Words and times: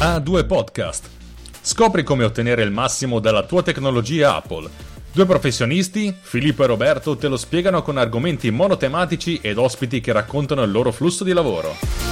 A2 0.00 0.46
Podcast. 0.46 1.10
Scopri 1.60 2.02
come 2.04 2.24
ottenere 2.24 2.62
il 2.62 2.70
massimo 2.70 3.20
dalla 3.20 3.42
tua 3.42 3.62
tecnologia 3.62 4.34
Apple. 4.34 4.66
Due 5.12 5.26
professionisti, 5.26 6.16
Filippo 6.18 6.64
e 6.64 6.68
Roberto, 6.68 7.18
te 7.18 7.28
lo 7.28 7.36
spiegano 7.36 7.82
con 7.82 7.98
argomenti 7.98 8.50
monotematici 8.50 9.40
ed 9.42 9.58
ospiti 9.58 10.00
che 10.00 10.12
raccontano 10.12 10.62
il 10.62 10.70
loro 10.70 10.90
flusso 10.90 11.22
di 11.22 11.34
lavoro. 11.34 12.09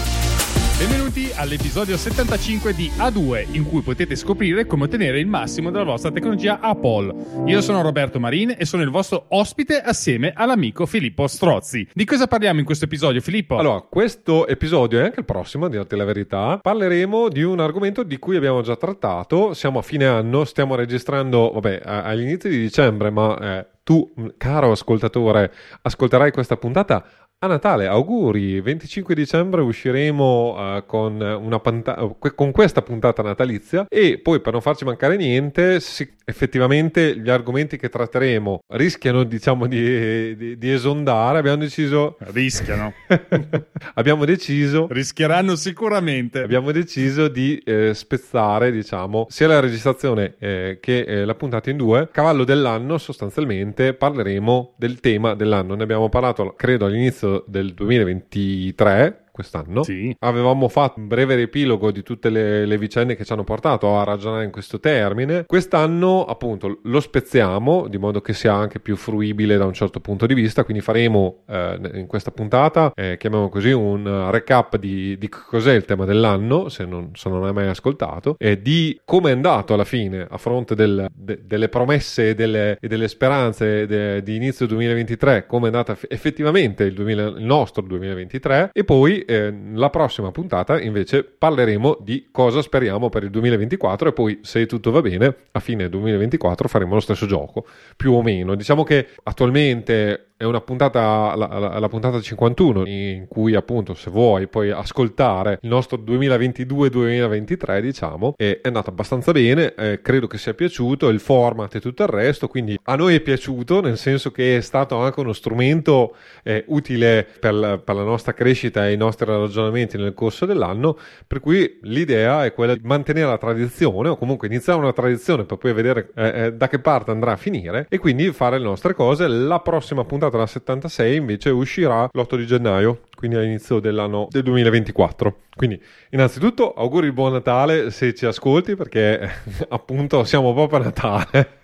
Benvenuti 0.78 1.28
all'episodio 1.34 1.96
75 1.96 2.72
di 2.72 2.88
A2, 2.98 3.48
in 3.56 3.66
cui 3.66 3.80
potete 3.80 4.14
scoprire 4.14 4.64
come 4.64 4.84
ottenere 4.84 5.18
il 5.18 5.26
massimo 5.26 5.72
della 5.72 5.82
vostra 5.82 6.12
tecnologia 6.12 6.60
Apple. 6.60 7.12
Io 7.46 7.60
sono 7.60 7.82
Roberto 7.82 8.20
Marin 8.20 8.54
e 8.56 8.64
sono 8.64 8.84
il 8.84 8.90
vostro 8.90 9.24
ospite 9.30 9.80
assieme 9.80 10.32
all'amico 10.32 10.86
Filippo 10.86 11.26
Strozzi. 11.26 11.88
Di 11.92 12.04
cosa 12.04 12.28
parliamo 12.28 12.60
in 12.60 12.64
questo 12.64 12.84
episodio, 12.84 13.20
Filippo? 13.20 13.56
Allora, 13.56 13.80
questo 13.80 14.46
episodio 14.46 15.00
e 15.00 15.02
anche 15.02 15.18
il 15.18 15.26
prossimo, 15.26 15.66
a 15.66 15.68
dirti 15.68 15.96
la 15.96 16.04
verità, 16.04 16.60
parleremo 16.62 17.28
di 17.28 17.42
un 17.42 17.58
argomento 17.58 18.04
di 18.04 18.16
cui 18.20 18.36
abbiamo 18.36 18.62
già 18.62 18.76
trattato. 18.76 19.54
Siamo 19.54 19.80
a 19.80 19.82
fine 19.82 20.06
anno, 20.06 20.44
stiamo 20.44 20.76
registrando, 20.76 21.50
vabbè, 21.54 21.80
all'inizio 21.84 22.50
di 22.50 22.58
dicembre, 22.60 23.10
ma 23.10 23.58
eh, 23.58 23.66
tu, 23.82 24.12
caro 24.36 24.70
ascoltatore, 24.70 25.50
ascolterai 25.82 26.30
questa 26.30 26.56
puntata 26.56 27.04
a 27.40 27.46
Natale, 27.46 27.86
auguri! 27.86 28.60
25 28.60 29.14
dicembre 29.14 29.60
usciremo 29.60 30.56
uh, 30.56 30.86
con, 30.86 31.60
panta- 31.62 32.12
con, 32.34 32.50
questa 32.50 32.82
puntata 32.82 33.22
natalizia 33.22 33.86
e 33.88 34.18
poi 34.18 34.40
per 34.40 34.54
non 34.54 34.60
farci 34.60 34.84
mancare 34.84 35.16
niente, 35.16 35.78
si- 35.78 36.16
effettivamente 36.24 37.16
gli 37.16 37.30
argomenti 37.30 37.76
che 37.76 37.90
tratteremo 37.90 38.58
rischiano 38.72 39.22
diciamo 39.22 39.68
di, 39.68 40.36
di, 40.36 40.58
di 40.58 40.70
esondare, 40.72 41.38
abbiamo 41.38 41.58
deciso... 41.58 42.16
Rischiano. 42.18 42.92
abbiamo 43.94 44.24
deciso... 44.24 44.88
Rischieranno 44.90 45.54
sicuramente. 45.54 46.42
Abbiamo 46.42 46.72
deciso 46.72 47.28
di 47.28 47.56
eh, 47.58 47.94
spezzare 47.94 48.72
diciamo 48.72 49.26
sia 49.28 49.46
la 49.46 49.60
registrazione 49.60 50.34
eh, 50.40 50.78
che 50.80 51.02
eh, 51.02 51.24
la 51.24 51.36
puntata 51.36 51.70
in 51.70 51.76
due. 51.76 52.08
Cavallo 52.10 52.42
dell'anno 52.42 52.98
sostanzialmente 52.98 53.94
parleremo 53.94 54.74
del 54.76 54.98
tema 54.98 55.36
dell'anno, 55.36 55.76
ne 55.76 55.84
abbiamo 55.84 56.08
parlato 56.08 56.54
credo 56.56 56.86
all'inizio 56.86 57.27
del 57.46 57.74
2023 57.74 59.27
quest'anno. 59.38 59.84
Sì. 59.84 60.16
Avevamo 60.18 60.68
fatto 60.68 60.98
un 60.98 61.06
breve 61.06 61.36
riepilogo 61.36 61.92
di 61.92 62.02
tutte 62.02 62.28
le, 62.28 62.66
le, 62.66 62.76
vicende 62.76 63.14
che 63.14 63.24
ci 63.24 63.32
hanno 63.32 63.44
portato 63.44 63.96
a 63.96 64.02
ragionare 64.02 64.44
in 64.44 64.50
questo 64.50 64.80
termine. 64.80 65.44
Quest'anno, 65.46 66.24
appunto, 66.24 66.80
lo 66.82 66.98
spezziamo 66.98 67.86
di 67.86 67.98
modo 67.98 68.20
che 68.20 68.32
sia 68.32 68.52
anche 68.52 68.80
più 68.80 68.96
fruibile 68.96 69.56
da 69.56 69.64
un 69.64 69.74
certo 69.74 70.00
punto 70.00 70.26
di 70.26 70.34
vista. 70.34 70.64
Quindi 70.64 70.82
faremo 70.82 71.44
eh, 71.46 71.78
in 71.94 72.06
questa 72.08 72.32
puntata, 72.32 72.90
eh, 72.96 73.16
chiamiamo 73.16 73.48
così, 73.48 73.70
un 73.70 74.28
recap 74.32 74.76
di, 74.76 75.16
di, 75.18 75.28
cos'è 75.28 75.74
il 75.74 75.84
tema 75.84 76.04
dell'anno, 76.04 76.68
se 76.68 76.84
non, 76.84 77.10
se 77.14 77.28
non 77.28 77.44
hai 77.44 77.52
mai 77.52 77.68
ascoltato, 77.68 78.34
e 78.38 78.60
di 78.60 79.00
come 79.04 79.30
è 79.30 79.34
andato 79.34 79.72
alla 79.72 79.84
fine 79.84 80.26
a 80.28 80.36
fronte 80.36 80.74
del, 80.74 81.06
de, 81.14 81.42
delle 81.44 81.68
promesse 81.68 82.30
e 82.30 82.34
delle, 82.34 82.76
e 82.80 82.88
delle 82.88 83.06
speranze 83.06 83.86
de, 83.86 84.20
di 84.24 84.34
inizio 84.34 84.66
2023, 84.66 85.46
come 85.46 85.64
è 85.64 85.66
andata 85.66 85.96
effettivamente 86.08 86.82
il, 86.82 86.94
2000, 86.94 87.26
il 87.38 87.44
nostro 87.44 87.82
2023, 87.82 88.70
e 88.72 88.84
poi 88.88 89.26
eh, 89.28 89.54
la 89.74 89.90
prossima 89.90 90.30
puntata 90.30 90.80
invece 90.80 91.22
parleremo 91.22 91.98
di 92.00 92.28
cosa 92.30 92.62
speriamo 92.62 93.10
per 93.10 93.24
il 93.24 93.30
2024 93.30 94.08
e 94.08 94.12
poi 94.12 94.38
se 94.42 94.64
tutto 94.64 94.90
va 94.90 95.02
bene 95.02 95.36
a 95.52 95.60
fine 95.60 95.90
2024 95.90 96.66
faremo 96.66 96.94
lo 96.94 97.00
stesso 97.00 97.26
gioco, 97.26 97.66
più 97.94 98.14
o 98.14 98.22
meno. 98.22 98.54
Diciamo 98.54 98.84
che 98.84 99.08
attualmente 99.24 100.27
è 100.38 100.44
una 100.44 100.60
puntata, 100.60 101.34
la, 101.34 101.48
la, 101.48 101.78
la, 101.80 101.88
puntata 101.88 102.20
51, 102.20 102.86
in 102.86 103.26
cui 103.26 103.56
appunto 103.56 103.94
se 103.94 104.08
vuoi 104.08 104.46
puoi 104.46 104.70
ascoltare 104.70 105.58
il 105.62 105.68
nostro 105.68 105.98
2022-2023, 105.98 107.80
diciamo, 107.80 108.34
è 108.36 108.60
andata 108.62 108.90
abbastanza 108.90 109.32
bene, 109.32 109.74
eh, 109.74 110.00
credo 110.00 110.28
che 110.28 110.38
sia 110.38 110.54
piaciuto, 110.54 111.08
il 111.08 111.18
format 111.18 111.74
e 111.74 111.80
tutto 111.80 112.04
il 112.04 112.08
resto, 112.08 112.46
quindi 112.46 112.78
a 112.84 112.94
noi 112.94 113.16
è 113.16 113.20
piaciuto, 113.20 113.80
nel 113.80 113.98
senso 113.98 114.30
che 114.30 114.58
è 114.58 114.60
stato 114.60 114.98
anche 114.98 115.18
uno 115.18 115.32
strumento 115.32 116.14
eh, 116.44 116.62
utile 116.68 117.26
per 117.40 117.54
la, 117.54 117.78
per 117.78 117.96
la 117.96 118.04
nostra 118.04 118.32
crescita 118.32 118.86
e 118.86 118.92
i 118.92 118.96
nostri 118.96 119.26
ragionamenti 119.26 119.96
nel 119.96 120.14
corso 120.14 120.46
dell'anno, 120.46 120.96
per 121.26 121.40
cui 121.40 121.80
l'idea 121.82 122.44
è 122.44 122.52
quella 122.52 122.76
di 122.76 122.82
mantenere 122.84 123.26
la 123.26 123.38
tradizione 123.38 124.10
o 124.10 124.16
comunque 124.16 124.46
iniziare 124.46 124.78
una 124.78 124.92
tradizione 124.92 125.46
per 125.46 125.56
poi 125.56 125.72
vedere 125.72 126.10
eh, 126.14 126.44
eh 126.44 126.52
da 126.52 126.68
che 126.68 126.78
parte 126.78 127.10
andrà 127.10 127.32
a 127.32 127.36
finire 127.36 127.86
e 127.88 127.98
quindi 127.98 128.30
fare 128.30 128.58
le 128.58 128.64
nostre 128.64 128.94
cose. 128.94 129.26
La 129.26 129.58
prossima 129.58 130.04
puntata 130.04 130.27
puntata, 130.28 130.38
la 130.38 130.46
76, 130.46 131.16
invece 131.16 131.50
uscirà 131.50 132.08
l'8 132.12 132.36
di 132.36 132.46
gennaio, 132.46 133.00
quindi 133.18 133.36
all'inizio 133.36 133.80
dell'anno 133.80 134.28
del 134.30 134.44
2024. 134.44 135.38
Quindi, 135.56 135.82
innanzitutto, 136.10 136.72
auguri 136.72 137.10
buon 137.10 137.32
Natale 137.32 137.90
se 137.90 138.14
ci 138.14 138.26
ascolti, 138.26 138.76
perché 138.76 139.28
appunto 139.70 140.22
siamo 140.22 140.54
proprio 140.54 140.78
a 140.78 140.82
Natale 140.84 141.58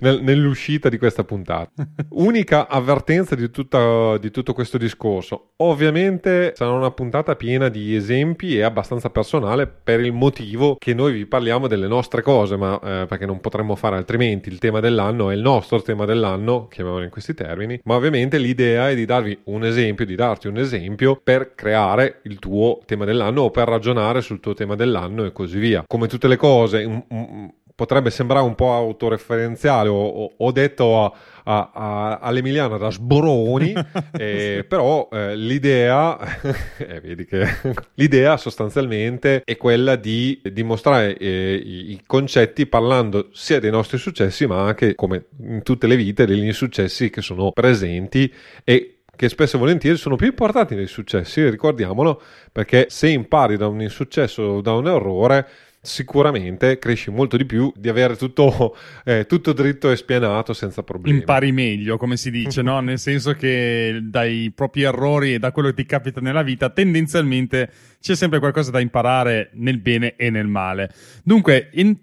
nell'uscita 0.20 0.90
di 0.90 0.98
questa 0.98 1.24
puntata. 1.24 1.70
Unica 2.10 2.68
avvertenza 2.68 3.34
di, 3.34 3.50
tutta, 3.50 4.18
di 4.18 4.30
tutto 4.30 4.52
questo 4.52 4.76
discorso. 4.76 5.52
Ovviamente 5.56 6.52
sarà 6.54 6.72
una 6.72 6.90
puntata 6.90 7.34
piena 7.34 7.70
di 7.70 7.96
esempi 7.96 8.58
e 8.58 8.60
abbastanza 8.60 9.08
personale 9.08 9.66
per 9.66 10.00
il 10.00 10.12
motivo 10.12 10.76
che 10.78 10.92
noi 10.92 11.14
vi 11.14 11.24
parliamo 11.24 11.66
delle 11.66 11.86
nostre 11.86 12.20
cose, 12.20 12.58
ma 12.58 12.78
eh, 12.78 13.06
perché 13.06 13.24
non 13.24 13.40
potremmo 13.40 13.74
fare 13.74 13.96
altrimenti. 13.96 14.50
Il 14.50 14.58
tema 14.58 14.80
dell'anno 14.80 15.30
è 15.30 15.34
il 15.34 15.40
nostro 15.40 15.80
tema 15.80 16.04
dell'anno, 16.04 16.68
chiamiamolo 16.68 17.04
in 17.04 17.10
questi 17.10 17.32
termini, 17.32 17.80
ma 17.84 17.94
ovviamente 17.94 18.36
l'idea 18.36 18.90
è 18.90 18.94
di 18.94 19.06
darvi 19.06 19.38
un 19.44 19.64
esempio, 19.64 20.04
di 20.04 20.14
darti 20.14 20.46
un 20.46 20.58
esempio 20.58 20.72
per 21.22 21.54
creare 21.54 22.20
il 22.24 22.38
tuo 22.38 22.80
tema 22.86 23.04
dell'anno 23.04 23.42
o 23.42 23.50
per 23.50 23.68
ragionare 23.68 24.20
sul 24.20 24.40
tuo 24.40 24.54
tema 24.54 24.74
dell'anno 24.74 25.24
e 25.24 25.32
così 25.32 25.58
via. 25.58 25.84
Come 25.86 26.08
tutte 26.08 26.28
le 26.28 26.36
cose, 26.36 26.86
m- 26.86 27.04
m- 27.08 27.52
potrebbe 27.74 28.10
sembrare 28.10 28.44
un 28.44 28.54
po' 28.54 28.72
autoreferenziale 28.72 29.88
o, 29.88 30.32
o, 30.36 30.52
detto 30.52 31.02
a, 31.02 31.12
a, 31.44 31.70
a, 31.74 32.18
all'Emiliano 32.18 32.78
da 32.78 32.90
sboroni, 32.90 33.74
eh, 34.16 34.64
però 34.68 35.08
eh, 35.10 35.34
l'idea, 35.36 36.18
eh, 36.78 37.00
vedi 37.00 37.24
che 37.24 37.46
l'idea 37.94 38.36
sostanzialmente 38.36 39.42
è 39.44 39.56
quella 39.56 39.96
di 39.96 40.40
dimostrare 40.52 41.16
eh, 41.16 41.54
i, 41.54 41.92
i, 41.92 42.00
concetti 42.06 42.66
parlando 42.66 43.30
sia 43.32 43.58
dei 43.58 43.70
nostri 43.70 43.98
successi 43.98 44.46
ma 44.46 44.64
anche 44.64 44.94
come 44.94 45.26
in 45.40 45.62
tutte 45.62 45.86
le 45.86 45.96
vite 45.96 46.26
degli 46.26 46.44
insuccessi 46.44 47.10
che 47.10 47.22
sono 47.22 47.50
presenti 47.50 48.32
e 48.62 48.93
che 49.16 49.28
spesso 49.28 49.56
e 49.56 49.58
volentieri 49.58 49.96
sono 49.96 50.16
più 50.16 50.26
importanti 50.26 50.74
dei 50.74 50.86
successi, 50.86 51.48
ricordiamolo, 51.48 52.20
perché 52.52 52.86
se 52.88 53.08
impari 53.08 53.56
da 53.56 53.66
un 53.66 53.80
insuccesso 53.80 54.42
o 54.42 54.60
da 54.60 54.72
un 54.72 54.86
errore, 54.86 55.46
sicuramente 55.84 56.78
cresci 56.78 57.10
molto 57.10 57.36
di 57.36 57.44
più 57.44 57.70
di 57.76 57.88
avere 57.88 58.16
tutto, 58.16 58.76
eh, 59.04 59.26
tutto, 59.26 59.52
dritto 59.52 59.90
e 59.90 59.96
spianato 59.96 60.52
senza 60.52 60.82
problemi. 60.82 61.18
Impari 61.18 61.52
meglio, 61.52 61.96
come 61.96 62.16
si 62.16 62.30
dice, 62.30 62.62
no? 62.62 62.80
Nel 62.84 62.98
senso 62.98 63.34
che 63.34 64.00
dai 64.02 64.50
propri 64.54 64.82
errori 64.82 65.34
e 65.34 65.38
da 65.38 65.52
quello 65.52 65.68
che 65.68 65.74
ti 65.74 65.86
capita 65.86 66.20
nella 66.20 66.42
vita, 66.42 66.70
tendenzialmente 66.70 67.70
c'è 68.00 68.14
sempre 68.14 68.38
qualcosa 68.38 68.70
da 68.70 68.80
imparare 68.80 69.50
nel 69.54 69.78
bene 69.78 70.16
e 70.16 70.30
nel 70.30 70.46
male. 70.46 70.90
Dunque, 71.22 71.68
in, 71.74 71.96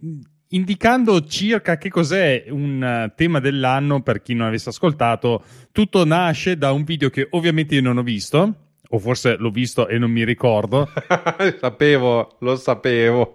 indicando 0.52 1.26
circa 1.26 1.78
che 1.78 1.90
cos'è 1.90 2.46
un 2.50 2.84
eh, 2.84 3.14
tema 3.16 3.40
dell'anno 3.40 4.02
per 4.02 4.22
chi 4.22 4.34
non 4.34 4.48
avesse 4.48 4.70
ascoltato, 4.70 5.44
tutto 5.72 6.06
nasce 6.06 6.58
da 6.58 6.72
un 6.72 6.84
video 6.84 7.10
che 7.10 7.28
ovviamente 7.32 7.76
io 7.76 7.82
non 7.82 7.98
ho 7.98 8.04
visto 8.04 8.71
o 8.92 9.00
forse 9.00 9.36
l'ho 9.38 9.50
visto 9.50 9.88
e 9.88 9.98
non 9.98 10.12
mi 10.12 10.24
ricordo. 10.24 10.90
sapevo, 11.60 12.36
lo 12.40 12.56
sapevo. 12.56 13.34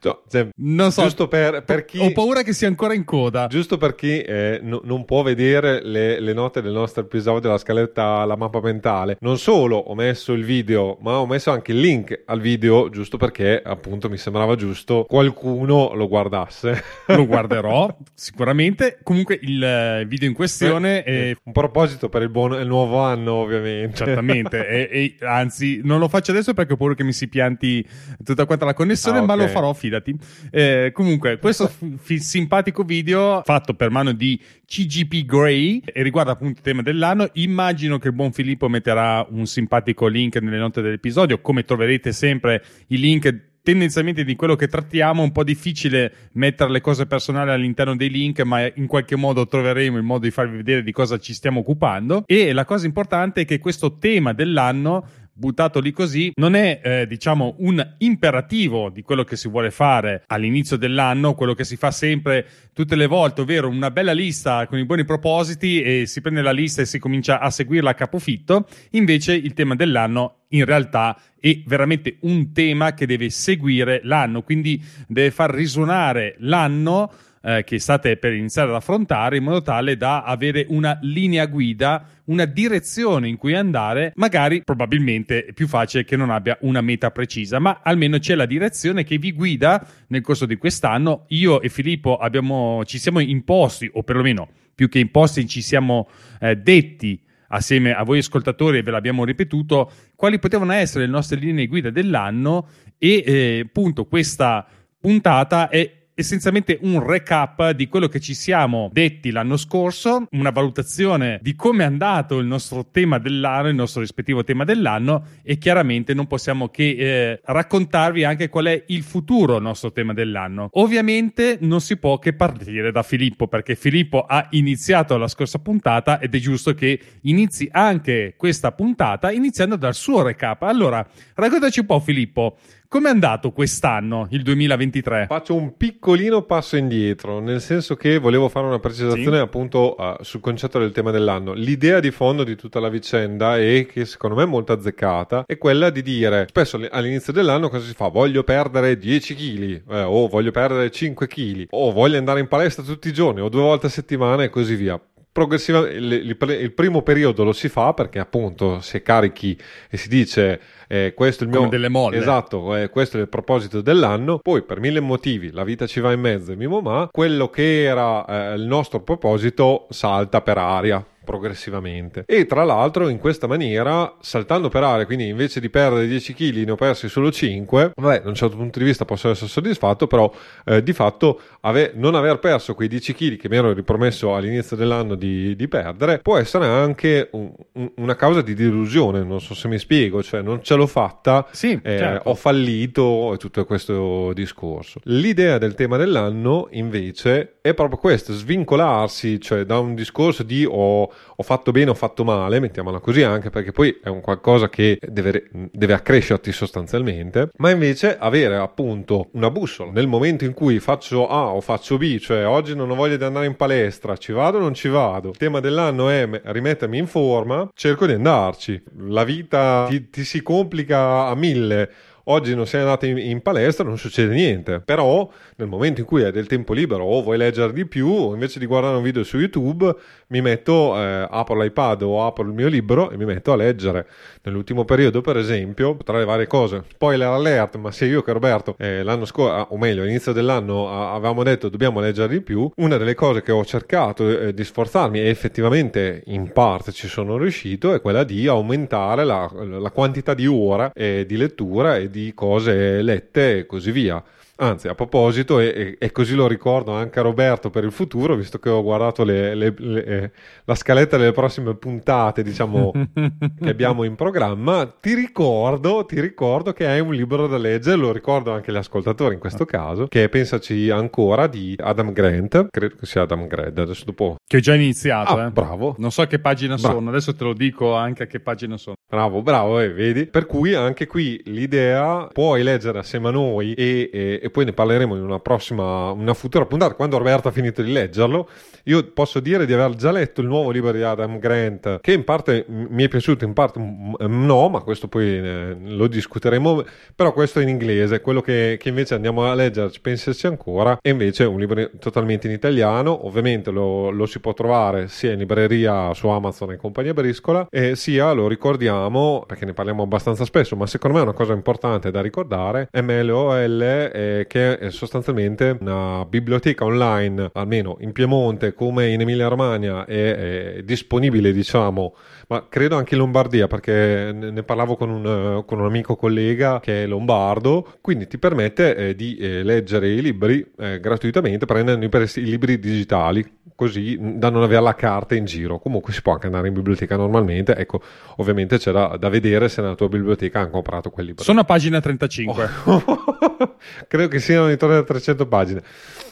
Cioè, 0.00 0.48
non 0.56 0.90
so, 0.90 1.02
giusto 1.02 1.28
per, 1.28 1.62
per, 1.64 1.84
chi... 1.84 1.98
Ho 1.98 2.12
paura 2.12 2.42
che 2.42 2.52
sia 2.52 2.68
ancora 2.68 2.94
in 2.94 3.04
coda. 3.04 3.46
Giusto 3.46 3.76
per 3.76 3.94
chi 3.94 4.20
eh, 4.20 4.60
no, 4.62 4.80
non 4.84 5.04
può 5.04 5.22
vedere 5.22 5.82
le, 5.82 6.20
le, 6.20 6.32
note 6.32 6.62
del 6.62 6.72
nostro 6.72 7.02
episodio, 7.02 7.50
la 7.50 7.58
scaletta, 7.58 8.24
la 8.24 8.36
mappa 8.36 8.60
mentale. 8.60 9.16
Non 9.20 9.38
solo 9.38 9.76
ho 9.76 9.94
messo 9.94 10.32
il 10.32 10.44
video, 10.44 10.98
ma 11.00 11.18
ho 11.18 11.26
messo 11.26 11.50
anche 11.50 11.72
il 11.72 11.80
link 11.80 12.22
al 12.26 12.40
video, 12.40 12.90
giusto 12.90 13.16
perché 13.16 13.60
appunto 13.64 14.08
mi 14.08 14.16
sembrava 14.16 14.54
giusto 14.54 15.04
qualcuno 15.08 15.92
lo 15.94 16.08
guardasse. 16.08 16.82
lo 17.06 17.26
guarderò, 17.26 17.94
sicuramente. 18.14 18.98
Comunque 19.02 19.38
il 19.40 19.62
eh, 19.62 20.04
video 20.06 20.28
in 20.28 20.34
questione 20.34 21.02
eh, 21.04 21.30
è... 21.30 21.36
Un 21.44 21.52
proposito 21.52 22.08
per 22.08 22.22
il, 22.22 22.28
buon, 22.28 22.52
il 22.54 22.66
nuovo 22.66 22.98
anno, 23.00 23.34
ovviamente. 23.34 23.96
Certamente. 23.96 24.66
E, 24.86 25.16
e, 25.20 25.26
anzi, 25.26 25.80
non 25.82 25.98
lo 25.98 26.08
faccio 26.08 26.30
adesso 26.30 26.54
perché 26.54 26.74
ho 26.74 26.76
paura 26.76 26.94
che 26.94 27.04
mi 27.04 27.12
si 27.12 27.28
pianti 27.28 27.86
tutta 28.24 28.46
quanta 28.46 28.64
la 28.64 28.74
connessione, 28.74 29.18
ah, 29.18 29.22
okay. 29.22 29.36
ma 29.36 29.42
lo 29.42 29.48
farò, 29.48 29.72
fidati. 29.72 30.16
Eh, 30.50 30.90
comunque, 30.92 31.38
questo 31.38 31.68
f- 31.68 32.14
simpatico 32.16 32.82
video 32.82 33.42
fatto 33.44 33.74
per 33.74 33.90
mano 33.90 34.12
di 34.12 34.40
CGP 34.66 35.24
Grey 35.24 35.82
e 35.84 36.02
riguarda 36.02 36.32
appunto 36.32 36.58
il 36.58 36.64
tema 36.64 36.82
dell'anno. 36.82 37.28
Immagino 37.34 37.98
che 37.98 38.08
il 38.08 38.14
buon 38.14 38.32
Filippo 38.32 38.68
metterà 38.68 39.26
un 39.30 39.46
simpatico 39.46 40.06
link 40.06 40.36
nelle 40.36 40.58
note 40.58 40.82
dell'episodio, 40.82 41.40
come 41.40 41.64
troverete 41.64 42.12
sempre 42.12 42.62
i 42.88 42.98
link 42.98 43.47
tendenzialmente 43.62 44.24
di 44.24 44.36
quello 44.36 44.56
che 44.56 44.68
trattiamo 44.68 45.20
è 45.20 45.24
un 45.24 45.32
po' 45.32 45.44
difficile 45.44 46.30
mettere 46.32 46.70
le 46.70 46.80
cose 46.80 47.06
personali 47.06 47.50
all'interno 47.50 47.96
dei 47.96 48.10
link, 48.10 48.40
ma 48.40 48.70
in 48.74 48.86
qualche 48.86 49.16
modo 49.16 49.46
troveremo 49.46 49.96
il 49.96 50.02
modo 50.02 50.24
di 50.24 50.30
farvi 50.30 50.56
vedere 50.56 50.82
di 50.82 50.92
cosa 50.92 51.18
ci 51.18 51.34
stiamo 51.34 51.60
occupando. 51.60 52.22
E 52.26 52.52
la 52.52 52.64
cosa 52.64 52.86
importante 52.86 53.42
è 53.42 53.44
che 53.44 53.58
questo 53.58 53.98
tema 53.98 54.32
dell'anno 54.32 55.06
buttato 55.38 55.78
lì 55.78 55.92
così, 55.92 56.32
non 56.34 56.54
è 56.56 56.80
eh, 56.82 57.06
diciamo 57.06 57.54
un 57.58 57.94
imperativo 57.98 58.90
di 58.90 59.02
quello 59.02 59.22
che 59.22 59.36
si 59.36 59.48
vuole 59.48 59.70
fare 59.70 60.24
all'inizio 60.26 60.76
dell'anno, 60.76 61.34
quello 61.34 61.54
che 61.54 61.62
si 61.62 61.76
fa 61.76 61.92
sempre 61.92 62.46
tutte 62.72 62.96
le 62.96 63.06
volte, 63.06 63.42
ovvero 63.42 63.68
una 63.68 63.92
bella 63.92 64.12
lista 64.12 64.66
con 64.66 64.78
i 64.78 64.84
buoni 64.84 65.04
propositi 65.04 65.80
e 65.80 66.06
si 66.06 66.20
prende 66.20 66.42
la 66.42 66.50
lista 66.50 66.82
e 66.82 66.86
si 66.86 66.98
comincia 66.98 67.38
a 67.38 67.50
seguirla 67.50 67.90
a 67.90 67.94
capofitto. 67.94 68.66
Invece 68.90 69.34
il 69.34 69.54
tema 69.54 69.76
dell'anno 69.76 70.40
in 70.48 70.64
realtà 70.64 71.16
è 71.38 71.62
veramente 71.66 72.18
un 72.22 72.52
tema 72.52 72.94
che 72.94 73.06
deve 73.06 73.30
seguire 73.30 74.00
l'anno, 74.02 74.42
quindi 74.42 74.82
deve 75.06 75.30
far 75.30 75.50
risuonare 75.54 76.34
l'anno 76.38 77.12
eh, 77.42 77.64
che 77.64 77.78
state 77.78 78.16
per 78.16 78.32
iniziare 78.32 78.70
ad 78.70 78.76
affrontare 78.76 79.36
in 79.36 79.44
modo 79.44 79.62
tale 79.62 79.96
da 79.96 80.22
avere 80.22 80.66
una 80.68 80.98
linea 81.02 81.46
guida, 81.46 82.06
una 82.24 82.44
direzione 82.44 83.28
in 83.28 83.36
cui 83.36 83.54
andare, 83.54 84.12
magari 84.16 84.62
probabilmente 84.62 85.46
è 85.46 85.52
più 85.52 85.66
facile 85.66 86.04
che 86.04 86.16
non 86.16 86.30
abbia 86.30 86.56
una 86.62 86.80
meta 86.80 87.10
precisa, 87.10 87.58
ma 87.58 87.80
almeno 87.82 88.18
c'è 88.18 88.34
la 88.34 88.46
direzione 88.46 89.04
che 89.04 89.18
vi 89.18 89.32
guida 89.32 89.86
nel 90.08 90.22
corso 90.22 90.46
di 90.46 90.56
quest'anno. 90.56 91.24
Io 91.28 91.60
e 91.60 91.68
Filippo 91.68 92.16
abbiamo, 92.16 92.84
ci 92.84 92.98
siamo 92.98 93.20
imposti, 93.20 93.90
o 93.92 94.02
perlomeno 94.02 94.48
più 94.74 94.88
che 94.88 94.98
imposti, 94.98 95.46
ci 95.46 95.62
siamo 95.62 96.08
eh, 96.40 96.56
detti 96.56 97.20
assieme 97.48 97.92
a 97.94 98.02
voi 98.02 98.18
ascoltatori 98.18 98.82
ve 98.82 98.90
l'abbiamo 98.90 99.24
ripetuto, 99.24 99.90
quali 100.14 100.38
potevano 100.38 100.72
essere 100.72 101.04
le 101.04 101.10
nostre 101.10 101.38
linee 101.38 101.66
guida 101.66 101.90
dell'anno 101.90 102.68
e 102.98 103.22
eh, 103.24 103.62
appunto 103.66 104.04
questa 104.06 104.66
puntata 105.00 105.68
è 105.68 105.97
essenzialmente 106.18 106.80
un 106.82 107.06
recap 107.06 107.70
di 107.70 107.86
quello 107.86 108.08
che 108.08 108.18
ci 108.18 108.34
siamo 108.34 108.90
detti 108.92 109.30
l'anno 109.30 109.56
scorso, 109.56 110.26
una 110.32 110.50
valutazione 110.50 111.38
di 111.40 111.54
come 111.54 111.84
è 111.84 111.86
andato 111.86 112.38
il 112.38 112.46
nostro 112.46 112.88
tema 112.90 113.18
dell'anno, 113.18 113.68
il 113.68 113.76
nostro 113.76 114.00
rispettivo 114.00 114.42
tema 114.42 114.64
dell'anno 114.64 115.26
e 115.44 115.58
chiaramente 115.58 116.14
non 116.14 116.26
possiamo 116.26 116.70
che 116.70 116.96
eh, 116.98 117.40
raccontarvi 117.44 118.24
anche 118.24 118.48
qual 118.48 118.64
è 118.64 118.82
il 118.88 119.04
futuro 119.04 119.60
nostro 119.60 119.92
tema 119.92 120.12
dell'anno. 120.12 120.70
Ovviamente 120.72 121.58
non 121.60 121.80
si 121.80 121.96
può 121.98 122.18
che 122.18 122.32
partire 122.32 122.90
da 122.90 123.04
Filippo 123.04 123.46
perché 123.46 123.76
Filippo 123.76 124.22
ha 124.22 124.48
iniziato 124.50 125.16
la 125.18 125.28
scorsa 125.28 125.60
puntata 125.60 126.18
ed 126.18 126.34
è 126.34 126.38
giusto 126.38 126.74
che 126.74 126.98
inizi 127.22 127.68
anche 127.70 128.34
questa 128.36 128.72
puntata 128.72 129.30
iniziando 129.30 129.76
dal 129.76 129.94
suo 129.94 130.22
recap. 130.22 130.62
Allora, 130.62 131.06
raccontaci 131.34 131.78
un 131.78 131.86
po' 131.86 132.00
Filippo. 132.00 132.58
Com'è 132.90 133.10
andato 133.10 133.52
quest'anno, 133.52 134.28
il 134.30 134.42
2023? 134.42 135.26
Faccio 135.28 135.54
un 135.54 135.76
piccolino 135.76 136.44
passo 136.44 136.78
indietro, 136.78 137.38
nel 137.38 137.60
senso 137.60 137.96
che 137.96 138.16
volevo 138.16 138.48
fare 138.48 138.64
una 138.64 138.78
precisazione 138.78 139.36
sì. 139.36 139.42
appunto 139.42 139.94
uh, 139.94 140.22
sul 140.22 140.40
concetto 140.40 140.78
del 140.78 140.90
tema 140.90 141.10
dell'anno. 141.10 141.52
L'idea 141.52 142.00
di 142.00 142.10
fondo 142.10 142.44
di 142.44 142.56
tutta 142.56 142.80
la 142.80 142.88
vicenda 142.88 143.58
e 143.58 143.86
che 143.92 144.06
secondo 144.06 144.36
me 144.36 144.44
è 144.44 144.46
molto 144.46 144.72
azzeccata 144.72 145.44
è 145.44 145.58
quella 145.58 145.90
di 145.90 146.00
dire 146.00 146.46
spesso 146.48 146.80
all'inizio 146.90 147.30
dell'anno 147.30 147.68
cosa 147.68 147.84
si 147.84 147.92
fa? 147.92 148.08
Voglio 148.08 148.42
perdere 148.42 148.96
10 148.96 149.34
kg 149.34 149.82
eh, 149.90 150.02
o 150.04 150.26
voglio 150.26 150.50
perdere 150.50 150.90
5 150.90 151.26
kg 151.26 151.66
o 151.68 151.92
voglio 151.92 152.16
andare 152.16 152.40
in 152.40 152.48
palestra 152.48 152.82
tutti 152.82 153.08
i 153.08 153.12
giorni 153.12 153.42
o 153.42 153.50
due 153.50 153.60
volte 153.60 153.88
a 153.88 153.90
settimana 153.90 154.44
e 154.44 154.48
così 154.48 154.76
via 154.76 154.98
progressivamente 155.38 155.96
il, 155.96 156.36
il, 156.62 156.72
primo 156.72 157.02
periodo 157.02 157.44
lo 157.44 157.52
si 157.52 157.68
fa 157.68 157.94
perché 157.94 158.18
appunto 158.18 158.80
se 158.80 159.02
carichi 159.02 159.56
e 159.88 159.96
si 159.96 160.08
dice 160.08 160.60
eh, 160.88 161.12
questo 161.14 161.44
è 161.44 161.46
il 161.46 161.52
mio 161.52 161.60
Come 161.60 161.70
delle 161.70 161.88
molle. 161.88 162.16
esatto 162.16 162.74
eh, 162.74 162.88
questo 162.88 163.18
è 163.18 163.20
il 163.20 163.28
proposito 163.28 163.80
dell'anno 163.80 164.38
poi 164.38 164.62
per 164.62 164.80
mille 164.80 164.98
motivi 164.98 165.52
la 165.52 165.62
vita 165.62 165.86
ci 165.86 166.00
va 166.00 166.10
in 166.12 166.18
mezzo 166.18 166.50
e 166.50 166.56
mimo 166.56 166.80
ma 166.80 167.08
quello 167.12 167.50
che 167.50 167.84
era 167.84 168.24
eh, 168.24 168.54
il 168.56 168.66
nostro 168.66 169.00
proposito 169.00 169.86
salta 169.90 170.40
per 170.40 170.58
aria 170.58 171.06
progressivamente. 171.28 172.24
E 172.26 172.46
tra 172.46 172.64
l'altro 172.64 173.10
in 173.10 173.18
questa 173.18 173.46
maniera, 173.46 174.16
saltando 174.20 174.70
per 174.70 174.82
aria, 174.82 175.04
quindi 175.04 175.28
invece 175.28 175.60
di 175.60 175.68
perdere 175.68 176.06
10 176.06 176.32
kg 176.32 176.64
ne 176.64 176.70
ho 176.70 176.74
persi 176.74 177.06
solo 177.10 177.30
5, 177.30 177.92
vabbè, 177.94 178.22
da 178.22 178.28
un 178.30 178.34
certo 178.34 178.56
punto 178.56 178.78
di 178.78 178.86
vista 178.86 179.04
posso 179.04 179.28
essere 179.28 179.50
soddisfatto, 179.50 180.06
però 180.06 180.32
eh, 180.64 180.82
di 180.82 180.94
fatto 180.94 181.38
ave- 181.60 181.92
non 181.94 182.14
aver 182.14 182.38
perso 182.38 182.74
quei 182.74 182.88
10 182.88 183.12
kg 183.12 183.36
che 183.36 183.50
mi 183.50 183.56
ero 183.56 183.74
ripromesso 183.74 184.34
all'inizio 184.34 184.74
dell'anno 184.74 185.16
di, 185.16 185.54
di 185.54 185.68
perdere 185.68 186.20
può 186.20 186.38
essere 186.38 186.64
anche 186.64 187.28
un, 187.32 187.52
un, 187.72 187.90
una 187.96 188.16
causa 188.16 188.40
di 188.40 188.54
delusione, 188.54 189.22
non 189.22 189.42
so 189.42 189.54
se 189.54 189.68
mi 189.68 189.78
spiego, 189.78 190.22
cioè 190.22 190.40
non 190.40 190.62
ce 190.62 190.76
l'ho 190.76 190.86
fatta, 190.86 191.46
sì, 191.50 191.78
eh, 191.82 191.98
certo. 191.98 192.30
ho 192.30 192.34
fallito 192.34 193.34
e 193.34 193.36
tutto 193.36 193.66
questo 193.66 194.32
discorso. 194.32 195.00
L'idea 195.04 195.58
del 195.58 195.74
tema 195.74 195.98
dell'anno 195.98 196.68
invece 196.70 197.56
è 197.60 197.74
proprio 197.74 197.98
questo, 197.98 198.32
svincolarsi, 198.32 199.38
cioè 199.40 199.64
da 199.64 199.78
un 199.78 199.94
discorso 199.94 200.42
di 200.42 200.66
ho 200.66 201.10
ho 201.36 201.42
fatto 201.42 201.70
bene 201.70 201.90
o 201.90 201.94
fatto 201.94 202.24
male, 202.24 202.60
mettiamola 202.60 202.98
così 202.98 203.22
anche 203.22 203.50
perché 203.50 203.72
poi 203.72 203.98
è 204.02 204.08
un 204.08 204.20
qualcosa 204.20 204.68
che 204.68 204.98
deve, 205.00 205.48
deve 205.52 205.92
accrescerti 205.92 206.52
sostanzialmente, 206.52 207.50
ma 207.58 207.70
invece 207.70 208.16
avere 208.18 208.56
appunto 208.56 209.28
una 209.32 209.50
bussola 209.50 209.90
nel 209.92 210.06
momento 210.06 210.44
in 210.44 210.54
cui 210.54 210.80
faccio 210.80 211.28
A 211.28 211.52
o 211.52 211.60
faccio 211.60 211.96
B, 211.96 212.18
cioè 212.18 212.46
oggi 212.46 212.74
non 212.74 212.90
ho 212.90 212.94
voglia 212.94 213.16
di 213.16 213.24
andare 213.24 213.46
in 213.46 213.56
palestra, 213.56 214.16
ci 214.16 214.32
vado 214.32 214.58
o 214.58 214.60
non 214.60 214.74
ci 214.74 214.88
vado. 214.88 215.30
Il 215.30 215.36
tema 215.36 215.60
dell'anno 215.60 216.08
è 216.08 216.28
rimettermi 216.44 216.98
in 216.98 217.06
forma, 217.06 217.68
cerco 217.74 218.06
di 218.06 218.12
andarci. 218.12 218.82
La 218.98 219.24
vita 219.24 219.86
ti, 219.88 220.10
ti 220.10 220.24
si 220.24 220.42
complica 220.42 221.26
a 221.26 221.34
mille 221.34 221.90
oggi 222.28 222.54
non 222.54 222.66
sei 222.66 222.80
andato 222.80 223.06
in, 223.06 223.18
in, 223.18 223.40
palestra, 223.40 223.84
non 223.84 223.98
succede 223.98 224.34
niente. 224.34 224.80
Però 224.80 225.28
nel 225.58 225.66
momento 225.66 226.00
in 226.00 226.06
cui 226.06 226.22
hai 226.22 226.30
del 226.30 226.46
tempo 226.46 226.72
libero 226.72 227.04
o 227.04 227.20
vuoi 227.20 227.36
leggere 227.36 227.72
di 227.72 227.84
più, 227.84 228.32
invece 228.32 228.60
di 228.60 228.66
guardare 228.66 228.96
un 228.96 229.02
video 229.02 229.24
su 229.24 229.38
YouTube, 229.38 229.92
mi 230.28 230.40
metto, 230.40 230.96
eh, 230.96 231.26
apro 231.28 231.60
l'iPad 231.60 232.02
o 232.02 232.24
apro 232.24 232.44
il 232.44 232.52
mio 232.52 232.68
libro 232.68 233.10
e 233.10 233.16
mi 233.16 233.24
metto 233.24 233.50
a 233.50 233.56
leggere. 233.56 234.06
Nell'ultimo 234.42 234.84
periodo, 234.84 235.20
per 235.20 235.36
esempio, 235.36 235.96
tra 236.04 236.18
le 236.18 236.24
varie 236.24 236.46
cose, 236.46 236.84
spoiler 236.88 237.26
alert, 237.26 237.76
ma 237.76 237.90
sia 237.90 238.06
io 238.06 238.22
che 238.22 238.32
Roberto 238.32 238.76
eh, 238.78 239.02
l'anno 239.02 239.24
scorso, 239.24 239.52
ah, 239.52 239.66
o 239.70 239.78
meglio, 239.78 240.02
all'inizio 240.02 240.32
dell'anno 240.32 240.88
ah, 240.88 241.14
avevamo 241.14 241.42
detto 241.42 241.68
dobbiamo 241.68 241.98
leggere 241.98 242.28
di 242.28 242.40
più, 242.40 242.70
una 242.76 242.96
delle 242.96 243.14
cose 243.14 243.42
che 243.42 243.50
ho 243.50 243.64
cercato 243.64 244.28
eh, 244.28 244.54
di 244.54 244.62
sforzarmi 244.62 245.18
e 245.18 245.26
effettivamente 245.26 246.22
in 246.26 246.52
parte 246.52 246.92
ci 246.92 247.08
sono 247.08 247.36
riuscito 247.36 247.94
è 247.94 248.00
quella 248.00 248.22
di 248.22 248.46
aumentare 248.46 249.24
la, 249.24 249.50
la 249.52 249.90
quantità 249.90 250.34
di 250.34 250.46
ore 250.46 250.92
eh, 250.94 251.24
di 251.26 251.36
lettura 251.36 251.96
e 251.96 252.10
di 252.10 252.32
cose 252.32 253.02
lette 253.02 253.58
e 253.58 253.66
così 253.66 253.90
via. 253.90 254.22
Anzi, 254.60 254.88
a 254.88 254.94
proposito, 254.96 255.60
e, 255.60 255.96
e, 256.00 256.10
così 256.10 256.34
lo 256.34 256.48
ricordo 256.48 256.90
anche 256.90 257.20
a 257.20 257.22
Roberto 257.22 257.70
per 257.70 257.84
il 257.84 257.92
futuro, 257.92 258.34
visto 258.34 258.58
che 258.58 258.68
ho 258.68 258.82
guardato 258.82 259.22
le, 259.22 259.54
le, 259.54 259.72
le, 259.76 260.04
eh, 260.04 260.30
la 260.64 260.74
scaletta 260.74 261.16
delle 261.16 261.30
prossime 261.30 261.76
puntate, 261.76 262.42
diciamo, 262.42 262.90
che 263.14 263.68
abbiamo 263.68 264.02
in 264.02 264.16
programma, 264.16 264.92
ti 265.00 265.14
ricordo, 265.14 266.04
ti 266.04 266.20
ricordo 266.20 266.72
che 266.72 266.88
hai 266.88 266.98
un 266.98 267.14
libro 267.14 267.46
da 267.46 267.56
leggere, 267.56 267.96
lo 267.96 268.10
ricordo 268.10 268.52
anche 268.52 268.72
agli 268.72 268.78
ascoltatori 268.78 269.34
in 269.34 269.40
questo 269.40 269.64
caso, 269.64 270.08
che 270.08 270.24
è 270.24 270.28
Pensaci 270.28 270.90
ancora 270.90 271.46
di 271.46 271.76
Adam 271.78 272.12
Grant, 272.12 272.66
credo 272.72 272.96
che 272.96 273.06
sia 273.06 273.22
Adam 273.22 273.46
Grant, 273.46 273.78
adesso 273.78 274.04
dopo... 274.06 274.38
Che 274.44 274.56
ho 274.56 274.60
già 274.60 274.74
iniziato, 274.74 275.36
ah, 275.36 275.46
eh. 275.46 275.50
bravo. 275.50 275.94
Non 275.98 276.10
so 276.10 276.22
a 276.22 276.26
che 276.26 276.40
pagina 276.40 276.74
bravo. 276.74 276.94
sono, 276.94 277.10
adesso 277.10 277.32
te 277.32 277.44
lo 277.44 277.52
dico 277.52 277.94
anche 277.94 278.24
a 278.24 278.26
che 278.26 278.40
pagina 278.40 278.76
sono. 278.76 278.96
Bravo, 279.08 279.40
bravo, 279.40 279.78
eh, 279.78 279.92
vedi? 279.92 280.26
Per 280.26 280.46
cui 280.46 280.74
anche 280.74 281.06
qui 281.06 281.40
l'idea 281.44 282.28
puoi 282.32 282.64
leggere 282.64 282.98
assieme 282.98 283.28
a 283.28 283.30
noi 283.30 283.72
e, 283.74 284.10
e 284.12 284.47
e 284.48 284.50
poi 284.50 284.64
ne 284.64 284.72
parleremo 284.72 285.14
in 285.14 285.22
una 285.22 285.38
prossima, 285.38 286.10
una 286.10 286.34
futura 286.34 286.66
puntata, 286.66 286.94
quando 286.94 287.18
Roberto 287.18 287.48
ha 287.48 287.50
finito 287.52 287.82
di 287.82 287.92
leggerlo. 287.92 288.48
Io 288.84 289.04
posso 289.12 289.40
dire 289.40 289.66
di 289.66 289.72
aver 289.72 289.94
già 289.94 290.10
letto 290.10 290.40
il 290.40 290.46
nuovo 290.46 290.70
libro 290.70 290.92
di 290.92 291.02
Adam 291.02 291.38
Grant, 291.38 292.00
che 292.00 292.12
in 292.12 292.24
parte 292.24 292.64
mi 292.66 293.04
è 293.04 293.08
piaciuto, 293.08 293.44
in 293.44 293.52
parte 293.52 293.78
no, 293.78 294.68
ma 294.68 294.80
questo 294.80 295.08
poi 295.08 295.26
eh, 295.26 295.76
lo 295.78 296.06
discuteremo, 296.06 296.84
però 297.14 297.32
questo 297.32 297.60
è 297.60 297.62
in 297.62 297.68
inglese, 297.68 298.20
quello 298.20 298.40
che, 298.40 298.76
che 298.80 298.88
invece 298.88 299.14
andiamo 299.14 299.44
a 299.44 299.54
leggere, 299.54 299.90
penserci 300.00 300.46
ancora, 300.46 300.98
è 301.00 301.10
invece 301.10 301.44
un 301.44 301.58
libro 301.58 301.90
totalmente 301.98 302.46
in 302.46 302.54
italiano, 302.54 303.26
ovviamente 303.26 303.70
lo, 303.70 304.10
lo 304.10 304.26
si 304.26 304.40
può 304.40 304.54
trovare 304.54 305.08
sia 305.08 305.32
in 305.32 305.38
libreria 305.38 306.14
su 306.14 306.28
Amazon 306.28 306.72
e 306.72 306.76
compagnia 306.76 307.12
briscola, 307.12 307.66
e 307.70 307.94
sia, 307.94 308.32
lo 308.32 308.48
ricordiamo, 308.48 309.44
perché 309.46 309.66
ne 309.66 309.74
parliamo 309.74 310.02
abbastanza 310.02 310.44
spesso, 310.44 310.76
ma 310.76 310.86
secondo 310.86 311.16
me 311.16 311.22
è 311.22 311.26
una 311.26 311.36
cosa 311.36 311.52
importante 311.52 312.10
da 312.10 312.22
ricordare, 312.22 312.88
MLOL 312.92 314.10
è 314.12 314.37
che 314.46 314.78
è 314.78 314.90
sostanzialmente 314.90 315.76
una 315.80 316.24
biblioteca 316.24 316.84
online, 316.84 317.50
almeno 317.54 317.96
in 318.00 318.12
Piemonte 318.12 318.74
come 318.74 319.08
in 319.08 319.20
Emilia 319.20 319.48
Romagna, 319.48 320.04
è, 320.04 320.76
è 320.76 320.82
disponibile, 320.82 321.52
diciamo, 321.52 322.14
ma 322.48 322.66
credo 322.68 322.96
anche 322.96 323.14
in 323.14 323.20
Lombardia 323.20 323.66
perché 323.66 324.32
ne 324.32 324.62
parlavo 324.62 324.96
con 324.96 325.10
un, 325.10 325.64
con 325.66 325.80
un 325.80 325.84
amico 325.84 326.16
collega 326.16 326.80
che 326.80 327.04
è 327.04 327.06
lombardo, 327.06 327.96
quindi 328.00 328.26
ti 328.26 328.38
permette 328.38 328.96
eh, 328.96 329.14
di 329.14 329.36
eh, 329.36 329.62
leggere 329.62 330.08
i 330.08 330.22
libri 330.22 330.66
eh, 330.78 330.98
gratuitamente 330.98 331.66
prendendo 331.66 332.04
i, 332.04 332.08
i 332.08 332.44
libri 332.44 332.78
digitali 332.78 333.58
così 333.78 334.18
da 334.18 334.50
non 334.50 334.64
avere 334.64 334.82
la 334.82 334.96
carta 334.96 335.36
in 335.36 335.44
giro. 335.44 335.78
Comunque 335.78 336.12
si 336.12 336.20
può 336.20 336.32
anche 336.32 336.46
andare 336.46 336.66
in 336.66 336.74
biblioteca 336.74 337.14
normalmente. 337.14 337.76
Ecco, 337.76 338.00
ovviamente 338.38 338.76
c'è 338.76 338.90
da, 338.90 339.16
da 339.16 339.28
vedere 339.28 339.68
se 339.68 339.82
nella 339.82 339.94
tua 339.94 340.08
biblioteca 340.08 340.58
hanno 340.58 340.70
comprato 340.70 341.10
quel 341.10 341.26
libro. 341.26 341.44
Sono 341.44 341.60
a 341.60 341.64
pagina 341.64 342.00
35. 342.00 342.70
Oh. 342.84 343.04
Credo 344.08 344.26
che 344.26 344.40
siano 344.40 344.68
intorno 344.68 344.96
a 344.96 345.04
300 345.04 345.46
pagine. 345.46 345.82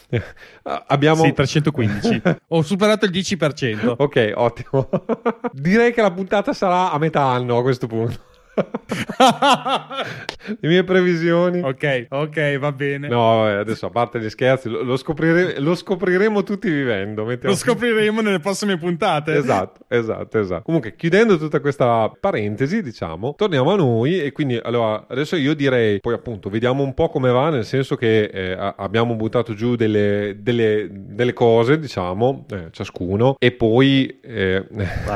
Abbiamo... 0.87 1.23
Sì, 1.23 1.33
315. 1.33 2.21
Ho 2.49 2.61
superato 2.61 3.05
il 3.05 3.11
10%. 3.11 3.95
ok, 3.97 4.31
ottimo. 4.35 4.89
Direi 5.51 5.93
che 5.93 6.01
la 6.01 6.11
puntata 6.11 6.53
sarà 6.53 6.91
a 6.91 6.97
metà 6.97 7.23
anno 7.23 7.57
a 7.57 7.61
questo 7.61 7.87
punto. 7.87 8.26
Le 10.59 10.67
mie 10.67 10.83
previsioni. 10.83 11.61
Ok, 11.61 12.07
ok, 12.09 12.57
va 12.57 12.71
bene. 12.71 13.07
No, 13.07 13.43
adesso 13.43 13.87
a 13.87 13.89
parte 13.89 14.19
gli 14.19 14.29
scherzi, 14.29 14.69
lo, 14.69 14.83
lo, 14.83 14.97
scopriremo, 14.97 15.53
lo 15.57 15.75
scopriremo 15.75 16.43
tutti 16.43 16.69
vivendo. 16.69 17.25
Mettiamo. 17.25 17.53
Lo 17.53 17.59
scopriremo 17.59 18.21
nelle 18.21 18.39
prossime 18.39 18.77
puntate. 18.77 19.35
Esatto, 19.35 19.81
esatto, 19.87 20.39
esatto. 20.39 20.63
Comunque, 20.63 20.95
chiudendo 20.95 21.37
tutta 21.37 21.59
questa 21.59 22.11
parentesi, 22.19 22.81
diciamo, 22.81 23.35
torniamo 23.35 23.71
a 23.71 23.75
noi 23.75 24.21
e 24.21 24.31
quindi 24.31 24.59
allora 24.61 25.05
adesso 25.07 25.35
io 25.35 25.53
direi, 25.53 25.99
poi 25.99 26.13
appunto, 26.13 26.49
vediamo 26.49 26.83
un 26.83 26.93
po' 26.93 27.09
come 27.09 27.29
va, 27.29 27.49
nel 27.49 27.65
senso 27.65 27.95
che 27.95 28.23
eh, 28.23 28.73
abbiamo 28.77 29.15
buttato 29.15 29.53
giù 29.53 29.75
delle, 29.75 30.37
delle, 30.39 30.87
delle 30.91 31.33
cose, 31.33 31.79
diciamo, 31.79 32.45
eh, 32.51 32.67
ciascuno, 32.71 33.35
e 33.39 33.51
poi... 33.51 34.19
Eh... 34.21 34.65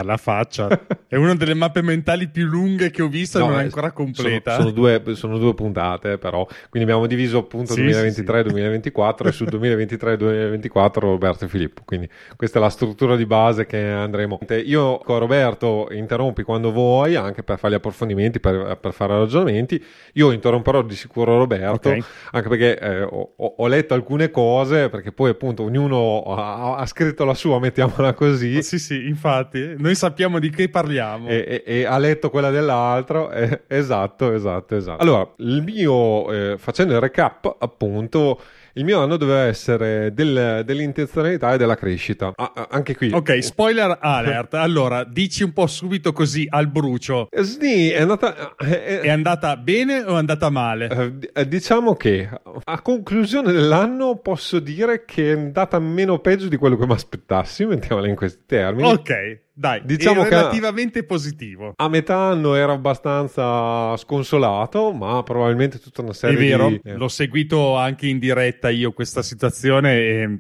la 0.04 0.18
faccia. 0.18 0.68
È 1.08 1.16
una 1.16 1.36
delle 1.36 1.54
mappe 1.54 1.82
mentali 1.82 2.28
più 2.28 2.46
lunghe 2.46 2.92
che 2.92 3.02
ho 3.02 3.08
visto 3.08 3.31
no, 3.40 3.46
e 3.46 3.50
non 3.50 3.60
è 3.60 3.64
ancora 3.64 3.92
completa. 3.92 4.52
Sono, 4.52 4.70
sono, 4.70 4.72
due, 4.72 5.16
sono, 5.16 5.38
due, 5.38 5.54
puntate, 5.54 6.18
però. 6.18 6.46
Quindi 6.70 6.90
abbiamo 6.90 7.08
diviso 7.08 7.40
appunto 7.40 7.74
sì, 7.74 7.82
2023-2024 7.84 9.16
sì, 9.16 9.22
sì. 9.22 9.28
e 9.28 9.32
sul 9.32 9.48
2023-2024 9.48 11.00
Roberto 11.00 11.46
e 11.46 11.48
Filippo. 11.48 11.82
Quindi 11.86 12.10
questa 12.36 12.60
è 12.60 12.62
la 12.62 12.70
struttura 12.70 13.16
di 13.16 13.26
base 13.26 13.66
che 13.66 13.80
andremo. 13.82 14.40
Io 14.66 14.98
con 15.00 15.20
Roberto 15.20 15.88
interrompi 15.92 16.44
quando 16.44 16.72
vuoi, 16.72 17.16
anche 17.16 17.44
per 17.44 17.58
fare 17.58 17.74
gli 17.74 17.78
approfondimenti, 17.78 18.40
per, 18.40 18.78
per 18.80 18.94
fare 18.94 19.18
ragionamenti. 19.18 19.84
Io 20.14 20.32
interromperò 20.32 20.82
di 20.82 20.96
sicuro 20.96 21.38
Roberto, 21.38 21.90
okay. 21.90 22.04
anche 22.32 22.50
perché 22.50 22.80
eh, 22.80 23.02
ho, 23.04 23.34
ho, 23.36 23.68
letto 23.68 23.94
alcune 23.94 24.30
cose, 24.32 24.90
perché 24.90 25.12
poi 25.12 25.30
appunto 25.30 25.64
ognuno 25.64 26.24
ha, 26.24 26.76
ha 26.78 26.86
scritto 26.86 27.26
la 27.26 27.34
sua, 27.34 27.60
mettiamola 27.60 28.14
così. 28.14 28.62
Sì, 28.62 28.80
sì, 28.80 29.08
infatti, 29.08 29.76
noi 29.78 29.96
sappiamo 29.96 30.40
di 30.40 30.50
che 30.50 30.70
parliamo. 30.70 31.28
E, 31.28 31.64
e, 31.66 31.80
e 31.80 31.86
ha 31.86 31.98
letto 31.98 32.30
quella 32.30 32.50
dell'altro. 32.50 33.21
Eh, 33.30 33.62
esatto, 33.68 34.34
esatto, 34.34 34.76
esatto. 34.76 35.02
Allora, 35.02 35.30
il 35.38 35.62
mio, 35.62 36.32
eh, 36.32 36.58
facendo 36.58 36.94
il 36.94 37.00
recap, 37.00 37.56
appunto 37.60 38.40
il 38.74 38.86
mio 38.86 39.02
anno 39.02 39.18
doveva 39.18 39.42
essere 39.42 40.14
del, 40.14 40.64
dell'intenzionalità 40.66 41.54
e 41.54 41.58
della 41.58 41.76
crescita. 41.76 42.32
Ah, 42.36 42.68
anche 42.70 42.96
qui. 42.96 43.12
Ok, 43.12 43.44
spoiler 43.44 43.98
alert. 44.00 44.54
allora, 44.54 45.04
dici 45.04 45.44
un 45.44 45.52
po' 45.52 45.68
subito 45.68 46.14
così 46.14 46.48
al 46.50 46.68
brucio. 46.68 47.28
Eh, 47.30 47.44
sì, 47.44 47.90
è 47.90 48.02
andata. 48.02 48.56
Eh, 48.58 48.72
eh, 48.72 49.02
è 49.02 49.10
andata 49.10 49.58
bene 49.58 50.02
o 50.04 50.16
è 50.16 50.18
andata 50.18 50.50
male? 50.50 51.20
Eh, 51.34 51.48
diciamo 51.48 51.96
che 51.96 52.30
a 52.64 52.82
conclusione 52.82 53.52
dell'anno 53.52 54.18
posso 54.18 54.60
dire 54.60 55.04
che 55.06 55.34
è 55.34 55.36
andata 55.36 55.78
meno 55.80 56.20
peggio 56.20 56.48
di 56.48 56.58
quello 56.58 56.78
che 56.78 56.86
mi 56.86 56.94
aspettassi, 56.94 57.66
mettiamola 57.66 58.08
in 58.08 58.16
questi 58.16 58.44
termini. 58.46 58.90
Ok. 58.90 59.40
Dai, 59.62 59.80
diciamo 59.86 60.24
relativamente 60.24 61.04
positivo. 61.04 61.74
A 61.76 61.88
metà 61.88 62.18
anno 62.18 62.56
ero 62.56 62.72
abbastanza 62.72 63.96
sconsolato, 63.96 64.92
ma 64.92 65.22
probabilmente 65.22 65.78
tutta 65.78 66.02
una 66.02 66.14
serie 66.14 66.36
di... 66.36 66.48
È 66.48 66.50
vero, 66.50 66.70
di... 66.70 66.82
l'ho 66.84 67.08
seguito 67.08 67.78
anche 67.78 68.08
in 68.08 68.18
diretta 68.18 68.72
io 68.72 68.92
questa 68.92 69.22
situazione 69.22 69.94
e 69.98 70.40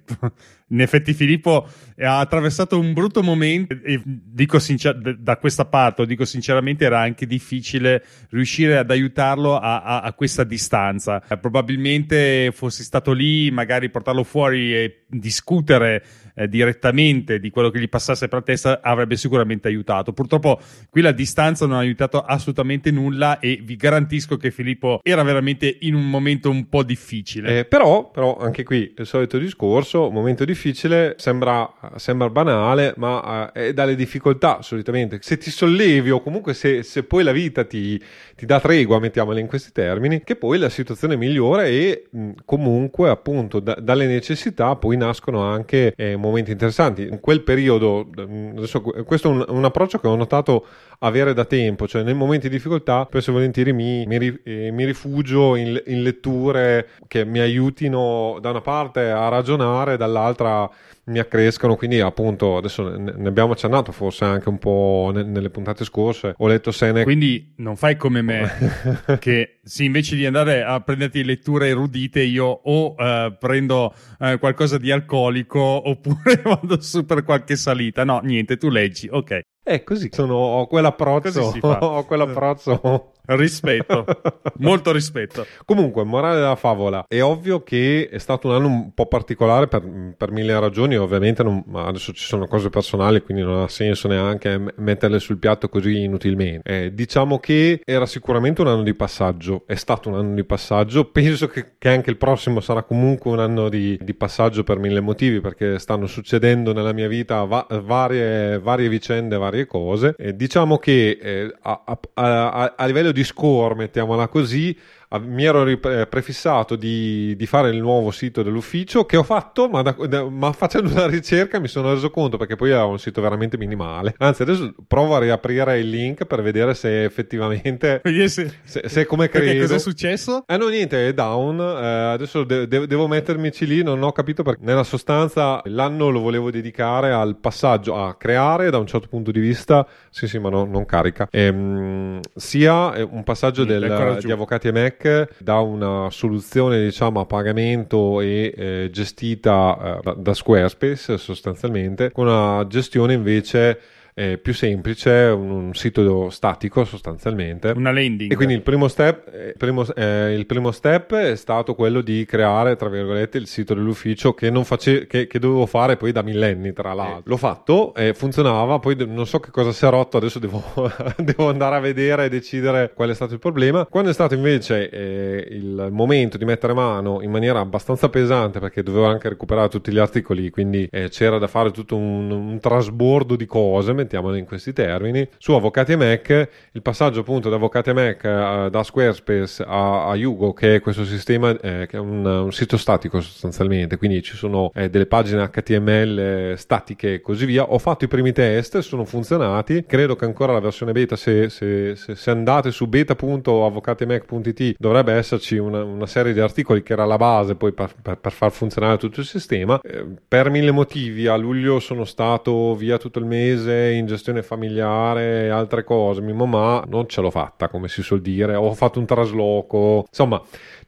in 0.71 0.81
effetti 0.81 1.13
Filippo 1.13 1.67
ha 1.99 2.19
attraversato 2.19 2.79
un 2.79 2.93
brutto 2.93 3.21
momento 3.21 3.75
e 3.83 4.01
dico 4.03 4.57
sincer- 4.57 4.97
da 5.19 5.37
questa 5.37 5.65
parte, 5.65 6.07
dico 6.07 6.25
sinceramente, 6.25 6.85
era 6.85 7.01
anche 7.01 7.27
difficile 7.27 8.03
riuscire 8.29 8.77
ad 8.77 8.89
aiutarlo 8.89 9.55
a, 9.55 9.83
a, 9.83 10.01
a 10.01 10.13
questa 10.13 10.43
distanza. 10.43 11.21
Eh, 11.27 11.37
probabilmente 11.37 12.51
fossi 12.51 12.83
stato 12.83 13.11
lì, 13.11 13.51
magari 13.51 13.91
portarlo 13.91 14.23
fuori 14.23 14.73
e 14.73 15.03
discutere 15.07 16.03
eh, 16.41 16.47
direttamente 16.47 17.39
di 17.39 17.49
quello 17.49 17.69
che 17.69 17.79
gli 17.79 17.89
passasse 17.89 18.27
per 18.27 18.39
la 18.39 18.45
testa 18.45 18.79
avrebbe 18.81 19.15
sicuramente 19.15 19.67
aiutato. 19.67 20.13
Purtroppo 20.13 20.59
qui 20.89 21.01
la 21.01 21.11
distanza 21.11 21.65
non 21.65 21.77
ha 21.77 21.79
aiutato 21.79 22.21
assolutamente 22.21 22.91
nulla 22.91 23.39
e 23.39 23.61
vi 23.63 23.75
garantisco 23.75 24.37
che 24.37 24.51
Filippo 24.51 24.99
era 25.03 25.23
veramente 25.23 25.77
in 25.81 25.95
un 25.95 26.09
momento 26.09 26.49
un 26.49 26.67
po' 26.67 26.83
difficile. 26.83 27.59
Eh, 27.59 27.65
però, 27.65 28.09
però 28.09 28.37
anche 28.37 28.63
qui 28.63 28.93
il 28.97 29.05
solito 29.05 29.37
discorso, 29.37 30.09
momento 30.09 30.45
difficile, 30.45 31.15
sembra, 31.17 31.71
sembra 31.95 32.29
banale, 32.29 32.93
ma 32.97 33.51
eh, 33.53 33.67
è 33.67 33.73
dalle 33.73 33.95
difficoltà 33.95 34.61
solitamente. 34.61 35.19
Se 35.21 35.37
ti 35.37 35.51
sollevi 35.51 36.09
o 36.09 36.21
comunque 36.21 36.53
se, 36.53 36.83
se 36.83 37.03
poi 37.03 37.23
la 37.23 37.31
vita 37.31 37.63
ti, 37.63 38.01
ti 38.35 38.45
dà 38.45 38.59
tregua, 38.59 38.99
mettiamola 38.99 39.39
in 39.39 39.47
questi 39.47 39.71
termini, 39.71 40.23
che 40.23 40.35
poi 40.35 40.57
la 40.57 40.69
situazione 40.69 41.15
migliora 41.15 41.65
e 41.65 42.07
mh, 42.09 42.31
comunque 42.45 43.09
appunto 43.09 43.59
da, 43.59 43.75
dalle 43.75 44.07
necessità 44.07 44.75
poi 44.75 44.97
nascono 44.97 45.41
anche 45.41 45.93
eh, 45.95 46.15
momenti 46.15 46.30
interessanti. 46.39 47.03
In 47.03 47.19
quel 47.19 47.41
periodo, 47.41 48.07
adesso, 48.15 48.81
questo 48.81 49.29
è 49.29 49.31
un, 49.31 49.45
un, 49.47 49.65
approccio 49.65 49.99
che 49.99 50.07
ho 50.07 50.15
notato 50.15 50.65
avere 51.03 51.33
da 51.33 51.45
tempo, 51.45 51.87
cioè 51.87 52.03
nei 52.03 52.13
momenti 52.13 52.47
di 52.47 52.55
difficoltà 52.55 53.05
spesso 53.07 53.31
e 53.31 53.33
volentieri 53.33 53.73
mi, 53.73 54.05
mi, 54.05 54.39
eh, 54.43 54.71
mi 54.71 54.85
rifugio 54.85 55.55
in, 55.55 55.81
in 55.87 56.03
letture 56.03 56.89
che 57.07 57.25
mi 57.25 57.39
aiutino 57.39 58.37
da 58.39 58.51
una 58.51 58.61
parte 58.61 59.09
a 59.09 59.27
ragionare, 59.29 59.97
dall'altra 59.97 60.69
mi 61.05 61.19
accrescono. 61.19 61.75
Quindi, 61.75 61.99
appunto, 61.99 62.57
adesso 62.57 62.95
ne 62.97 63.27
abbiamo 63.27 63.53
accennato 63.53 63.91
forse 63.91 64.25
anche 64.25 64.49
un 64.49 64.59
po' 64.59 65.11
nelle 65.13 65.49
puntate 65.49 65.83
scorse. 65.83 66.35
Ho 66.37 66.47
letto 66.47 66.71
Seneca. 66.71 67.03
Quindi 67.03 67.53
non 67.57 67.75
fai 67.75 67.97
come 67.97 68.21
me, 68.21 68.49
che 69.19 69.59
sì, 69.63 69.85
invece 69.85 70.15
di 70.15 70.25
andare 70.25 70.63
a 70.63 70.79
prenderti 70.81 71.23
letture 71.23 71.67
erudite, 71.67 72.21
io 72.21 72.45
o 72.45 72.95
uh, 72.95 73.35
prendo 73.37 73.93
uh, 74.19 74.37
qualcosa 74.37 74.77
di 74.77 74.91
alcolico 74.91 75.59
oppure 75.59 76.41
vado 76.45 76.79
su 76.81 77.05
per 77.05 77.23
qualche 77.23 77.55
salita. 77.55 78.03
No, 78.03 78.19
niente, 78.23 78.57
tu 78.57 78.69
leggi, 78.69 79.07
ok. 79.11 79.41
È 79.63 79.83
così, 79.83 80.09
sono, 80.11 80.35
ho 80.35 80.67
quell'approccio, 80.67 81.53
ho 81.61 82.05
quell'approccio 82.05 83.10
Rispetto, 83.25 84.05
molto 84.59 84.91
rispetto. 84.91 85.45
Comunque, 85.65 86.03
morale 86.03 86.35
della 86.35 86.55
favola, 86.55 87.05
è 87.07 87.21
ovvio 87.21 87.63
che 87.63 88.09
è 88.11 88.17
stato 88.17 88.47
un 88.47 88.55
anno 88.55 88.67
un 88.67 88.93
po' 88.93 89.05
particolare 89.05 89.67
per, 89.67 89.83
per 90.17 90.31
mille 90.31 90.59
ragioni, 90.59 90.97
ovviamente 90.97 91.43
non, 91.43 91.63
adesso 91.73 92.11
ci 92.13 92.25
sono 92.25 92.47
cose 92.47 92.69
personali, 92.69 93.21
quindi 93.21 93.43
non 93.43 93.61
ha 93.61 93.67
senso 93.67 94.07
neanche 94.07 94.59
metterle 94.75 95.19
sul 95.19 95.37
piatto 95.37 95.69
così 95.69 96.03
inutilmente. 96.03 96.69
Eh, 96.69 96.93
diciamo 96.93 97.39
che 97.39 97.81
era 97.85 98.05
sicuramente 98.05 98.61
un 98.61 98.67
anno 98.67 98.83
di 98.83 98.93
passaggio, 98.93 99.63
è 99.65 99.75
stato 99.75 100.09
un 100.09 100.15
anno 100.15 100.33
di 100.33 100.43
passaggio, 100.43 101.05
penso 101.05 101.47
che, 101.47 101.73
che 101.77 101.89
anche 101.89 102.09
il 102.09 102.17
prossimo 102.17 102.59
sarà 102.59 102.83
comunque 102.83 103.31
un 103.31 103.39
anno 103.39 103.69
di, 103.69 103.97
di, 104.01 104.13
passaggio 104.13 104.63
per 104.63 104.79
mille 104.79 104.99
motivi, 104.99 105.39
perché 105.39 105.79
stanno 105.79 106.07
succedendo 106.07 106.73
nella 106.73 106.93
mia 106.93 107.07
vita 107.07 107.43
va, 107.43 107.65
varie, 107.83 108.59
varie 108.59 108.89
vicende, 108.89 109.37
varie 109.37 109.65
cose. 109.65 110.15
Eh, 110.17 110.35
diciamo 110.35 110.77
che 110.77 111.17
eh, 111.21 111.53
a, 111.61 111.83
a, 111.85 111.99
a, 112.13 112.73
a 112.75 112.85
livello 112.85 113.10
di 113.11 113.21
di 113.21 113.23
score, 113.23 113.75
mettiamola 113.75 114.27
così, 114.27 114.75
mi 115.19 115.43
ero 115.43 115.63
rip- 115.63 116.05
prefissato 116.07 116.75
di, 116.75 117.35
di, 117.35 117.45
fare 117.45 117.69
il 117.69 117.81
nuovo 117.81 118.11
sito 118.11 118.43
dell'ufficio 118.43 119.05
che 119.05 119.17
ho 119.17 119.23
fatto, 119.23 119.67
ma, 119.67 119.81
da, 119.81 119.91
da, 120.07 120.29
ma, 120.29 120.53
facendo 120.53 120.89
una 120.89 121.07
ricerca 121.07 121.59
mi 121.59 121.67
sono 121.67 121.93
reso 121.93 122.09
conto 122.09 122.37
perché 122.37 122.55
poi 122.55 122.69
era 122.69 122.85
un 122.85 122.97
sito 122.97 123.21
veramente 123.21 123.57
minimale. 123.57 124.15
Anzi, 124.19 124.43
adesso 124.43 124.73
provo 124.87 125.15
a 125.15 125.19
riaprire 125.19 125.79
il 125.79 125.89
link 125.89 126.23
per 126.25 126.41
vedere 126.41 126.73
se 126.73 127.03
effettivamente 127.03 128.01
se, 128.27 128.53
se, 128.63 128.83
se 128.85 129.05
come 129.05 129.27
credo. 129.27 129.59
Cosa 129.61 129.75
è 129.75 129.79
successo? 129.79 130.45
Eh 130.47 130.55
no, 130.55 130.69
niente, 130.69 131.09
è 131.09 131.13
down. 131.13 131.59
Eh, 131.59 132.13
adesso 132.13 132.45
de- 132.45 132.67
de- 132.67 132.87
devo 132.87 133.07
mettermici 133.07 133.65
lì, 133.65 133.83
non 133.83 134.01
ho 134.01 134.13
capito 134.13 134.43
perché. 134.43 134.63
Nella 134.63 134.83
sostanza, 134.83 135.61
l'anno 135.65 136.09
lo 136.09 136.21
volevo 136.21 136.51
dedicare 136.51 137.11
al 137.11 137.35
passaggio 137.35 137.95
a 138.01 138.15
creare 138.15 138.69
da 138.69 138.77
un 138.77 138.87
certo 138.87 139.07
punto 139.09 139.31
di 139.31 139.41
vista. 139.41 139.85
Sì, 140.09 140.27
sì, 140.27 140.39
ma 140.39 140.49
no, 140.49 140.63
non 140.63 140.85
carica. 140.85 141.27
Ehm, 141.29 142.19
sia 142.33 142.93
un 143.01 143.23
passaggio 143.23 143.63
del, 143.63 144.19
di 144.23 144.31
Avvocati 144.31 144.67
e 144.67 144.71
Mac 144.71 145.27
da 145.39 145.59
una 145.59 146.09
soluzione 146.09 146.81
diciamo 146.81 147.19
a 147.19 147.25
pagamento 147.25 148.21
e 148.21 148.53
eh, 148.55 148.89
gestita 148.91 149.97
eh, 149.97 149.99
da, 150.03 150.13
da 150.13 150.33
Squarespace 150.33 151.17
sostanzialmente 151.17 152.11
con 152.11 152.27
una 152.27 152.65
gestione 152.67 153.13
invece 153.13 153.79
eh, 154.13 154.37
più 154.37 154.53
semplice, 154.53 155.09
un, 155.09 155.49
un, 155.49 155.73
sito 155.73 156.29
statico 156.29 156.83
sostanzialmente. 156.83 157.73
Una 157.75 157.91
landing. 157.91 158.31
E 158.31 158.35
quindi 158.35 158.53
il 158.53 158.61
primo, 158.61 158.87
step, 158.87 159.27
eh, 159.33 159.53
primo, 159.57 159.85
eh, 159.95 160.33
il 160.33 160.45
primo 160.45 160.71
step 160.71 161.13
è 161.15 161.35
stato 161.35 161.75
quello 161.75 162.01
di 162.01 162.25
creare, 162.25 162.75
tra 162.75 162.89
virgolette, 162.89 163.37
il 163.37 163.47
sito 163.47 163.73
dell'ufficio 163.73 164.33
che, 164.33 164.49
non 164.49 164.65
face, 164.65 165.07
che, 165.07 165.27
che 165.27 165.39
dovevo 165.39 165.65
fare 165.65 165.97
poi 165.97 166.11
da 166.11 166.21
millenni, 166.21 166.73
tra 166.73 166.93
l'altro. 166.93 167.23
L'ho 167.25 167.37
fatto, 167.37 167.93
e 167.93 168.13
funzionava, 168.13 168.79
poi 168.79 168.95
non 169.07 169.25
so 169.25 169.39
che 169.39 169.51
cosa 169.51 169.71
si 169.71 169.85
è 169.85 169.89
rotto, 169.89 170.17
adesso 170.17 170.39
devo, 170.39 170.63
devo, 171.17 171.49
andare 171.49 171.75
a 171.75 171.79
vedere 171.79 172.25
e 172.25 172.29
decidere 172.29 172.91
qual 172.93 173.09
è 173.09 173.13
stato 173.13 173.33
il 173.33 173.39
problema. 173.39 173.85
Quando 173.85 174.09
è 174.09 174.13
stato 174.13 174.33
invece 174.33 174.89
eh, 174.89 175.47
il 175.49 175.89
momento 175.91 176.37
di 176.37 176.45
mettere 176.45 176.73
mano 176.73 177.21
in 177.21 177.31
maniera 177.31 177.59
abbastanza 177.59 178.09
pesante, 178.09 178.59
perché 178.59 178.83
dovevo 178.83 179.05
anche 179.05 179.29
recuperare 179.29 179.69
tutti 179.69 179.91
gli 179.91 179.99
articoli, 179.99 180.49
quindi 180.49 180.87
eh, 180.91 181.09
c'era 181.09 181.37
da 181.37 181.47
fare 181.47 181.71
tutto 181.71 181.95
un, 181.95 182.29
un 182.31 182.59
trasbordo 182.59 183.35
di 183.35 183.45
cose, 183.45 183.93
mettiamolo 184.01 184.35
in 184.35 184.45
questi 184.45 184.73
termini. 184.73 185.27
Su 185.37 185.53
Avvocati 185.53 185.95
Mac, 185.95 186.49
il 186.71 186.81
passaggio 186.81 187.21
appunto 187.21 187.49
da 187.49 187.55
Avvocati 187.55 187.93
Mac 187.93 188.21
uh, 188.23 188.69
da 188.69 188.83
Squarespace 188.83 189.63
a, 189.65 190.07
a 190.07 190.15
Yugo, 190.15 190.53
che 190.53 190.75
è 190.75 190.79
questo 190.79 191.05
sistema 191.05 191.51
eh, 191.59 191.85
che 191.87 191.97
è 191.97 191.99
un, 191.99 192.25
un, 192.25 192.51
sito 192.51 192.77
statico 192.77 193.21
sostanzialmente, 193.21 193.97
quindi 193.97 194.21
ci 194.21 194.35
sono 194.35 194.71
eh, 194.73 194.89
delle 194.89 195.05
pagine 195.05 195.49
HTML 195.49 196.53
statiche 196.57 197.13
e 197.15 197.21
così 197.21 197.45
via. 197.45 197.71
Ho 197.71 197.77
fatto 197.77 198.05
i 198.05 198.07
primi 198.07 198.31
test, 198.31 198.79
sono 198.79 199.05
funzionati. 199.05 199.85
Credo 199.85 200.15
che 200.15 200.25
ancora 200.25 200.53
la 200.53 200.59
versione 200.59 200.91
beta, 200.91 201.15
se, 201.15 201.49
se, 201.49 201.95
se, 201.95 202.15
se 202.15 202.31
andate 202.31 202.71
su 202.71 202.87
beta.avvocatimac.it, 202.87 204.75
dovrebbe 204.77 205.13
esserci 205.13 205.57
una, 205.57 205.83
una, 205.83 206.05
serie 206.05 206.33
di 206.33 206.39
articoli 206.39 206.83
che 206.83 206.93
era 206.93 207.05
la 207.05 207.17
base 207.17 207.55
poi 207.55 207.71
per, 207.71 207.93
per, 208.01 208.17
per 208.17 208.31
far 208.31 208.51
funzionare 208.51 208.97
tutto 208.97 209.19
il 209.19 209.25
sistema. 209.25 209.79
Eh, 209.81 210.05
per 210.27 210.49
mille 210.49 210.71
motivi 210.71 211.27
a 211.27 211.35
luglio 211.35 211.79
sono 211.79 212.05
stato 212.05 212.75
via 212.75 212.97
tutto 212.97 213.19
il 213.19 213.25
mese 213.25 213.90
in 213.93 214.05
gestione 214.05 214.43
familiare 214.43 215.45
e 215.45 215.49
altre 215.49 215.83
cose, 215.83 216.21
mia 216.21 216.33
mamma 216.33 216.83
non 216.87 217.07
ce 217.07 217.21
l'ho 217.21 217.31
fatta 217.31 217.67
come 217.67 217.87
si 217.87 218.01
suol 218.01 218.21
dire, 218.21 218.55
ho 218.55 218.73
fatto 218.73 218.99
un 218.99 219.05
trasloco, 219.05 220.05
insomma 220.07 220.41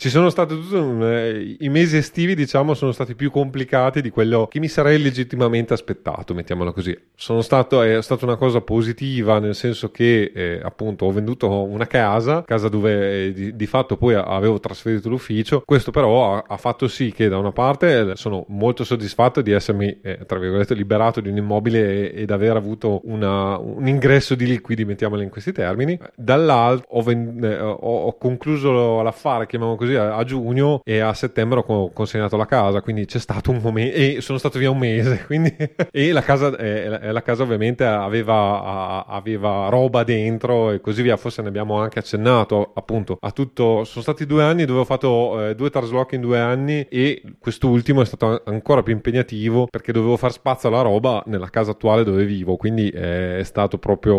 ci 0.03 0.09
sono 0.09 0.29
stati 0.29 0.53
eh, 0.53 1.55
i 1.61 1.69
mesi 1.69 1.95
estivi 1.95 2.35
diciamo 2.35 2.73
sono 2.73 2.91
stati 2.91 3.15
più 3.15 3.31
complicati 3.31 4.01
di 4.01 4.09
quello 4.09 4.47
che 4.47 4.59
mi 4.59 4.67
sarei 4.67 5.01
legittimamente 5.01 5.71
aspettato, 5.71 6.33
mettiamolo 6.33 6.73
così. 6.73 6.93
Sono 7.15 7.39
stato, 7.39 7.81
è 7.81 8.01
stata 8.01 8.25
una 8.25 8.35
cosa 8.35 8.59
positiva 8.59 9.39
nel 9.39 9.55
senso 9.55 9.91
che 9.91 10.33
eh, 10.35 10.59
appunto 10.61 11.05
ho 11.05 11.11
venduto 11.13 11.63
una 11.63 11.87
casa, 11.87 12.43
casa 12.43 12.67
dove 12.67 13.27
eh, 13.27 13.31
di, 13.31 13.55
di, 13.55 13.65
fatto 13.65 13.95
poi 13.95 14.15
avevo 14.15 14.59
trasferito 14.59 15.07
l'ufficio, 15.07 15.63
questo 15.65 15.91
però 15.91 16.33
ha, 16.33 16.43
ha, 16.49 16.57
fatto 16.57 16.89
sì 16.89 17.13
che 17.13 17.29
da 17.29 17.37
una 17.37 17.53
parte 17.53 18.17
sono 18.17 18.43
molto 18.49 18.83
soddisfatto 18.83 19.41
di 19.41 19.51
essermi 19.51 20.01
eh, 20.01 20.25
tra 20.25 20.37
virgolette 20.37 20.73
liberato 20.73 21.21
di 21.21 21.29
un 21.29 21.37
immobile 21.37 22.11
ed 22.11 22.29
aver 22.29 22.57
avuto 22.57 22.99
una, 23.05 23.57
un 23.57 23.87
ingresso 23.87 24.35
di 24.35 24.47
liquidi, 24.47 24.83
mettiamolo 24.83 25.21
in 25.21 25.29
questi 25.29 25.53
termini, 25.53 25.97
dall'altro 26.13 26.87
ho, 26.89 27.01
ven- 27.01 27.41
eh, 27.41 27.57
ho, 27.57 27.77
ho 27.77 28.17
concluso 28.17 29.01
l'affare, 29.01 29.47
chiamiamolo 29.47 29.77
così, 29.77 29.91
a, 29.95 30.15
a, 30.15 30.23
giugno 30.23 30.81
e 30.83 30.99
a 30.99 31.13
settembre 31.13 31.63
ho 31.65 31.91
consegnato 31.91 32.37
la 32.37 32.45
casa, 32.45 32.81
quindi 32.81 33.05
c'è 33.05 33.19
stato 33.19 33.51
un 33.51 33.59
momento 33.61 33.95
e 33.95 34.21
sono 34.21 34.37
stato 34.37 34.59
via 34.59 34.69
un 34.69 34.77
mese, 34.77 35.23
quindi 35.27 35.55
e 35.91 36.11
la 36.11 36.21
casa, 36.21 36.55
eh, 36.57 37.11
la 37.11 37.21
casa 37.21 37.43
ovviamente 37.43 37.85
aveva, 37.85 39.05
aveva 39.05 39.69
roba 39.69 40.03
dentro 40.03 40.71
e 40.71 40.81
così 40.81 41.01
via, 41.01 41.17
forse 41.17 41.41
ne 41.41 41.47
abbiamo 41.47 41.79
anche 41.79 41.99
accennato 41.99 42.71
appunto 42.73 43.17
a 43.19 43.31
tutto, 43.31 43.83
sono 43.83 44.01
stati 44.01 44.25
due 44.25 44.43
anni 44.43 44.65
dove 44.65 44.81
ho 44.81 44.85
fatto 44.85 45.47
eh, 45.47 45.55
due 45.55 45.69
traslochi 45.69 46.15
in 46.15 46.21
due 46.21 46.39
anni 46.39 46.85
e 46.89 47.21
quest'ultimo 47.39 48.01
è 48.01 48.05
stato 48.05 48.41
ancora 48.45 48.83
più 48.83 48.93
impegnativo 48.93 49.67
perché 49.67 49.91
dovevo 49.91 50.17
far 50.17 50.31
spazio 50.31 50.69
alla 50.69 50.81
roba 50.81 51.23
nella 51.27 51.49
casa 51.49 51.71
attuale 51.71 52.03
dove 52.03 52.25
vivo, 52.25 52.55
quindi 52.55 52.89
è 52.89 53.41
stato 53.43 53.77
proprio 53.77 54.15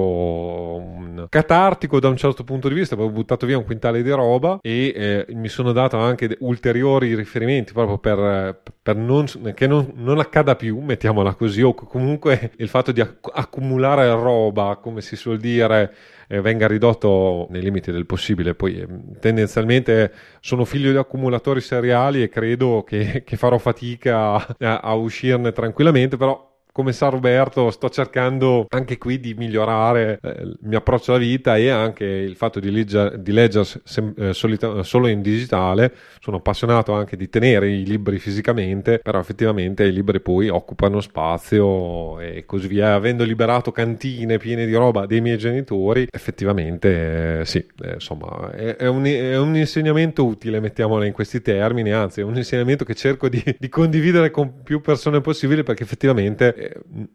un 0.76 1.26
catartico 1.28 2.00
da 2.00 2.09
un 2.09 2.16
certo 2.16 2.45
punto 2.45 2.69
di 2.69 2.75
vista, 2.75 2.95
avevo 2.95 3.11
buttato 3.11 3.47
via 3.47 3.59
un 3.59 3.64
quintale 3.64 4.02
di 4.02 4.11
roba 4.11 4.59
e 4.61 4.93
eh, 4.95 5.26
mi 5.35 5.49
sono 5.49 5.63
dato 5.73 5.97
anche 5.99 6.37
ulteriori 6.40 7.14
riferimenti 7.14 7.73
proprio 7.73 7.99
per, 7.99 8.61
per 8.83 8.97
non, 8.97 9.26
che 9.54 9.66
non, 9.66 9.92
non, 9.97 10.18
accada 10.18 10.56
più, 10.56 10.78
mettiamola 10.78 11.35
così, 11.35 11.62
o 11.62 11.75
comunque 11.75 12.52
il 12.56 12.68
fatto 12.68 12.92
di 12.92 13.00
acc- 13.00 13.30
accumulare 13.33 14.09
roba, 14.11 14.78
come 14.80 15.00
si 15.00 15.16
suol 15.16 15.38
dire, 15.38 15.94
eh, 16.28 16.40
venga 16.40 16.66
ridotto 16.66 17.47
nei 17.50 17.62
limiti 17.62 17.90
del 17.90 18.06
possibile. 18.06 18.54
Poi 18.54 18.80
eh, 18.80 18.88
tendenzialmente 19.21 20.12
sono 20.40 20.64
figlio 20.64 20.90
di 20.90 20.97
accumulatori 20.97 21.61
seriali 21.61 22.23
e 22.23 22.28
credo 22.28 22.83
che, 22.87 23.23
che 23.25 23.37
farò 23.37 23.59
fatica 23.59 24.35
a, 24.59 24.80
a 24.80 24.94
uscirne 24.94 25.52
tranquillamente, 25.52 26.16
però 26.16 26.52
come 26.75 26.93
San 26.93 27.11
Roberto 27.11 27.71
sto 27.71 27.88
cercando 27.88 28.66
anche 28.69 28.99
qui 28.99 29.21
di 29.21 29.35
migliorare 29.35 30.19
eh, 30.21 30.28
il 30.43 30.59
mio 30.62 30.78
approccio 30.78 31.12
alla 31.12 31.21
vita 31.21 31.57
e 31.57 31.69
anche 31.69 32.04
il 32.04 32.35
fatto 32.35 32.59
di, 32.59 32.73
legger, 32.73 33.16
di 33.16 33.31
leggere 33.31 33.64
sem- 33.85 34.12
eh, 34.19 34.33
solita- 34.33 34.83
solo 34.83 35.07
in 35.07 35.23
digitale. 35.23 35.95
Sono 36.19 36.38
appassionato 36.38 36.93
anche 36.93 37.16
di 37.16 37.28
tenere 37.28 37.71
i 37.71 37.85
libri 37.85 38.19
fisicamente, 38.19 38.99
però 38.99 39.21
effettivamente 39.21 39.85
i 39.85 39.93
libri 39.93 40.21
poi 40.21 40.49
occupano 40.49 41.00
spazio 41.00 42.19
e 42.19 42.45
così 42.45 42.66
via. 42.66 42.95
Avendo 42.95 43.23
liberato 43.23 43.71
cantine 43.71 44.38
piene 44.38 44.66
di 44.66 44.75
roba 44.75 45.07
dei 45.07 45.21
miei 45.21 45.38
genitori, 45.38 46.09
effettivamente 46.11 47.43
eh, 47.43 47.45
sì, 47.45 47.64
eh, 47.85 47.93
insomma, 47.95 48.50
è, 48.50 48.75
è, 48.75 48.88
un, 48.88 49.04
è, 49.04 49.38
un, 49.38 49.54
insegnamento 49.54 50.26
utile, 50.26 50.59
mettiamolo 50.59 51.04
in 51.04 51.12
questi 51.12 51.40
termini, 51.40 51.93
anzi 51.93 52.19
è 52.19 52.25
un 52.25 52.37
insegnamento 52.37 52.85
che 52.85 52.97
cerco 52.97 53.28
di, 53.28 53.40
di 53.57 53.69
condividere 53.69 54.33
con 54.33 54.65
più 54.65 54.80
persone 54.80 55.21
possibile 55.21 55.63
perché 55.63 55.84
effettivamente 55.84 56.63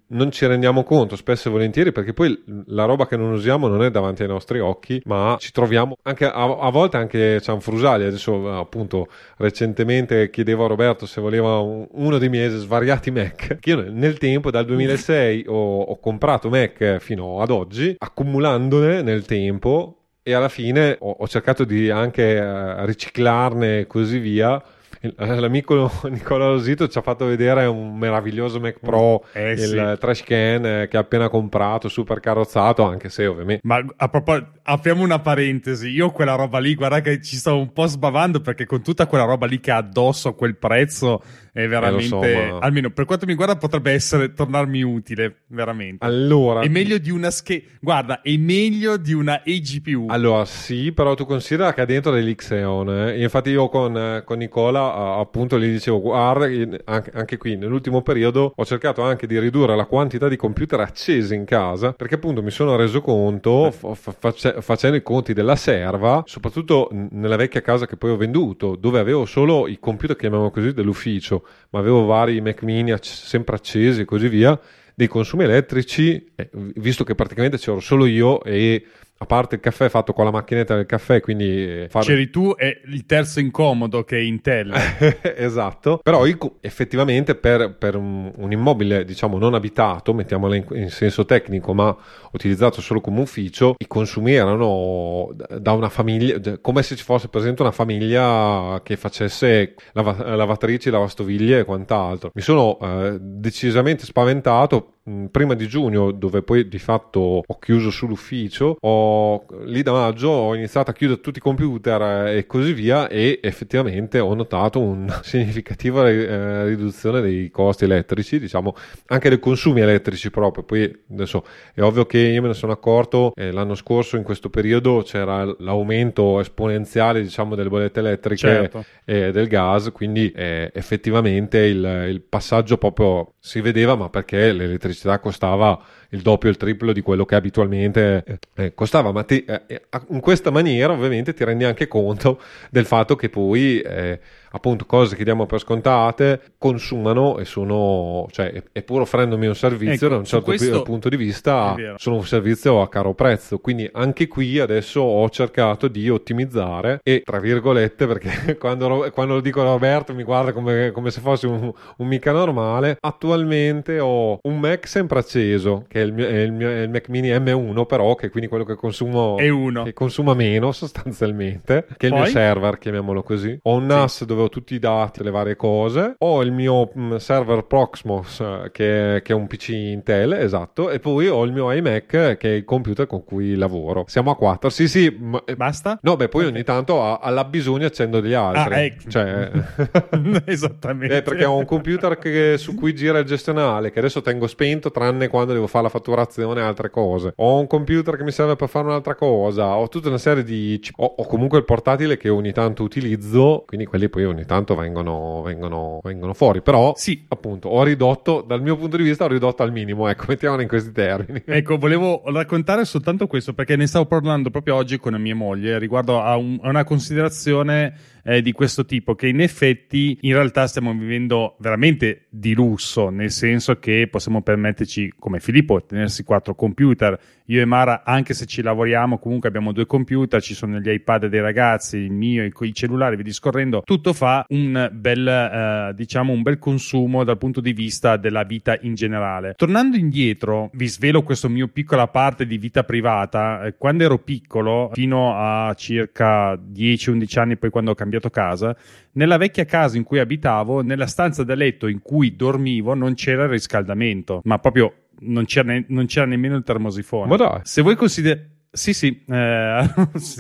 non 0.08 0.32
ci 0.32 0.46
rendiamo 0.46 0.84
conto 0.84 1.16
spesso 1.16 1.48
e 1.48 1.52
volentieri 1.52 1.92
perché 1.92 2.14
poi 2.14 2.44
la 2.68 2.86
roba 2.86 3.08
che 3.08 3.18
non 3.18 3.32
usiamo 3.32 3.68
non 3.68 3.84
è 3.84 3.92
davanti 3.92 4.24
ai 4.24 4.28
nostri 4.28 4.60
occhi, 4.60 5.02
ma 5.06 5.36
ci 5.40 5.52
troviamo 5.52 5.98
anche 6.04 6.26
a, 6.26 6.58
a 6.58 6.70
volte 6.70 6.98
anche 6.98 7.42
cianfrusaglie. 7.42 8.08
Adesso, 8.08 8.58
appunto, 8.58 9.08
recentemente 9.38 10.30
chiedevo 10.30 10.66
a 10.66 10.68
Roberto 10.68 11.06
se 11.06 11.22
voleva 11.22 11.60
un, 11.60 11.88
uno 11.92 12.18
dei 12.18 12.30
miei 12.30 12.50
svariati 12.50 13.12
Mac. 13.12 13.58
Che 13.60 13.70
io 13.70 13.90
nel 13.92 14.18
tempo, 14.18 14.52
dal 14.52 14.66
2006, 14.66 15.46
ho, 15.48 15.82
ho 15.82 16.00
comprato 16.00 16.50
Mac 16.50 16.98
fino 17.00 17.42
ad 17.42 17.52
oggi, 17.52 17.96
accumulandone 17.98 19.02
nel 19.02 19.26
tempo 19.26 19.96
e 20.24 20.34
alla 20.34 20.50
fine 20.50 20.96
ho, 21.00 21.12
ho 21.20 21.28
cercato 21.28 21.64
di 21.64 21.90
anche 21.90 22.40
uh, 22.40 22.86
riciclarne 22.86 23.80
e 23.80 23.88
così 23.88 24.20
via 24.20 24.62
l'amico 25.18 25.92
Nicola 26.10 26.48
Rosito 26.48 26.88
ci 26.88 26.98
ha 26.98 27.02
fatto 27.02 27.26
vedere 27.26 27.66
un 27.66 27.98
meraviglioso 27.98 28.60
Mac 28.60 28.80
Pro, 28.80 29.24
eh, 29.34 29.52
il 29.52 29.60
sì. 29.60 30.00
trash 30.00 30.24
can 30.24 30.66
eh, 30.66 30.88
che 30.90 30.98
ha 30.98 31.02
appena 31.02 31.30
comprato, 31.30 31.88
super 31.88 32.20
carrozzato, 32.20 32.84
anche 32.84 33.10
se 33.10 33.26
ovviamente... 33.26 33.62
Ma 33.66 33.84
a 33.96 34.10
proposito, 34.10 34.52
apriamo 34.64 35.04
una 35.04 35.20
parentesi, 35.20 35.90
io 35.90 36.12
quella 36.12 36.36
roba 36.36 36.60
lì, 36.60 36.76
guarda 36.76 37.02
che 37.02 37.22
ci 37.22 37.38
sto 37.38 37.58
un 37.58 37.72
po' 37.72 37.86
sbavando 37.86 38.42
perché 38.42 38.66
con 38.66 38.82
tutta 38.82 39.08
quella 39.08 39.26
roba 39.26 39.46
lì 39.46 39.60
che 39.60 39.72
ha 39.72 39.78
addosso 39.78 40.30
a 40.30 40.36
quel 40.36 40.58
prezzo 40.58 41.22
è 41.52 41.68
veramente, 41.68 42.04
eh, 42.04 42.48
so, 42.48 42.54
ma... 42.54 42.60
almeno 42.60 42.90
per 42.92 43.06
quanto 43.06 43.26
mi 43.26 43.36
guarda, 43.36 43.58
potrebbe 43.58 43.92
essere 43.92 44.34
tornarmi 44.34 44.82
utile, 44.82 45.44
veramente. 45.48 46.06
Allora, 46.06 46.62
è 46.62 46.68
meglio 46.68 46.98
di 46.98 47.10
una 47.10 47.32
scheda, 47.32 47.66
guarda, 47.80 48.22
è 48.22 48.36
meglio 48.38 48.98
di 48.98 49.14
una 49.14 49.44
eGPU. 49.44 50.08
Allora, 50.10 50.46
sì, 50.46 50.92
però 50.92 51.16
tu 51.16 51.26
considera 51.26 51.74
che 51.74 51.82
ha 51.82 51.86
dentro 51.86 52.12
degli 52.12 52.36
Xeon, 52.36 52.90
eh? 52.90 53.22
infatti 53.22 53.50
io 53.50 53.68
con, 53.70 53.98
eh, 53.98 54.24
con 54.24 54.38
Nicola 54.38 54.89
appunto 54.94 55.60
gli 55.60 55.70
dicevo, 55.72 56.00
guarda, 56.02 56.48
anche, 56.86 57.38
qui 57.38 57.56
nell'ultimo 57.56 58.02
periodo 58.02 58.54
ho 58.56 58.66
cercato 58.66 59.02
anche 59.02 59.28
di 59.28 59.40
ridurre 59.40 59.76
la 59.76 59.86
quantità 59.86 60.28
di 60.28 60.36
computer 60.36 60.80
accesi 60.80 61.36
in 61.36 61.46
casa, 61.46 61.94
perché 61.94 62.16
appunto 62.16 62.42
mi 62.42 62.52
sono 62.52 62.76
reso 62.76 63.02
conto, 63.02 63.72
f- 63.72 64.16
face- 64.20 64.62
facendo 64.62 64.98
i 64.98 65.02
conti 65.02 65.34
della 65.34 65.56
serva, 65.56 66.24
soprattutto 66.26 66.90
nella 66.92 67.36
vecchia 67.36 67.62
casa 67.62 67.86
che 67.86 67.98
poi 67.98 68.12
ho 68.12 68.18
venduto, 68.18 68.76
dove 68.76 69.00
avevo 69.00 69.26
solo 69.26 69.68
i 69.68 69.80
computer, 69.80 70.16
chiamiamo 70.16 70.52
così, 70.52 70.74
dell'ufficio, 70.74 71.46
ma 71.72 71.80
avevo 71.80 72.06
vari 72.06 72.42
Mac 72.42 72.64
mini 72.64 72.92
ac- 72.92 73.06
sempre 73.06 73.56
accesi 73.56 74.02
e 74.02 74.06
così 74.06 74.28
via, 74.28 74.60
dei 75.00 75.08
consumi 75.08 75.46
elettrici, 75.46 76.32
eh, 76.36 76.50
visto 76.76 77.06
che 77.06 77.16
praticamente 77.16 77.58
c'ero 77.58 77.80
solo 77.80 78.06
io 78.06 78.44
e 78.44 78.84
a 79.22 79.26
parte 79.26 79.56
il 79.56 79.62
caffè 79.62 79.90
fatto 79.90 80.14
con 80.14 80.24
la 80.24 80.32
macchinetta 80.32 80.76
del 80.76 80.86
caffè, 80.86 81.20
quindi... 81.20 81.82
Eh, 81.84 81.88
far... 81.90 82.06
C'eri 82.06 82.30
tu 82.30 82.54
e 82.58 82.82
il 82.86 83.06
terzo 83.06 83.42
incomodo 83.42 84.06
che 84.06 84.18
è 84.18 84.22
Intel. 84.22 84.74
esatto, 85.36 86.00
però 86.02 86.24
effettivamente 86.62 87.36
per, 87.36 87.76
per 87.76 87.98
un, 87.98 88.32
un, 88.34 88.52
immobile, 88.54 89.04
diciamo, 89.04 89.38
non 89.38 89.56
abitato, 89.56 90.14
mettiamolo 90.14 90.54
in, 90.54 90.66
in, 90.72 90.90
senso 90.90 91.26
tecnico, 91.26 91.74
ma 91.74 91.94
utilizzato 92.32 92.80
solo 92.80 93.02
come 93.02 93.20
ufficio, 93.20 93.76
i 93.78 93.88
consumi 93.88 94.36
erano 94.36 95.36
da 95.60 95.74
una 95.74 95.90
famiglia, 95.90 96.58
come 96.62 96.82
se 96.82 96.96
ci 96.96 97.04
fosse 97.04 97.28
presente 97.28 97.62
una 97.62 97.72
famiglia 97.72 98.80
che 98.84 98.96
facesse 98.96 99.76
lav- 99.92 100.26
lavatrici, 100.26 100.90
lavastoviglie 100.90 101.60
e 101.60 101.64
quant'altro. 101.66 102.32
Mi 102.34 102.42
sono 102.42 102.80
eh, 102.82 103.18
decisamente 103.20 104.06
spaventato 104.06 104.94
prima 105.32 105.54
di 105.54 105.68
giugno, 105.68 106.12
dove 106.12 106.42
poi 106.42 106.68
di 106.68 106.80
fatto 106.80 107.44
ho 107.46 107.60
chiuso 107.60 107.90
sull'ufficio, 107.90 108.78
ho, 108.80 109.46
lì 109.64 109.82
da 109.82 109.92
maggio 109.92 110.30
ho 110.30 110.56
iniziato 110.56 110.92
a 110.92 110.94
chiudere 110.94 111.22
tutti 111.22 111.40
i 111.40 111.42
computer 111.42 112.28
e 112.28 112.46
così 112.46 112.74
via 112.74 113.08
e 113.08 113.40
effettivamente 113.42 114.20
ho 114.20 114.34
notato 114.34 114.80
una 114.80 115.22
significativa 115.24 116.08
eh, 116.10 116.66
riduzione 116.66 117.22
dei 117.22 117.50
costi 117.50 117.86
elettrici, 117.86 118.40
diciamo 118.40 118.76
anche 119.08 119.30
dei 119.30 119.40
consumi 119.40 119.82
elettrici 119.82 120.30
proprio. 120.30 120.64
Poi 120.64 121.04
adesso 121.12 121.44
è 121.74 121.82
ovvio 121.82 122.06
che 122.06 122.20
io 122.20 122.42
me 122.42 122.50
ne 122.50 122.54
sono 122.54 122.72
accorto 122.72 123.32
eh, 123.36 123.52
l'anno 123.52 123.76
scorso 123.76 124.18
in 124.18 124.24
questo 124.24 124.50
periodo 124.50 125.02
c'era 125.02 125.44
l'aumento 125.60 126.40
esponenziale 126.40 127.22
diciamo 127.22 127.56
delle 127.56 127.70
bollette 127.70 128.00
elettriche 128.00 128.48
certo. 128.48 128.86
e 129.06 129.32
del 129.32 129.48
gas, 129.48 129.92
quindi 129.92 130.32
eh, 130.32 130.70
effettivamente 130.74 131.60
il, 131.60 132.06
il 132.10 132.22
passaggio 132.22 132.78
proprio 132.78 133.34
si 133.40 133.62
vedeva, 133.62 133.96
ma 133.96 134.10
perché 134.10 134.52
l'elettricità 134.52 134.99
costava 135.20 135.80
il 136.10 136.22
doppio, 136.22 136.50
il 136.50 136.58
triplo 136.58 136.94
di 136.94 137.02
quello 137.02 137.26
che 137.26 137.36
abitualmente 137.36 138.24
eh, 138.56 138.74
costava, 138.74 139.12
ma 139.12 139.24
ti, 139.24 139.44
eh, 139.46 139.82
in 140.10 140.20
questa 140.20 140.50
maniera 140.50 140.94
ovviamente 140.94 141.34
ti 141.34 141.44
rendi 141.44 141.64
anche 141.64 141.88
conto 141.88 142.42
del 142.70 142.86
fatto 142.86 143.16
che 143.16 143.30
poi 143.30 143.80
eh, 143.82 144.20
appunto 144.52 144.86
cose 144.86 145.16
che 145.16 145.24
diamo 145.24 145.46
per 145.46 145.60
scontate 145.60 146.42
consumano 146.58 147.38
e 147.38 147.46
sono, 147.46 148.28
cioè, 148.32 148.64
è 148.72 148.82
pur 148.82 149.02
offrendomi 149.02 149.48
un 149.48 149.56
servizio 149.56 150.08
ecco, 150.08 150.08
da 150.08 150.18
un 150.18 150.26
certo 150.26 150.82
punto 150.84 151.10
di 151.10 151.18
vista, 151.18 151.76
sono 151.98 152.18
un 152.18 152.26
servizio 152.26 152.82
a 152.82 152.90
caro 152.90 153.14
prezzo. 153.14 153.60
Quindi 153.60 153.90
anche 153.92 154.28
qui 154.28 154.60
adesso 154.60 155.02
ho 155.02 155.30
cercato 155.30 155.88
di 155.88 156.10
ottimizzare 156.10 157.00
e 157.04 157.22
tra 157.24 157.40
virgolette, 157.40 158.08
perché 158.08 158.58
quando, 158.58 159.10
quando 159.14 159.36
lo 159.36 159.42
dico 159.42 159.62
a 159.62 159.66
Roberto 159.66 160.14
mi 160.14 160.24
guarda 160.24 160.54
come, 160.54 160.92
come 160.92 161.12
se 161.12 161.22
fosse 161.22 161.48
un, 161.48 161.72
un, 161.98 162.08
mica 162.08 162.32
normale, 162.32 162.98
attualmente 163.00 164.00
ho 164.00 164.40
un 164.44 164.60
Mac 164.60 164.88
sempre 164.88 165.20
acceso, 165.20 165.86
che 165.88 165.99
è 166.00 166.04
il, 166.04 166.14
mio, 166.14 166.28
è 166.28 166.38
il, 166.40 166.52
mio, 166.52 166.70
è 166.70 166.82
il 166.82 166.90
Mac 166.90 167.10
mini 167.10 167.30
M1, 167.30 167.86
però 167.86 168.16
che 168.16 168.28
è 168.28 168.30
quindi 168.30 168.50
quello 168.50 168.64
che 168.64 168.76
consumo 168.76 169.38
è 169.38 169.50
uno. 169.50 169.84
che 169.84 169.94
consuma 169.94 170.34
meno 170.34 170.72
sostanzialmente, 170.74 171.86
che 171.98 172.08
è 172.08 172.10
Poi? 172.10 172.18
il 172.20 172.24
mio 172.24 172.32
server, 172.32 172.78
chiamiamolo 172.78 173.24
così. 173.24 173.58
Ho 173.64 173.76
un 173.76 173.86
NAS 173.86 174.18
sì. 174.18 174.26
dove 174.26 174.44
ho 174.44 174.50
tutti 174.50 174.76
i 174.76 174.80
dati, 174.80 175.24
le 175.24 175.32
varie 175.32 175.56
cose. 175.56 176.16
Ho 176.20 176.42
il 176.42 176.52
mio 176.52 176.90
mh, 176.94 177.02
mm, 177.02 177.16
server 177.16 177.64
Proxmos, 177.64 178.40
eh, 178.40 178.70
che, 178.72 179.22
che, 179.24 179.34
è 179.34 179.36
un 179.36 179.48
PC 179.48 179.70
Intel, 179.70 180.34
esatto, 180.34 180.90
e 180.90 181.00
poi 181.00 181.28
ho 181.28 181.44
il 181.44 181.52
mio 181.52 181.72
iMac, 181.72 182.38
che 182.38 182.38
è 182.38 182.48
il 182.48 182.66
computer 182.66 183.08
con 183.08 183.24
cui 183.24 183.56
lavoro. 183.56 184.06
Siamo 184.08 184.32
a 184.32 184.36
quattro. 184.36 184.70
Sì, 184.70 184.88
sì. 184.88 185.16
Ma, 185.20 185.42
eh, 185.46 185.56
Basta? 185.56 186.00
No, 186.02 186.16
beh, 186.16 186.30
poi 186.30 186.44
okay. 186.44 186.54
ogni 186.54 186.64
tanto 186.64 187.20
alla 187.20 187.44
bisogno 187.46 187.86
accendo 187.86 188.20
degli 188.20 188.34
altri. 188.34 188.74
Ah, 188.74 188.80
ecco. 188.82 189.10
Cioè... 189.10 189.52
Esattamente. 190.46 191.18
Eh, 191.18 191.22
perché 191.22 191.46
ho 191.46 191.58
un 191.58 191.66
computer 191.66 192.18
che, 192.18 192.56
su 192.58 192.76
cui 192.76 192.94
gira 192.94 193.20
il 193.20 193.26
gestionale, 193.26 193.92
che 193.92 194.00
adesso 194.00 194.22
tengo 194.22 194.48
spento, 194.48 194.92
tranne 194.92 195.28
quando 195.28 195.54
devo 195.54 195.68
fare 195.68 195.84
la 195.84 195.89
fatturazione 195.90 196.62
e 196.62 196.64
altre 196.64 196.90
cose. 196.90 197.34
Ho 197.38 197.60
un 197.60 197.68
computer 197.68 198.16
che 198.16 198.24
mi 198.24 198.32
serve 198.32 198.56
per 198.56 198.70
fare 198.70 198.88
un'altra 198.88 199.16
cosa. 199.16 199.76
Ho 199.76 199.88
tutta 199.90 200.08
una 200.08 200.18
serie 200.18 200.44
di... 200.44 200.80
Ho, 200.98 201.16
ho 201.18 201.26
comunque 201.26 201.58
il 201.58 201.66
portatile 201.66 202.18
che 202.18 202.30
ogni 202.30 202.52
tanto 202.52 202.84
utilizzo, 202.84 203.64
quindi 203.68 203.86
quelli 203.86 204.10
poi 204.10 204.26
ogni 204.26 204.46
tanto 204.46 204.76
vengono, 204.76 205.42
vengono, 205.44 206.00
vengono 206.04 206.34
fuori. 206.34 206.62
Però, 206.62 206.94
sì, 206.96 207.26
appunto, 207.28 207.70
ho 207.70 207.84
ridotto, 207.84 208.44
dal 208.46 208.62
mio 208.62 208.78
punto 208.78 208.98
di 208.98 209.04
vista, 209.04 209.26
ho 209.26 209.28
ridotto 209.28 209.64
al 209.64 209.72
minimo, 209.72 210.08
ecco, 210.08 210.26
mettiamola 210.30 210.62
in 210.62 210.68
questi 210.68 210.92
termini. 210.92 211.42
Ecco, 211.46 211.78
volevo 211.78 212.22
raccontare 212.26 212.86
soltanto 212.86 213.28
questo, 213.28 213.54
perché 213.54 213.76
ne 213.76 213.88
stavo 213.88 214.06
parlando 214.06 214.50
proprio 214.50 214.76
oggi 214.76 214.98
con 214.98 215.14
mia 215.20 215.36
moglie 215.36 215.80
riguardo 215.80 216.22
a, 216.22 216.36
un, 216.36 216.60
a 216.62 216.70
una 216.70 216.84
considerazione 216.84 217.94
eh, 218.24 218.42
di 218.42 218.52
questo 218.52 218.86
tipo 218.86 219.16
che 219.16 219.28
in 219.28 219.42
effetti 219.42 220.18
in 220.22 220.34
realtà 220.34 220.68
stiamo 220.68 220.94
vivendo 220.94 221.56
veramente 221.60 222.26
di 222.30 222.54
lusso, 222.54 223.10
nel 223.10 223.32
senso 223.32 223.80
che 223.80 224.08
possiamo 224.10 224.42
permetterci, 224.42 225.14
come 225.18 225.40
Filippo, 225.40 225.84
tenersi 225.84 226.24
quattro 226.24 226.56
computer. 226.56 227.20
Io 227.50 227.62
e 227.62 227.66
Mara, 227.66 228.04
anche 228.06 228.36
se 228.36 228.46
ci 228.46 228.62
lavoriamo, 228.62 229.18
comunque 229.18 229.50
abbiamo 229.50 229.72
due 229.72 229.88
computer, 229.88 230.40
ci 230.40 230.54
sono 230.54 230.78
gli 230.78 230.88
iPad 230.88 231.26
dei 231.26 231.42
ragazzi, 231.42 231.98
il 231.98 232.12
mio, 232.12 232.44
i, 232.44 232.54
i 232.60 232.74
cellulari, 232.76 233.16
vi 233.16 233.24
discorrendo, 233.24 233.82
tutto 233.84 234.14
fa 234.14 234.46
un 234.50 234.88
bel, 234.94 235.28
eh, 235.28 235.94
diciamo, 235.96 236.32
un 236.32 236.44
bel 236.44 236.60
consumo 236.60 237.24
dal 237.24 237.40
punto 237.40 237.60
di 237.60 237.74
vista 237.74 238.18
della 238.18 238.44
vita 238.44 238.78
in 238.82 238.94
generale. 238.94 239.56
Tornando 239.58 239.98
indietro, 239.98 240.70
vi 240.74 240.86
svelo 240.88 241.24
questa 241.24 241.48
mia 241.48 241.66
piccola 241.66 242.08
parte 242.08 242.46
di 242.46 242.60
vita 242.60 242.84
privata. 242.84 243.64
Eh, 243.64 243.76
quando 243.78 244.04
ero 244.04 244.20
piccolo, 244.20 244.92
fino 244.94 245.34
a 245.36 245.74
circa 245.74 246.54
10-11 246.54 247.40
anni, 247.40 247.58
poi 247.58 247.72
quando 247.72 247.90
ho 247.90 247.96
cambiato 247.96 248.30
casa, 248.30 248.78
nella 249.14 249.38
vecchia 249.38 249.66
casa 249.66 249.98
in 249.98 250.04
cui 250.04 250.20
abitavo, 250.20 250.84
nella 250.84 251.08
stanza 251.08 251.44
da 251.44 251.56
letto 251.56 251.88
in 251.88 252.00
cui 252.04 252.36
dormivo, 252.36 252.94
non 252.94 253.16
c'era 253.16 253.46
il 253.46 253.50
riscaldamento, 253.50 254.42
ma 254.44 254.60
proprio 254.60 254.94
non 255.22 255.46
c'era, 255.46 255.72
ne- 255.72 255.86
non 255.90 256.06
c'era 256.06 256.26
nemmeno 256.26 256.56
il 256.56 256.64
termosifone. 256.64 257.28
Ma 257.30 257.36
dai. 257.36 257.60
Se 257.64 257.82
voi 257.82 257.96
considerate 257.96 258.58
sì, 258.72 258.94
sì, 258.94 259.24
eh, 259.28 259.84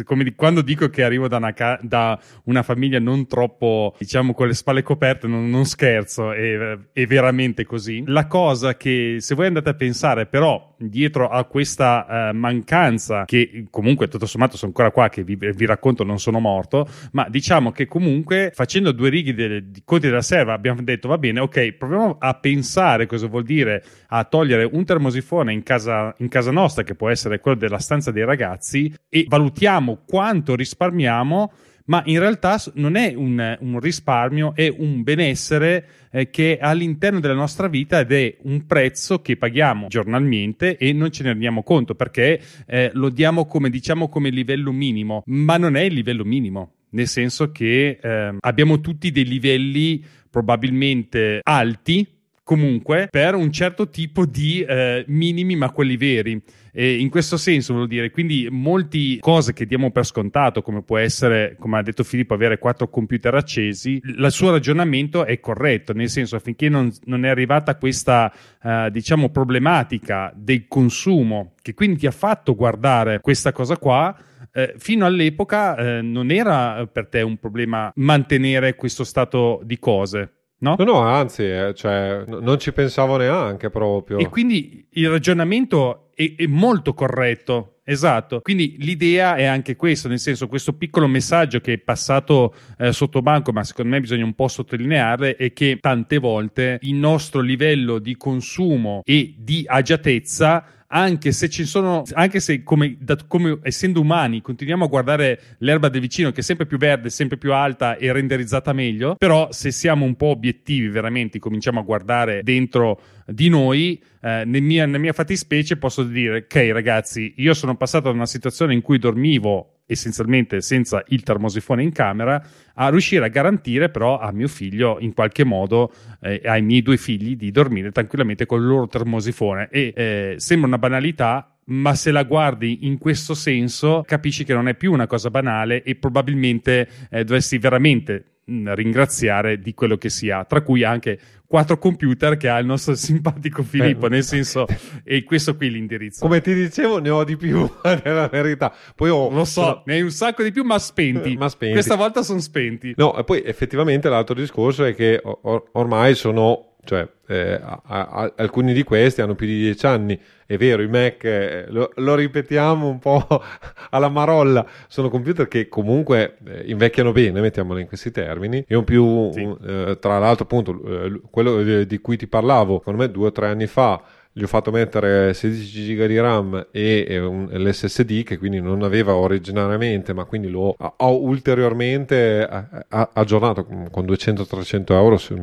quando 0.35 0.61
dico 0.61 0.87
che 0.89 1.03
arrivo 1.03 1.27
da 1.27 1.37
una, 1.37 1.51
ca- 1.53 1.79
da 1.81 2.19
una, 2.43 2.61
famiglia 2.61 2.99
non 2.99 3.25
troppo, 3.25 3.95
diciamo, 3.97 4.35
con 4.35 4.45
le 4.45 4.53
spalle 4.53 4.83
coperte, 4.83 5.25
non, 5.25 5.49
non 5.49 5.65
scherzo, 5.65 6.31
è, 6.31 6.77
è, 6.93 7.05
veramente 7.07 7.65
così. 7.65 8.03
La 8.05 8.27
cosa 8.27 8.77
che, 8.77 9.17
se 9.19 9.33
voi 9.33 9.47
andate 9.47 9.69
a 9.69 9.73
pensare, 9.73 10.27
però, 10.27 10.75
dietro 10.77 11.27
a 11.27 11.43
questa 11.45 12.29
uh, 12.31 12.35
mancanza, 12.35 13.25
che 13.25 13.65
comunque 13.71 14.07
tutto 14.07 14.27
sommato 14.27 14.57
sono 14.57 14.71
ancora 14.71 14.91
qua, 14.91 15.09
che 15.09 15.23
vi, 15.23 15.35
vi, 15.35 15.65
racconto, 15.65 16.03
non 16.03 16.19
sono 16.19 16.39
morto, 16.39 16.87
ma 17.13 17.27
diciamo 17.29 17.71
che 17.71 17.87
comunque 17.87 18.51
facendo 18.53 18.91
due 18.91 19.09
righe 19.09 19.33
di, 19.33 19.71
di 19.71 19.81
conti 19.83 20.05
della 20.07 20.21
serva 20.21 20.53
abbiamo 20.53 20.83
detto, 20.83 21.07
va 21.07 21.17
bene, 21.17 21.39
ok, 21.39 21.71
proviamo 21.71 22.17
a 22.19 22.35
pensare 22.35 23.07
cosa 23.07 23.25
vuol 23.25 23.43
dire 23.43 23.83
a 24.09 24.23
togliere 24.23 24.69
un 24.71 24.85
termosifone 24.85 25.51
in 25.51 25.63
casa, 25.63 26.13
in 26.19 26.27
casa 26.27 26.51
nostra, 26.51 26.83
che 26.83 26.93
può 26.93 27.09
essere 27.09 27.39
quello 27.39 27.57
della 27.57 27.79
stanza 27.79 28.11
di 28.11 28.18
dei 28.19 28.25
ragazzi 28.25 28.93
e 29.09 29.25
valutiamo 29.27 30.03
quanto 30.05 30.55
risparmiamo 30.55 31.51
ma 31.89 32.03
in 32.05 32.19
realtà 32.19 32.61
non 32.75 32.95
è 32.95 33.13
un, 33.15 33.57
un 33.59 33.79
risparmio, 33.79 34.53
è 34.55 34.71
un 34.77 35.01
benessere 35.01 35.87
eh, 36.11 36.29
che 36.29 36.57
è 36.57 36.63
all'interno 36.63 37.19
della 37.19 37.33
nostra 37.33 37.67
vita 37.67 37.99
ed 37.99 38.11
è 38.11 38.37
un 38.43 38.67
prezzo 38.67 39.21
che 39.21 39.37
paghiamo 39.37 39.87
giornalmente 39.87 40.77
e 40.77 40.93
non 40.93 41.11
ce 41.11 41.23
ne 41.23 41.29
rendiamo 41.29 41.63
conto 41.63 41.95
perché 41.95 42.39
eh, 42.67 42.91
lo 42.93 43.09
diamo 43.09 43.45
come 43.47 43.71
diciamo 43.71 44.07
come 44.07 44.29
livello 44.29 44.71
minimo, 44.71 45.23
ma 45.25 45.57
non 45.57 45.75
è 45.75 45.81
il 45.81 45.95
livello 45.95 46.23
minimo, 46.23 46.73
nel 46.91 47.07
senso 47.07 47.51
che 47.51 47.97
eh, 47.99 48.35
abbiamo 48.39 48.81
tutti 48.81 49.09
dei 49.09 49.25
livelli 49.25 50.03
probabilmente 50.29 51.39
alti 51.41 52.07
comunque 52.43 53.07
per 53.11 53.35
un 53.35 53.51
certo 53.51 53.89
tipo 53.89 54.25
di 54.25 54.61
eh, 54.61 55.05
minimi 55.07 55.55
ma 55.55 55.71
quelli 55.71 55.97
veri 55.97 56.41
e 56.71 56.99
in 56.99 57.09
questo 57.09 57.37
senso 57.37 57.73
vuol 57.73 57.87
dire 57.87 58.11
quindi 58.11 58.47
molte 58.49 59.17
cose 59.19 59.53
che 59.53 59.65
diamo 59.65 59.91
per 59.91 60.05
scontato 60.05 60.61
come 60.61 60.81
può 60.83 60.97
essere 60.97 61.55
come 61.59 61.77
ha 61.77 61.81
detto 61.81 62.03
Filippo 62.03 62.33
avere 62.33 62.57
quattro 62.57 62.89
computer 62.89 63.33
accesi 63.35 64.01
il 64.03 64.27
suo 64.31 64.51
ragionamento 64.51 65.25
è 65.25 65.39
corretto 65.39 65.93
nel 65.93 66.09
senso 66.09 66.35
affinché 66.35 66.69
non, 66.69 66.91
non 67.05 67.25
è 67.25 67.29
arrivata 67.29 67.75
questa 67.75 68.31
eh, 68.61 68.89
diciamo 68.91 69.29
problematica 69.29 70.31
del 70.35 70.65
consumo 70.67 71.53
che 71.61 71.73
quindi 71.73 71.99
ti 71.99 72.07
ha 72.07 72.11
fatto 72.11 72.55
guardare 72.55 73.19
questa 73.21 73.51
cosa 73.51 73.77
qua 73.77 74.15
eh, 74.51 74.73
fino 74.77 75.05
all'epoca 75.05 75.75
eh, 75.75 76.01
non 76.01 76.31
era 76.31 76.87
per 76.87 77.07
te 77.07 77.21
un 77.21 77.37
problema 77.37 77.91
mantenere 77.95 78.75
questo 78.75 79.03
stato 79.03 79.61
di 79.63 79.77
cose 79.77 80.38
No? 80.59 80.75
No, 80.77 80.83
no, 80.83 80.99
anzi, 80.99 81.43
eh, 81.43 81.73
cioè, 81.73 82.23
n- 82.27 82.39
non 82.41 82.59
ci 82.59 82.73
pensavo 82.73 83.17
neanche 83.17 83.69
proprio. 83.69 84.17
E 84.17 84.27
quindi 84.27 84.85
il 84.91 85.09
ragionamento 85.09 86.09
è, 86.13 86.33
è, 86.35 86.45
molto 86.47 86.93
corretto. 86.93 87.75
Esatto, 87.89 88.41
quindi 88.41 88.75
l'idea 88.79 89.35
è 89.35 89.45
anche 89.45 89.75
questo, 89.75 90.07
nel 90.07 90.19
senso 90.19 90.47
questo 90.47 90.73
piccolo 90.73 91.07
messaggio 91.07 91.59
che 91.59 91.73
è 91.73 91.77
passato 91.79 92.53
eh, 92.77 92.91
sotto 92.93 93.23
banco, 93.23 93.51
ma 93.51 93.63
secondo 93.63 93.89
me 93.89 93.99
bisogna 93.99 94.25
un 94.25 94.35
po' 94.35 94.47
sottolineare, 94.47 95.35
è 95.35 95.53
che 95.53 95.79
tante 95.81 96.19
volte 96.19 96.77
il 96.83 96.93
nostro 96.93 97.41
livello 97.41 97.97
di 97.97 98.15
consumo 98.15 99.01
e 99.03 99.33
di 99.39 99.63
agiatezza 99.65 100.63
anche 100.91 101.31
se 101.31 101.49
ci 101.49 101.65
sono, 101.65 102.03
anche 102.13 102.39
se 102.39 102.63
come, 102.63 102.95
da, 102.99 103.17
come, 103.27 103.59
essendo 103.63 104.01
umani 104.01 104.41
continuiamo 104.41 104.85
a 104.85 104.87
guardare 104.87 105.39
l'erba 105.59 105.89
del 105.89 106.01
vicino 106.01 106.31
che 106.31 106.41
è 106.41 106.43
sempre 106.43 106.65
più 106.65 106.77
verde, 106.77 107.09
sempre 107.09 107.37
più 107.37 107.53
alta 107.53 107.97
e 107.97 108.11
renderizzata 108.11 108.73
meglio, 108.73 109.15
però 109.17 109.51
se 109.51 109.71
siamo 109.71 110.05
un 110.05 110.15
po' 110.15 110.27
obiettivi 110.27 110.87
veramente, 110.87 111.39
cominciamo 111.39 111.79
a 111.79 111.83
guardare 111.83 112.41
dentro 112.43 113.01
di 113.25 113.49
noi, 113.49 114.01
eh, 114.21 114.43
nel 114.45 114.63
mia, 114.63 114.85
nella 114.85 114.97
mia 114.97 115.13
fattispecie 115.13 115.77
posso 115.77 116.03
dire, 116.03 116.47
ok 116.49 116.69
ragazzi, 116.71 117.33
io 117.37 117.53
sono 117.53 117.75
passato 117.75 118.09
da 118.09 118.15
una 118.15 118.25
situazione 118.25 118.73
in 118.73 118.81
cui 118.81 118.97
dormivo 118.97 119.78
essenzialmente 119.89 120.61
senza 120.61 121.03
il 121.07 121.23
termosifone 121.23 121.81
in 121.81 121.91
camera, 121.91 122.41
a 122.75 122.89
riuscire 122.89 123.25
a 123.25 123.29
garantire 123.29 123.89
però 123.89 124.19
a 124.19 124.31
mio 124.31 124.47
figlio 124.47 124.97
in 124.99 125.13
qualche 125.13 125.43
modo, 125.43 125.91
eh, 126.21 126.41
ai 126.45 126.61
miei 126.61 126.83
due 126.83 126.97
figli, 126.97 127.35
di 127.35 127.49
dormire 127.49 127.91
tranquillamente 127.91 128.45
con 128.45 128.59
il 128.59 128.67
loro 128.67 128.87
termosifone. 128.87 129.67
E 129.71 129.93
eh, 129.95 130.35
sembra 130.37 130.67
una 130.67 130.77
banalità, 130.77 131.57
ma 131.65 131.95
se 131.95 132.11
la 132.11 132.23
guardi 132.23 132.85
in 132.85 132.99
questo 132.99 133.33
senso 133.33 134.03
capisci 134.05 134.43
che 134.43 134.53
non 134.53 134.67
è 134.67 134.75
più 134.75 134.91
una 134.91 135.07
cosa 135.07 135.29
banale 135.31 135.81
e 135.83 135.95
probabilmente 135.95 136.87
eh, 137.09 137.23
dovresti 137.23 137.57
veramente 137.57 138.25
ringraziare 138.73 139.59
di 139.59 139.73
quello 139.73 139.97
che 139.97 140.09
si 140.09 140.29
ha, 140.29 140.43
tra 140.45 140.61
cui 140.61 140.83
anche 140.83 141.19
quattro 141.45 141.79
computer 141.79 142.37
che 142.37 142.47
ha 142.47 142.59
il 142.59 142.65
nostro 142.65 142.93
simpatico 142.95 143.63
Filippo, 143.63 144.07
nel 144.07 144.23
senso, 144.23 144.65
e 145.03 145.23
questo 145.23 145.55
qui 145.55 145.71
l'indirizzo. 145.71 146.21
Come 146.21 146.41
ti 146.41 146.53
dicevo, 146.53 146.99
ne 146.99 147.09
ho 147.09 147.23
di 147.23 147.35
più, 147.37 147.69
nella 148.03 148.27
verità. 148.27 148.73
Poi 148.95 149.09
ho, 149.09 149.29
Lo 149.29 149.45
so, 149.45 149.61
sono... 149.61 149.83
ne 149.85 149.93
hai 149.95 150.01
un 150.01 150.11
sacco 150.11 150.43
di 150.43 150.51
più, 150.51 150.63
ma 150.63 150.77
spenti. 150.77 151.35
ma 151.35 151.49
spenti. 151.49 151.73
Questa 151.73 151.95
volta 151.95 152.21
sono 152.21 152.39
spenti. 152.39 152.93
No, 152.95 153.17
e 153.17 153.23
poi 153.23 153.41
effettivamente 153.43 154.09
l'altro 154.09 154.35
discorso 154.35 154.85
è 154.85 154.93
che 154.93 155.19
or- 155.23 155.69
ormai 155.73 156.15
sono 156.15 156.68
cioè 156.83 157.07
eh, 157.27 157.59
a, 157.61 157.81
a, 157.83 158.33
alcuni 158.37 158.73
di 158.73 158.83
questi 158.83 159.21
hanno 159.21 159.35
più 159.35 159.45
di 159.45 159.59
dieci 159.59 159.85
anni, 159.85 160.19
è 160.45 160.57
vero, 160.57 160.81
i 160.81 160.87
Mac, 160.87 161.23
eh, 161.23 161.65
lo, 161.69 161.91
lo, 161.95 162.15
ripetiamo 162.15 162.87
un 162.87 162.99
po' 162.99 163.27
alla 163.91 164.09
marolla, 164.09 164.65
sono 164.87 165.09
computer 165.09 165.47
che 165.47 165.67
comunque 165.67 166.37
eh, 166.45 166.63
invecchiano 166.65 167.11
bene, 167.11 167.41
mettiamolo 167.41 167.79
in 167.79 167.87
questi 167.87 168.11
termini, 168.11 168.63
e 168.67 168.75
un 168.75 168.83
più, 168.83 169.31
sì. 169.31 169.43
un, 169.43 169.57
eh, 169.61 169.99
tra 169.99 170.17
l'altro 170.17 170.45
appunto, 170.45 170.81
eh, 170.85 171.21
quello 171.29 171.83
di 171.83 171.99
cui 171.99 172.17
ti 172.17 172.27
parlavo, 172.27 172.79
secondo 172.79 173.01
me 173.01 173.11
due 173.11 173.27
o 173.27 173.31
tre 173.31 173.47
anni 173.47 173.67
fa, 173.67 174.01
gli 174.31 174.43
ho 174.43 174.47
fatto 174.47 174.71
mettere 174.71 175.33
16 175.33 175.83
giga 175.83 176.05
di 176.05 176.19
RAM 176.19 176.67
e, 176.71 177.19
un, 177.19 177.49
l'SSD 177.51 178.23
che 178.23 178.37
quindi 178.37 178.61
non 178.61 178.83
aveva 178.83 179.15
originariamente 179.15 180.13
ma 180.13 180.23
quindi 180.25 180.49
lo 180.49 180.75
ho 180.77 181.21
ulteriormente 181.21 182.47
aggiornato 182.89 183.65
con 183.65 184.05
200-300 184.05 184.91
euro 184.93 185.17
se, 185.17 185.35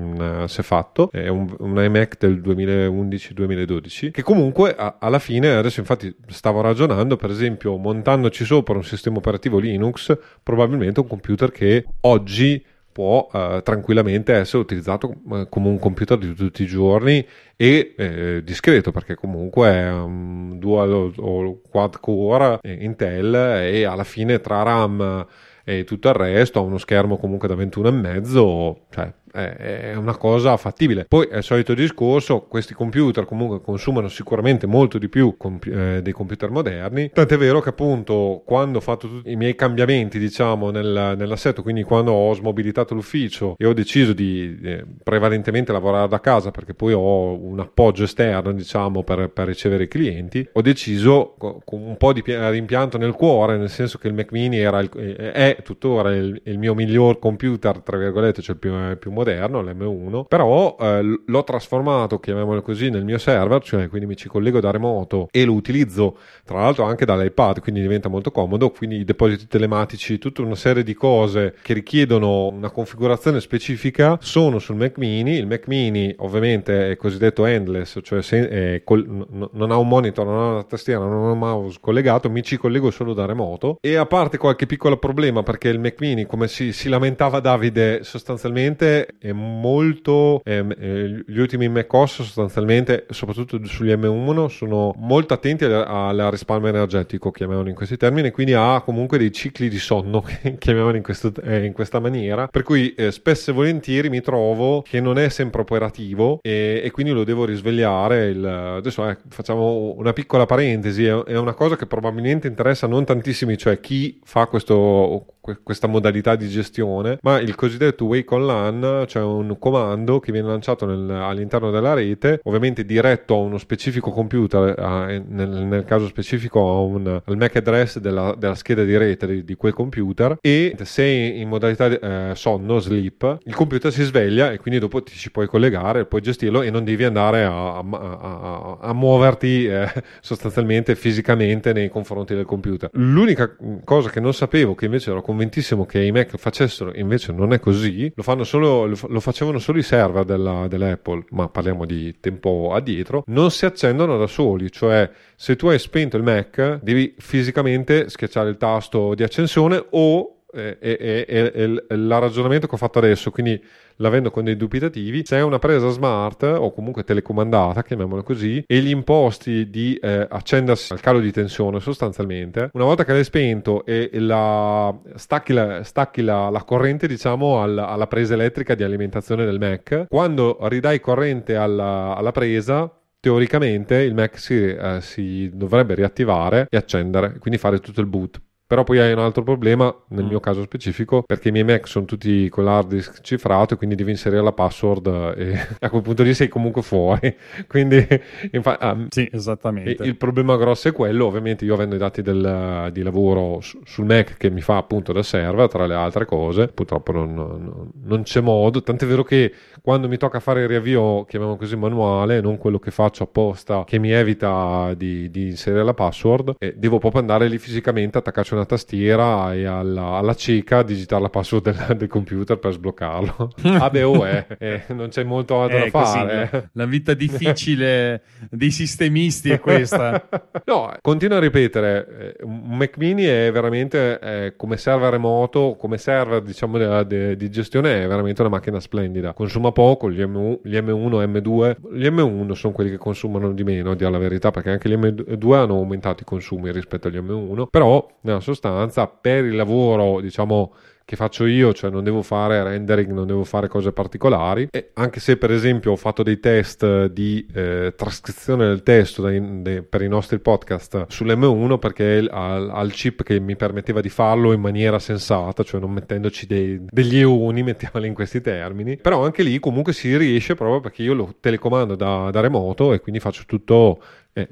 se 0.46 0.62
fatto. 0.62 1.10
È 1.10 1.28
un, 1.28 1.54
un 1.58 1.82
iMac 1.82 2.16
del 2.18 2.40
2011-2012 2.40 4.10
che 4.12 4.22
comunque 4.22 4.74
a, 4.74 4.96
alla 5.00 5.18
fine 5.18 5.50
adesso 5.50 5.80
infatti 5.80 6.14
stavo 6.28 6.60
ragionando 6.60 7.16
per 7.16 7.30
esempio 7.30 7.76
montandoci 7.76 8.44
sopra 8.44 8.76
un 8.76 8.84
sistema 8.84 9.18
operativo 9.18 9.58
Linux 9.58 10.16
probabilmente 10.42 11.00
un 11.00 11.08
computer 11.08 11.50
che 11.50 11.84
oggi 12.02 12.64
può 12.96 13.28
eh, 13.30 13.60
tranquillamente 13.62 14.32
essere 14.32 14.62
utilizzato 14.62 15.16
eh, 15.32 15.48
come 15.50 15.68
un 15.68 15.78
computer 15.78 16.16
di 16.16 16.32
tutti 16.32 16.62
i 16.62 16.66
giorni 16.66 17.22
e 17.54 17.92
eh, 17.94 18.40
discreto 18.42 18.90
perché 18.90 19.14
comunque 19.16 19.68
è 19.68 19.92
un 19.92 20.58
dual 20.58 21.12
o 21.14 21.60
quad 21.68 22.00
core 22.00 22.58
Intel 22.62 23.34
e 23.34 23.84
alla 23.84 24.02
fine 24.02 24.40
tra 24.40 24.62
RAM 24.62 25.26
e 25.62 25.84
tutto 25.84 26.08
il 26.08 26.14
resto 26.14 26.58
ha 26.58 26.62
uno 26.62 26.78
schermo 26.78 27.18
comunque 27.18 27.48
da 27.48 27.54
21,5 27.54 28.76
cioè 28.88 29.12
è 29.36 29.94
una 29.94 30.16
cosa 30.16 30.56
fattibile. 30.56 31.04
Poi 31.04 31.26
è 31.26 31.36
il 31.36 31.42
solito 31.42 31.74
discorso, 31.74 32.42
questi 32.42 32.74
computer 32.74 33.24
comunque 33.24 33.60
consumano 33.60 34.08
sicuramente 34.08 34.66
molto 34.66 34.98
di 34.98 35.08
più 35.08 35.36
comp- 35.36 35.66
eh, 35.66 36.00
dei 36.02 36.12
computer 36.12 36.50
moderni, 36.50 37.10
tant'è 37.12 37.36
vero 37.36 37.60
che 37.60 37.68
appunto 37.70 38.42
quando 38.44 38.78
ho 38.78 38.80
fatto 38.80 39.08
tutti 39.08 39.30
i 39.30 39.36
miei 39.36 39.54
cambiamenti 39.54 40.18
diciamo 40.18 40.70
nel, 40.70 41.14
nell'assetto, 41.16 41.62
quindi 41.62 41.82
quando 41.82 42.12
ho 42.12 42.32
smobilitato 42.34 42.94
l'ufficio 42.94 43.54
e 43.58 43.66
ho 43.66 43.72
deciso 43.72 44.12
di 44.12 44.58
eh, 44.62 44.84
prevalentemente 45.02 45.72
lavorare 45.72 46.08
da 46.08 46.20
casa 46.20 46.50
perché 46.50 46.74
poi 46.74 46.92
ho 46.92 47.34
un 47.34 47.60
appoggio 47.60 48.04
esterno 48.04 48.52
diciamo 48.52 49.02
per, 49.02 49.30
per 49.30 49.46
ricevere 49.46 49.84
i 49.84 49.88
clienti, 49.88 50.48
ho 50.52 50.62
deciso 50.62 51.34
con 51.36 51.60
un 51.68 51.96
po' 51.96 52.12
di 52.12 52.22
rimpianto 52.26 52.98
nel 52.98 53.12
cuore, 53.12 53.56
nel 53.56 53.70
senso 53.70 53.98
che 53.98 54.08
il 54.08 54.14
Mac 54.14 54.32
mini 54.32 54.58
era 54.58 54.80
il, 54.80 54.88
è 54.88 55.58
tuttora 55.62 56.14
il, 56.14 56.40
il, 56.44 56.58
mio 56.58 56.74
miglior 56.74 57.18
computer, 57.18 57.80
tra 57.80 57.96
virgolette, 57.96 58.42
cioè 58.42 58.54
il 58.54 58.60
più, 58.60 58.98
più 58.98 59.10
moderno 59.10 59.25
moderno, 59.26 59.60
l'M1, 59.60 60.24
però 60.28 60.76
eh, 60.78 61.02
l'ho 61.24 61.44
trasformato, 61.44 62.20
chiamiamolo 62.20 62.62
così, 62.62 62.90
nel 62.90 63.04
mio 63.04 63.18
server, 63.18 63.60
cioè 63.62 63.88
quindi 63.88 64.06
mi 64.06 64.16
ci 64.16 64.28
collego 64.28 64.60
da 64.60 64.70
remoto 64.70 65.28
e 65.32 65.44
lo 65.44 65.52
utilizzo 65.52 66.16
tra 66.44 66.60
l'altro 66.60 66.84
anche 66.84 67.04
dall'iPad, 67.04 67.60
quindi 67.60 67.80
diventa 67.80 68.08
molto 68.08 68.30
comodo, 68.30 68.70
quindi 68.70 68.96
i 68.96 69.04
depositi 69.04 69.48
telematici, 69.48 70.18
tutta 70.18 70.42
una 70.42 70.54
serie 70.54 70.84
di 70.84 70.94
cose 70.94 71.54
che 71.62 71.74
richiedono 71.74 72.48
una 72.48 72.70
configurazione 72.70 73.40
specifica 73.40 74.16
sono 74.20 74.58
sul 74.60 74.76
Mac 74.76 74.96
mini, 74.98 75.32
il 75.32 75.46
Mac 75.46 75.66
mini 75.66 76.14
ovviamente 76.18 76.92
è 76.92 76.96
cosiddetto 76.96 77.44
endless, 77.44 77.98
cioè 78.02 78.22
se, 78.22 78.82
col, 78.84 79.04
non 79.52 79.70
ha 79.70 79.76
un 79.76 79.88
monitor, 79.88 80.24
non 80.24 80.38
ha 80.38 80.52
una 80.52 80.64
tastiera, 80.64 81.04
non 81.04 81.26
ha 81.26 81.32
un 81.32 81.38
mouse 81.38 81.78
collegato, 81.80 82.30
mi 82.30 82.42
ci 82.42 82.56
collego 82.56 82.90
solo 82.90 83.12
da 83.12 83.26
remoto. 83.26 83.78
E 83.80 83.96
a 83.96 84.06
parte 84.06 84.38
qualche 84.38 84.66
piccolo 84.66 84.98
problema 84.98 85.42
perché 85.42 85.68
il 85.68 85.80
Mac 85.80 85.96
mini, 85.98 86.26
come 86.26 86.46
si, 86.48 86.72
si 86.72 86.88
lamentava 86.88 87.40
Davide, 87.40 88.04
sostanzialmente 88.04 89.15
è 89.18 89.32
molto 89.32 90.40
ehm, 90.44 90.74
eh, 90.78 91.24
gli 91.26 91.38
ultimi 91.38 91.68
macOS 91.68 92.22
sostanzialmente 92.22 93.06
soprattutto 93.10 93.64
sugli 93.64 93.92
M1 93.92 94.46
sono 94.46 94.94
molto 94.96 95.34
attenti 95.34 95.64
al 95.64 96.28
risparmio 96.30 96.68
energetico 96.68 97.30
chiamiamolo 97.30 97.68
in 97.68 97.74
questi 97.74 97.96
termini 97.96 98.30
quindi 98.30 98.54
ha 98.54 98.80
comunque 98.82 99.18
dei 99.18 99.32
cicli 99.32 99.68
di 99.68 99.78
sonno 99.78 100.24
chiamiamolo 100.58 100.96
in, 100.96 101.02
questo, 101.02 101.32
eh, 101.42 101.64
in, 101.64 101.72
questa 101.72 102.00
maniera. 102.00 102.48
Per 102.48 102.62
cui 102.62 102.94
eh, 102.94 103.10
spesso 103.10 103.50
e 103.50 103.54
volentieri 103.54 104.08
mi 104.08 104.20
trovo 104.20 104.82
che 104.82 105.00
non 105.00 105.18
è 105.18 105.28
sempre 105.28 105.60
operativo 105.60 106.40
e, 106.42 106.80
e 106.84 106.90
quindi 106.90 107.12
lo 107.12 107.24
devo 107.24 107.44
risvegliare 107.44 108.26
il, 108.26 108.44
adesso 108.44 109.08
eh, 109.08 109.16
facciamo 109.28 109.94
una 109.96 110.12
piccola 110.12 110.46
parentesi 110.46 111.04
è, 111.04 111.14
è 111.24 111.36
una 111.36 111.54
cosa 111.54 111.76
che 111.76 111.86
probabilmente 111.86 112.46
interessa 112.46 112.86
non 112.86 113.04
tantissimi 113.04 113.56
cioè 113.56 113.80
chi 113.80 114.20
fa 114.24 114.46
questo 114.46 115.26
questa 115.62 115.86
modalità 115.86 116.34
di 116.34 116.48
gestione, 116.48 117.18
ma 117.22 117.38
il 117.38 117.54
cosiddetto 117.54 118.06
wake 118.06 118.34
on 118.34 118.46
LAN, 118.46 118.95
cioè 119.06 119.22
un 119.22 119.56
comando 119.58 120.20
che 120.20 120.32
viene 120.32 120.48
lanciato 120.48 120.86
nel, 120.86 121.10
all'interno 121.10 121.70
della 121.70 121.94
rete, 121.94 122.40
ovviamente 122.44 122.84
diretto 122.84 123.34
a 123.34 123.38
uno 123.38 123.58
specifico 123.58 124.10
computer, 124.10 124.74
a, 124.78 125.06
nel, 125.06 125.48
nel, 125.48 125.84
caso 125.84 126.06
specifico 126.06 126.60
un, 126.60 127.20
al 127.24 127.36
MAC 127.36 127.56
address 127.56 127.98
della, 127.98 128.34
della 128.36 128.54
scheda 128.54 128.84
di 128.84 128.96
rete 128.96 129.26
di, 129.26 129.44
di, 129.44 129.54
quel 129.54 129.72
computer 129.72 130.38
e 130.40 130.76
se 130.82 131.04
in 131.04 131.48
modalità 131.48 131.86
eh, 131.86 132.34
sonno, 132.34 132.78
sleep, 132.78 133.38
il 133.44 133.54
computer 133.54 133.92
si 133.92 134.02
sveglia 134.02 134.52
e 134.52 134.58
quindi 134.58 134.80
dopo 134.80 135.02
ti 135.02 135.14
ci 135.14 135.30
puoi 135.30 135.46
collegare, 135.46 136.06
puoi 136.06 136.20
gestirlo 136.20 136.62
e 136.62 136.70
non 136.70 136.84
devi 136.84 137.04
andare 137.04 137.44
a, 137.44 137.78
a, 137.78 138.78
a, 138.80 138.92
muoverti 138.92 139.66
eh, 139.66 139.92
sostanzialmente 140.20 140.94
fisicamente 140.94 141.72
nei 141.72 141.88
confronti 141.88 142.34
del 142.34 142.44
computer. 142.44 142.90
L'unica 142.92 143.54
cosa 143.84 144.10
che 144.10 144.20
non 144.20 144.32
sapevo, 144.32 144.74
che 144.74 144.86
invece 144.86 145.10
ero 145.10 145.22
convintissimo 145.22 145.84
che 145.84 146.02
i 146.02 146.12
Mac 146.12 146.36
facessero, 146.36 146.92
invece 146.94 147.32
non 147.32 147.52
è 147.52 147.60
così, 147.60 148.12
lo, 148.14 148.44
solo, 148.44 148.85
lo 148.86 149.20
facevano 149.20 149.58
solo 149.58 149.78
i 149.78 149.82
server 149.82 150.24
della, 150.24 150.66
dell'Apple, 150.68 151.24
ma 151.30 151.48
parliamo 151.48 151.84
di 151.84 152.16
tempo 152.20 152.72
addietro, 152.74 153.24
non 153.26 153.50
si 153.50 153.66
accendono 153.66 154.18
da 154.18 154.26
soli, 154.26 154.70
cioè 154.70 155.10
se 155.34 155.56
tu 155.56 155.68
hai 155.68 155.78
spento 155.78 156.16
il 156.16 156.22
Mac 156.22 156.80
devi 156.82 157.14
fisicamente 157.18 158.08
schiacciare 158.08 158.48
il 158.48 158.56
tasto 158.56 159.14
di 159.14 159.22
accensione 159.22 159.84
o 159.90 160.35
è, 160.56 160.78
è, 160.78 161.26
è, 161.26 161.52
è 161.52 161.62
il 161.62 162.06
ragionamento 162.08 162.66
che 162.66 162.74
ho 162.74 162.78
fatto 162.78 162.98
adesso, 162.98 163.30
quindi 163.30 163.62
l'avendo 163.96 164.30
con 164.30 164.44
dei 164.44 164.56
dubitativi, 164.56 165.24
se 165.24 165.36
è 165.36 165.42
una 165.42 165.58
presa 165.58 165.88
smart 165.88 166.42
o 166.42 166.72
comunque 166.72 167.04
telecomandata, 167.04 167.82
chiamiamola 167.82 168.22
così, 168.22 168.62
e 168.66 168.78
gli 168.80 168.90
imposti 168.90 169.70
di 169.70 169.94
eh, 169.94 170.26
accendersi 170.28 170.92
al 170.92 171.00
calo 171.00 171.20
di 171.20 171.32
tensione 171.32 171.80
sostanzialmente, 171.80 172.70
una 172.72 172.84
volta 172.84 173.04
che 173.04 173.12
l'hai 173.12 173.24
spento 173.24 173.84
e 173.84 174.10
la, 174.14 174.94
stacchi, 175.14 175.52
la, 175.52 175.82
stacchi 175.82 176.22
la, 176.22 176.50
la 176.50 176.62
corrente 176.64 177.06
diciamo 177.06 177.62
alla, 177.62 177.88
alla, 177.88 178.06
presa 178.06 178.34
elettrica 178.34 178.74
di 178.74 178.82
alimentazione 178.82 179.44
del 179.44 179.58
Mac, 179.58 180.06
quando 180.08 180.58
ridai 180.62 181.00
corrente 181.00 181.56
alla, 181.56 182.14
alla 182.16 182.32
presa 182.32 182.90
teoricamente 183.26 183.96
il 183.96 184.14
Mac 184.14 184.38
si, 184.38 184.54
eh, 184.54 184.98
si, 185.00 185.50
dovrebbe 185.52 185.94
riattivare 185.94 186.68
e 186.70 186.76
accendere, 186.76 187.38
quindi 187.38 187.58
fare 187.58 187.80
tutto 187.80 188.00
il 188.00 188.06
boot. 188.06 188.40
Però 188.66 188.82
poi 188.82 188.98
hai 188.98 189.12
un 189.12 189.20
altro 189.20 189.44
problema, 189.44 189.94
nel 190.08 190.24
mm. 190.24 190.28
mio 190.28 190.40
caso 190.40 190.62
specifico, 190.62 191.22
perché 191.22 191.50
i 191.50 191.52
miei 191.52 191.64
Mac 191.64 191.86
sono 191.86 192.04
tutti 192.04 192.48
con 192.48 192.64
l'hard 192.64 192.88
disk 192.88 193.20
cifrato 193.20 193.74
e 193.74 193.76
quindi 193.76 193.94
devi 193.94 194.10
inserire 194.10 194.42
la 194.42 194.50
password 194.50 195.34
e 195.36 195.58
a 195.78 195.88
quel 195.88 196.02
punto 196.02 196.24
lì 196.24 196.34
sei 196.34 196.48
comunque 196.48 196.82
fuori. 196.82 197.36
quindi, 197.68 198.04
infa- 198.50 198.78
um, 198.80 199.06
sì, 199.08 199.28
esattamente. 199.32 200.02
Il 200.02 200.16
problema 200.16 200.56
grosso 200.56 200.88
è 200.88 200.92
quello, 200.92 201.26
ovviamente 201.26 201.64
io 201.64 201.74
avendo 201.74 201.94
i 201.94 201.98
dati 201.98 202.22
del, 202.22 202.90
di 202.92 203.02
lavoro 203.02 203.60
su, 203.60 203.80
sul 203.84 204.04
Mac 204.04 204.36
che 204.36 204.50
mi 204.50 204.60
fa 204.60 204.78
appunto 204.78 205.12
da 205.12 205.22
server, 205.22 205.68
tra 205.68 205.86
le 205.86 205.94
altre 205.94 206.24
cose, 206.24 206.66
purtroppo 206.66 207.12
non, 207.12 207.34
non, 207.34 207.90
non 208.02 208.22
c'è 208.22 208.40
modo, 208.40 208.82
tant'è 208.82 209.06
vero 209.06 209.22
che 209.22 209.52
quando 209.80 210.08
mi 210.08 210.16
tocca 210.16 210.40
fare 210.40 210.62
il 210.62 210.68
riavvio, 210.68 211.24
chiamiamolo 211.24 211.56
così, 211.56 211.76
manuale, 211.76 212.40
non 212.40 212.58
quello 212.58 212.80
che 212.80 212.90
faccio 212.90 213.22
apposta, 213.22 213.84
che 213.86 214.00
mi 214.00 214.10
evita 214.10 214.92
di, 214.96 215.30
di 215.30 215.50
inserire 215.50 215.84
la 215.84 215.94
password, 215.94 216.56
eh, 216.58 216.74
devo 216.76 216.98
proprio 216.98 217.20
andare 217.20 217.46
lì 217.46 217.58
fisicamente, 217.58 218.18
attaccarci 218.18 218.54
una 218.56 218.66
tastiera 218.66 219.54
e 219.54 219.64
alla, 219.64 220.16
alla 220.16 220.34
cieca 220.34 220.82
digitare 220.82 221.22
la 221.22 221.28
password 221.28 221.70
del, 221.70 221.96
del, 221.96 222.08
computer 222.08 222.58
per 222.58 222.72
sbloccarlo. 222.72 223.52
Vabbè, 223.62 224.00
ah, 224.00 224.08
oh, 224.08 224.26
eh, 224.26 224.46
eh, 224.58 224.82
non 224.88 225.08
c'è 225.08 225.22
molto 225.24 225.60
altro 225.60 225.78
da 225.78 225.88
fare. 225.90 226.48
Così, 226.50 226.64
la 226.72 226.86
vita 226.86 227.14
difficile 227.14 228.22
dei 228.50 228.70
sistemisti 228.70 229.50
è 229.50 229.60
questa. 229.60 230.28
no, 230.64 230.92
continuo 231.00 231.36
a 231.36 231.40
ripetere, 231.40 232.34
eh, 232.38 232.44
un 232.44 232.76
Mac 232.76 232.96
mini 232.96 233.24
è 233.24 233.50
veramente 233.52 234.18
eh, 234.18 234.54
come 234.56 234.76
server 234.76 235.10
remoto, 235.10 235.76
come 235.78 235.98
server 235.98 236.42
diciamo 236.42 237.02
di, 237.04 237.36
di 237.36 237.50
gestione 237.50 238.02
è 238.02 238.06
veramente 238.06 238.40
una 238.40 238.50
macchina 238.50 238.80
splendida. 238.80 239.32
Consuma 239.32 239.72
poco, 239.72 240.10
gli, 240.10 240.20
M1, 240.20 240.60
gli 240.62 240.76
M1, 240.76 241.26
M2, 241.26 241.76
gli 241.92 242.06
M1 242.06 242.52
sono 242.52 242.72
quelli 242.72 242.90
che 242.90 242.98
consumano 242.98 243.52
di 243.52 243.64
meno, 243.64 243.92
a 243.92 243.94
dire 243.94 244.10
la 244.10 244.18
verità, 244.18 244.50
perché 244.50 244.70
anche 244.70 244.88
gli 244.88 244.96
M2 244.96 245.54
hanno 245.54 245.74
aumentato 245.74 246.22
i 246.22 246.24
consumi 246.24 246.72
rispetto 246.72 247.08
agli 247.08 247.18
M1, 247.18 247.66
però 247.70 248.06
nella 248.22 248.40
sostanza 248.46 249.06
per 249.06 249.44
il 249.44 249.56
lavoro, 249.56 250.20
diciamo, 250.20 250.72
che 251.06 251.14
faccio 251.14 251.46
io, 251.46 251.72
cioè 251.72 251.88
non 251.88 252.02
devo 252.02 252.20
fare 252.20 252.60
rendering, 252.64 253.12
non 253.12 253.28
devo 253.28 253.44
fare 253.44 253.68
cose 253.68 253.92
particolari. 253.92 254.66
E 254.72 254.90
anche 254.94 255.20
se, 255.20 255.36
per 255.36 255.52
esempio, 255.52 255.92
ho 255.92 255.96
fatto 255.96 256.24
dei 256.24 256.40
test 256.40 257.06
di 257.06 257.46
eh, 257.54 257.94
trascrizione 257.96 258.66
del 258.66 258.82
testo 258.82 259.22
dei, 259.22 259.62
dei, 259.62 259.82
per 259.82 260.02
i 260.02 260.08
nostri 260.08 260.40
podcast 260.40 261.06
sull'M1 261.08 261.78
perché 261.78 262.26
ha 262.28 262.80
il 262.82 262.90
chip 262.90 263.22
che 263.22 263.38
mi 263.38 263.54
permetteva 263.54 264.00
di 264.00 264.08
farlo 264.08 264.50
in 264.50 264.60
maniera 264.60 264.98
sensata, 264.98 265.62
cioè 265.62 265.80
non 265.80 265.92
mettendoci 265.92 266.44
dei, 266.44 266.84
degli 266.84 267.18
eoni, 267.18 267.62
mettiamoli 267.62 268.08
in 268.08 268.14
questi 268.14 268.40
termini. 268.40 268.96
Però 268.96 269.24
anche 269.24 269.44
lì 269.44 269.60
comunque 269.60 269.92
si 269.92 270.16
riesce 270.16 270.56
proprio 270.56 270.80
perché 270.80 271.04
io 271.04 271.14
lo 271.14 271.36
telecomando 271.38 271.94
da, 271.94 272.30
da 272.32 272.40
remoto 272.40 272.92
e 272.92 272.98
quindi 272.98 273.20
faccio 273.20 273.44
tutto 273.46 274.02
eh, 274.32 274.48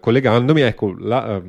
collegandomi. 0.00 0.62
Ecco, 0.62 0.94
la, 0.98 1.36
eh, 1.36 1.42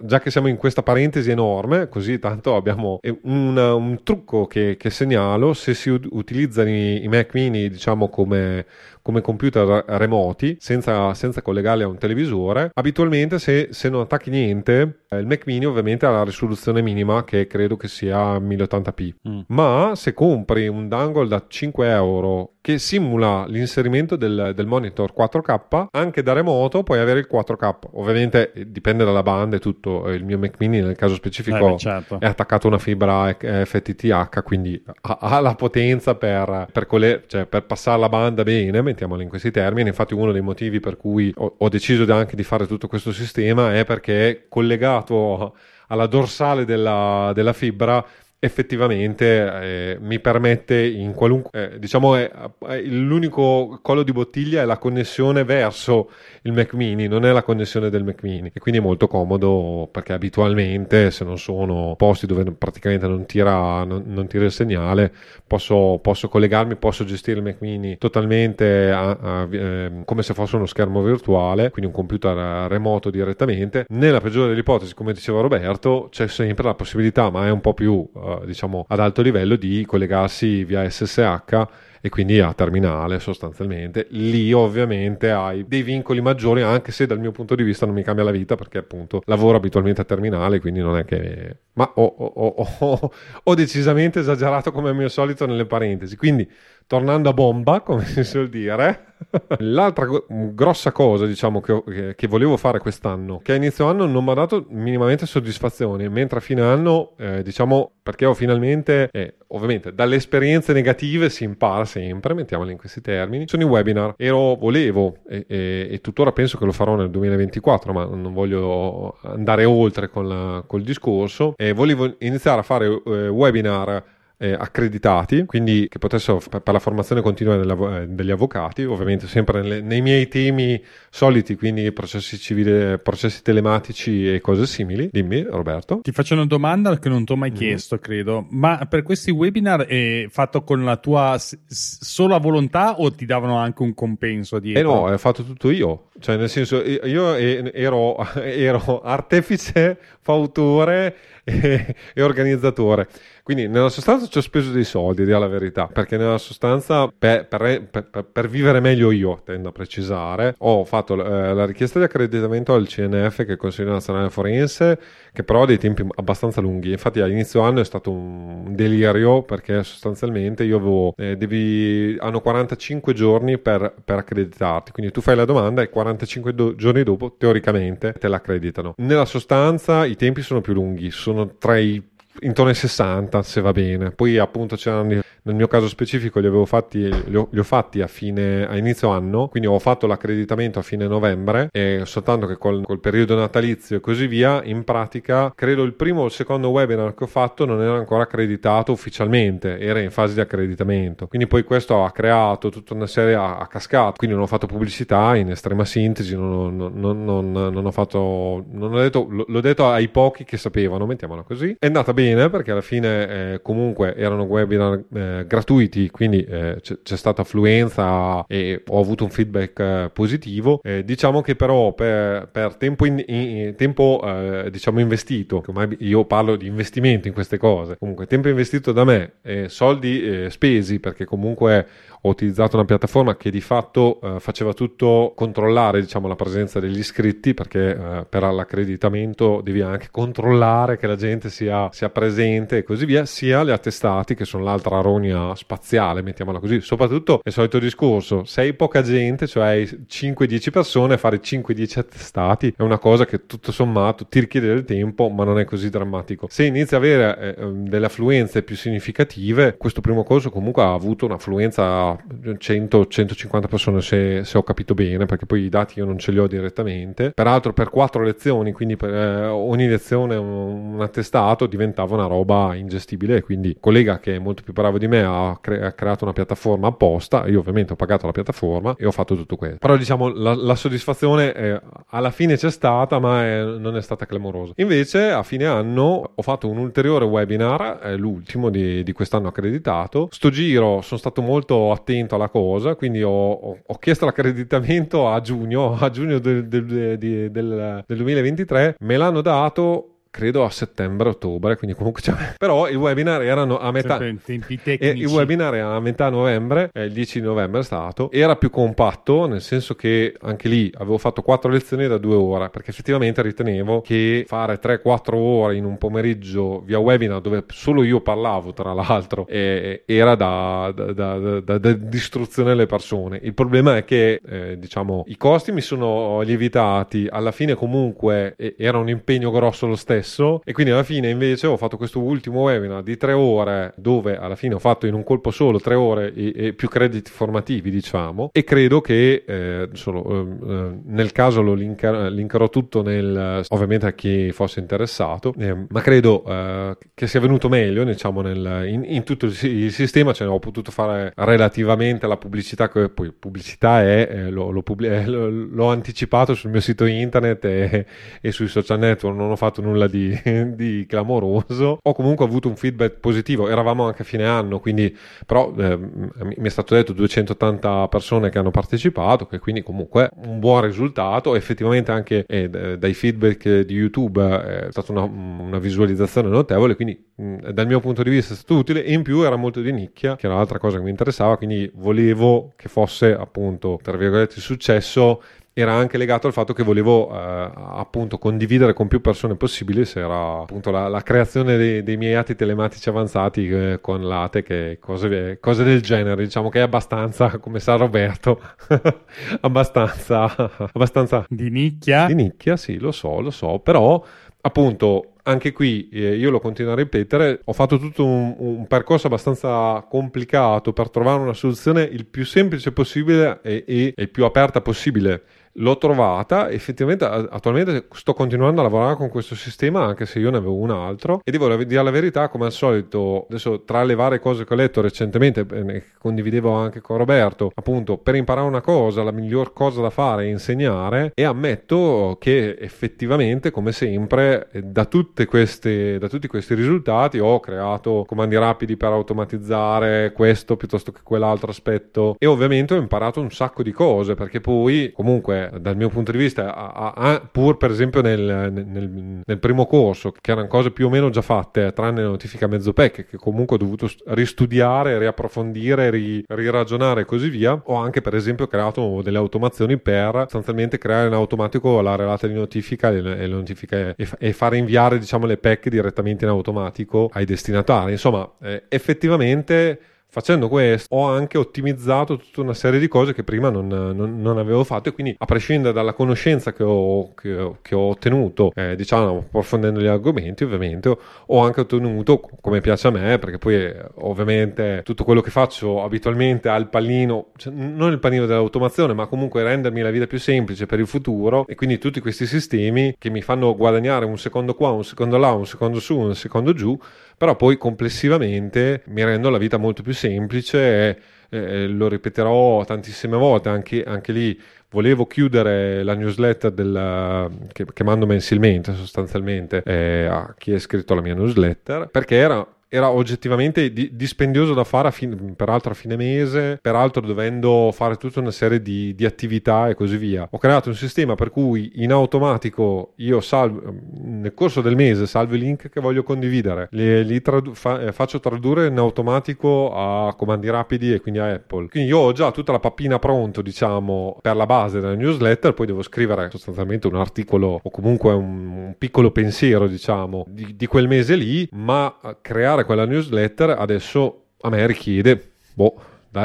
già, 0.00 0.20
che 0.20 0.30
siamo 0.30 0.48
in 0.48 0.56
questa 0.56 0.82
parentesi 0.82 1.30
enorme, 1.30 1.88
così 1.88 2.18
tanto 2.18 2.56
abbiamo 2.56 3.00
un, 3.22 3.56
un 3.56 4.00
trucco 4.02 4.46
che, 4.46 4.76
che, 4.76 4.90
segnalo, 4.90 5.54
se 5.54 5.74
si 5.74 5.90
utilizzano 5.90 6.68
i, 6.68 7.04
i 7.04 7.08
Mac 7.08 7.34
mini 7.34 7.68
diciamo 7.68 8.08
come 8.08 8.64
come 9.06 9.20
computer 9.20 9.84
remoti 9.86 10.56
senza, 10.58 11.14
senza 11.14 11.40
collegarli 11.40 11.84
a 11.84 11.86
un 11.86 11.96
televisore. 11.96 12.72
Abitualmente 12.74 13.38
se, 13.38 13.68
se 13.70 13.88
non 13.88 14.00
attacchi 14.00 14.30
niente, 14.30 15.02
eh, 15.08 15.18
il 15.18 15.26
Mac 15.26 15.46
mini 15.46 15.64
ovviamente 15.64 16.06
ha 16.06 16.10
la 16.10 16.24
risoluzione 16.24 16.82
minima 16.82 17.22
che 17.22 17.46
credo 17.46 17.76
che 17.76 17.86
sia 17.86 18.36
1080p. 18.36 19.14
Mm. 19.28 19.40
Ma 19.46 19.92
se 19.94 20.12
compri 20.12 20.66
un 20.66 20.88
dangle 20.88 21.28
da 21.28 21.44
5 21.46 21.88
euro 21.88 22.54
che 22.60 22.78
simula 22.78 23.44
l'inserimento 23.46 24.16
del, 24.16 24.50
del, 24.56 24.66
monitor 24.66 25.12
4K, 25.16 25.86
anche 25.92 26.24
da 26.24 26.32
remoto 26.32 26.82
puoi 26.82 26.98
avere 26.98 27.20
il 27.20 27.28
4K. 27.32 27.74
Ovviamente 27.92 28.50
eh, 28.50 28.72
dipende 28.72 29.04
dalla 29.04 29.22
banda 29.22 29.54
e 29.54 29.60
tutto. 29.60 29.75
Il 29.82 30.24
mio 30.24 30.38
Mac 30.38 30.54
mini 30.58 30.80
nel 30.80 30.96
caso 30.96 31.14
specifico 31.14 31.74
eh, 31.74 31.78
certo. 31.78 32.18
è 32.20 32.26
attaccato 32.26 32.66
a 32.66 32.70
una 32.70 32.78
fibra 32.78 33.34
FTTH, 33.34 34.42
quindi 34.42 34.82
ha, 35.02 35.18
ha 35.20 35.40
la 35.40 35.54
potenza 35.54 36.14
per, 36.14 36.68
per, 36.72 36.86
colle- 36.86 37.24
cioè 37.26 37.46
per 37.46 37.64
passare 37.64 38.00
la 38.00 38.08
banda 38.08 38.42
bene 38.42 38.82
mettiamolo 38.82 39.22
in 39.22 39.28
questi 39.28 39.50
termini. 39.50 39.88
Infatti, 39.88 40.14
uno 40.14 40.32
dei 40.32 40.40
motivi 40.40 40.80
per 40.80 40.96
cui 40.96 41.32
ho, 41.36 41.54
ho 41.58 41.68
deciso 41.68 42.12
anche 42.12 42.36
di 42.36 42.42
fare 42.42 42.66
tutto 42.66 42.88
questo 42.88 43.12
sistema 43.12 43.74
è 43.74 43.84
perché 43.84 44.28
è 44.28 44.42
collegato 44.48 45.54
alla 45.88 46.06
dorsale 46.06 46.64
della, 46.64 47.32
della 47.34 47.52
fibra 47.52 48.04
effettivamente 48.38 49.62
eh, 49.62 49.98
mi 50.00 50.20
permette 50.20 50.84
in 50.84 51.14
qualunque 51.14 51.72
eh, 51.72 51.78
diciamo 51.78 52.16
è, 52.16 52.30
è, 52.68 52.80
l'unico 52.82 53.78
collo 53.80 54.02
di 54.02 54.12
bottiglia 54.12 54.60
è 54.60 54.64
la 54.66 54.76
connessione 54.76 55.42
verso 55.42 56.10
il 56.42 56.52
Mac 56.52 56.74
mini 56.74 57.08
non 57.08 57.24
è 57.24 57.32
la 57.32 57.42
connessione 57.42 57.88
del 57.88 58.04
Mac 58.04 58.22
mini. 58.22 58.50
E 58.52 58.60
quindi 58.60 58.80
è 58.80 58.82
molto 58.82 59.08
comodo 59.08 59.88
perché 59.90 60.12
abitualmente 60.12 61.10
se 61.10 61.24
non 61.24 61.38
sono 61.38 61.94
posti 61.96 62.26
dove 62.26 62.44
praticamente 62.52 63.06
non 63.06 63.24
tira, 63.26 63.84
non, 63.84 64.04
non 64.06 64.26
tira 64.26 64.44
il 64.44 64.52
segnale 64.52 65.12
posso, 65.46 65.98
posso, 66.02 66.28
collegarmi 66.28 66.76
posso 66.76 67.04
gestire 67.04 67.38
il 67.38 67.44
Mac 67.44 67.56
mini 67.60 67.96
totalmente 67.96 68.90
a, 68.90 69.10
a, 69.10 69.48
eh, 69.50 70.02
come 70.04 70.22
se 70.22 70.34
fosse 70.34 70.56
uno 70.56 70.66
schermo 70.66 71.02
virtuale 71.02 71.70
quindi 71.70 71.90
un 71.90 71.96
computer 71.96 72.70
remoto 72.70 73.10
direttamente. 73.10 73.86
Nella 73.88 74.20
peggiore 74.20 74.48
delle 74.48 74.60
ipotesi 74.60 74.94
come 74.94 75.12
diceva 75.12 75.40
Roberto 75.40 76.08
c'è 76.10 76.28
sempre 76.28 76.64
la 76.64 76.74
possibilità 76.74 77.30
ma 77.30 77.46
è 77.46 77.50
un 77.50 77.60
po' 77.60 77.72
più 77.72 78.06
uh, 78.26 78.44
diciamo 78.44 78.84
ad 78.88 79.00
alto 79.00 79.22
livello 79.22 79.56
di 79.56 79.84
collegarsi 79.86 80.64
via 80.64 80.88
SSH 80.88 81.66
e 82.06 82.08
quindi 82.08 82.38
a 82.38 82.52
terminale 82.54 83.18
sostanzialmente. 83.18 84.06
Lì 84.10 84.52
ovviamente 84.52 85.30
hai 85.32 85.66
dei 85.66 85.82
vincoli 85.82 86.20
maggiori, 86.20 86.62
anche 86.62 86.92
se 86.92 87.06
dal 87.06 87.18
mio 87.18 87.32
punto 87.32 87.54
di 87.54 87.64
vista 87.64 87.84
non 87.84 87.94
mi 87.94 88.02
cambia 88.02 88.24
la 88.24 88.30
vita 88.30 88.54
perché 88.54 88.78
appunto 88.78 89.22
lavoro 89.26 89.56
abitualmente 89.56 90.00
a 90.00 90.04
terminale, 90.04 90.60
quindi 90.60 90.80
non 90.80 90.96
è 90.96 91.04
che... 91.04 91.56
Ma 91.72 91.90
ho, 91.96 92.04
ho, 92.04 92.66
ho, 92.78 93.10
ho 93.42 93.54
decisamente 93.54 94.20
esagerato 94.20 94.70
come 94.70 94.90
al 94.90 94.96
mio 94.96 95.08
solito 95.08 95.46
nelle 95.46 95.66
parentesi. 95.66 96.16
Quindi 96.16 96.48
tornando 96.86 97.28
a 97.28 97.32
bomba, 97.32 97.80
come 97.80 98.04
si 98.04 98.22
suol 98.22 98.48
dire, 98.48 99.14
l'altra 99.58 100.06
grossa 100.28 100.92
cosa, 100.92 101.26
diciamo, 101.26 101.60
che, 101.60 102.14
che, 102.14 102.26
volevo 102.26 102.56
fare 102.56 102.78
quest'anno, 102.78 103.40
che 103.42 103.52
a 103.52 103.54
inizio 103.56 103.86
anno 103.86 104.06
non 104.06 104.24
mi 104.24 104.30
ha 104.30 104.34
dato 104.34 104.66
minimamente 104.68 105.26
soddisfazione, 105.26 106.08
mentre 106.08 106.38
a 106.38 106.40
fine 106.40 106.62
anno, 106.62 107.14
eh, 107.18 107.42
diciamo, 107.42 107.92
perché 108.02 108.24
ho 108.24 108.34
finalmente, 108.34 109.08
eh, 109.10 109.34
ovviamente, 109.48 109.92
dalle 109.94 110.16
esperienze 110.16 110.72
negative 110.72 111.28
si 111.28 111.44
impara 111.44 111.84
sempre, 111.84 112.34
mettiamole 112.34 112.72
in 112.72 112.78
questi 112.78 113.00
termini, 113.00 113.48
sono 113.48 113.62
i 113.62 113.66
webinar. 113.66 114.14
Ero, 114.16 114.54
volevo, 114.54 115.18
e, 115.28 115.44
e, 115.48 115.88
e 115.90 116.00
tuttora 116.00 116.32
penso 116.32 116.56
che 116.58 116.64
lo 116.64 116.72
farò 116.72 116.94
nel 116.94 117.10
2024, 117.10 117.92
ma 117.92 118.04
non 118.04 118.32
voglio 118.32 119.18
andare 119.22 119.64
oltre 119.64 120.08
con 120.08 120.28
la, 120.28 120.62
col 120.66 120.82
discorso, 120.82 121.54
e 121.56 121.72
volevo 121.72 122.14
iniziare 122.18 122.60
a 122.60 122.64
fare 122.64 122.86
eh, 122.86 123.28
webinar 123.28 124.14
eh, 124.38 124.52
accreditati, 124.52 125.44
quindi 125.46 125.88
che 125.88 125.98
potessero 125.98 126.42
per, 126.50 126.60
per 126.60 126.74
la 126.74 126.78
formazione 126.78 127.22
continua 127.22 127.56
della, 127.56 128.00
eh, 128.00 128.06
degli 128.06 128.30
avvocati, 128.30 128.84
ovviamente 128.84 129.26
sempre 129.26 129.62
nelle, 129.62 129.80
nei 129.80 130.02
miei 130.02 130.28
temi 130.28 130.82
soliti, 131.08 131.56
quindi 131.56 131.90
processi 131.92 132.38
civili, 132.38 132.98
processi 132.98 133.42
telematici 133.42 134.34
e 134.34 134.40
cose 134.40 134.66
simili. 134.66 135.08
Dimmi, 135.10 135.42
Roberto. 135.42 136.00
Ti 136.02 136.12
faccio 136.12 136.34
una 136.34 136.44
domanda 136.44 136.98
che 136.98 137.08
non 137.08 137.24
ti 137.24 137.32
ho 137.32 137.36
mai 137.36 137.50
mm. 137.50 137.54
chiesto, 137.54 137.98
credo, 137.98 138.46
ma 138.50 138.86
per 138.88 139.02
questi 139.02 139.30
webinar 139.30 139.86
è 139.86 140.26
fatto 140.28 140.62
con 140.62 140.84
la 140.84 140.96
tua 140.96 141.38
s- 141.38 141.58
sola 141.66 142.36
volontà 142.36 143.00
o 143.00 143.10
ti 143.12 143.24
davano 143.24 143.56
anche 143.56 143.82
un 143.82 143.94
compenso 143.94 144.58
dietro? 144.58 144.80
Eh 144.80 144.84
no, 144.84 145.12
è 145.12 145.16
fatto 145.16 145.44
tutto 145.44 145.70
io, 145.70 146.08
cioè 146.18 146.36
nel 146.36 146.50
senso 146.50 146.82
io 146.82 147.34
ero, 147.34 148.16
ero 148.36 149.00
artefice, 149.00 149.98
fautore 150.20 151.16
e, 151.46 151.94
e 152.12 152.22
organizzatore. 152.22 153.06
Quindi 153.44 153.68
nella 153.68 153.90
sostanza 153.90 154.26
ci 154.26 154.38
ho 154.38 154.40
speso 154.40 154.72
dei 154.72 154.82
soldi, 154.82 155.24
dire 155.24 155.38
la 155.38 155.46
verità, 155.46 155.86
perché 155.86 156.16
nella 156.16 156.38
sostanza 156.38 157.06
per, 157.16 157.46
per, 157.46 157.86
per, 157.88 158.24
per 158.24 158.48
vivere 158.48 158.80
meglio 158.80 159.12
io, 159.12 159.40
tendo 159.44 159.68
a 159.68 159.72
precisare, 159.72 160.56
ho 160.58 160.84
fatto 160.84 161.14
eh, 161.14 161.54
la 161.54 161.64
richiesta 161.64 162.00
di 162.00 162.06
accreditamento 162.06 162.74
al 162.74 162.88
CNF, 162.88 163.36
che 163.36 163.46
è 163.46 163.50
il 163.52 163.56
Consiglio 163.56 163.92
Nazionale 163.92 164.30
Forense, 164.30 164.98
che 165.32 165.44
però 165.44 165.62
ha 165.62 165.66
dei 165.66 165.78
tempi 165.78 166.04
abbastanza 166.16 166.60
lunghi. 166.60 166.90
Infatti 166.90 167.20
all'inizio 167.20 167.60
anno 167.60 167.80
è 167.80 167.84
stato 167.84 168.10
un 168.10 168.74
delirio 168.74 169.42
perché 169.42 169.84
sostanzialmente 169.84 170.64
io 170.64 170.78
avevo, 170.78 171.14
eh, 171.16 171.36
devi, 171.36 172.16
hanno 172.18 172.40
45 172.40 173.12
giorni 173.12 173.58
per, 173.58 173.94
per, 174.04 174.18
accreditarti, 174.18 174.90
quindi 174.90 175.12
tu 175.12 175.20
fai 175.20 175.36
la 175.36 175.44
domanda 175.44 175.82
e 175.82 175.90
45 175.90 176.54
do- 176.54 176.74
giorni 176.74 177.04
dopo 177.04 177.36
teoricamente 177.38 178.12
te 178.18 178.26
l'accreditano. 178.26 178.94
Nella 178.96 179.24
sostanza 179.24 180.04
i 180.04 180.16
tempi 180.16 180.42
sono 180.42 180.60
più 180.60 180.72
lunghi, 180.72 181.12
sono 181.12 181.35
tra 181.58 181.78
i 181.78 182.02
intorno 182.40 182.70
ai 182.70 182.76
60 182.76 183.42
se 183.42 183.60
va 183.60 183.72
bene. 183.72 184.10
Poi 184.10 184.38
appunto 184.38 184.76
c'erano 184.76 185.22
nel 185.46 185.54
mio 185.54 185.68
caso 185.68 185.88
specifico 185.88 186.40
li 186.40 186.46
avevo 186.46 186.64
fatti 186.64 187.08
li 187.28 187.36
ho, 187.36 187.48
li 187.50 187.58
ho 187.58 187.62
fatti 187.62 188.00
a 188.02 188.08
fine 188.08 188.66
a 188.66 188.76
inizio 188.76 189.10
anno 189.10 189.46
quindi 189.48 189.68
ho 189.68 189.78
fatto 189.78 190.06
l'accreditamento 190.06 190.80
a 190.80 190.82
fine 190.82 191.06
novembre 191.06 191.68
e 191.70 192.02
soltanto 192.04 192.46
che 192.46 192.58
col, 192.58 192.82
col 192.84 192.98
periodo 192.98 193.36
natalizio 193.36 193.96
e 193.96 194.00
così 194.00 194.26
via 194.26 194.60
in 194.64 194.82
pratica 194.82 195.52
credo 195.54 195.84
il 195.84 195.94
primo 195.94 196.22
o 196.22 196.24
il 196.26 196.32
secondo 196.32 196.70
webinar 196.70 197.14
che 197.14 197.24
ho 197.24 197.28
fatto 197.28 197.64
non 197.64 197.80
era 197.80 197.94
ancora 197.94 198.24
accreditato 198.24 198.90
ufficialmente 198.90 199.78
era 199.78 200.00
in 200.00 200.10
fase 200.10 200.34
di 200.34 200.40
accreditamento. 200.40 201.28
Quindi 201.28 201.46
poi 201.46 201.62
questo 201.62 202.04
ha 202.04 202.10
creato 202.10 202.68
tutta 202.68 202.94
una 202.94 203.06
serie 203.06 203.34
a, 203.34 203.58
a 203.58 203.66
cascata 203.68 204.16
quindi 204.16 204.34
non 204.34 204.44
ho 204.44 204.48
fatto 204.48 204.66
pubblicità 204.66 205.36
in 205.36 205.50
estrema 205.50 205.84
sintesi 205.84 206.34
non, 206.34 206.76
non, 206.76 207.24
non, 207.24 207.52
non 207.52 207.86
ho 207.86 207.90
fatto 207.92 208.64
non 208.72 208.94
ho 208.94 209.00
detto 209.00 209.28
l'ho 209.28 209.60
detto 209.60 209.88
ai 209.88 210.08
pochi 210.08 210.42
che 210.42 210.56
sapevano 210.56 211.06
mettiamola 211.06 211.42
così. 211.42 211.76
È 211.78 211.86
andata 211.86 212.12
bene 212.12 212.25
perché 212.34 212.70
alla 212.70 212.80
fine 212.80 213.28
eh, 213.28 213.62
comunque 213.62 214.14
erano 214.16 214.44
webinar 214.44 215.04
eh, 215.14 215.44
gratuiti, 215.46 216.10
quindi 216.10 216.42
eh, 216.44 216.78
c- 216.80 217.02
c'è 217.02 217.16
stata 217.16 217.42
affluenza 217.42 218.44
e 218.46 218.82
ho 218.86 219.00
avuto 219.00 219.24
un 219.24 219.30
feedback 219.30 219.78
eh, 219.78 220.10
positivo. 220.12 220.80
Eh, 220.82 221.04
diciamo 221.04 221.40
che 221.40 221.54
però 221.54 221.92
per, 221.92 222.48
per 222.50 222.76
tempo, 222.76 223.06
in, 223.06 223.22
in, 223.26 223.74
tempo 223.76 224.20
eh, 224.24 224.70
diciamo 224.70 225.00
investito, 225.00 225.62
io 225.98 226.24
parlo 226.24 226.56
di 226.56 226.66
investimento 226.66 227.28
in 227.28 227.34
queste 227.34 227.58
cose, 227.58 227.96
comunque 227.98 228.26
tempo 228.26 228.48
investito 228.48 228.92
da 228.92 229.04
me, 229.04 229.34
soldi 229.66 230.46
spesi 230.50 230.98
perché 231.00 231.24
comunque 231.24 231.86
ho 232.26 232.30
utilizzato 232.30 232.76
una 232.76 232.84
piattaforma 232.84 233.36
che 233.36 233.50
di 233.50 233.60
fatto 233.60 234.20
eh, 234.20 234.40
faceva 234.40 234.72
tutto 234.72 235.32
controllare 235.34 236.00
diciamo, 236.00 236.26
la 236.26 236.34
presenza 236.34 236.80
degli 236.80 236.98
iscritti 236.98 237.54
perché 237.54 237.90
eh, 237.90 238.26
per 238.28 238.42
l'accreditamento 238.42 239.60
devi 239.62 239.80
anche 239.80 240.08
controllare 240.10 240.96
che 240.96 241.06
la 241.06 241.16
gente 241.16 241.48
sia, 241.50 241.88
sia, 241.92 242.10
presente 242.10 242.78
e 242.78 242.82
così 242.82 243.04
via, 243.04 243.24
sia 243.26 243.62
gli 243.62 243.70
attestati 243.70 244.34
che 244.34 244.44
sono 244.44 244.64
l'altra 244.64 245.00
rogna 245.00 245.54
spaziale, 245.54 246.22
mettiamola 246.22 246.58
così. 246.58 246.80
Soprattutto 246.80 247.40
il 247.44 247.52
solito 247.52 247.78
discorso, 247.78 248.44
sei 248.44 248.74
poca 248.74 249.02
gente, 249.02 249.46
cioè 249.46 249.66
hai 249.66 249.84
5-10 249.84 250.70
persone, 250.70 251.18
fare 251.18 251.40
5-10 251.40 251.98
attestati 251.98 252.74
è 252.76 252.82
una 252.82 252.98
cosa 252.98 253.24
che 253.24 253.46
tutto 253.46 253.70
sommato 253.72 254.26
ti 254.26 254.40
richiede 254.40 254.66
del 254.66 254.84
tempo, 254.84 255.28
ma 255.28 255.44
non 255.44 255.58
è 255.58 255.64
così 255.64 255.90
drammatico. 255.90 256.46
Se 256.50 256.64
inizi 256.64 256.94
a 256.94 256.98
avere 256.98 257.56
eh, 257.56 257.62
ehm, 257.62 257.88
delle 257.88 258.06
affluenze 258.06 258.62
più 258.62 258.76
significative, 258.76 259.76
questo 259.76 260.00
primo 260.00 260.24
corso 260.24 260.50
comunque 260.50 260.82
ha 260.82 260.92
avuto 260.92 261.26
un'affluenza 261.26 262.15
100-150 262.42 263.68
persone 263.68 264.00
se, 264.00 264.44
se, 264.44 264.58
ho 264.58 264.62
capito 264.62 264.94
bene, 264.94 265.26
perché 265.26 265.46
poi 265.46 265.62
i 265.62 265.68
dati 265.68 265.98
io 265.98 266.04
non 266.04 266.18
ce 266.18 266.32
li 266.32 266.38
ho 266.38 266.46
direttamente. 266.46 267.30
Peraltro 267.30 267.72
per 267.72 267.90
quattro 267.90 268.22
lezioni, 268.22 268.72
quindi 268.72 268.96
per 268.96 269.14
eh, 269.14 269.46
ogni 269.46 269.86
lezione 269.88 270.36
un, 270.36 270.94
un, 270.94 271.00
attestato 271.00 271.66
diventava 271.66 272.14
una 272.14 272.26
roba 272.26 272.74
ingestibile, 272.74 273.42
quindi 273.42 273.68
un 273.68 273.80
collega 273.80 274.18
che 274.18 274.36
è 274.36 274.38
molto 274.38 274.62
più 274.62 274.72
bravo 274.72 274.98
di 274.98 275.08
me 275.08 275.22
ha, 275.22 275.58
cre- 275.60 275.84
ha, 275.84 275.92
creato 275.92 276.24
una 276.24 276.32
piattaforma 276.32 276.88
apposta, 276.88 277.46
io 277.46 277.60
ovviamente 277.60 277.92
ho 277.92 277.96
pagato 277.96 278.26
la 278.26 278.32
piattaforma 278.32 278.94
e 278.98 279.06
ho 279.06 279.12
fatto 279.12 279.36
tutto 279.36 279.56
questo. 279.56 279.78
Però 279.78 279.96
diciamo 279.96 280.28
la, 280.32 280.54
la 280.54 280.74
soddisfazione 280.74 281.52
eh, 281.54 281.80
alla 282.08 282.30
fine 282.30 282.56
c'è 282.56 282.70
stata, 282.70 283.18
ma 283.18 283.44
è, 283.44 283.62
non 283.62 283.96
è 283.96 284.02
stata 284.02 284.26
clamorosa. 284.26 284.72
Invece 284.76 285.30
a 285.30 285.42
fine 285.42 285.66
anno 285.66 286.32
ho 286.34 286.42
fatto 286.42 286.68
un 286.68 286.78
ulteriore 286.78 287.24
webinar, 287.24 288.00
eh, 288.02 288.16
l'ultimo 288.16 288.70
di, 288.70 289.02
di 289.02 289.12
quest'anno 289.12 289.48
accreditato. 289.48 290.28
Sto 290.30 290.50
giro 290.50 291.00
sono 291.02 291.18
stato 291.18 291.42
molto 291.42 291.92
attivo 291.92 292.05
attento 292.06 292.36
alla 292.36 292.48
cosa, 292.48 292.94
quindi 292.94 293.22
ho, 293.22 293.30
ho, 293.30 293.78
ho 293.84 293.98
chiesto 293.98 294.24
l'accreditamento 294.24 295.28
a 295.28 295.40
giugno, 295.40 295.94
a 295.98 296.08
giugno 296.10 296.38
del, 296.38 296.68
del, 296.68 297.18
del, 297.18 297.50
del 297.50 298.16
2023, 298.16 298.96
me 299.00 299.16
l'hanno 299.16 299.40
dato 299.40 300.15
credo 300.36 300.66
a 300.66 300.70
settembre-ottobre, 300.70 301.76
quindi 301.76 301.96
comunque 301.96 302.20
cioè, 302.20 302.34
però 302.58 302.90
i 302.90 302.94
webinar 302.94 303.40
erano 303.40 303.78
a 303.78 303.90
metà 303.90 304.18
tempi 304.18 304.76
tecnici. 304.82 305.22
il 305.22 305.26
webinar 305.26 305.74
era 305.74 305.94
a 305.94 306.00
metà 306.00 306.28
novembre, 306.28 306.90
eh, 306.92 307.04
il 307.04 307.12
10 307.12 307.40
novembre 307.40 307.80
è 307.80 307.82
stato, 307.82 308.30
era 308.30 308.54
più 308.56 308.68
compatto, 308.68 309.46
nel 309.46 309.62
senso 309.62 309.94
che 309.94 310.34
anche 310.42 310.68
lì 310.68 310.92
avevo 310.98 311.16
fatto 311.16 311.40
quattro 311.40 311.70
lezioni 311.70 312.06
da 312.06 312.18
due 312.18 312.34
ore, 312.34 312.68
perché 312.68 312.90
effettivamente 312.90 313.40
ritenevo 313.40 314.02
che 314.02 314.44
fare 314.46 314.78
3-4 314.78 315.34
ore 315.34 315.76
in 315.76 315.86
un 315.86 315.96
pomeriggio 315.96 316.82
via 316.84 316.98
webinar 316.98 317.40
dove 317.40 317.64
solo 317.68 318.02
io 318.02 318.20
parlavo, 318.20 318.74
tra 318.74 318.92
l'altro, 318.92 319.46
eh, 319.48 320.02
era 320.04 320.34
da, 320.34 320.92
da, 320.94 321.60
da, 321.60 321.78
da, 321.78 321.92
distruzione 321.94 322.72
alle 322.72 322.84
persone. 322.84 323.40
Il 323.42 323.54
problema 323.54 323.96
è 323.96 324.04
che, 324.04 324.42
eh, 324.46 324.78
diciamo, 324.78 325.24
i 325.28 325.38
costi 325.38 325.72
mi 325.72 325.80
sono 325.80 326.42
lievitati, 326.42 327.26
alla 327.30 327.52
fine 327.52 327.74
comunque 327.74 328.54
era 328.76 328.98
un 328.98 329.08
impegno 329.08 329.50
grosso 329.50 329.86
lo 329.86 329.96
stesso 329.96 330.25
stesso 330.26 330.60
e 330.64 330.72
quindi 330.72 330.92
alla 330.92 331.04
fine 331.04 331.30
invece 331.30 331.68
ho 331.68 331.76
fatto 331.76 331.96
questo 331.96 332.20
ultimo 332.20 332.62
webinar 332.62 333.02
di 333.02 333.16
tre 333.16 333.32
ore 333.32 333.94
dove 333.96 334.36
alla 334.36 334.56
fine 334.56 334.74
ho 334.74 334.78
fatto 334.78 335.06
in 335.06 335.14
un 335.14 335.22
colpo 335.22 335.50
solo 335.50 335.78
tre 335.80 335.94
ore 335.94 336.34
e, 336.34 336.52
e 336.54 336.72
più 336.72 336.88
crediti 336.88 337.30
formativi 337.30 337.90
diciamo. 337.90 338.50
E 338.52 338.64
credo 338.64 339.00
che 339.00 339.44
eh, 339.46 339.88
solo, 339.92 340.40
eh, 340.40 340.98
nel 341.04 341.32
caso 341.32 341.62
lo 341.62 341.74
linker, 341.74 342.30
linkerò 342.32 342.68
tutto 342.68 343.02
nel, 343.02 343.64
ovviamente 343.68 344.06
a 344.06 344.12
chi 344.12 344.50
fosse 344.52 344.80
interessato 344.80 345.54
eh, 345.56 345.86
ma 345.88 346.00
credo 346.00 346.44
eh, 346.46 346.96
che 347.14 347.26
sia 347.26 347.40
venuto 347.40 347.68
meglio 347.68 348.04
diciamo 348.04 348.40
nel, 348.40 348.88
in, 348.88 349.04
in, 349.04 349.22
tutto 349.22 349.46
il, 349.46 349.92
sistema. 349.92 350.34
Ne 350.38 350.46
ho 350.46 350.58
potuto 350.58 350.90
fare 350.90 351.32
relativamente 351.36 352.26
alla 352.26 352.36
pubblicità 352.36 352.88
che 352.88 353.08
poi 353.08 353.32
pubblicità 353.32 354.02
è 354.02 354.28
eh, 354.30 354.50
l'ho, 354.50 354.70
l'ho, 354.70 354.82
eh, 355.00 355.24
l'ho, 355.26 355.88
anticipato 355.88 356.54
sul 356.54 356.70
mio 356.70 356.80
sito 356.80 357.04
internet 357.04 357.64
e, 357.64 358.06
e 358.40 358.52
sui 358.52 358.68
social 358.68 358.98
network. 358.98 359.36
Non 359.36 359.50
ho 359.50 359.56
fatto 359.56 359.80
nulla 359.80 360.06
di 360.06 360.15
di, 360.16 360.74
di, 360.74 361.06
clamoroso. 361.06 361.98
Ho 362.02 362.12
comunque 362.14 362.44
avuto 362.44 362.68
un 362.68 362.76
feedback 362.76 363.18
positivo. 363.18 363.68
Eravamo 363.68 364.06
anche 364.06 364.22
a 364.22 364.24
fine 364.24 364.44
anno, 364.44 364.80
quindi 364.80 365.14
però 365.44 365.74
eh, 365.76 365.96
mi 365.96 366.66
è 366.66 366.68
stato 366.68 366.94
detto 366.94 367.12
280 367.12 368.08
persone 368.08 368.50
che 368.50 368.58
hanno 368.58 368.70
partecipato, 368.70 369.46
che 369.46 369.58
quindi 369.58 369.82
comunque 369.82 370.30
un 370.46 370.58
buon 370.58 370.82
risultato. 370.82 371.54
Effettivamente 371.54 372.10
anche 372.10 372.44
eh, 372.46 372.68
dai 372.68 373.14
feedback 373.14 373.80
di 373.80 373.94
YouTube 373.94 374.42
eh, 374.42 374.86
è 374.88 374.90
stata 374.90 375.12
una, 375.12 375.22
una 375.22 375.78
visualizzazione 375.78 376.48
notevole, 376.48 376.94
quindi 376.94 377.32
mh, 377.34 377.70
dal 377.70 377.86
mio 377.86 378.00
punto 378.00 378.22
di 378.22 378.30
vista 378.30 378.54
è 378.54 378.56
stato 378.56 378.76
utile 378.76 379.04
e 379.04 379.12
in 379.12 379.22
più 379.22 379.42
era 379.42 379.56
molto 379.56 379.80
di 379.80 379.92
nicchia, 379.92 380.36
che 380.36 380.46
era 380.46 380.56
l'altra 380.56 380.78
cosa 380.78 380.98
che 380.98 381.04
mi 381.04 381.10
interessava, 381.10 381.56
quindi 381.56 381.90
volevo 381.94 382.72
che 382.76 382.88
fosse 382.88 383.34
appunto, 383.34 383.98
tra 384.02 384.16
virgolette, 384.16 384.60
successo 384.60 385.42
era 385.78 385.92
anche 385.92 386.16
legato 386.16 386.46
al 386.46 386.54
fatto 386.54 386.72
che 386.72 386.82
volevo 386.82 387.30
eh, 387.30 387.70
appunto 387.74 388.38
condividere 388.38 388.94
con 388.94 389.08
più 389.08 389.20
persone 389.20 389.56
possibili 389.56 390.06
se 390.06 390.20
era 390.20 390.60
appunto 390.60 390.90
la, 390.90 391.06
la 391.06 391.20
creazione 391.20 391.76
dei, 391.76 392.02
dei, 392.02 392.16
miei 392.16 392.32
atti 392.32 392.54
telematici 392.54 393.10
avanzati 393.10 393.68
eh, 393.68 393.98
con 394.00 394.26
l'ATE 394.26 394.62
che 394.62 394.96
cose, 394.98 395.58
cose, 395.60 395.84
del 395.84 396.00
genere. 396.00 396.44
Diciamo 396.44 396.70
che 396.70 396.78
è 396.78 396.82
abbastanza 396.82 397.58
come 397.58 397.78
sa 397.78 397.96
Roberto 397.96 398.58
abbastanza 399.60 400.54
abbastanza 400.94 401.44
di 401.50 401.68
nicchia. 401.68 402.24
Di 402.24 402.34
nicchia 402.34 402.78
sì 402.78 402.98
lo 402.98 403.12
so 403.12 403.42
lo 403.42 403.50
so. 403.50 403.78
Però 403.80 404.24
appunto 404.62 405.32
anche 405.42 405.72
qui 405.72 406.08
eh, 406.08 406.36
io 406.36 406.48
lo 406.48 406.58
continuo 406.58 406.92
a 406.92 406.96
ripetere, 406.96 407.60
ho 407.62 407.74
fatto 407.74 407.98
tutto 407.98 408.24
un, 408.24 408.54
un, 408.56 408.86
percorso 408.86 409.26
abbastanza 409.26 410.04
complicato 410.08 410.94
per 410.94 411.10
trovare 411.10 411.42
una 411.42 411.52
soluzione 411.52 412.02
il 412.02 412.24
più 412.24 412.46
semplice 412.46 412.92
possibile 412.92 413.60
e, 413.62 413.84
e 413.86 414.14
il 414.16 414.30
più 414.30 414.44
aperta 414.44 414.80
possibile 414.80 415.42
l'ho 415.76 415.98
trovata, 415.98 416.70
effettivamente 416.70 417.24
attualmente 417.24 418.06
sto 418.12 418.32
continuando 418.32 418.80
a 418.80 418.84
lavorare 418.84 419.16
con 419.16 419.28
questo 419.28 419.54
sistema 419.54 420.04
anche 420.04 420.26
se 420.26 420.38
io 420.38 420.50
ne 420.50 420.56
avevo 420.56 420.76
un 420.76 420.90
altro 420.90 421.40
e 421.44 421.50
devo 421.50 421.74
dire 421.84 422.02
la 422.02 422.10
verità 422.10 422.48
come 422.48 422.66
al 422.66 422.72
solito, 422.72 423.46
adesso 423.48 423.82
tra 423.82 424.02
le 424.04 424.14
varie 424.14 424.38
cose 424.38 424.64
che 424.64 424.72
ho 424.72 424.76
letto 424.76 425.00
recentemente, 425.00 425.66
ne 425.70 426.04
condividevo 426.18 426.70
anche 426.70 427.00
con 427.00 427.18
Roberto, 427.18 427.70
appunto 427.74 428.18
per 428.18 428.34
imparare 428.34 428.66
una 428.66 428.80
cosa 428.80 429.22
la 429.22 429.32
miglior 429.32 429.72
cosa 429.72 430.00
da 430.00 430.10
fare 430.10 430.44
è 430.44 430.48
insegnare 430.48 431.32
e 431.34 431.44
ammetto 431.44 432.36
che 432.40 432.76
effettivamente 432.78 433.70
come 433.70 433.92
sempre 433.92 434.68
da, 434.82 435.04
tutte 435.04 435.46
queste, 435.46 436.18
da 436.18 436.28
tutti 436.28 436.46
questi 436.46 436.74
risultati 436.74 437.38
ho 437.38 437.60
creato 437.60 438.24
comandi 438.26 438.56
rapidi 438.56 438.96
per 438.96 439.10
automatizzare 439.10 440.32
questo 440.32 440.76
piuttosto 440.76 441.12
che 441.12 441.20
quell'altro 441.22 441.70
aspetto 441.70 442.36
e 442.38 442.46
ovviamente 442.46 442.94
ho 442.94 442.98
imparato 442.98 443.40
un 443.40 443.50
sacco 443.50 443.82
di 443.82 443.92
cose 443.92 444.34
perché 444.34 444.60
poi 444.60 445.12
comunque 445.14 445.65
dal 445.78 445.96
mio 445.96 446.08
punto 446.08 446.32
di 446.32 446.38
vista, 446.38 446.74
a, 446.74 447.12
a, 447.14 447.40
pur 447.40 447.76
per 447.76 447.90
esempio 447.90 448.20
nel, 448.20 448.70
nel, 448.72 449.42
nel, 449.44 449.58
primo 449.58 449.86
corso, 449.86 450.32
che 450.32 450.50
erano 450.50 450.66
cose 450.66 450.90
più 450.90 451.06
o 451.06 451.10
meno 451.10 451.30
già 451.30 451.42
fatte, 451.42 451.92
tranne 451.92 452.22
la 452.22 452.28
notifica 452.28 452.66
mezzo 452.66 452.92
pack, 452.92 453.26
che 453.26 453.36
comunque 453.36 453.76
ho 453.76 453.78
dovuto 453.78 454.08
ristudiare, 454.26 455.18
riapprofondire, 455.18 456.10
ri, 456.10 456.44
riragionare 456.46 457.22
e 457.22 457.24
così 457.24 457.48
via, 457.48 457.80
ho 457.84 457.94
anche 457.94 458.20
per 458.20 458.34
esempio 458.34 458.66
creato 458.66 459.22
delle 459.22 459.38
automazioni 459.38 459.98
per 459.98 460.34
sostanzialmente 460.42 460.98
creare 460.98 461.28
in 461.28 461.34
automatico 461.34 462.00
la 462.00 462.16
relata 462.16 462.46
di 462.46 462.54
notifica 462.54 463.10
e, 463.10 463.20
le, 463.20 463.46
notifiche 463.46 464.14
e, 464.16 464.28
e, 464.38 464.52
fare 464.52 464.76
inviare 464.76 465.18
diciamo 465.18 465.46
le 465.46 465.56
pack 465.56 465.88
direttamente 465.88 466.44
in 466.44 466.50
automatico 466.50 467.28
ai 467.32 467.44
destinatari. 467.44 468.12
Insomma, 468.12 468.50
eh, 468.62 468.84
effettivamente 468.88 469.98
Facendo 470.36 470.68
questo 470.68 471.14
ho 471.16 471.26
anche 471.26 471.56
ottimizzato 471.56 472.36
tutta 472.36 472.60
una 472.60 472.74
serie 472.74 473.00
di 473.00 473.08
cose 473.08 473.32
che 473.32 473.42
prima 473.42 473.70
non, 473.70 473.86
non, 473.86 474.38
non 474.38 474.58
avevo 474.58 474.84
fatto 474.84 475.08
e 475.08 475.12
quindi 475.12 475.34
a 475.38 475.46
prescindere 475.46 475.94
dalla 475.94 476.12
conoscenza 476.12 476.74
che 476.74 476.82
ho, 476.82 477.32
che, 477.32 477.76
che 477.80 477.94
ho 477.94 478.10
ottenuto, 478.10 478.70
eh, 478.74 478.96
diciamo 478.96 479.38
approfondendo 479.38 479.98
gli 479.98 480.06
argomenti 480.06 480.62
ovviamente, 480.62 481.16
ho 481.46 481.64
anche 481.64 481.80
ottenuto 481.80 482.38
come 482.60 482.82
piace 482.82 483.08
a 483.08 483.12
me 483.12 483.38
perché 483.38 483.56
poi 483.56 483.90
ovviamente 484.16 485.00
tutto 485.06 485.24
quello 485.24 485.40
che 485.40 485.48
faccio 485.48 486.04
abitualmente 486.04 486.68
ha 486.68 486.84
pallino, 486.84 487.52
cioè, 487.56 487.72
non 487.72 488.12
il 488.12 488.18
pallino 488.18 488.44
dell'automazione 488.44 489.14
ma 489.14 489.24
comunque 489.28 489.62
rendermi 489.62 490.02
la 490.02 490.10
vita 490.10 490.26
più 490.26 490.38
semplice 490.38 490.84
per 490.84 491.00
il 491.00 491.06
futuro 491.06 491.66
e 491.66 491.74
quindi 491.74 491.96
tutti 491.96 492.20
questi 492.20 492.44
sistemi 492.44 493.14
che 493.16 493.30
mi 493.30 493.40
fanno 493.40 493.74
guadagnare 493.74 494.26
un 494.26 494.36
secondo 494.36 494.74
qua, 494.74 494.90
un 494.90 495.02
secondo 495.02 495.38
là, 495.38 495.52
un 495.52 495.64
secondo 495.64 495.98
su, 495.98 496.18
un 496.18 496.34
secondo 496.34 496.74
giù 496.74 496.94
però 497.36 497.56
poi 497.56 497.76
complessivamente 497.76 499.02
mi 499.08 499.24
rendo 499.24 499.50
la 499.50 499.58
vita 499.58 499.76
molto 499.76 500.02
più 500.02 500.14
semplice 500.14 501.20
eh, 501.48 501.86
lo 501.86 502.08
ripeterò 502.08 502.84
tantissime 502.84 503.36
volte, 503.36 503.68
anche, 503.68 504.02
anche, 504.02 504.32
lì 504.32 504.60
volevo 504.90 505.26
chiudere 505.26 506.02
la 506.02 506.14
newsletter 506.14 506.72
del, 506.72 507.68
che, 507.72 507.84
che 507.92 508.04
mando 508.04 508.26
mensilmente 508.26 508.94
sostanzialmente 508.94 509.82
eh, 509.84 510.26
a 510.26 510.54
chi 510.56 510.72
è 510.72 510.76
iscritto 510.76 511.12
alla 511.12 511.22
mia 511.22 511.34
newsletter 511.34 512.08
perché 512.08 512.36
era 512.36 512.66
era 512.88 513.10
oggettivamente 513.10 513.92
di, 513.92 514.10
dispendioso 514.14 514.74
da 514.74 514.84
fare, 514.84 515.08
a 515.08 515.10
fin, 515.10 515.54
peraltro 515.56 515.92
a 515.92 515.94
fine 515.94 516.16
mese, 516.16 516.78
peraltro 516.80 517.20
dovendo 517.20 517.90
fare 517.92 518.16
tutta 518.16 518.40
una 518.40 518.50
serie 518.50 518.80
di, 518.80 519.14
di, 519.14 519.24
attività 519.24 519.88
e 519.88 519.94
così 519.94 520.16
via. 520.16 520.46
Ho 520.50 520.58
creato 520.58 520.88
un 520.88 520.94
sistema 520.94 521.34
per 521.34 521.50
cui 521.50 521.92
in 521.96 522.12
automatico 522.12 523.12
io 523.16 523.40
salvo, 523.40 523.82
nel 524.12 524.54
corso 524.54 524.80
del 524.80 524.94
mese 524.94 525.26
salvo 525.26 525.54
i 525.54 525.58
link 525.58 525.88
che 525.88 526.00
voglio 526.00 526.22
condividere, 526.22 526.88
li, 526.92 527.24
li 527.24 527.42
tradu- 527.42 527.74
fa, 527.74 528.00
eh, 528.00 528.12
faccio 528.12 528.40
tradurre 528.40 528.86
in 528.86 528.98
automatico 528.98 529.92
a 529.92 530.34
comandi 530.34 530.70
rapidi 530.70 531.12
e 531.12 531.20
quindi 531.20 531.40
a 531.40 531.52
Apple. 531.52 531.88
Quindi 531.88 532.08
io 532.10 532.18
ho 532.18 532.32
già 532.32 532.50
tutta 532.52 532.72
la 532.72 532.80
pappina 532.80 533.18
pronto, 533.18 533.62
diciamo, 533.62 534.38
per 534.40 534.54
la 534.54 534.66
base 534.66 535.00
della 535.00 535.14
newsletter, 535.14 535.74
poi 535.74 535.86
devo 535.86 536.02
scrivere 536.02 536.50
sostanzialmente 536.50 537.06
un 537.08 537.16
articolo 537.16 537.80
o 537.82 537.90
comunque 537.90 538.32
un, 538.32 538.66
un 538.66 538.94
piccolo 538.96 539.30
pensiero, 539.32 539.88
diciamo, 539.88 540.44
di, 540.48 540.76
di 540.76 540.86
quel 540.86 541.08
mese 541.08 541.34
lì, 541.34 541.68
ma 541.72 542.14
creare 542.40 542.75
quella 542.84 543.04
newsletter 543.04 543.70
adesso 543.70 544.46
a 544.60 544.68
me 544.68 544.86
richiede, 544.86 545.52
boh, 545.74 546.00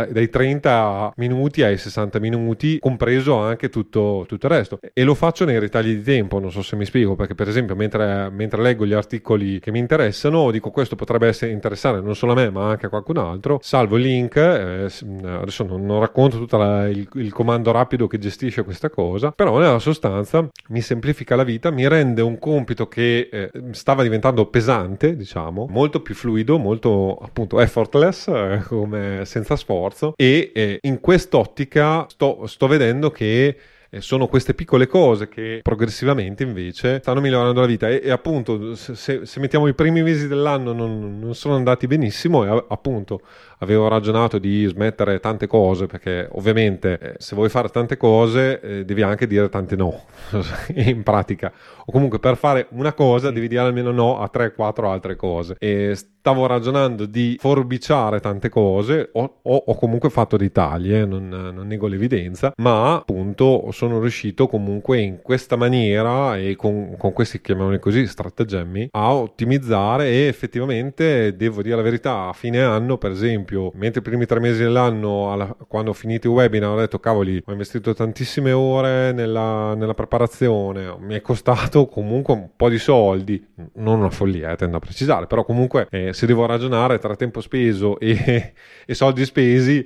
dai 0.10 0.30
30 0.30 1.14
minuti 1.18 1.64
ai 1.64 1.78
60 1.78 2.20
minuti, 2.20 2.80
compreso 2.80 3.38
anche 3.38 3.70
tutto, 3.70 4.24
tutto, 4.28 4.46
il 4.48 4.52
resto. 4.52 4.80
E 4.94 5.04
lo 5.04 5.16
faccio 5.16 5.44
nei 5.46 5.60
ritagli 5.60 5.96
di 5.96 6.02
tempo, 6.02 6.40
non 6.40 6.52
so 6.52 6.62
se 6.62 6.76
mi 6.76 6.86
spiego, 6.86 7.16
perché 7.16 7.36
per 7.36 7.50
esempio 7.50 7.76
mentre, 7.76 8.30
mentre 8.30 8.62
leggo 8.62 8.86
gli 8.86 8.94
articoli 8.94 9.60
che 9.60 9.72
mi 9.72 9.80
interessano, 9.80 10.50
dico 10.52 10.72
questo 10.72 10.96
potrebbe 10.96 11.28
essere 11.28 11.52
interessare 11.52 12.00
non 12.02 12.16
solo 12.16 12.32
a 12.32 12.36
me 12.36 12.50
ma 12.50 12.70
anche 12.70 12.86
a 12.86 12.90
qualcun 12.90 13.18
altro, 13.18 13.60
salvo 13.62 13.98
il 13.98 14.04
link, 14.04 14.36
eh, 14.38 14.88
adesso 15.24 15.64
non, 15.64 15.86
non 15.86 16.00
racconto 16.00 16.38
tutto 16.38 16.58
il, 16.86 17.08
il, 17.16 17.34
comando 17.34 17.72
rapido 17.72 18.08
che 18.08 18.18
gestisce 18.18 18.64
questa 18.64 18.90
cosa, 18.90 19.32
però 19.32 19.58
nella 19.60 19.80
sostanza 19.80 20.48
mi 20.70 20.82
semplifica 20.82 21.36
la 21.36 21.44
vita, 21.44 21.70
mi 21.72 21.88
rende 21.88 22.22
un 22.22 22.40
compito 22.40 22.88
che 22.88 23.30
eh, 23.32 23.52
stava 23.72 24.04
diventando 24.04 24.46
pesante, 24.46 25.16
diciamo, 25.16 25.68
molto 25.70 26.02
più 26.02 26.16
fluido, 26.16 26.58
molto 26.58 27.18
appunto 27.22 27.60
effortless, 27.60 28.28
eh, 28.28 28.64
come 28.66 29.22
senza 29.26 29.56
sforzo 29.56 29.81
e 30.16 30.52
eh, 30.54 30.80
in 30.82 31.00
quest'ottica 31.00 32.06
sto, 32.10 32.46
sto 32.48 32.68
vedendo 32.68 33.12
che 33.12 33.58
eh, 33.94 34.00
sono 34.00 34.28
queste 34.28 34.54
piccole 34.54 34.88
cose 34.88 35.28
che 35.28 35.60
progressivamente 35.62 36.44
invece 36.44 37.00
stanno 37.00 37.20
migliorando 37.20 37.60
la 37.60 37.66
vita. 37.66 37.90
E, 37.90 38.02
e 38.04 38.10
appunto 38.10 38.76
se, 38.76 39.26
se, 39.26 39.40
mettiamo 39.40 39.68
i 39.68 39.74
primi 39.74 40.02
mesi 40.02 40.28
dell'anno 40.28 40.72
non, 40.72 41.20
non 41.20 41.36
sono 41.36 41.56
andati 41.56 41.88
benissimo 41.88 42.46
e 42.46 42.66
appunto 42.70 43.22
avevo 43.62 43.88
ragionato 43.88 44.38
di 44.38 44.66
smettere 44.66 45.20
tante 45.20 45.48
cose 45.48 45.86
perché 45.86 46.28
ovviamente 46.34 47.00
eh, 47.00 47.14
se 47.18 47.36
vuoi 47.36 47.50
fare 47.50 47.70
tante 47.70 47.98
cose 47.98 48.60
eh, 48.60 48.86
devi 48.86 49.02
anche 49.02 49.28
dire 49.28 49.50
tante 49.50 49.76
no 49.76 50.04
in 50.76 51.04
pratica. 51.04 51.52
O 51.86 51.92
comunque 51.92 52.20
per 52.20 52.38
fare 52.38 52.68
una 52.72 52.94
cosa 52.94 53.32
devi 53.32 53.48
dire 53.48 53.62
almeno 53.62 53.92
no 53.92 54.20
a 54.20 54.30
3-4 54.32 54.86
altre 54.86 55.16
cose. 55.16 55.56
E 55.58 55.96
stavo 56.22 56.46
ragionando 56.46 57.08
di 57.08 57.36
forbiciare 57.40 58.20
tante 58.20 58.50
cose 58.50 59.10
o, 59.14 59.40
o, 59.42 59.56
o 59.66 59.76
comunque 59.76 60.12
fatto 60.12 60.38
dei 60.38 60.52
tagli 60.52 60.94
eh, 60.94 61.04
non, 61.04 61.28
non, 61.28 61.66
nego 61.66 61.88
l'evidenza 61.88 62.54
ma 62.58 62.94
appunto 62.94 63.70
sono 63.72 64.00
riuscito 64.00 64.46
comunque 64.46 65.00
in 65.00 65.20
questa 65.24 65.56
maniera 65.56 66.38
e 66.38 66.56
con, 66.56 66.96
con 66.96 67.12
questi 67.12 67.42
chiamiamoli 67.42 67.80
così 67.80 68.06
stratagemmi 68.06 68.90
a 68.92 69.14
ottimizzare 69.16 70.10
e 70.10 70.28
effettivamente 70.28 71.36
devo 71.36 71.64
dire 71.64 71.76
la 71.76 71.82
verità 71.82 72.28
a 72.28 72.34
fine 72.34 72.62
anno 72.62 73.00
per 73.00 73.10
esempio 73.10 73.51
esempio, 73.52 73.72
mentre 73.76 74.00
i 74.00 74.04
primi 74.04 74.26
tre 74.26 74.40
mesi 74.40 74.62
dell'anno, 74.62 75.32
alla, 75.32 75.56
quando 75.68 75.92
ho 75.92 75.94
finito 75.94 76.28
i 76.28 76.30
webinar, 76.30 76.72
ho 76.72 76.80
detto 76.80 77.00
cavoli, 77.00 77.42
ho 77.46 77.52
investito 77.52 77.94
tantissime 77.94 78.52
ore 78.52 79.12
nella, 79.12 79.76
nella 79.76 79.94
preparazione, 79.94 80.96
mi 81.00 81.16
è 81.16 81.22
costato 81.22 81.88
comunque 81.88 82.34
un 82.34 82.50
po' 82.56 82.70
di 82.70 82.80
soldi, 82.80 83.46
non 83.76 84.00
una 84.00 84.10
follia, 84.10 84.52
eh, 84.52 84.56
tendo 84.56 84.78
a 84.78 84.80
precisare, 84.80 85.28
però 85.28 85.44
comunque 85.44 85.88
eh, 85.92 86.14
se 86.14 86.26
devo 86.26 86.46
ragionare 86.46 86.98
tra 87.00 87.16
tempo 87.16 87.42
speso 87.42 88.00
e, 88.00 88.54
e 88.86 88.94
soldi 88.94 89.26
spesi, 89.26 89.86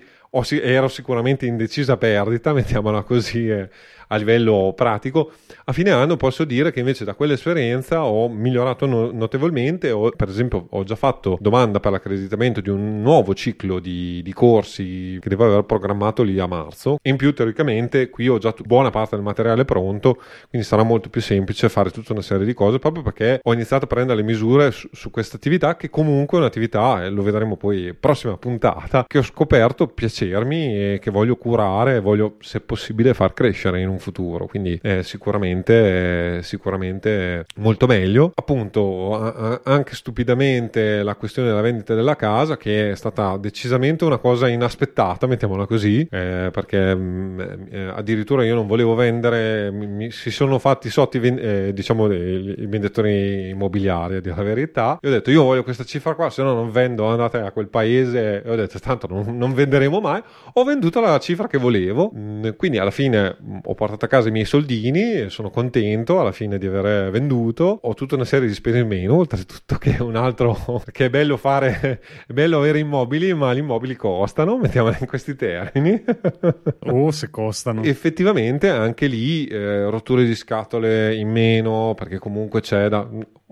ero 0.62 0.88
sicuramente 0.88 1.46
in 1.46 1.58
decisa 1.58 1.98
perdita, 1.98 2.54
mettiamola 2.54 3.04
così. 3.04 3.50
Eh 3.50 3.70
a 4.08 4.16
livello 4.18 4.74
pratico, 4.76 5.32
a 5.66 5.72
fine 5.72 5.92
anno 5.92 6.16
posso 6.18 6.44
dire 6.44 6.72
che 6.72 6.80
invece 6.80 7.06
da 7.06 7.14
quell'esperienza 7.14 8.04
ho 8.06 8.30
migliorato 8.30 8.86
no- 8.86 9.12
notevolmente. 9.12 9.92
Ho, 9.92 10.12
per 10.12 10.30
esempio, 10.30 10.68
ho 10.70 10.84
già 10.84 10.96
fatto 10.96 11.38
domanda 11.40 11.80
per 11.80 11.92
l'accreditamento 11.92 12.62
di 12.62 12.70
un 12.70 13.02
nuovo 13.02 13.34
ciclo 13.34 13.80
di, 13.80 14.22
di 14.22 14.34
corsi 14.34 15.18
che 15.22 15.30
devo 15.30 15.46
aver 15.46 15.64
programmato 15.64 16.24
lì 16.24 16.40
a 16.40 16.46
marzo. 16.46 16.98
In 17.04 17.16
più, 17.16 17.34
teoricamente, 17.34 18.10
qui 18.10 18.28
ho 18.28 18.38
già 18.38 18.52
t- 18.52 18.64
buona 18.64 18.90
parte 18.90 19.16
del 19.16 19.24
materiale 19.24 19.66
pronto, 19.66 20.22
quindi 20.50 20.68
sarà 20.68 20.84
molto 20.84 21.10
più 21.10 21.22
semplice 21.22 21.70
fare 21.70 21.90
tutta 21.90 22.14
una 22.14 22.22
serie 22.22 22.46
di 22.46 22.54
cose 22.54 22.80
proprio 22.80 23.04
perché 23.04 23.40
ho 23.42 23.54
iniziato 23.54 23.86
a 23.86 23.88
prendere 23.88 24.20
le 24.20 24.26
misure 24.26 24.72
su, 24.72 24.88
su 24.92 25.10
questa 25.10 25.38
attività 25.38 25.76
che 25.76 25.90
comunque 25.90 26.38
è 26.38 26.42
un'attività, 26.42 27.04
e 27.04 27.10
lo 27.10 27.24
vedremo 27.24 27.58
poi 27.58 27.94
prossima 27.94 28.38
puntata, 28.38 29.06
che 29.08 29.18
ho 29.18 29.24
scoperto 29.24 29.88
piacermi 29.88 30.94
e 30.94 31.00
che 31.02 31.12
voglio 31.12 31.36
curare 31.36 31.96
e 31.96 32.00
voglio, 32.00 32.36
se 32.40 32.62
possibile, 32.62 33.14
far 33.14 33.34
crescere 33.34 33.82
in 33.82 33.90
un 33.90 33.95
un 33.96 34.00
futuro, 34.00 34.46
quindi 34.46 34.80
è 34.82 35.02
sicuramente, 35.02 36.42
sicuramente 36.44 37.46
molto 37.58 37.88
meglio. 37.88 38.32
Appunto, 38.36 39.60
anche 39.64 39.96
stupidamente 39.96 41.02
la 41.04 41.16
questione 41.16 41.48
della 41.50 41.62
vendita 41.62 41.96
della 41.96 42.16
casa, 42.16 42.58
che 42.58 42.92
è 42.92 42.96
stata 42.96 43.38
decisamente 43.38 44.06
una 44.06 44.18
cosa 44.18 44.48
inaspettata, 44.48 45.28
mettiamola 45.28 45.66
così, 45.66 46.08
eh, 46.12 46.50
perché 46.52 46.96
mh, 46.96 47.00
mm, 47.02 47.40
eh, 47.72 47.92
addirittura 47.96 48.44
io 48.44 48.56
non 48.56 48.68
volevo 48.68 48.96
vendere, 48.96 49.72
mi, 49.72 50.12
si 50.12 50.32
sono 50.32 50.60
fatti 50.60 50.90
sotto 50.90 51.18
i, 51.18 51.36
eh, 51.38 51.72
diciamo, 51.74 52.12
i, 52.12 52.66
venditori 52.68 53.50
immobiliari, 53.50 54.18
a 54.18 54.22
dire 54.22 54.36
la 54.36 54.44
verità. 54.44 54.98
E 55.02 55.08
ho 55.08 55.12
detto, 55.12 55.32
io 55.32 55.44
voglio 55.44 55.64
questa 55.64 55.84
cifra 55.84 56.16
qua, 56.16 56.30
se 56.30 56.44
no 56.44 56.54
non 56.54 56.72
vendo, 56.72 57.06
andate 57.06 57.40
a 57.40 57.52
quel 57.52 57.68
paese. 57.68 58.44
E 58.44 58.50
ho 58.50 58.56
detto, 58.56 58.80
tanto 58.80 59.08
non, 59.08 59.38
non 59.38 59.54
venderemo 59.54 60.00
mai. 60.00 60.22
Ho 60.54 60.64
venduto 60.64 61.00
la 61.00 61.18
cifra 61.20 61.48
che 61.48 61.58
volevo, 61.58 62.12
mm, 62.16 62.50
quindi 62.58 62.78
alla 62.78 62.92
fine 62.92 63.38
mm, 63.42 63.58
ho 63.64 63.74
portato 63.86 64.06
a 64.06 64.08
casa 64.08 64.30
i 64.30 64.32
miei 64.32 64.46
soldini, 64.46 65.30
sono 65.30 65.52
contento 65.52 66.20
alla 66.20 66.32
fine 66.32 66.58
di 66.58 66.66
aver 66.66 67.12
venduto, 67.12 67.80
ho 67.84 67.94
tutta 67.94 68.16
una 68.16 68.26
serie 68.26 68.48
di 68.48 68.54
spese 68.54 68.80
in 68.80 68.88
meno, 68.88 69.16
oltretutto 69.16 69.78
che 69.78 69.98
è 69.98 70.02
un 70.02 70.16
altro, 70.16 70.82
che 70.92 71.06
è 71.06 71.10
bello 71.10 71.38
fare, 71.38 72.02
è 72.26 72.34
bello 72.34 72.58
avere 72.58 72.80
immobili, 72.80 73.34
ma 73.34 73.54
gli 73.54 73.60
immobili 73.60 73.96
costano, 73.96 74.58
mettiamola 74.58 74.98
in 75.00 75.06
questi 75.06 75.36
termini. 75.36 76.04
oh, 76.90 77.12
se 77.12 77.30
costano. 77.30 77.84
Effettivamente 77.84 78.70
anche 78.70 79.06
lì 79.06 79.46
eh, 79.46 79.88
rotture 79.90 80.26
di 80.26 80.34
scatole 80.34 81.16
in 81.16 81.30
meno, 81.30 81.94
perché 81.96 82.18
comunque 82.18 82.62
c'è 82.62 82.90
da... 82.90 83.08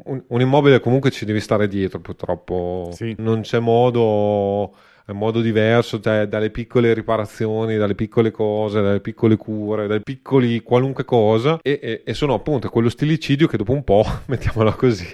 Un, 0.06 0.24
un 0.28 0.42
immobile 0.42 0.80
comunque 0.80 1.12
ci 1.12 1.24
devi 1.24 1.40
stare 1.40 1.68
dietro, 1.68 2.00
purtroppo 2.00 2.90
sì. 2.92 3.16
non 3.20 3.42
c'è 3.42 3.60
modo 3.60 4.74
modo 5.08 5.42
diverso, 5.42 6.00
cioè 6.00 6.28
dalle 6.28 6.50
piccole 6.50 6.94
riparazioni, 6.94 7.76
dalle 7.76 7.96
piccole 7.96 8.32
cose, 8.32 8.82
dalle 8.82 9.02
piccole 9.02 9.36
cure, 9.36 9.88
dai 9.88 10.02
piccoli 10.02 10.62
qualunque 10.62 11.04
cosa 11.04 11.60
e, 11.62 11.80
e, 11.82 12.02
e 12.06 12.14
sono 12.14 12.34
appunto 12.34 12.70
quello 12.70 12.90
stilicidio 12.90 13.48
che 13.48 13.58
dopo 13.58 13.74
un 13.74 13.84
po', 13.84 14.06
mettiamola 14.28 14.74
così, 14.74 15.08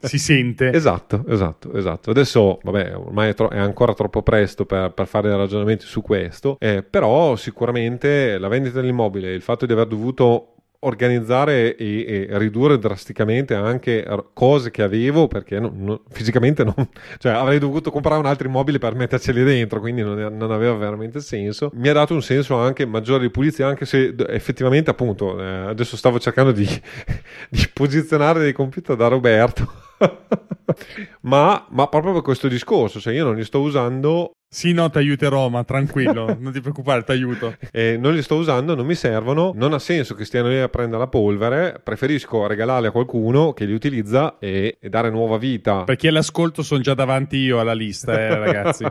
si 0.00 0.18
sente. 0.18 0.72
Esatto, 0.72 1.24
esatto, 1.28 1.72
esatto. 1.74 2.10
Adesso, 2.10 2.60
vabbè, 2.62 2.96
ormai 2.96 3.30
è, 3.30 3.34
tro- 3.34 3.50
è 3.50 3.58
ancora 3.58 3.92
troppo 3.94 4.22
presto 4.22 4.64
per, 4.64 4.92
per, 4.92 5.06
fare 5.06 5.34
ragionamenti 5.36 5.84
su 5.84 6.00
questo, 6.00 6.56
eh, 6.58 6.82
però 6.82 7.36
sicuramente 7.36 8.38
la 8.38 8.48
vendita 8.48 8.80
dell'immobile, 8.80 9.32
il 9.32 9.42
fatto 9.42 9.66
di 9.66 9.72
aver 9.72 9.86
dovuto 9.86 10.53
organizzare 10.86 11.76
e, 11.76 12.28
e, 12.28 12.38
ridurre 12.38 12.78
drasticamente 12.78 13.54
anche 13.54 14.06
cose 14.32 14.70
che 14.70 14.82
avevo 14.82 15.26
perché 15.26 15.58
non, 15.58 15.72
non, 15.76 16.00
fisicamente 16.10 16.64
non, 16.64 16.74
cioè 17.18 17.32
avrei 17.32 17.58
dovuto 17.58 17.90
comprare 17.90 18.20
un 18.20 18.26
altro 18.26 18.48
immobile 18.48 18.78
per 18.78 18.94
metterceli 18.94 19.42
dentro 19.44 19.80
quindi 19.80 20.02
non, 20.02 20.36
non, 20.36 20.50
aveva 20.50 20.74
veramente 20.74 21.20
senso. 21.20 21.70
Mi 21.74 21.88
ha 21.88 21.92
dato 21.92 22.14
un 22.14 22.22
senso 22.22 22.56
anche 22.56 22.86
maggiore 22.86 23.22
di 23.22 23.30
pulizia 23.30 23.66
anche 23.66 23.86
se 23.86 24.14
effettivamente 24.28 24.90
appunto 24.90 25.40
eh, 25.40 25.44
adesso 25.44 25.96
stavo 25.96 26.18
cercando 26.18 26.52
di, 26.52 26.66
di 27.48 27.68
posizionare 27.72 28.40
dei 28.40 28.52
computer 28.52 28.96
da 28.96 29.08
Roberto 29.08 29.82
ma, 31.22 31.66
ma 31.68 31.86
proprio 31.88 32.12
per 32.12 32.22
questo 32.22 32.48
discorso 32.48 33.00
cioè 33.00 33.14
io 33.14 33.24
non 33.24 33.36
li 33.36 33.44
sto 33.44 33.60
usando 33.60 34.32
sì, 34.54 34.72
no, 34.72 34.88
ti 34.88 34.98
aiuterò, 34.98 35.48
ma 35.48 35.64
tranquillo, 35.64 36.36
non 36.38 36.52
ti 36.52 36.60
preoccupare, 36.60 37.02
ti 37.02 37.10
aiuto. 37.10 37.56
Eh, 37.72 37.96
non 37.98 38.14
li 38.14 38.22
sto 38.22 38.36
usando, 38.36 38.76
non 38.76 38.86
mi 38.86 38.94
servono, 38.94 39.50
non 39.52 39.72
ha 39.72 39.80
senso 39.80 40.14
che 40.14 40.24
stiano 40.24 40.48
lì 40.48 40.60
a 40.60 40.68
prendere 40.68 41.00
la 41.00 41.08
polvere, 41.08 41.80
preferisco 41.82 42.46
regalarli 42.46 42.86
a 42.86 42.92
qualcuno 42.92 43.52
che 43.52 43.64
li 43.64 43.72
utilizza 43.72 44.38
e, 44.38 44.76
e 44.80 44.88
dare 44.88 45.10
nuova 45.10 45.38
vita. 45.38 45.82
Perché 45.82 46.06
all'ascolto 46.06 46.62
sono 46.62 46.80
già 46.82 46.94
davanti 46.94 47.36
io 47.38 47.58
alla 47.58 47.72
lista, 47.72 48.12
eh, 48.16 48.28
ragazzi. 48.38 48.86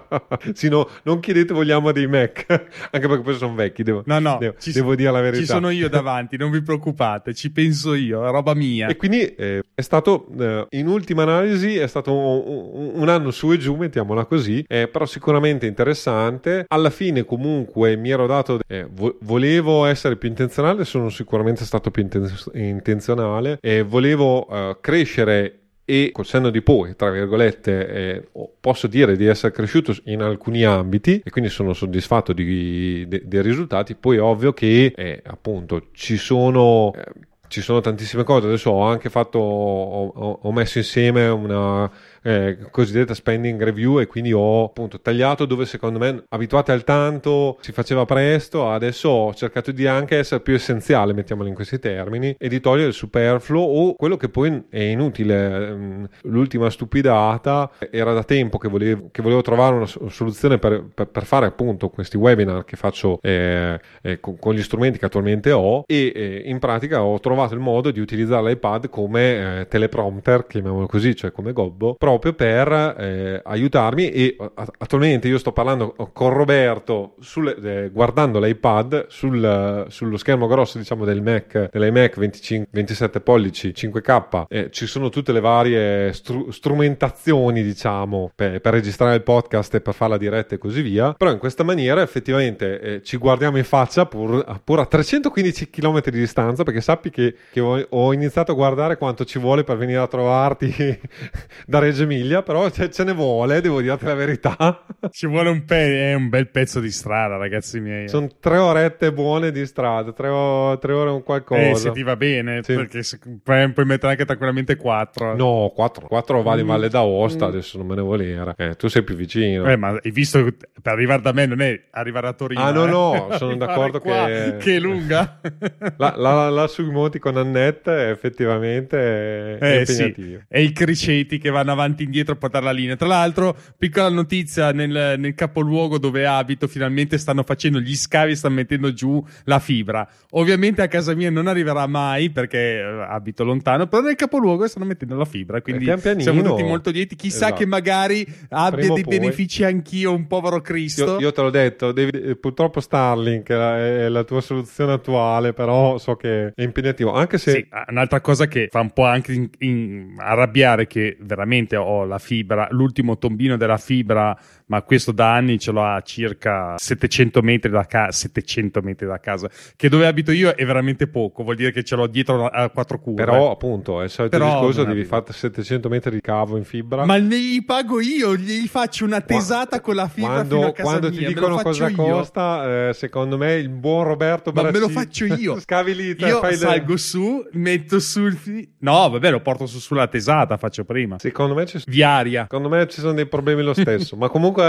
sì, 0.52 0.68
no, 0.68 0.90
non 1.04 1.22
chiedete 1.22 1.54
vogliamo 1.54 1.94
dei 1.94 2.08
Mac, 2.08 2.46
anche 2.50 3.08
perché 3.08 3.22
poi 3.22 3.36
sono 3.36 3.56
vecchi, 3.56 3.84
devo, 3.84 4.04
no, 4.06 4.20
no, 4.20 4.36
devo, 4.42 4.56
devo 4.66 4.96
dire 4.96 5.12
la 5.12 5.22
verità. 5.22 5.44
Ci 5.44 5.46
sono 5.46 5.70
io 5.70 5.88
davanti, 5.88 6.36
non 6.36 6.52
vi 6.52 6.62
preoccupate, 6.62 7.34
ci 7.34 7.54
penso 7.54 7.94
io, 7.94 8.28
è 8.28 8.32
roba 8.32 8.54
mia. 8.54 8.88
E 8.88 8.98
quindi 8.98 9.22
eh, 9.34 9.64
è 9.74 9.82
stato, 9.82 10.28
eh, 10.38 10.66
in 10.72 10.90
ultima 10.94 11.24
analisi, 11.24 11.78
è 11.78 11.88
stato 11.88 12.14
un, 12.14 12.92
un, 12.96 13.10
anno 13.10 13.32
su 13.32 13.52
e 13.52 13.58
giù, 13.58 13.76
mettiamola 13.76 14.26
così, 14.26 14.64
eh, 14.68 14.88
però 14.88 15.06
sicuramente 15.06 15.66
interessante. 15.66 16.66
Alla 16.68 16.90
fine, 16.90 17.26
comunque, 17.26 17.96
mi 17.96 18.10
ero 18.10 18.28
dato. 18.28 18.60
Eh, 18.68 18.88
vo- 18.90 19.18
volevo 19.22 19.86
essere 19.86 20.16
più 20.16 20.30
intenzionale, 20.30 20.86
sono 20.86 21.10
sicuramente 21.10 21.66
stato 21.66 21.92
più 21.92 22.04
inten- 22.04 22.32
intenzionale. 22.54 23.58
E 23.62 23.82
volevo 23.84 24.48
uh, 24.48 24.78
crescere 24.80 25.60
e 25.86 26.12
col 26.14 26.26
senno 26.26 26.50
di 26.50 26.62
poi, 26.62 26.96
tra 26.96 27.12
virgolette, 27.12 27.88
eh, 27.88 28.28
posso 28.60 28.88
dire 28.88 29.18
di 29.18 29.26
essere 29.26 29.52
cresciuto 29.52 29.94
in 30.06 30.22
alcuni 30.22 30.64
ambiti 30.64 31.22
e 31.24 31.30
quindi 31.30 31.50
sono 31.50 31.74
soddisfatto 31.74 32.32
di, 32.32 33.06
de, 33.08 33.24
dei 33.26 33.42
risultati. 33.42 33.96
Poi 33.96 34.18
è 34.18 34.22
ovvio 34.22 34.54
che 34.54 34.94
eh, 34.96 35.22
appunto 35.26 35.88
ci 35.92 36.18
sono. 36.18 36.94
Eh, 36.96 37.32
ci 37.54 37.62
sono 37.62 37.82
tantissime 37.82 38.24
cose. 38.24 38.48
Adesso 38.48 38.72
ho 38.72 38.84
anche 38.84 39.10
fatto, 39.12 39.38
ho, 39.38 40.40
ho 40.42 40.52
messo 40.52 40.80
insieme 40.80 41.28
una 41.28 41.90
eh, 42.24 42.58
cosiddetta 42.72 43.14
spending 43.14 43.62
review 43.62 44.00
e 44.00 44.08
quindi 44.08 44.32
ho 44.34 44.66
appunto 44.66 45.00
tagliato 45.00 45.46
dove 45.46 45.66
secondo 45.66 46.00
me 46.00 46.24
abituati 46.30 46.72
al 46.72 46.84
tanto 46.84 47.58
si 47.62 47.72
faceva 47.72 48.06
presto, 48.06 48.70
adesso 48.70 49.10
ho 49.10 49.34
cercato 49.34 49.72
di 49.72 49.86
anche 49.86 50.18
essere 50.18 50.42
più 50.42 50.54
essenziale, 50.54 51.14
mettiamolo 51.14 51.48
in 51.48 51.56
questi 51.56 51.80
termini, 51.80 52.36
e 52.38 52.48
di 52.48 52.60
togliere 52.60 52.88
il 52.88 52.94
superfluo 52.94 53.62
o 53.62 53.94
quello 53.96 54.18
che 54.18 54.30
poi 54.30 54.64
è 54.70 54.80
inutile. 54.80 55.68
Ehm, 55.68 56.10
l'ultima 56.24 56.70
stupidata 56.70 57.72
era 57.92 58.14
da 58.14 58.24
tempo 58.24 58.58
che 58.58 58.68
volevo, 58.68 59.10
che 59.12 59.22
volevo 59.22 59.42
trovare 59.42 59.76
una 59.76 59.86
soluzione 59.86 60.58
per, 60.58 60.86
per, 60.94 61.08
per, 61.08 61.26
fare 61.26 61.46
appunto 61.46 61.90
questi 61.90 62.18
webinar 62.18 62.64
che 62.66 62.76
faccio 62.76 63.20
eh, 63.22 63.80
eh, 64.02 64.20
con, 64.20 64.38
con, 64.40 64.54
gli 64.54 64.62
strumenti 64.62 65.00
che 65.00 65.06
attualmente 65.06 65.52
ho 65.52 65.84
e 65.86 66.12
eh, 66.16 66.44
in 66.46 66.60
pratica 66.60 67.04
ho 67.04 67.20
trovato 67.20 67.54
il 67.54 67.60
modo 67.60 67.92
di 67.92 68.00
utilizzare 68.00 68.48
l'iPad 68.50 68.90
come 68.90 69.62
eh, 69.62 69.68
teleprompter, 69.68 70.48
chiamiamolo 70.48 70.88
così, 70.88 71.16
cioè 71.16 71.32
come 71.32 71.54
gobbo, 71.54 71.96
però 71.96 72.13
proprio 72.18 72.34
per 72.34 72.96
eh, 72.98 73.42
aiutarmi 73.44 74.10
e 74.10 74.36
attualmente 74.78 75.28
io 75.28 75.38
sto 75.38 75.52
parlando 75.52 75.96
con 76.14 76.32
Roberto 76.32 77.16
sul, 77.20 77.48
eh, 77.64 77.90
guardando 77.92 78.40
l'iPad 78.40 79.08
sul, 79.08 79.86
sullo 79.90 80.18
schermo 80.18 80.48
grosso 80.48 80.78
diciamo 80.78 81.06
del 81.06 81.22
Mac 81.22 81.70
dell'iMac 81.72 82.18
25, 82.18 82.68
27 82.72 83.22
pollici 83.22 83.74
5K 83.76 84.46
eh, 84.48 84.70
ci 84.72 84.86
sono 84.86 85.10
tutte 85.10 85.32
le 85.32 85.40
varie 85.40 86.14
stru- 86.14 86.50
strumentazioni 86.50 87.64
diciamo 87.64 88.32
per, 88.36 88.62
per, 88.62 88.74
registrare 88.74 89.16
il 89.16 89.24
podcast 89.24 89.76
e 89.76 89.82
per 89.82 89.94
fare 89.94 90.12
la 90.12 90.18
diretta 90.18 90.56
e 90.56 90.58
così 90.58 90.82
via. 90.82 91.14
Però 91.14 91.32
in 91.32 91.38
questa 91.38 91.64
maniera 91.64 92.02
effettivamente 92.02 92.80
eh, 92.80 93.02
ci 93.04 93.18
guardiamo 93.18 93.58
in 93.58 93.64
faccia 93.64 94.06
pur, 94.06 94.62
pur, 94.64 94.80
a 94.80 94.86
315 94.86 95.70
km 95.70 96.02
di 96.04 96.20
distanza 96.20 96.64
perché 96.64 96.82
sappi 96.82 97.10
che, 97.10 97.36
che 97.52 97.60
ho, 97.60 97.86
ho, 97.90 98.14
iniziato 98.14 98.52
a 98.52 98.56
guardare 98.56 98.98
quanto 98.98 99.26
ci 99.26 99.40
vuole 99.40 99.64
per 99.64 99.78
venire 99.78 100.00
a 100.00 100.08
trovarti 100.08 100.74
da 101.66 101.80
Reggio 101.80 102.03
Emilia 102.04 102.42
però 102.44 102.70
ce, 102.70 102.90
ce 102.90 103.04
ne 103.04 103.14
vuole 103.14 103.62
devo 103.62 103.82
dirti 103.82 104.06
la 104.06 104.14
verità 104.14 104.86
ci 105.12 105.28
vuole 105.28 105.50
un, 105.50 105.66
pe- 105.66 106.12
è 106.12 106.14
un 106.14 106.30
bel 106.30 106.50
pezzo 106.50 106.80
di 106.80 106.92
strada 106.92 107.38
ragazzi 107.38 107.80
miei 107.80 108.08
sono 108.08 108.30
tre 108.40 108.58
orette 108.58 109.12
buone 109.12 109.52
di 109.52 109.66
strada 109.66 110.12
tre, 110.12 110.28
o- 110.30 110.78
tre 110.78 110.94
ore 110.94 111.10
un 111.10 111.24
qualcosa 111.24 111.62
eh 111.62 111.76
se 111.76 111.92
ti 111.92 112.04
va 112.04 112.16
bene 112.16 112.62
sì. 112.64 112.76
perché 112.76 113.04
se, 113.04 113.20
puoi, 113.44 113.72
mettere 113.86 114.12
anche 114.12 114.26
tranquillamente 114.26 114.76
4 114.76 115.36
no 115.36 115.72
4 115.74 116.08
4 116.08 116.42
va 116.42 116.56
di 116.56 116.64
Valle 116.64 116.90
d'Aosta 116.90 117.46
mm. 117.46 117.50
adesso 117.50 117.78
non 117.78 117.88
me 117.88 117.96
ne 117.96 118.02
volere 118.02 118.54
eh, 118.58 118.76
tu 118.76 118.88
sei 118.88 119.04
più 119.04 119.16
vicino 119.16 119.70
eh 119.70 119.76
ma 119.76 119.98
hai 120.02 120.12
visto 120.12 120.44
che 120.44 120.56
per 120.82 120.94
arrivare 120.94 121.22
da 121.22 121.32
me 121.32 121.46
non 121.46 121.62
è 121.62 121.88
arrivare 121.92 122.28
a 122.28 122.34
Torino 122.34 122.62
ah 122.62 122.72
no 122.72 122.86
eh? 122.86 122.90
no 122.90 123.28
sono 123.38 123.56
d'accordo 123.56 124.00
che 124.00 124.58
che 124.60 124.76
è 124.76 124.80
lunga 124.80 125.40
la, 125.98 126.14
la, 126.18 126.50
la 126.50 126.68
sui 126.68 126.90
monti 126.90 127.20
con 127.20 127.38
Annette 127.38 128.10
effettivamente 128.10 129.58
è, 129.58 129.58
eh, 129.60 129.80
impegnativo 129.80 130.40
sì. 130.40 130.46
e 130.48 130.62
i 130.64 130.72
criceti 130.72 131.38
che 131.38 131.50
vanno 131.50 131.72
avanti 131.72 131.93
e 132.02 132.06
indietro 132.06 132.34
a 132.34 132.38
portare 132.38 132.66
la 132.66 132.72
linea. 132.72 132.96
Tra 132.96 133.08
l'altro 133.08 133.56
piccola 133.78 134.10
notizia 134.10 134.72
nel, 134.72 135.16
nel 135.18 135.34
capoluogo 135.36 135.98
dove 135.98 136.26
abito 136.26 136.68
finalmente 136.68 137.18
stanno 137.18 137.44
facendo 137.44 137.80
gli 137.80 137.96
scavi 137.96 138.36
stanno 138.36 138.56
mettendo 138.56 138.94
giù 138.94 139.24
la 139.46 139.60
fibra. 139.60 140.08
Ovviamente 140.32 140.82
a 140.82 140.88
casa 140.88 141.14
mia 141.14 141.30
non 141.30 141.48
arriverà 141.48 141.86
mai 141.88 142.30
perché 142.30 142.80
eh, 142.80 143.06
abito 143.08 143.44
lontano 143.44 143.88
però 143.88 144.02
nel 144.02 144.16
capoluogo 144.16 144.68
stanno 144.68 144.86
mettendo 144.86 145.16
la 145.16 145.26
fibra 145.26 145.62
quindi 145.62 145.86
siamo 146.18 146.42
tutti 146.42 146.64
molto 146.64 146.90
lieti. 146.90 147.16
Chissà 147.16 147.46
esatto. 147.46 147.56
che 147.56 147.66
magari 147.66 148.26
abbia 148.50 148.78
Prima 148.78 148.94
dei 148.96 149.04
benefici 149.04 149.64
anch'io 149.64 150.14
un 150.14 150.28
povero 150.28 150.62
Cristo. 150.62 151.14
Io, 151.14 151.20
io 151.20 151.32
te 151.32 151.42
l'ho 151.42 151.50
detto 151.50 151.92
devi, 151.92 152.12
eh, 152.12 152.36
purtroppo 152.36 152.80
Starlink 152.80 153.50
è 153.50 154.08
la 154.10 154.24
tua 154.24 154.42
soluzione 154.42 154.94
attuale 154.94 155.54
però 155.54 155.98
so 155.98 156.16
che 156.16 156.52
è 156.56 156.62
impegnativo 156.62 157.14
anche 157.14 157.38
se 157.38 157.52
sì, 157.52 157.68
un'altra 157.90 158.22
cosa 158.22 158.48
che 158.48 158.68
fa 158.70 158.80
un 158.80 158.92
po' 158.92 159.06
anche 159.06 159.34
in, 159.34 159.50
in, 159.60 160.16
arrabbiare 160.18 160.88
che 160.88 161.18
veramente 161.20 161.76
ho 161.84 162.06
la 162.06 162.18
fibra 162.18 162.68
l'ultimo 162.72 163.18
tombino 163.18 163.58
della 163.58 163.78
fibra 163.78 164.38
ma 164.74 164.82
questo 164.82 165.12
da 165.12 165.36
anni 165.36 165.60
ce 165.60 165.72
l'ho 165.72 165.84
a 165.84 166.02
circa 166.02 166.74
700 166.78 167.42
metri 167.42 167.70
da 167.70 167.86
casa 167.86 168.12
700 168.12 168.82
metri 168.82 169.06
da 169.06 169.20
casa. 169.20 169.48
Che 169.76 169.90
dove 169.90 170.08
abito 170.08 170.32
io 170.32 170.56
è 170.56 170.66
veramente 170.66 171.08
poco 171.08 171.44
vuol 171.44 171.56
dire 171.56 171.72
che 171.72 171.84
ce 171.84 171.96
l'ho 171.96 172.08
dietro 172.08 172.48
a 172.48 172.70
quattro 172.70 173.00
curve 173.00 173.24
però 173.24 173.52
appunto 173.52 174.02
è 174.02 174.06
il 174.06 174.10
solito 174.10 174.38
Però, 174.38 174.52
discorso 174.52 174.84
devi 174.84 175.06
fare 175.06 175.26
700 175.32 175.90
metri 175.90 176.12
di 176.12 176.22
cavo 176.22 176.58
in 176.58 176.64
fibra. 176.64 177.06
Ma 177.06 177.18
li 177.18 177.64
pago 177.64 178.02
io 178.02 178.36
gli 178.36 178.66
faccio 178.66 179.06
una 179.06 179.22
tesata 179.22 179.80
Qua, 179.80 179.82
con 179.82 179.96
la 179.96 180.08
fibra 180.08 180.34
quando, 180.34 180.74
quando 180.74 181.12
ti 181.12 181.24
dicono 181.24 181.58
cosa 181.58 181.90
io. 181.90 181.96
costa 181.96 182.90
eh, 182.90 182.94
secondo 182.94 183.38
me 183.38 183.54
il 183.54 183.70
buon 183.70 184.06
Roberto 184.06 184.52
ma 184.52 184.72
me 184.72 184.80
lo 184.80 184.90
faccio 184.90 185.26
io. 185.26 185.60
scavi 185.62 185.96
lì 185.96 186.16
io 186.18 186.42
salgo 186.54 186.94
le... 186.94 186.98
su 186.98 187.46
metto 187.52 188.00
sul 188.00 188.34
fi... 188.34 188.68
no 188.80 189.10
vabbè 189.10 189.30
lo 189.30 189.42
porto 189.42 189.68
su 189.68 189.78
sulla 189.80 190.08
tesata 190.08 190.58
faccio 190.58 190.84
prima. 190.84 191.20
Secondo 191.20 191.54
me 191.54 191.66
c'è 191.66 191.80
viaria. 191.86 192.44
secondo 192.44 192.70
me 192.70 192.88
ci 192.88 193.02
sono 193.02 193.14
dei 193.14 193.28
problemi 193.28 193.62
lo 193.62 193.74
stesso 193.74 194.16
ma 194.24 194.30
comunque 194.30 194.63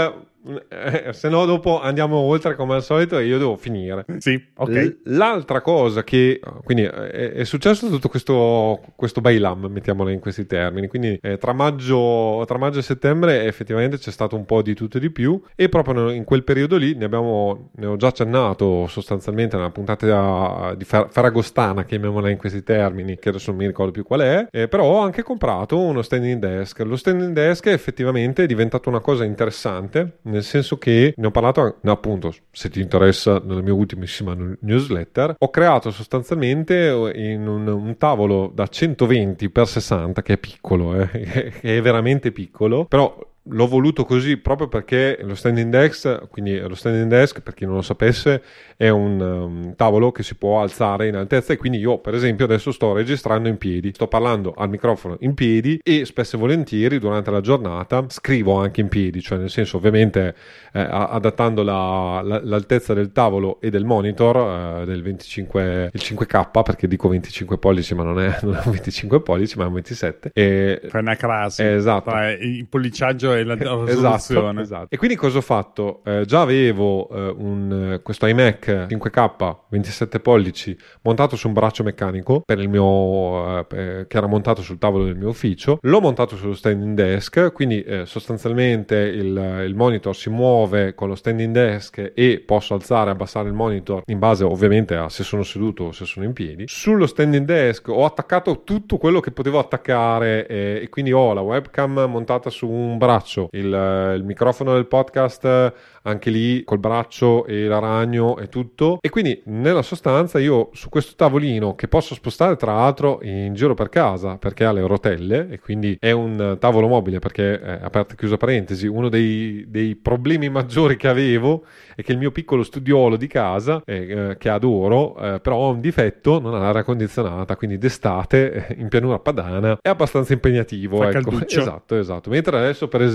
eh, 0.69 1.11
se 1.11 1.29
no 1.29 1.45
dopo 1.45 1.81
andiamo 1.81 2.17
oltre 2.17 2.55
come 2.55 2.75
al 2.75 2.83
solito 2.83 3.17
e 3.17 3.25
io 3.25 3.37
devo 3.37 3.55
finire. 3.55 4.05
Sì, 4.17 4.39
ok. 4.55 4.69
L- 4.69 5.15
l'altra 5.15 5.61
cosa 5.61 6.03
che 6.03 6.39
quindi 6.63 6.83
è, 6.83 7.31
è 7.31 7.43
successo 7.43 7.89
tutto 7.89 8.09
questo, 8.09 8.79
questo 8.95 9.21
bailam, 9.21 9.65
mettiamola 9.65 10.11
in 10.11 10.19
questi 10.19 10.45
termini, 10.45 10.87
quindi 10.87 11.17
eh, 11.21 11.37
tra, 11.37 11.53
maggio, 11.53 12.43
tra 12.45 12.57
maggio 12.57 12.79
e 12.79 12.83
settembre 12.83 13.45
effettivamente 13.45 13.97
c'è 13.97 14.11
stato 14.11 14.35
un 14.35 14.45
po' 14.45 14.61
di 14.61 14.75
tutto 14.75 14.97
e 14.97 14.99
di 14.99 15.09
più 15.09 15.41
e 15.55 15.67
proprio 15.69 16.11
in 16.11 16.23
quel 16.23 16.43
periodo 16.43 16.77
lì 16.77 16.93
ne, 16.95 17.05
abbiamo, 17.05 17.71
ne 17.75 17.85
ho 17.87 17.95
già 17.95 18.07
accennato 18.07 18.85
sostanzialmente 18.87 19.55
nella 19.55 19.71
puntata 19.71 20.75
di 20.75 20.83
Fer- 20.83 21.07
Ferragostana, 21.09 21.85
chiamiamola 21.85 22.29
in 22.29 22.37
questi 22.37 22.61
termini, 22.61 23.17
che 23.17 23.29
adesso 23.29 23.49
non 23.49 23.59
mi 23.59 23.65
ricordo 23.65 23.91
più 23.91 24.03
qual 24.03 24.21
è, 24.21 24.47
eh, 24.51 24.67
però 24.67 24.83
ho 24.85 24.99
anche 24.99 25.23
comprato 25.23 25.79
uno 25.79 26.01
standing 26.03 26.39
desk. 26.39 26.79
Lo 26.79 26.95
standing 26.95 27.33
desk 27.33 27.67
è 27.67 27.73
effettivamente 27.73 28.45
diventato 28.45 28.89
una 28.89 28.99
cosa 28.99 29.23
interessante 29.23 29.74
nel 30.21 30.43
senso 30.43 30.77
che 30.77 31.13
ne 31.15 31.27
ho 31.27 31.31
parlato 31.31 31.77
appunto, 31.83 32.33
se 32.51 32.69
ti 32.69 32.81
interessa, 32.81 33.41
nella 33.43 33.61
mia 33.61 33.73
ultimissima 33.73 34.35
newsletter. 34.59 35.35
Ho 35.37 35.49
creato 35.49 35.91
sostanzialmente 35.91 36.89
un, 36.89 37.67
un 37.67 37.97
tavolo 37.97 38.51
da 38.53 38.67
120 38.67 39.49
x 39.49 39.61
60, 39.63 40.21
che 40.21 40.33
è 40.33 40.37
piccolo, 40.37 40.99
eh, 40.99 41.53
è 41.61 41.81
veramente 41.81 42.31
piccolo, 42.31 42.85
però 42.85 43.17
l'ho 43.49 43.67
voluto 43.67 44.05
così 44.05 44.37
proprio 44.37 44.67
perché 44.67 45.19
lo 45.21 45.35
standing 45.35 45.69
desk, 45.69 46.27
quindi 46.29 46.57
lo 46.57 46.75
standing 46.75 47.07
desk, 47.07 47.41
per 47.41 47.53
chi 47.53 47.65
non 47.65 47.75
lo 47.75 47.81
sapesse, 47.81 48.41
è 48.75 48.89
un 48.89 49.19
um, 49.19 49.75
tavolo 49.75 50.11
che 50.11 50.23
si 50.23 50.35
può 50.35 50.61
alzare 50.61 51.07
in 51.07 51.15
altezza 51.15 51.53
e 51.53 51.57
quindi 51.57 51.77
io, 51.77 51.99
per 51.99 52.13
esempio, 52.13 52.45
adesso 52.45 52.71
sto 52.71 52.93
registrando 52.93 53.47
in 53.47 53.57
piedi, 53.57 53.91
sto 53.93 54.07
parlando 54.07 54.53
al 54.55 54.69
microfono 54.69 55.17
in 55.19 55.33
piedi 55.33 55.79
e 55.83 56.05
spesso 56.05 56.35
e 56.35 56.39
volentieri 56.39 56.99
durante 56.99 57.31
la 57.31 57.41
giornata 57.41 58.05
scrivo 58.07 58.59
anche 58.59 58.81
in 58.81 58.87
piedi, 58.87 59.21
cioè 59.21 59.37
nel 59.37 59.49
senso 59.49 59.77
ovviamente 59.77 60.35
eh, 60.73 60.79
adattando 60.89 61.63
la, 61.63 62.21
la, 62.23 62.41
l'altezza 62.43 62.93
del 62.93 63.11
tavolo 63.11 63.59
e 63.61 63.69
del 63.69 63.85
monitor 63.85 64.81
eh, 64.81 64.85
del 64.85 65.01
25 65.01 65.91
il 65.93 66.01
5K 66.03 66.63
perché 66.63 66.87
dico 66.87 67.07
25 67.07 67.57
pollici 67.57 67.93
ma 67.95 68.03
non 68.03 68.19
è, 68.19 68.39
non 68.43 68.55
è 68.55 68.61
un 68.65 68.71
25 68.71 69.21
pollici 69.21 69.57
ma 69.57 69.65
è 69.65 69.67
un 69.67 69.73
27 69.73 70.31
e 70.33 70.81
fai 70.87 71.01
una 71.01 71.15
crasi. 71.15 71.63
Esatto. 71.63 72.11
Il 72.39 72.67
polliciaggio 72.67 73.34
e 73.35 73.43
la 73.43 73.53
esatto, 73.55 73.85
risoluzione 73.85 74.61
esatto, 74.61 74.61
esatto. 74.61 74.87
e 74.89 74.97
quindi 74.97 75.15
cosa 75.15 75.37
ho 75.37 75.41
fatto? 75.41 76.01
Eh, 76.05 76.23
già 76.25 76.41
avevo 76.41 77.09
eh, 77.09 77.33
un, 77.37 77.99
questo 78.03 78.25
iMac 78.25 78.87
5K 78.89 79.55
27 79.69 80.19
pollici 80.19 80.77
montato 81.01 81.35
su 81.35 81.47
un 81.47 81.53
braccio 81.53 81.83
meccanico 81.83 82.41
per 82.45 82.59
il 82.59 82.69
mio 82.69 83.59
eh, 83.59 84.05
che 84.07 84.17
era 84.17 84.27
montato 84.27 84.61
sul 84.61 84.77
tavolo 84.77 85.05
del 85.05 85.15
mio 85.15 85.29
ufficio 85.29 85.77
l'ho 85.81 86.01
montato 86.01 86.35
sullo 86.35 86.53
standing 86.53 86.95
desk 86.95 87.51
quindi 87.51 87.81
eh, 87.83 88.05
sostanzialmente 88.05 88.95
il, 88.95 89.63
il 89.65 89.75
monitor 89.75 90.15
si 90.15 90.29
muove 90.29 90.93
con 90.95 91.07
lo 91.07 91.15
standing 91.15 91.53
desk 91.53 92.11
e 92.13 92.43
posso 92.45 92.73
alzare 92.73 93.09
e 93.09 93.13
abbassare 93.13 93.47
il 93.47 93.53
monitor 93.53 94.03
in 94.07 94.19
base 94.19 94.43
ovviamente 94.43 94.95
a 94.95 95.09
se 95.09 95.23
sono 95.23 95.43
seduto 95.43 95.85
o 95.85 95.91
se 95.91 96.05
sono 96.05 96.25
in 96.25 96.33
piedi. 96.33 96.65
Sullo 96.67 97.07
standing 97.07 97.45
desk 97.45 97.87
ho 97.89 98.05
attaccato 98.05 98.63
tutto 98.63 98.97
quello 98.97 99.19
che 99.19 99.31
potevo 99.31 99.59
attaccare 99.59 100.47
e 100.47 100.87
quindi 100.89 101.11
ho 101.11 101.33
la 101.33 101.41
webcam 101.41 102.05
montata 102.07 102.49
su 102.49 102.67
un 102.67 102.97
braccio, 102.97 103.24
il, 103.51 104.13
il 104.15 104.23
microfono 104.23 104.73
del 104.73 104.87
podcast 104.87 105.73
anche 106.05 106.29
lì 106.29 106.63
col 106.63 106.79
braccio 106.79 107.45
e 107.45 107.65
la 107.65 107.79
ragno 107.79 108.37
e 108.37 108.47
tutto. 108.47 108.99
E 109.01 109.09
quindi 109.09 109.41
nella 109.45 109.81
sostanza 109.81 110.39
io 110.39 110.69
su 110.73 110.89
questo 110.89 111.13
tavolino 111.15 111.75
che 111.75 111.87
posso 111.87 112.13
spostare 112.13 112.55
tra 112.55 112.73
l'altro 112.73 113.19
in 113.23 113.53
giro 113.53 113.73
per 113.73 113.89
casa 113.89 114.37
perché 114.37 114.65
ha 114.65 114.71
le 114.71 114.85
rotelle 114.85 115.47
e 115.49 115.59
quindi 115.59 115.97
è 115.99 116.11
un 116.11 116.57
tavolo 116.59 116.87
mobile 116.87 117.19
perché, 117.19 117.59
eh, 117.59 117.79
aperta 117.81 118.13
e 118.13 118.17
chiusa 118.17 118.37
parentesi, 118.37 118.87
uno 118.87 119.09
dei, 119.09 119.65
dei, 119.67 119.95
problemi 119.95 120.49
maggiori 120.49 120.97
che 120.97 121.07
avevo 121.07 121.65
è 121.95 122.03
che 122.03 122.11
il 122.11 122.17
mio 122.17 122.31
piccolo 122.31 122.63
studiolo 122.63 123.15
di 123.15 123.27
casa, 123.27 123.81
eh, 123.85 124.29
eh 124.29 124.37
che 124.37 124.49
adoro, 124.49 125.17
eh, 125.17 125.39
però 125.39 125.65
ha 125.65 125.69
un 125.69 125.79
difetto, 125.79 126.39
non 126.39 126.53
ha 126.53 126.59
l'aria 126.59 126.83
condizionata, 126.83 127.55
quindi 127.55 127.77
d'estate 127.77 128.67
eh, 128.67 128.75
in 128.77 128.89
pianura 128.89 129.19
padana 129.19 129.77
è 129.81 129.89
abbastanza 129.89 130.33
impegnativo. 130.33 131.03
Ecco. 131.07 131.39
Esatto, 131.45 131.95
esatto. 131.95 132.29
Mentre 132.29 132.57
adesso 132.57 132.87
per 132.87 133.01
esempio... 133.01 133.14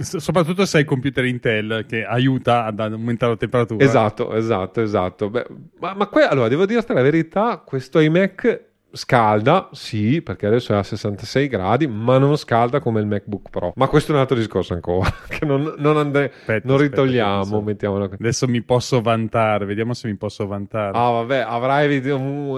Soprattutto 0.00 0.64
se 0.64 0.78
hai 0.78 0.84
computer 0.84 1.24
Intel 1.24 1.84
che 1.88 2.04
aiuta 2.04 2.64
ad 2.64 2.80
aumentare 2.80 3.32
la 3.32 3.38
temperatura. 3.38 3.84
Esatto, 3.84 4.34
esatto, 4.34 4.80
esatto. 4.80 5.30
Beh, 5.30 5.46
ma, 5.78 5.94
ma 5.94 6.06
que- 6.08 6.24
allora 6.24 6.48
devo 6.48 6.66
dirti 6.66 6.92
la 6.92 7.02
verità, 7.02 7.62
questo 7.64 7.98
iMac 8.00 8.68
Scalda, 8.92 9.68
sì, 9.72 10.20
perché 10.22 10.46
adesso 10.46 10.72
è 10.72 10.76
a 10.76 10.82
66 10.82 11.48
gradi, 11.48 11.86
ma 11.86 12.18
non 12.18 12.36
scalda 12.36 12.80
come 12.80 13.00
il 13.00 13.06
MacBook 13.06 13.50
Pro. 13.50 13.72
Ma 13.76 13.86
questo 13.86 14.12
è 14.12 14.14
un 14.14 14.20
altro 14.20 14.36
discorso 14.36 14.74
ancora, 14.74 15.12
che 15.28 15.44
non, 15.44 15.74
non, 15.78 15.96
andre- 15.96 16.32
aspetta, 16.40 16.66
non 16.66 16.78
ritogliamo, 16.78 17.40
aspetta, 17.40 17.60
mettiamolo 17.60 18.04
Adesso 18.04 18.48
mi 18.48 18.62
posso 18.62 19.00
vantare, 19.00 19.64
vediamo 19.64 19.94
se 19.94 20.08
mi 20.08 20.16
posso 20.16 20.46
vantare. 20.46 20.96
Ah, 20.96 21.10
vabbè, 21.10 21.38
avrai, 21.38 22.10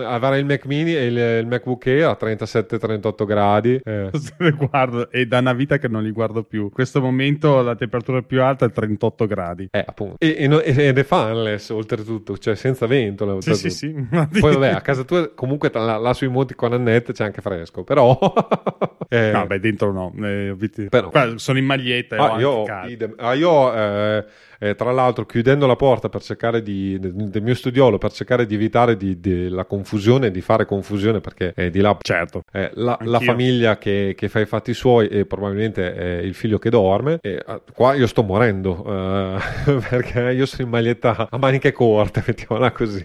avrai 0.04 0.40
il 0.40 0.46
Mac 0.46 0.64
mini 0.66 0.94
e 0.94 1.06
il, 1.06 1.16
il 1.16 1.46
MacBook 1.46 1.86
Air 1.86 2.06
a 2.06 2.18
37-38 2.20 3.24
gradi. 3.26 3.80
Eh. 3.84 4.10
guardo, 4.56 5.10
è 5.10 5.24
da 5.26 5.38
una 5.38 5.52
vita 5.52 5.78
che 5.78 5.88
non 5.88 6.02
li 6.02 6.12
guardo 6.12 6.42
più. 6.44 6.64
In 6.64 6.70
questo 6.70 7.00
momento 7.00 7.60
la 7.60 7.74
temperatura 7.74 8.22
più 8.22 8.42
alta 8.42 8.66
è 8.66 8.70
38 8.70 9.26
gradi. 9.26 9.68
Eh, 9.70 9.84
appunto. 9.86 10.16
E, 10.18 10.36
e, 10.38 10.86
ed 10.86 10.98
è 10.98 11.04
fanless, 11.04 11.68
oltretutto, 11.70 12.38
cioè 12.38 12.54
senza 12.54 12.86
vento. 12.86 13.40
Sì, 13.40 13.54
sì, 13.54 13.70
sì. 13.70 13.92
Poi 14.40 14.52
vabbè, 14.54 14.68
a 14.68 14.80
casa 14.80 15.04
tua 15.04 15.30
comunque 15.34 15.70
la, 15.72 15.98
la 15.98 16.14
sui 16.22 16.28
monti 16.28 16.54
con 16.54 16.72
Annette 16.72 17.12
c'è 17.12 17.24
anche 17.24 17.40
fresco, 17.40 17.82
però... 17.82 18.16
eh, 19.08 19.30
no, 19.32 19.46
beh, 19.46 19.58
dentro 19.58 19.92
no. 19.92 20.12
Eh, 20.22 20.54
però... 20.88 21.10
Sono 21.36 21.58
in 21.58 21.64
maglietta 21.64 22.16
ah, 22.16 22.38
io, 22.38 22.64
ah, 22.64 23.34
io 23.34 23.74
eh, 23.74 24.24
eh, 24.62 24.76
tra 24.76 24.92
l'altro, 24.92 25.26
chiudendo 25.26 25.66
la 25.66 25.74
porta 25.74 26.08
per 26.08 26.22
cercare 26.22 26.62
di, 26.62 26.96
del 27.00 27.42
mio 27.42 27.54
studiolo 27.54 27.98
per 27.98 28.12
cercare 28.12 28.46
di 28.46 28.54
evitare 28.54 28.96
di, 28.96 29.18
di, 29.18 29.48
la 29.48 29.64
confusione, 29.64 30.30
di 30.30 30.40
fare 30.40 30.66
confusione, 30.66 31.18
perché 31.18 31.52
è 31.52 31.68
di 31.68 31.80
là 31.80 31.96
certo. 32.00 32.44
è 32.48 32.70
la, 32.74 32.96
la, 33.02 33.18
famiglia 33.18 33.76
che, 33.76 34.14
che, 34.16 34.28
fa 34.28 34.38
i 34.38 34.46
fatti 34.46 34.72
suoi 34.72 35.08
e 35.08 35.26
probabilmente 35.26 35.92
è 35.92 36.18
il 36.22 36.34
figlio 36.34 36.60
che 36.60 36.70
dorme. 36.70 37.18
E, 37.20 37.42
uh, 37.44 37.60
qua 37.74 37.94
io 37.94 38.06
sto 38.06 38.22
morendo 38.22 38.86
uh, 38.86 39.40
perché 39.90 40.30
io 40.30 40.46
sono 40.46 40.62
in 40.62 40.68
maglietta 40.68 41.26
a 41.28 41.38
maniche 41.38 41.72
corte, 41.72 42.22
mettiamola 42.24 42.70
così. 42.70 43.04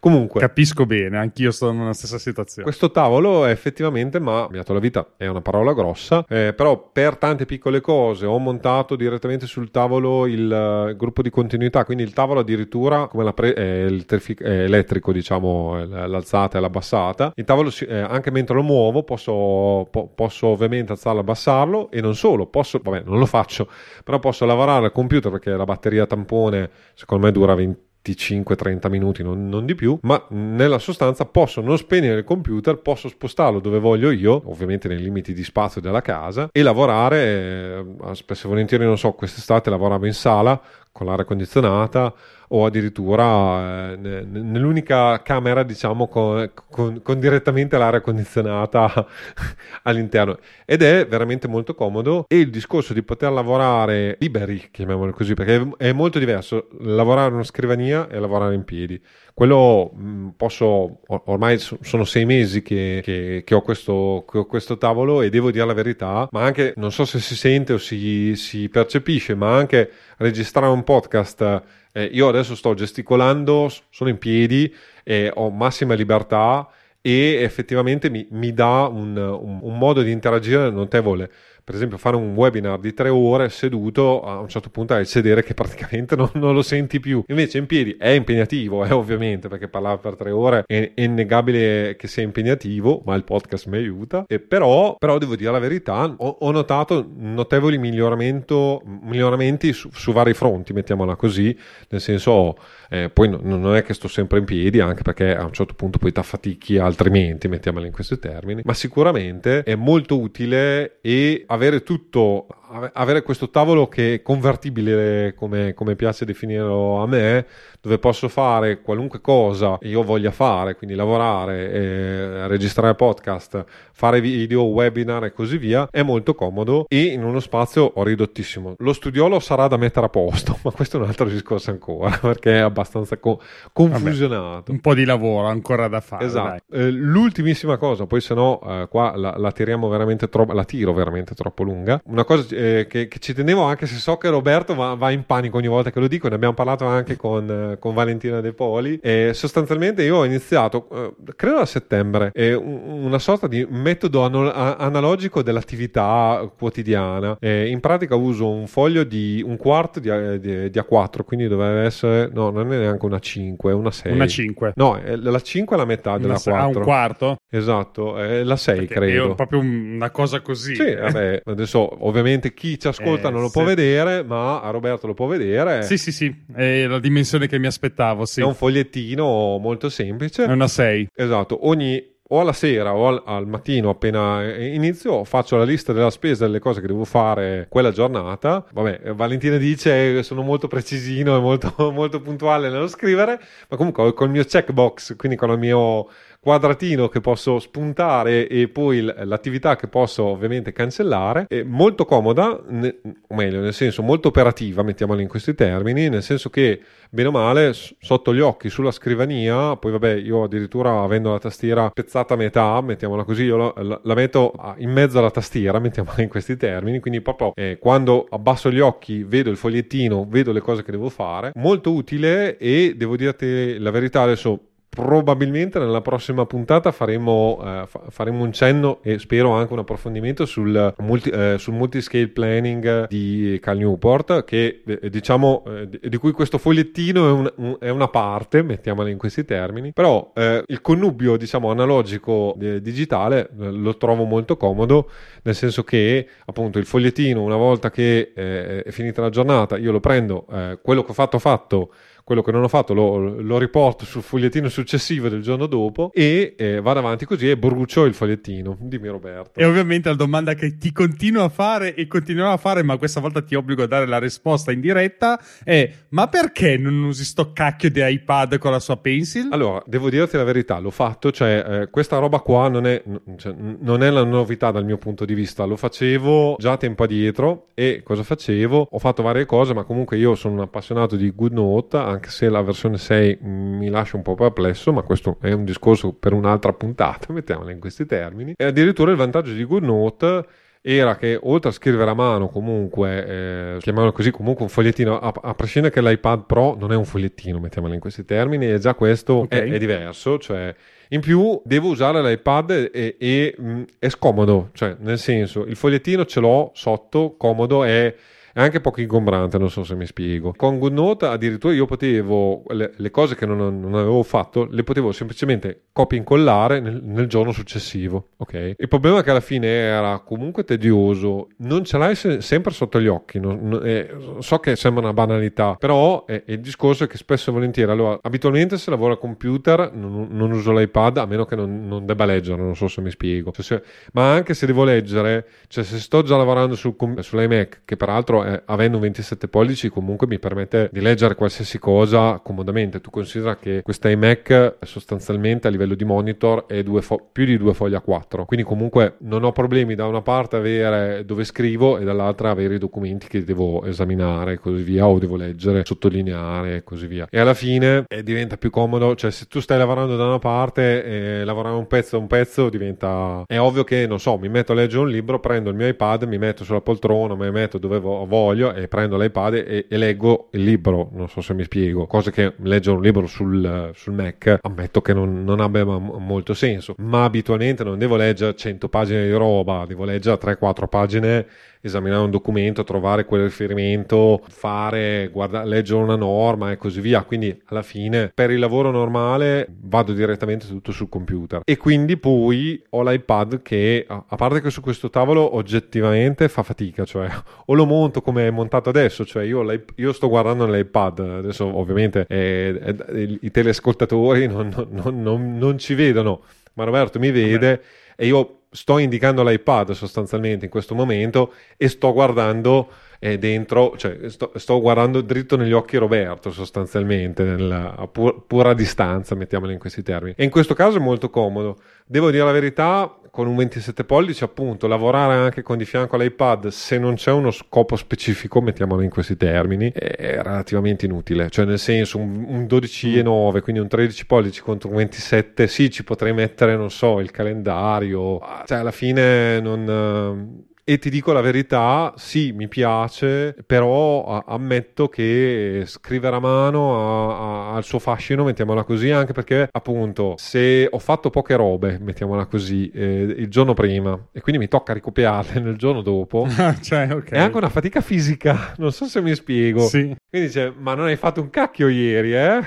Comunque, 0.00 0.40
capisco 0.40 0.86
bene, 0.86 1.18
anch'io 1.18 1.50
sto 1.50 1.70
nella 1.72 1.92
stessa 1.92 2.16
situazione. 2.16 2.62
Questo 2.62 2.90
tavolo 2.90 3.44
effettivamente 3.44 4.18
mi 4.18 4.30
ha 4.30 4.42
cambiato 4.44 4.72
la 4.72 4.78
vita, 4.78 5.06
è 5.18 5.26
una 5.26 5.42
parola 5.42 5.74
grossa, 5.74 6.24
eh, 6.26 6.54
però 6.54 6.90
per 6.90 7.18
tante 7.18 7.44
piccole 7.44 7.82
cose 7.82 8.24
ho 8.24 8.38
montato 8.38 8.96
direttamente 8.96 9.44
sul 9.46 9.70
tavolo 9.70 10.26
il 10.26 10.50
uh, 10.50 10.96
gruppo 10.96 11.20
di 11.20 11.28
continuità, 11.28 11.84
quindi 11.84 12.02
il 12.02 12.14
tavolo 12.14 12.40
addirittura 12.40 13.08
come 13.08 13.30
pre- 13.34 13.54
eh, 13.54 13.84
il 13.84 14.06
terfi- 14.06 14.36
eh, 14.40 14.64
elettrico, 14.64 15.12
diciamo, 15.12 15.84
l'alzata 15.84 16.56
e 16.56 16.62
l'abbassata. 16.62 17.32
Il 17.34 17.44
tavolo 17.44 17.68
si- 17.68 17.84
eh, 17.84 18.00
anche 18.00 18.30
mentre 18.30 18.54
lo 18.54 18.62
muovo 18.62 19.02
posso, 19.02 19.86
po- 19.90 20.10
posso 20.14 20.46
ovviamente 20.46 20.92
alzarlo 20.92 21.18
e 21.18 21.22
abbassarlo 21.22 21.90
e 21.90 22.00
non 22.00 22.14
solo, 22.14 22.46
posso, 22.46 22.80
vabbè 22.82 23.02
non 23.04 23.18
lo 23.18 23.26
faccio, 23.26 23.68
però 24.02 24.18
posso 24.18 24.46
lavorare 24.46 24.86
al 24.86 24.92
computer 24.92 25.30
perché 25.30 25.50
la 25.50 25.64
batteria 25.64 26.06
tampone 26.06 26.70
secondo 26.94 27.26
me 27.26 27.32
dura 27.32 27.54
20 27.54 27.88
25-30 28.04 28.88
minuti, 28.88 29.22
non, 29.22 29.48
non, 29.48 29.66
di 29.66 29.74
più, 29.74 29.98
ma 30.02 30.24
nella 30.30 30.78
sostanza 30.78 31.24
posso 31.26 31.60
non 31.60 31.76
spegnere 31.76 32.18
il 32.20 32.24
computer, 32.24 32.78
posso 32.78 33.08
spostarlo 33.08 33.60
dove 33.60 33.78
voglio 33.78 34.10
io, 34.10 34.42
ovviamente 34.46 34.88
nei 34.88 34.98
limiti 35.00 35.34
di 35.34 35.44
spazio 35.44 35.80
della 35.80 36.00
casa, 36.00 36.48
e 36.52 36.62
lavorare, 36.62 37.84
eh, 38.08 38.14
spesso 38.14 38.46
e 38.46 38.48
volentieri, 38.48 38.84
non 38.84 38.98
so, 38.98 39.12
quest'estate 39.12 39.70
lavoravo 39.70 40.06
in 40.06 40.14
sala 40.14 40.60
con 40.92 41.06
l'aria 41.06 41.24
condizionata 41.24 42.12
o 42.52 42.64
addirittura 42.64 43.92
eh, 43.92 43.96
nell'unica 43.96 45.22
camera 45.22 45.62
diciamo 45.62 46.08
con, 46.08 46.50
con, 46.70 47.02
con, 47.02 47.20
direttamente 47.20 47.78
l'aria 47.78 48.00
condizionata 48.00 49.06
all'interno. 49.82 50.38
Ed 50.64 50.82
è 50.82 51.06
veramente 51.06 51.48
molto 51.48 51.74
comodo. 51.74 52.24
E 52.28 52.38
il 52.38 52.50
discorso 52.50 52.92
di 52.92 53.02
poter 53.02 53.30
lavorare 53.30 54.16
liberi 54.20 54.68
chiamiamolo 54.70 55.12
così 55.12 55.34
perché 55.34 55.70
è 55.76 55.92
molto 55.92 56.18
diverso. 56.18 56.68
Lavorare 56.80 57.32
una 57.32 57.44
scrivania 57.44 58.08
e 58.08 58.18
lavorare 58.18 58.54
in 58.54 58.64
piedi. 58.64 59.00
Quello 59.32 59.92
mm, 59.96 60.28
posso 60.36 61.00
ormai 61.06 61.58
sono 61.58 62.04
sei 62.04 62.24
mesi 62.24 62.62
che, 62.62 63.00
che, 63.02 63.42
che, 63.44 63.54
ho 63.54 63.62
questo, 63.62 64.24
che, 64.30 64.38
ho 64.38 64.46
questo, 64.46 64.76
tavolo 64.76 65.22
e 65.22 65.30
devo 65.30 65.50
dire 65.50 65.64
la 65.64 65.72
verità 65.72 66.28
ma 66.32 66.42
anche 66.42 66.74
non 66.76 66.92
so 66.92 67.04
se 67.04 67.20
si 67.20 67.36
sente 67.36 67.72
o 67.72 67.78
si, 67.78 68.34
si 68.36 68.68
percepisce 68.68 69.34
ma 69.34 69.56
anche 69.56 69.90
registrare 70.18 70.66
un 70.66 70.84
podcast 70.84 71.62
eh, 71.92 72.04
io 72.04 72.28
adesso 72.28 72.54
sto 72.54 72.74
gesticolando, 72.74 73.70
sono 73.90 74.10
in 74.10 74.18
piedi, 74.18 74.72
eh, 75.04 75.30
ho 75.34 75.50
massima 75.50 75.94
libertà 75.94 76.68
e 77.00 77.40
effettivamente 77.42 78.10
mi, 78.10 78.26
mi 78.30 78.52
dà 78.52 78.86
un, 78.86 79.16
un, 79.16 79.58
un, 79.62 79.78
modo 79.78 80.02
di 80.02 80.10
interagire 80.10 80.70
notevole 80.70 81.30
per 81.70 81.78
esempio 81.78 81.98
fare 81.98 82.16
un 82.16 82.34
webinar 82.34 82.80
di 82.80 82.92
tre 82.92 83.10
ore 83.10 83.48
seduto 83.48 84.22
a 84.22 84.40
un 84.40 84.48
certo 84.48 84.70
punto 84.70 84.94
hai 84.94 85.02
il 85.02 85.06
sedere 85.06 85.44
che 85.44 85.54
praticamente 85.54 86.16
non, 86.16 86.28
non, 86.34 86.52
lo 86.52 86.62
senti 86.62 86.98
più. 86.98 87.22
Invece 87.28 87.58
in 87.58 87.66
piedi 87.66 87.94
è 87.96 88.08
impegnativo 88.08 88.84
eh, 88.84 88.92
ovviamente 88.92 89.46
perché 89.46 89.68
parlare 89.68 89.98
per 89.98 90.16
tre 90.16 90.32
ore 90.32 90.64
è, 90.66 90.92
è, 90.92 91.00
innegabile 91.02 91.94
che 91.94 92.08
sia 92.08 92.24
impegnativo 92.24 93.02
ma 93.04 93.14
il 93.14 93.22
podcast 93.22 93.68
mi 93.68 93.76
aiuta. 93.76 94.24
E 94.26 94.40
però, 94.40 94.96
però 94.98 95.16
devo 95.18 95.36
dire 95.36 95.52
la 95.52 95.60
verità 95.60 96.12
ho, 96.18 96.38
ho 96.40 96.50
notato 96.50 97.08
notevoli 97.16 97.78
miglioramenti 97.78 99.72
su, 99.72 99.90
su, 99.92 100.10
vari 100.10 100.34
fronti 100.34 100.72
mettiamola 100.72 101.14
così. 101.14 101.56
Nel 101.88 102.00
senso 102.00 102.56
eh, 102.88 103.10
poi 103.10 103.28
no, 103.28 103.38
non 103.42 103.76
è 103.76 103.84
che 103.84 103.94
sto 103.94 104.08
sempre 104.08 104.40
in 104.40 104.44
piedi 104.44 104.80
anche 104.80 105.02
perché 105.02 105.36
a 105.36 105.44
un 105.44 105.52
certo 105.52 105.74
punto 105.74 105.98
poi 105.98 106.10
ti 106.10 106.18
affatichi 106.18 106.78
altrimenti 106.78 107.46
mettiamola 107.46 107.86
in 107.86 107.92
questi 107.92 108.18
termini. 108.18 108.62
Ma 108.64 108.74
sicuramente 108.74 109.62
è 109.62 109.76
molto 109.76 110.18
utile 110.18 110.98
e 111.00 111.44
tutto 111.82 112.46
avere 112.92 113.22
questo 113.22 113.50
tavolo 113.50 113.88
che 113.88 114.14
è 114.14 114.22
convertibile 114.22 115.34
come, 115.34 115.74
come, 115.74 115.96
piace 115.96 116.24
definirlo 116.24 117.02
a 117.02 117.06
me 117.06 117.46
dove 117.80 117.98
posso 117.98 118.28
fare 118.28 118.80
qualunque 118.80 119.20
cosa 119.20 119.78
io 119.82 120.02
voglia 120.02 120.30
fare 120.30 120.76
quindi 120.76 120.94
lavorare 120.94 121.70
eh, 121.72 122.46
registrare 122.46 122.94
podcast 122.94 123.64
fare 124.00 124.22
video 124.22 124.62
webinar 124.62 125.24
e 125.24 125.32
così 125.32 125.58
via 125.58 125.86
è 125.90 126.02
molto 126.02 126.34
comodo 126.34 126.86
e 126.88 127.02
in 127.02 127.22
uno 127.22 127.38
spazio 127.38 127.92
ridottissimo. 127.96 128.76
Lo 128.78 128.94
studiolo 128.94 129.38
sarà 129.40 129.68
da 129.68 129.76
mettere 129.76 130.06
a 130.06 130.08
posto 130.08 130.58
ma 130.64 130.70
questo 130.70 130.96
è 130.96 131.00
un 131.02 131.08
altro 131.08 131.26
discorso 131.26 131.70
ancora 131.70 132.16
perché 132.16 132.54
è 132.54 132.58
abbastanza 132.60 133.18
co- 133.18 133.42
confusionato. 133.74 134.54
Vabbè, 134.54 134.70
un 134.70 134.80
po' 134.80 134.94
di 134.94 135.04
lavoro 135.04 135.48
ancora 135.48 135.86
da 135.88 136.00
fare 136.00 136.24
esatto. 136.24 136.62
eh, 136.72 136.90
l'ultimissima 136.90 137.76
cosa 137.76 138.06
poi 138.06 138.22
se 138.22 138.32
no 138.32 138.58
eh, 138.62 138.86
qua 138.88 139.14
la, 139.16 139.34
la 139.36 139.52
tiriamo 139.52 139.86
veramente 139.88 140.30
troppo 140.30 140.54
la 140.54 140.64
tiro 140.64 140.94
veramente 140.94 141.34
troppo 141.34 141.62
lunga. 141.62 142.00
Una 142.06 142.24
cosa 142.24 142.56
eh, 142.60 142.86
che, 142.86 143.08
che, 143.08 143.18
ci 143.18 143.32
tenevo 143.32 143.62
anche 143.62 143.86
se 143.86 143.96
so 143.96 144.18
che 144.18 144.28
Roberto 144.28 144.74
va, 144.74 144.92
va, 144.92 145.10
in 145.10 145.24
panico 145.24 145.56
ogni 145.56 145.66
volta 145.66 145.90
che 145.90 145.98
lo 145.98 146.08
dico, 146.08 146.28
ne 146.28 146.34
abbiamo 146.34 146.52
parlato 146.52 146.84
anche 146.84 147.16
con, 147.16 147.72
eh, 147.72 147.78
con 147.78 147.94
Valentina 147.94 148.42
De 148.42 148.52
Poli 148.52 148.98
e 149.02 149.30
sostanzialmente 149.32 150.02
io 150.02 150.16
ho 150.16 150.24
iniziato, 150.26 150.88
eh, 150.92 151.32
credo 151.36 151.56
a 151.56 151.64
settembre, 151.64 152.32
una 152.34 153.18
sorta 153.18 153.46
di 153.46 153.66
metodo 153.68 154.22
an- 154.22 154.76
analogico 154.78 155.42
dell'attività 155.42 156.50
quotidiana. 156.56 157.38
in 157.40 157.80
pratica 157.80 158.14
uso 158.14 158.50
un 158.50 158.66
foglio 158.66 159.04
di 159.04 159.42
un 159.44 159.56
quarto 159.56 160.00
di, 160.00 160.10
di, 160.38 160.70
di, 160.70 160.78
A4, 160.78 161.24
quindi 161.24 161.48
dovrebbe 161.48 161.82
essere, 161.84 162.28
no, 162.32 162.50
non 162.50 162.72
è 162.72 162.78
neanche 162.78 163.06
una 163.06 163.18
5, 163.18 163.70
è 163.70 163.74
una 163.74 163.90
6. 163.90 164.12
Una 164.12 164.26
5. 164.26 164.72
No, 164.74 165.00
la 165.04 165.40
5 165.40 165.76
è 165.76 165.78
la 165.78 165.84
metà 165.86 166.18
della 166.18 166.34
una, 166.34 166.42
4. 166.42 166.60
Ah, 166.60 166.66
un 166.66 166.82
quarto? 166.82 167.36
Esatto, 167.52 168.16
è 168.16 168.44
la 168.44 168.56
6 168.56 168.76
Perché 168.76 168.94
credo. 168.94 169.32
È 169.32 169.34
proprio 169.34 169.58
una 169.58 170.10
cosa 170.10 170.40
così. 170.40 170.76
Sì, 170.76 170.94
vabbè, 170.94 171.42
adesso 171.46 172.06
ovviamente 172.06 172.54
chi 172.54 172.78
ci 172.78 172.86
ascolta 172.86 173.28
eh, 173.28 173.32
non 173.32 173.40
lo 173.40 173.48
sì. 173.48 173.52
può 173.54 173.64
vedere, 173.64 174.22
ma 174.22 174.60
a 174.60 174.70
Roberto 174.70 175.08
lo 175.08 175.14
può 175.14 175.26
vedere. 175.26 175.82
Sì, 175.82 175.98
sì, 175.98 176.12
sì, 176.12 176.32
è 176.54 176.86
la 176.86 177.00
dimensione 177.00 177.48
che 177.48 177.58
mi 177.58 177.66
aspettavo, 177.66 178.24
sì. 178.24 178.40
È 178.40 178.44
un 178.44 178.54
fogliettino 178.54 179.58
molto 179.58 179.88
semplice. 179.88 180.44
È 180.44 180.52
una 180.52 180.68
6. 180.68 181.08
Esatto, 181.12 181.66
ogni 181.66 182.18
o 182.32 182.40
alla 182.40 182.52
sera 182.52 182.94
o 182.94 183.08
al, 183.08 183.22
al, 183.24 183.46
mattino 183.46 183.90
appena 183.90 184.44
inizio 184.54 185.24
faccio 185.24 185.56
la 185.56 185.64
lista 185.64 185.92
della 185.92 186.10
spesa 186.10 186.46
delle 186.46 186.60
cose 186.60 186.80
che 186.80 186.86
devo 186.86 187.04
fare 187.04 187.66
quella 187.68 187.90
giornata 187.90 188.64
vabbè 188.72 189.14
Valentina 189.14 189.56
dice 189.56 190.14
che 190.14 190.22
sono 190.22 190.42
molto 190.42 190.68
precisino 190.68 191.36
e 191.36 191.40
molto, 191.40 191.74
molto 191.90 192.20
puntuale 192.20 192.70
nello 192.70 192.86
scrivere 192.86 193.40
ma 193.68 193.76
comunque 193.76 194.14
col 194.14 194.30
mio 194.30 194.44
checkbox 194.44 195.16
quindi 195.16 195.36
con 195.36 195.50
il 195.50 195.58
mio 195.58 196.08
quadratino 196.40 197.08
che 197.08 197.20
posso 197.20 197.58
spuntare 197.58 198.48
e 198.48 198.68
poi 198.68 199.02
l'attività 199.02 199.76
che 199.76 199.88
posso 199.88 200.24
ovviamente 200.24 200.72
cancellare. 200.72 201.44
È 201.46 201.62
molto 201.62 202.06
comoda, 202.06 202.50
o 202.50 203.34
meglio, 203.34 203.60
nel 203.60 203.74
senso 203.74 204.02
molto 204.02 204.28
operativa, 204.28 204.82
mettiamola 204.82 205.20
in 205.20 205.28
questi 205.28 205.54
termini, 205.54 206.08
nel 206.08 206.22
senso 206.22 206.48
che 206.48 206.80
bene 207.10 207.28
o 207.28 207.30
male 207.32 207.72
sotto 207.72 208.34
gli 208.34 208.40
occhi 208.40 208.70
sulla 208.70 208.90
scrivania, 208.90 209.76
poi 209.76 209.92
vabbè, 209.92 210.14
io 210.14 210.44
addirittura 210.44 211.02
avendo 211.02 211.30
la 211.30 211.38
tastiera 211.38 211.90
pezzata 211.90 212.34
a 212.34 212.36
metà, 212.38 212.80
mettiamola 212.80 213.24
così, 213.24 213.44
io 213.44 213.72
la, 213.74 214.00
la 214.02 214.14
metto 214.14 214.54
in 214.78 214.90
mezzo 214.90 215.18
alla 215.18 215.30
tastiera, 215.30 215.78
mettiamola 215.80 216.22
in 216.22 216.28
questi 216.28 216.56
termini, 216.56 217.00
quindi 217.00 217.20
proprio 217.20 217.52
eh, 217.54 217.78
quando 217.78 218.26
abbasso 218.30 218.70
gli 218.70 218.80
occhi 218.80 219.24
vedo 219.24 219.50
il 219.50 219.56
fogliettino, 219.56 220.26
vedo 220.26 220.52
le 220.52 220.60
cose 220.60 220.82
che 220.82 220.90
devo 220.90 221.10
fare, 221.10 221.52
molto 221.56 221.92
utile 221.92 222.56
e 222.56 222.94
devo 222.96 223.16
dirti 223.16 223.78
la 223.78 223.90
verità 223.90 224.22
adesso 224.22 224.69
probabilmente 224.90 225.78
nella 225.78 226.00
prossima 226.00 226.46
puntata 226.46 226.90
faremo, 226.90 227.60
eh, 227.64 227.86
fa- 227.86 228.02
faremo, 228.08 228.42
un 228.42 228.52
cenno 228.52 228.98
e 229.02 229.20
spero 229.20 229.52
anche 229.52 229.72
un 229.72 229.78
approfondimento 229.78 230.44
sul, 230.46 230.94
multi, 230.98 231.30
eh, 231.30 231.56
sul 231.58 231.74
multiscale 231.74 232.26
planning 232.26 233.06
di 233.06 233.56
Cal 233.62 233.78
Newport 233.78 234.42
che 234.42 234.82
eh, 234.84 235.08
diciamo 235.08 235.62
eh, 235.68 235.88
di 236.08 236.16
cui 236.16 236.32
questo 236.32 236.58
fogliettino 236.58 237.28
è, 237.28 237.30
un, 237.30 237.52
un, 237.56 237.76
è, 237.78 237.88
una 237.88 238.08
parte 238.08 238.62
mettiamola 238.62 239.08
in 239.08 239.16
questi 239.16 239.44
termini 239.44 239.92
però 239.92 240.32
eh, 240.34 240.64
il 240.66 240.80
connubio 240.80 241.36
diciamo 241.36 241.70
analogico 241.70 242.56
eh, 242.60 242.82
digitale 242.82 243.48
lo 243.56 243.96
trovo 243.96 244.24
molto 244.24 244.56
comodo 244.56 245.08
nel 245.42 245.54
senso 245.54 245.84
che 245.84 246.26
appunto 246.46 246.80
il 246.80 246.84
fogliettino 246.84 247.40
una 247.40 247.56
volta 247.56 247.90
che 247.90 248.32
è 248.32 248.90
finita 248.90 249.22
la 249.22 249.30
giornata 249.30 249.76
io 249.76 249.92
lo 249.92 250.00
prendo 250.00 250.46
quello 250.82 251.04
che 251.04 251.10
ho 251.10 251.14
fatto 251.14 251.38
fatto 251.38 251.92
quello 252.30 252.44
che 252.44 252.52
non 252.52 252.62
ho 252.62 252.68
fatto 252.68 252.94
lo, 252.94 253.40
lo 253.40 253.58
riporto 253.58 254.04
sul 254.04 254.22
fogliettino 254.22 254.68
successivo 254.68 255.28
del 255.28 255.42
giorno 255.42 255.66
dopo 255.66 256.12
e 256.14 256.54
eh, 256.56 256.80
vado 256.80 257.00
avanti 257.00 257.24
così 257.24 257.50
e 257.50 257.56
brucio 257.56 258.04
il 258.04 258.14
fogliettino. 258.14 258.76
Dimmi 258.82 259.08
Roberto. 259.08 259.58
E 259.58 259.64
ovviamente 259.64 260.10
la 260.10 260.14
domanda 260.14 260.54
che 260.54 260.76
ti 260.76 260.92
continuo 260.92 261.42
a 261.42 261.48
fare 261.48 261.96
e 261.96 262.06
continuerò 262.06 262.52
a 262.52 262.56
fare, 262.56 262.84
ma 262.84 262.96
questa 262.98 263.18
volta 263.18 263.42
ti 263.42 263.56
obbligo 263.56 263.82
a 263.82 263.88
dare 263.88 264.06
la 264.06 264.20
risposta 264.20 264.70
in 264.70 264.80
diretta, 264.80 265.40
è 265.64 265.90
ma 266.10 266.28
perché 266.28 266.76
non 266.76 267.02
usi 267.02 267.24
sto 267.24 267.52
cacchio 267.52 267.90
di 267.90 268.00
iPad 268.00 268.58
con 268.58 268.70
la 268.70 268.78
sua 268.78 268.96
pencil? 268.96 269.48
Allora, 269.50 269.82
devo 269.84 270.08
dirti 270.08 270.36
la 270.36 270.44
verità, 270.44 270.78
l'ho 270.78 270.90
fatto, 270.90 271.32
cioè 271.32 271.64
eh, 271.66 271.90
questa 271.90 272.18
roba 272.18 272.38
qua 272.38 272.68
non 272.68 272.86
è, 272.86 273.02
cioè, 273.38 273.52
non 273.56 274.04
è 274.04 274.10
la 274.10 274.22
novità 274.22 274.70
dal 274.70 274.84
mio 274.84 274.98
punto 274.98 275.24
di 275.24 275.34
vista, 275.34 275.64
lo 275.64 275.76
facevo 275.76 276.54
già 276.60 276.76
tempo 276.76 277.02
addietro 277.02 277.66
e 277.74 278.02
cosa 278.04 278.22
facevo? 278.22 278.86
Ho 278.88 278.98
fatto 279.00 279.24
varie 279.24 279.46
cose, 279.46 279.74
ma 279.74 279.82
comunque 279.82 280.16
io 280.16 280.36
sono 280.36 280.54
un 280.54 280.60
appassionato 280.60 281.16
di 281.16 281.32
GoodNote, 281.34 281.96
anche 281.96 282.19
se 282.28 282.48
la 282.48 282.60
versione 282.60 282.98
6 282.98 283.38
mi 283.42 283.88
lascia 283.88 284.16
un 284.16 284.22
po' 284.22 284.34
perplesso, 284.34 284.92
ma 284.92 285.02
questo 285.02 285.38
è 285.40 285.52
un 285.52 285.64
discorso 285.64 286.12
per 286.12 286.32
un'altra 286.32 286.72
puntata, 286.72 287.32
mettiamola 287.34 287.70
in 287.70 287.80
questi 287.80 288.04
termini. 288.04 288.54
E 288.56 288.64
addirittura 288.64 289.10
il 289.10 289.16
vantaggio 289.16 289.52
di 289.52 289.64
GoodNote 289.64 290.46
era 290.82 291.16
che 291.16 291.38
oltre 291.40 291.70
a 291.70 291.72
scrivere 291.72 292.10
a 292.10 292.14
mano 292.14 292.48
comunque, 292.48 293.26
eh, 293.26 293.76
chiamiamolo 293.80 294.12
così, 294.12 294.30
comunque 294.30 294.64
un 294.64 294.70
fogliettino, 294.70 295.18
a, 295.18 295.32
a, 295.42 295.54
prescindere 295.54 295.92
che 295.92 296.00
l'iPad 296.00 296.46
Pro 296.46 296.74
non 296.78 296.90
è 296.90 296.96
un 296.96 297.04
fogliettino, 297.04 297.58
mettiamolo 297.58 297.92
in 297.92 298.00
questi 298.00 298.24
termini, 298.24 298.70
e 298.70 298.78
già 298.78 298.94
questo 298.94 299.34
okay. 299.40 299.70
è, 299.70 299.74
è, 299.74 299.78
diverso, 299.78 300.38
cioè 300.38 300.74
in 301.08 301.20
più 301.20 301.60
devo 301.64 301.88
usare 301.88 302.22
l'iPad 302.22 302.90
e, 302.92 303.16
e 303.18 303.54
mh, 303.58 303.82
è 303.98 304.08
scomodo, 304.08 304.70
cioè 304.72 304.96
nel 305.00 305.18
senso 305.18 305.66
il 305.66 305.76
fogliettino 305.76 306.24
ce 306.24 306.40
l'ho 306.40 306.70
sotto, 306.72 307.34
comodo, 307.36 307.84
è 307.84 308.14
è 308.52 308.60
anche 308.60 308.80
poco 308.80 309.00
ingombrante, 309.00 309.58
non 309.58 309.70
so 309.70 309.84
se 309.84 309.94
mi 309.94 310.06
spiego. 310.06 310.52
Con 310.56 310.78
GoodNote 310.78 311.26
addirittura 311.26 311.72
io 311.72 311.86
potevo, 311.86 312.64
le, 312.68 312.92
le 312.96 313.10
cose 313.10 313.34
che 313.34 313.46
non, 313.46 313.80
non, 313.80 313.94
avevo 313.94 314.22
fatto, 314.22 314.66
le 314.70 314.82
potevo 314.82 315.12
semplicemente 315.12 315.84
copia 315.92 316.16
e 316.16 316.20
incollare 316.20 316.80
nel, 316.80 317.00
nel, 317.02 317.26
giorno 317.26 317.52
successivo, 317.52 318.30
ok? 318.38 318.74
Il 318.76 318.88
problema 318.88 319.20
è 319.20 319.22
che 319.22 319.30
alla 319.30 319.40
fine 319.40 319.68
era 319.68 320.18
comunque 320.18 320.64
tedioso, 320.64 321.48
non 321.58 321.84
ce 321.84 321.98
l'hai 321.98 322.14
se, 322.14 322.40
sempre 322.40 322.72
sotto 322.72 323.00
gli 323.00 323.06
occhi, 323.06 323.38
non, 323.38 323.80
eh, 323.84 324.10
so 324.40 324.58
che 324.58 324.74
sembra 324.76 325.02
una 325.02 325.12
banalità, 325.12 325.76
però 325.78 326.24
eh, 326.26 326.42
il 326.46 326.60
discorso 326.60 327.04
è 327.04 327.06
che 327.06 327.16
spesso 327.16 327.50
e 327.50 327.52
volentieri, 327.52 327.90
allora, 327.90 328.18
abitualmente 328.22 328.78
se 328.78 328.90
lavoro 328.90 329.12
al 329.12 329.18
computer 329.18 329.92
non, 329.94 330.28
non 330.30 330.50
uso 330.50 330.72
l'iPad 330.72 331.18
a 331.18 331.26
meno 331.26 331.44
che 331.44 331.54
non, 331.54 332.04
debba 332.04 332.24
leggere, 332.24 332.60
non 332.60 332.74
so 332.74 332.88
se 332.88 333.00
mi 333.00 333.10
spiego, 333.10 333.52
cioè, 333.52 333.64
se, 333.64 333.82
ma 334.12 334.32
anche 334.32 334.54
se 334.54 334.66
devo 334.66 334.84
leggere, 334.84 335.46
cioè 335.68 335.84
se 335.84 335.98
sto 335.98 336.22
già 336.22 336.36
lavorando 336.36 336.74
sul, 336.74 336.96
sull'iMac, 337.18 337.82
che 337.84 337.96
peraltro 337.96 338.39
eh, 338.44 338.62
avendo 338.66 338.98
27 338.98 339.48
pollici 339.48 339.88
comunque 339.88 340.26
mi 340.26 340.38
permette 340.38 340.88
di 340.92 341.00
leggere 341.00 341.34
qualsiasi 341.34 341.78
cosa 341.78 342.40
comodamente. 342.42 343.00
Tu 343.00 343.10
considera 343.10 343.56
che 343.56 343.82
questa 343.82 344.08
iMac 344.08 344.76
sostanzialmente 344.82 345.68
a 345.68 345.70
livello 345.70 345.94
di 345.94 346.04
monitor 346.04 346.66
è 346.66 346.82
fo- 347.00 347.28
più 347.30 347.44
di 347.44 347.56
due 347.56 347.74
foglie 347.74 347.96
a 347.96 348.00
4, 348.00 348.44
quindi 348.44 348.64
comunque 348.64 349.16
non 349.20 349.44
ho 349.44 349.52
problemi 349.52 349.94
da 349.94 350.06
una 350.06 350.22
parte 350.22 350.56
avere 350.56 351.24
dove 351.24 351.44
scrivo 351.44 351.98
e 351.98 352.04
dall'altra 352.04 352.50
avere 352.50 352.74
i 352.74 352.78
documenti 352.78 353.26
che 353.26 353.44
devo 353.44 353.84
esaminare 353.84 354.54
e 354.54 354.58
così 354.58 354.82
via 354.82 355.06
o 355.06 355.18
devo 355.18 355.36
leggere, 355.36 355.82
sottolineare 355.84 356.76
e 356.76 356.84
così 356.84 357.06
via. 357.06 357.26
E 357.30 357.38
alla 357.38 357.54
fine 357.54 358.04
eh, 358.08 358.22
diventa 358.22 358.56
più 358.56 358.70
comodo, 358.70 359.14
cioè 359.14 359.30
se 359.30 359.46
tu 359.46 359.60
stai 359.60 359.78
lavorando 359.78 360.16
da 360.16 360.26
una 360.26 360.38
parte 360.38 361.04
e 361.04 361.44
lavorare 361.44 361.76
un 361.76 361.86
pezzo 361.86 362.16
a 362.16 362.18
un 362.18 362.26
pezzo 362.26 362.68
diventa... 362.68 363.42
È 363.46 363.58
ovvio 363.58 363.84
che, 363.84 364.06
non 364.06 364.20
so, 364.20 364.38
mi 364.38 364.48
metto 364.48 364.72
a 364.72 364.74
leggere 364.74 365.02
un 365.02 365.10
libro, 365.10 365.40
prendo 365.40 365.70
il 365.70 365.76
mio 365.76 365.86
iPad, 365.86 366.24
mi 366.24 366.38
metto 366.38 366.64
sulla 366.64 366.80
poltrona, 366.80 367.34
mi 367.34 367.50
metto 367.50 367.78
dove 367.78 367.98
voglio 368.30 368.72
e 368.72 368.88
prendo 368.88 369.18
l'iPad 369.18 369.54
e, 369.54 369.86
e, 369.88 369.96
leggo 369.98 370.48
il 370.52 370.62
libro, 370.62 371.10
non 371.12 371.28
so 371.28 371.42
se 371.42 371.52
mi 371.52 371.64
spiego, 371.64 372.06
cose 372.06 372.30
che 372.30 372.54
leggere 372.58 372.96
un 372.96 373.02
libro 373.02 373.26
sul, 373.26 373.90
sul 373.94 374.14
Mac 374.14 374.58
ammetto 374.62 375.02
che 375.02 375.12
non, 375.12 375.44
non 375.44 375.60
abbia 375.60 375.84
molto 375.84 376.54
senso, 376.54 376.94
ma 376.98 377.24
abitualmente 377.24 377.84
non 377.84 377.98
devo 377.98 378.16
leggere 378.16 378.54
100 378.54 378.88
pagine 378.88 379.24
di 379.26 379.32
roba, 379.32 379.84
devo 379.86 380.04
leggere 380.04 380.38
3-4 380.40 380.88
pagine 380.88 381.46
esaminare 381.80 382.22
un 382.22 382.30
documento, 382.30 382.84
trovare 382.84 383.24
quel 383.24 383.44
riferimento, 383.44 384.42
fare, 384.48 385.28
guarda, 385.32 385.64
leggere 385.64 386.02
una 386.02 386.16
norma 386.16 386.70
e 386.70 386.76
così 386.76 387.00
via. 387.00 387.22
Quindi 387.22 387.60
alla 387.66 387.82
fine 387.82 388.30
per 388.34 388.50
il 388.50 388.58
lavoro 388.58 388.90
normale 388.90 389.66
vado 389.82 390.12
direttamente 390.12 390.66
tutto 390.66 390.92
sul 390.92 391.08
computer. 391.08 391.62
E 391.64 391.76
quindi 391.76 392.16
poi 392.16 392.82
ho 392.90 393.02
l'iPad 393.02 393.62
che, 393.62 394.04
a 394.08 394.36
parte 394.36 394.60
che 394.60 394.70
su 394.70 394.80
questo 394.80 395.10
tavolo 395.10 395.56
oggettivamente 395.56 396.48
fa 396.48 396.62
fatica, 396.62 397.04
cioè 397.04 397.28
o 397.66 397.74
lo 397.74 397.86
monto 397.86 398.20
come 398.22 398.46
è 398.46 398.50
montato 398.50 398.88
adesso, 398.88 399.24
cioè 399.24 399.44
io, 399.44 399.64
io 399.96 400.12
sto 400.12 400.28
guardando 400.28 400.66
l'iPad, 400.66 401.18
adesso 401.20 401.64
ovviamente 401.76 402.26
eh, 402.28 402.96
eh, 403.08 403.38
i 403.40 403.50
telescoltatori 403.50 404.46
non, 404.46 404.68
non, 404.90 405.22
non, 405.22 405.58
non, 405.58 405.78
ci 405.78 405.94
vedono, 405.94 406.42
ma 406.74 406.84
Roberto 406.84 407.18
mi 407.18 407.30
vede 407.30 407.68
Vabbè. 407.68 407.82
e 408.16 408.26
io 408.26 408.59
sto 408.70 408.98
indicando 408.98 409.42
l'iPad 409.42 409.90
sostanzialmente 409.92 410.66
in 410.66 410.70
questo 410.70 410.94
momento 410.94 411.54
e 411.76 411.88
sto 411.88 412.12
guardando 412.12 412.90
eh, 413.22 413.38
dentro, 413.38 413.96
cioè 413.98 414.30
sto, 414.30 414.50
sto, 414.54 414.80
guardando 414.80 415.20
dritto 415.20 415.56
negli 415.56 415.72
occhi 415.72 415.98
Roberto 415.98 416.50
sostanzialmente, 416.50 417.44
nella, 417.44 417.94
a 417.94 418.06
pur, 418.08 418.46
pura 418.46 418.72
distanza, 418.72 419.34
mettiamolo 419.34 419.72
in 419.72 419.78
questi 419.78 420.02
termini. 420.02 420.34
E 420.36 420.44
in 420.44 420.50
questo 420.50 420.72
caso 420.72 420.96
è 420.96 421.00
molto 421.00 421.28
comodo. 421.28 421.78
Devo 422.06 422.30
dire 422.30 422.44
la 422.44 422.50
verità, 422.50 423.14
con 423.30 423.46
un 423.46 423.56
27 423.56 424.04
pollici, 424.04 424.42
appunto, 424.42 424.86
lavorare 424.86 425.34
anche 425.34 425.60
con 425.60 425.76
di 425.76 425.84
fianco 425.84 426.16
l'iPad 426.16 426.68
se 426.68 426.98
non 426.98 427.14
c'è 427.14 427.30
uno 427.30 427.50
scopo 427.50 427.94
specifico, 427.94 428.62
mettiamolo 428.62 429.02
in 429.02 429.10
questi 429.10 429.36
termini, 429.36 429.92
è 429.92 430.40
relativamente 430.42 431.04
inutile. 431.04 431.50
Cioè, 431.50 431.66
nel 431.66 431.78
senso, 431.78 432.16
un, 432.16 432.42
un 432.48 432.62
12,9, 432.62 433.22
mm. 433.22 433.58
quindi 433.60 433.82
un 433.82 433.88
13 433.88 434.24
pollici 434.24 434.62
contro 434.62 434.88
un 434.88 434.96
27, 434.96 435.66
sì, 435.66 435.90
ci 435.90 436.04
potrei 436.04 436.32
mettere, 436.32 436.74
non 436.74 436.90
so, 436.90 437.20
il 437.20 437.30
calendario. 437.30 438.40
Cioè, 438.64 438.78
alla 438.78 438.92
fine 438.92 439.60
non 439.60 440.68
e 440.92 440.98
ti 440.98 441.08
dico 441.08 441.30
la 441.30 441.40
verità, 441.40 442.12
sì, 442.16 442.50
mi 442.50 442.66
piace, 442.66 443.54
però 443.64 444.42
ammetto 444.44 445.08
che 445.08 445.84
scrivere 445.86 446.34
a 446.34 446.40
mano 446.40 447.74
ha, 447.74 447.78
il 447.78 447.84
suo 447.84 448.00
fascino, 448.00 448.42
mettiamola 448.42 448.82
così, 448.82 449.08
anche 449.10 449.32
perché 449.32 449.68
appunto 449.70 450.34
se 450.36 450.88
ho 450.90 450.98
fatto 450.98 451.30
poche 451.30 451.54
robe, 451.54 452.00
mettiamola 452.00 452.46
così, 452.46 452.90
eh, 452.90 453.34
il 453.38 453.46
giorno 453.46 453.72
prima 453.72 454.18
e 454.32 454.40
quindi 454.40 454.60
mi 454.60 454.66
tocca 454.66 454.92
ricopiarle 454.92 455.60
nel 455.60 455.76
giorno 455.76 456.02
dopo, 456.02 456.48
cioè, 456.82 457.08
okay. 457.12 457.38
è 457.38 457.42
anche 457.42 457.56
una 457.56 457.68
fatica 457.68 458.00
fisica, 458.00 458.74
non 458.78 458.90
so 458.90 459.04
se 459.04 459.20
mi 459.20 459.32
spiego. 459.36 459.86
Sì. 459.86 460.12
Quindi 460.28 460.48
dice, 460.48 460.74
ma 460.76 460.94
non 460.94 461.06
hai 461.06 461.16
fatto 461.16 461.40
un 461.40 461.50
cacchio 461.50 461.86
ieri, 461.86 462.34
eh? 462.34 462.60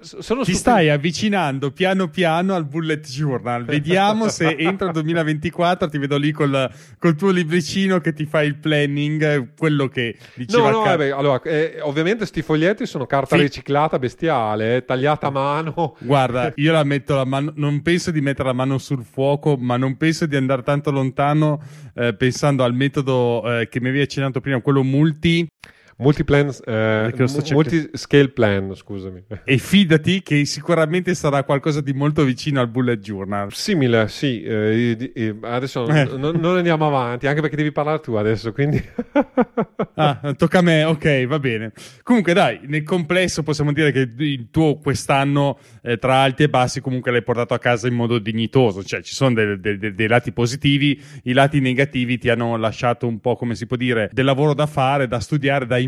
Sono 0.00 0.42
Ti 0.42 0.54
stai 0.54 0.88
avvicinando 0.88 1.70
piano 1.70 2.08
piano 2.08 2.54
al 2.54 2.64
bullet 2.64 3.06
journal, 3.06 3.66
vediamo 3.66 4.28
se 4.28 4.56
entro 4.56 4.86
il 4.86 4.92
2024 4.94 5.90
ti 5.90 5.98
vedo 5.98 6.16
lì 6.16 6.32
col, 6.32 6.70
col 6.98 7.14
tuo 7.14 7.28
libro 7.30 7.56
libricino 7.58 8.00
che 8.00 8.12
ti 8.12 8.24
fa 8.24 8.42
il 8.42 8.56
planning, 8.56 9.54
quello 9.56 9.88
che 9.88 10.16
diceva. 10.34 10.70
No, 10.70 10.78
no, 10.78 10.84
vabbè, 10.84 11.10
allora, 11.10 11.42
eh, 11.42 11.78
ovviamente 11.82 12.24
sti 12.24 12.42
foglietti 12.42 12.86
sono 12.86 13.06
carta 13.06 13.36
sì. 13.36 13.42
riciclata 13.42 13.98
bestiale, 13.98 14.84
tagliata 14.84 15.26
a 15.26 15.30
mano. 15.30 15.96
Guarda, 15.98 16.52
io 16.56 16.72
la 16.72 16.84
metto 16.84 17.14
la 17.14 17.24
mano, 17.24 17.52
non 17.56 17.82
penso 17.82 18.10
di 18.10 18.20
mettere 18.20 18.48
la 18.48 18.54
mano 18.54 18.78
sul 18.78 19.04
fuoco, 19.04 19.56
ma 19.56 19.76
non 19.76 19.96
penso 19.96 20.26
di 20.26 20.36
andare 20.36 20.62
tanto 20.62 20.90
lontano 20.90 21.60
eh, 21.94 22.14
pensando 22.14 22.62
al 22.62 22.74
metodo 22.74 23.42
eh, 23.60 23.68
che 23.68 23.80
mi 23.80 23.88
avevi 23.88 24.02
accennato 24.02 24.40
prima, 24.40 24.60
quello 24.60 24.82
multi 24.82 25.46
Multiplan, 26.00 26.48
eh, 26.64 27.12
multi-scale 27.50 28.28
plan, 28.28 28.72
scusami. 28.72 29.24
E 29.42 29.58
fidati 29.58 30.22
che 30.22 30.44
sicuramente 30.44 31.12
sarà 31.16 31.42
qualcosa 31.42 31.80
di 31.80 31.92
molto 31.92 32.22
vicino 32.22 32.60
al 32.60 32.68
bullet 32.68 33.00
journal. 33.00 33.52
Simile, 33.52 34.06
sì. 34.06 34.40
Eh, 34.44 35.10
eh, 35.12 35.36
adesso 35.42 35.86
non, 35.86 36.36
non, 36.36 36.56
andiamo 36.56 36.86
avanti, 36.86 37.26
anche 37.26 37.40
perché 37.40 37.56
devi 37.56 37.72
parlare 37.72 37.98
tu 37.98 38.14
adesso, 38.14 38.52
quindi... 38.52 38.80
ah, 39.94 40.34
tocca 40.36 40.58
a 40.58 40.62
me, 40.62 40.84
ok, 40.84 41.26
va 41.26 41.40
bene. 41.40 41.72
Comunque 42.04 42.32
dai, 42.32 42.60
nel 42.66 42.84
complesso 42.84 43.42
possiamo 43.42 43.72
dire 43.72 43.90
che 43.90 44.08
il 44.18 44.50
tuo 44.52 44.78
quest'anno, 44.78 45.58
eh, 45.82 45.98
tra 45.98 46.18
alti 46.18 46.44
e 46.44 46.48
bassi, 46.48 46.80
comunque 46.80 47.10
l'hai 47.10 47.24
portato 47.24 47.54
a 47.54 47.58
casa 47.58 47.88
in 47.88 47.94
modo 47.94 48.20
dignitoso. 48.20 48.84
Cioè, 48.84 49.02
ci 49.02 49.14
sono 49.14 49.34
dei, 49.34 49.58
dei, 49.58 49.92
dei 49.92 50.06
lati 50.06 50.30
positivi, 50.30 51.02
i 51.24 51.32
lati 51.32 51.58
negativi 51.58 52.18
ti 52.18 52.28
hanno 52.28 52.56
lasciato 52.56 53.08
un 53.08 53.18
po', 53.18 53.34
come 53.34 53.56
si 53.56 53.66
può 53.66 53.76
dire, 53.76 54.08
del 54.12 54.24
lavoro 54.24 54.54
da 54.54 54.66
fare, 54.66 55.08
da 55.08 55.18
studiare, 55.18 55.66
da 55.66 55.76
imparare, 55.76 55.87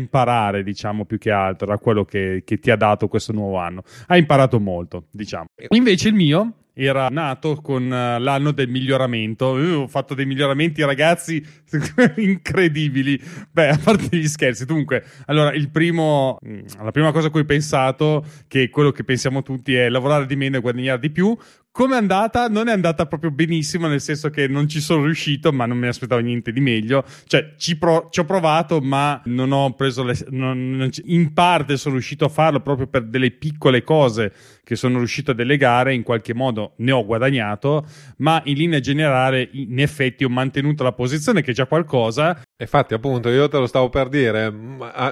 diciamo, 0.63 1.05
più 1.05 1.17
che 1.17 1.31
altro 1.31 1.67
da 1.67 1.77
quello 1.77 2.05
che, 2.05 2.43
che 2.45 2.57
ti 2.57 2.71
ha 2.71 2.75
dato 2.75 3.07
questo 3.07 3.33
nuovo 3.33 3.57
anno. 3.57 3.83
Hai 4.07 4.19
imparato 4.19 4.59
molto, 4.59 5.05
diciamo. 5.11 5.45
Invece 5.69 6.09
il 6.09 6.15
mio 6.15 6.55
era 6.73 7.09
nato 7.09 7.55
con 7.55 7.83
uh, 7.83 8.21
l'anno 8.21 8.51
del 8.51 8.69
miglioramento. 8.69 9.59
Io 9.59 9.81
ho 9.81 9.87
fatto 9.87 10.13
dei 10.13 10.25
miglioramenti, 10.25 10.83
ragazzi, 10.83 11.43
incredibili. 12.17 13.21
Beh, 13.51 13.69
a 13.69 13.77
parte 13.77 14.15
gli 14.15 14.27
scherzi. 14.27 14.65
Dunque, 14.65 15.03
allora, 15.25 15.53
il 15.53 15.69
primo, 15.69 16.37
mm, 16.45 16.59
la 16.81 16.91
prima 16.91 17.11
cosa 17.11 17.27
a 17.27 17.29
cui 17.29 17.41
ho 17.41 17.45
pensato, 17.45 18.25
che 18.47 18.69
quello 18.69 18.91
che 18.91 19.03
pensiamo 19.03 19.43
tutti, 19.43 19.75
è 19.75 19.89
lavorare 19.89 20.25
di 20.25 20.35
meno 20.35 20.57
e 20.57 20.61
guadagnare 20.61 20.99
di 20.99 21.09
più. 21.09 21.37
Come 21.73 21.95
è 21.95 21.97
andata? 21.97 22.49
Non 22.49 22.67
è 22.67 22.73
andata 22.73 23.05
proprio 23.05 23.31
benissimo, 23.31 23.87
nel 23.87 24.01
senso 24.01 24.29
che 24.29 24.49
non 24.49 24.67
ci 24.67 24.81
sono 24.81 25.05
riuscito, 25.05 25.53
ma 25.53 25.65
non 25.65 25.77
mi 25.77 25.87
aspettavo 25.87 26.19
niente 26.19 26.51
di 26.51 26.59
meglio. 26.59 27.05
Cioè, 27.25 27.53
ci, 27.57 27.77
pro- 27.77 28.09
ci 28.11 28.19
ho 28.19 28.25
provato, 28.25 28.81
ma 28.81 29.21
non 29.25 29.53
ho 29.53 29.73
preso 29.73 30.03
le. 30.03 30.17
Non, 30.31 30.71
non 30.71 30.89
c- 30.89 31.01
in 31.05 31.33
parte 31.33 31.77
sono 31.77 31.93
riuscito 31.93 32.25
a 32.25 32.29
farlo 32.29 32.59
proprio 32.59 32.87
per 32.87 33.05
delle 33.05 33.31
piccole 33.31 33.83
cose 33.83 34.33
che 34.65 34.75
sono 34.75 34.97
riuscito 34.97 35.31
a 35.31 35.33
delegare. 35.33 35.93
In 35.93 36.03
qualche 36.03 36.33
modo 36.33 36.73
ne 36.77 36.91
ho 36.91 37.05
guadagnato, 37.05 37.85
ma 38.17 38.41
in 38.45 38.57
linea 38.57 38.81
generale, 38.81 39.47
in 39.53 39.79
effetti, 39.79 40.25
ho 40.25 40.29
mantenuto 40.29 40.83
la 40.83 40.91
posizione, 40.91 41.41
che 41.41 41.51
è 41.51 41.53
già 41.53 41.67
qualcosa. 41.67 42.41
Infatti, 42.61 42.93
appunto, 42.93 43.29
io 43.29 43.47
te 43.47 43.57
lo 43.57 43.65
stavo 43.65 43.87
per 43.87 44.09
dire. 44.09 44.53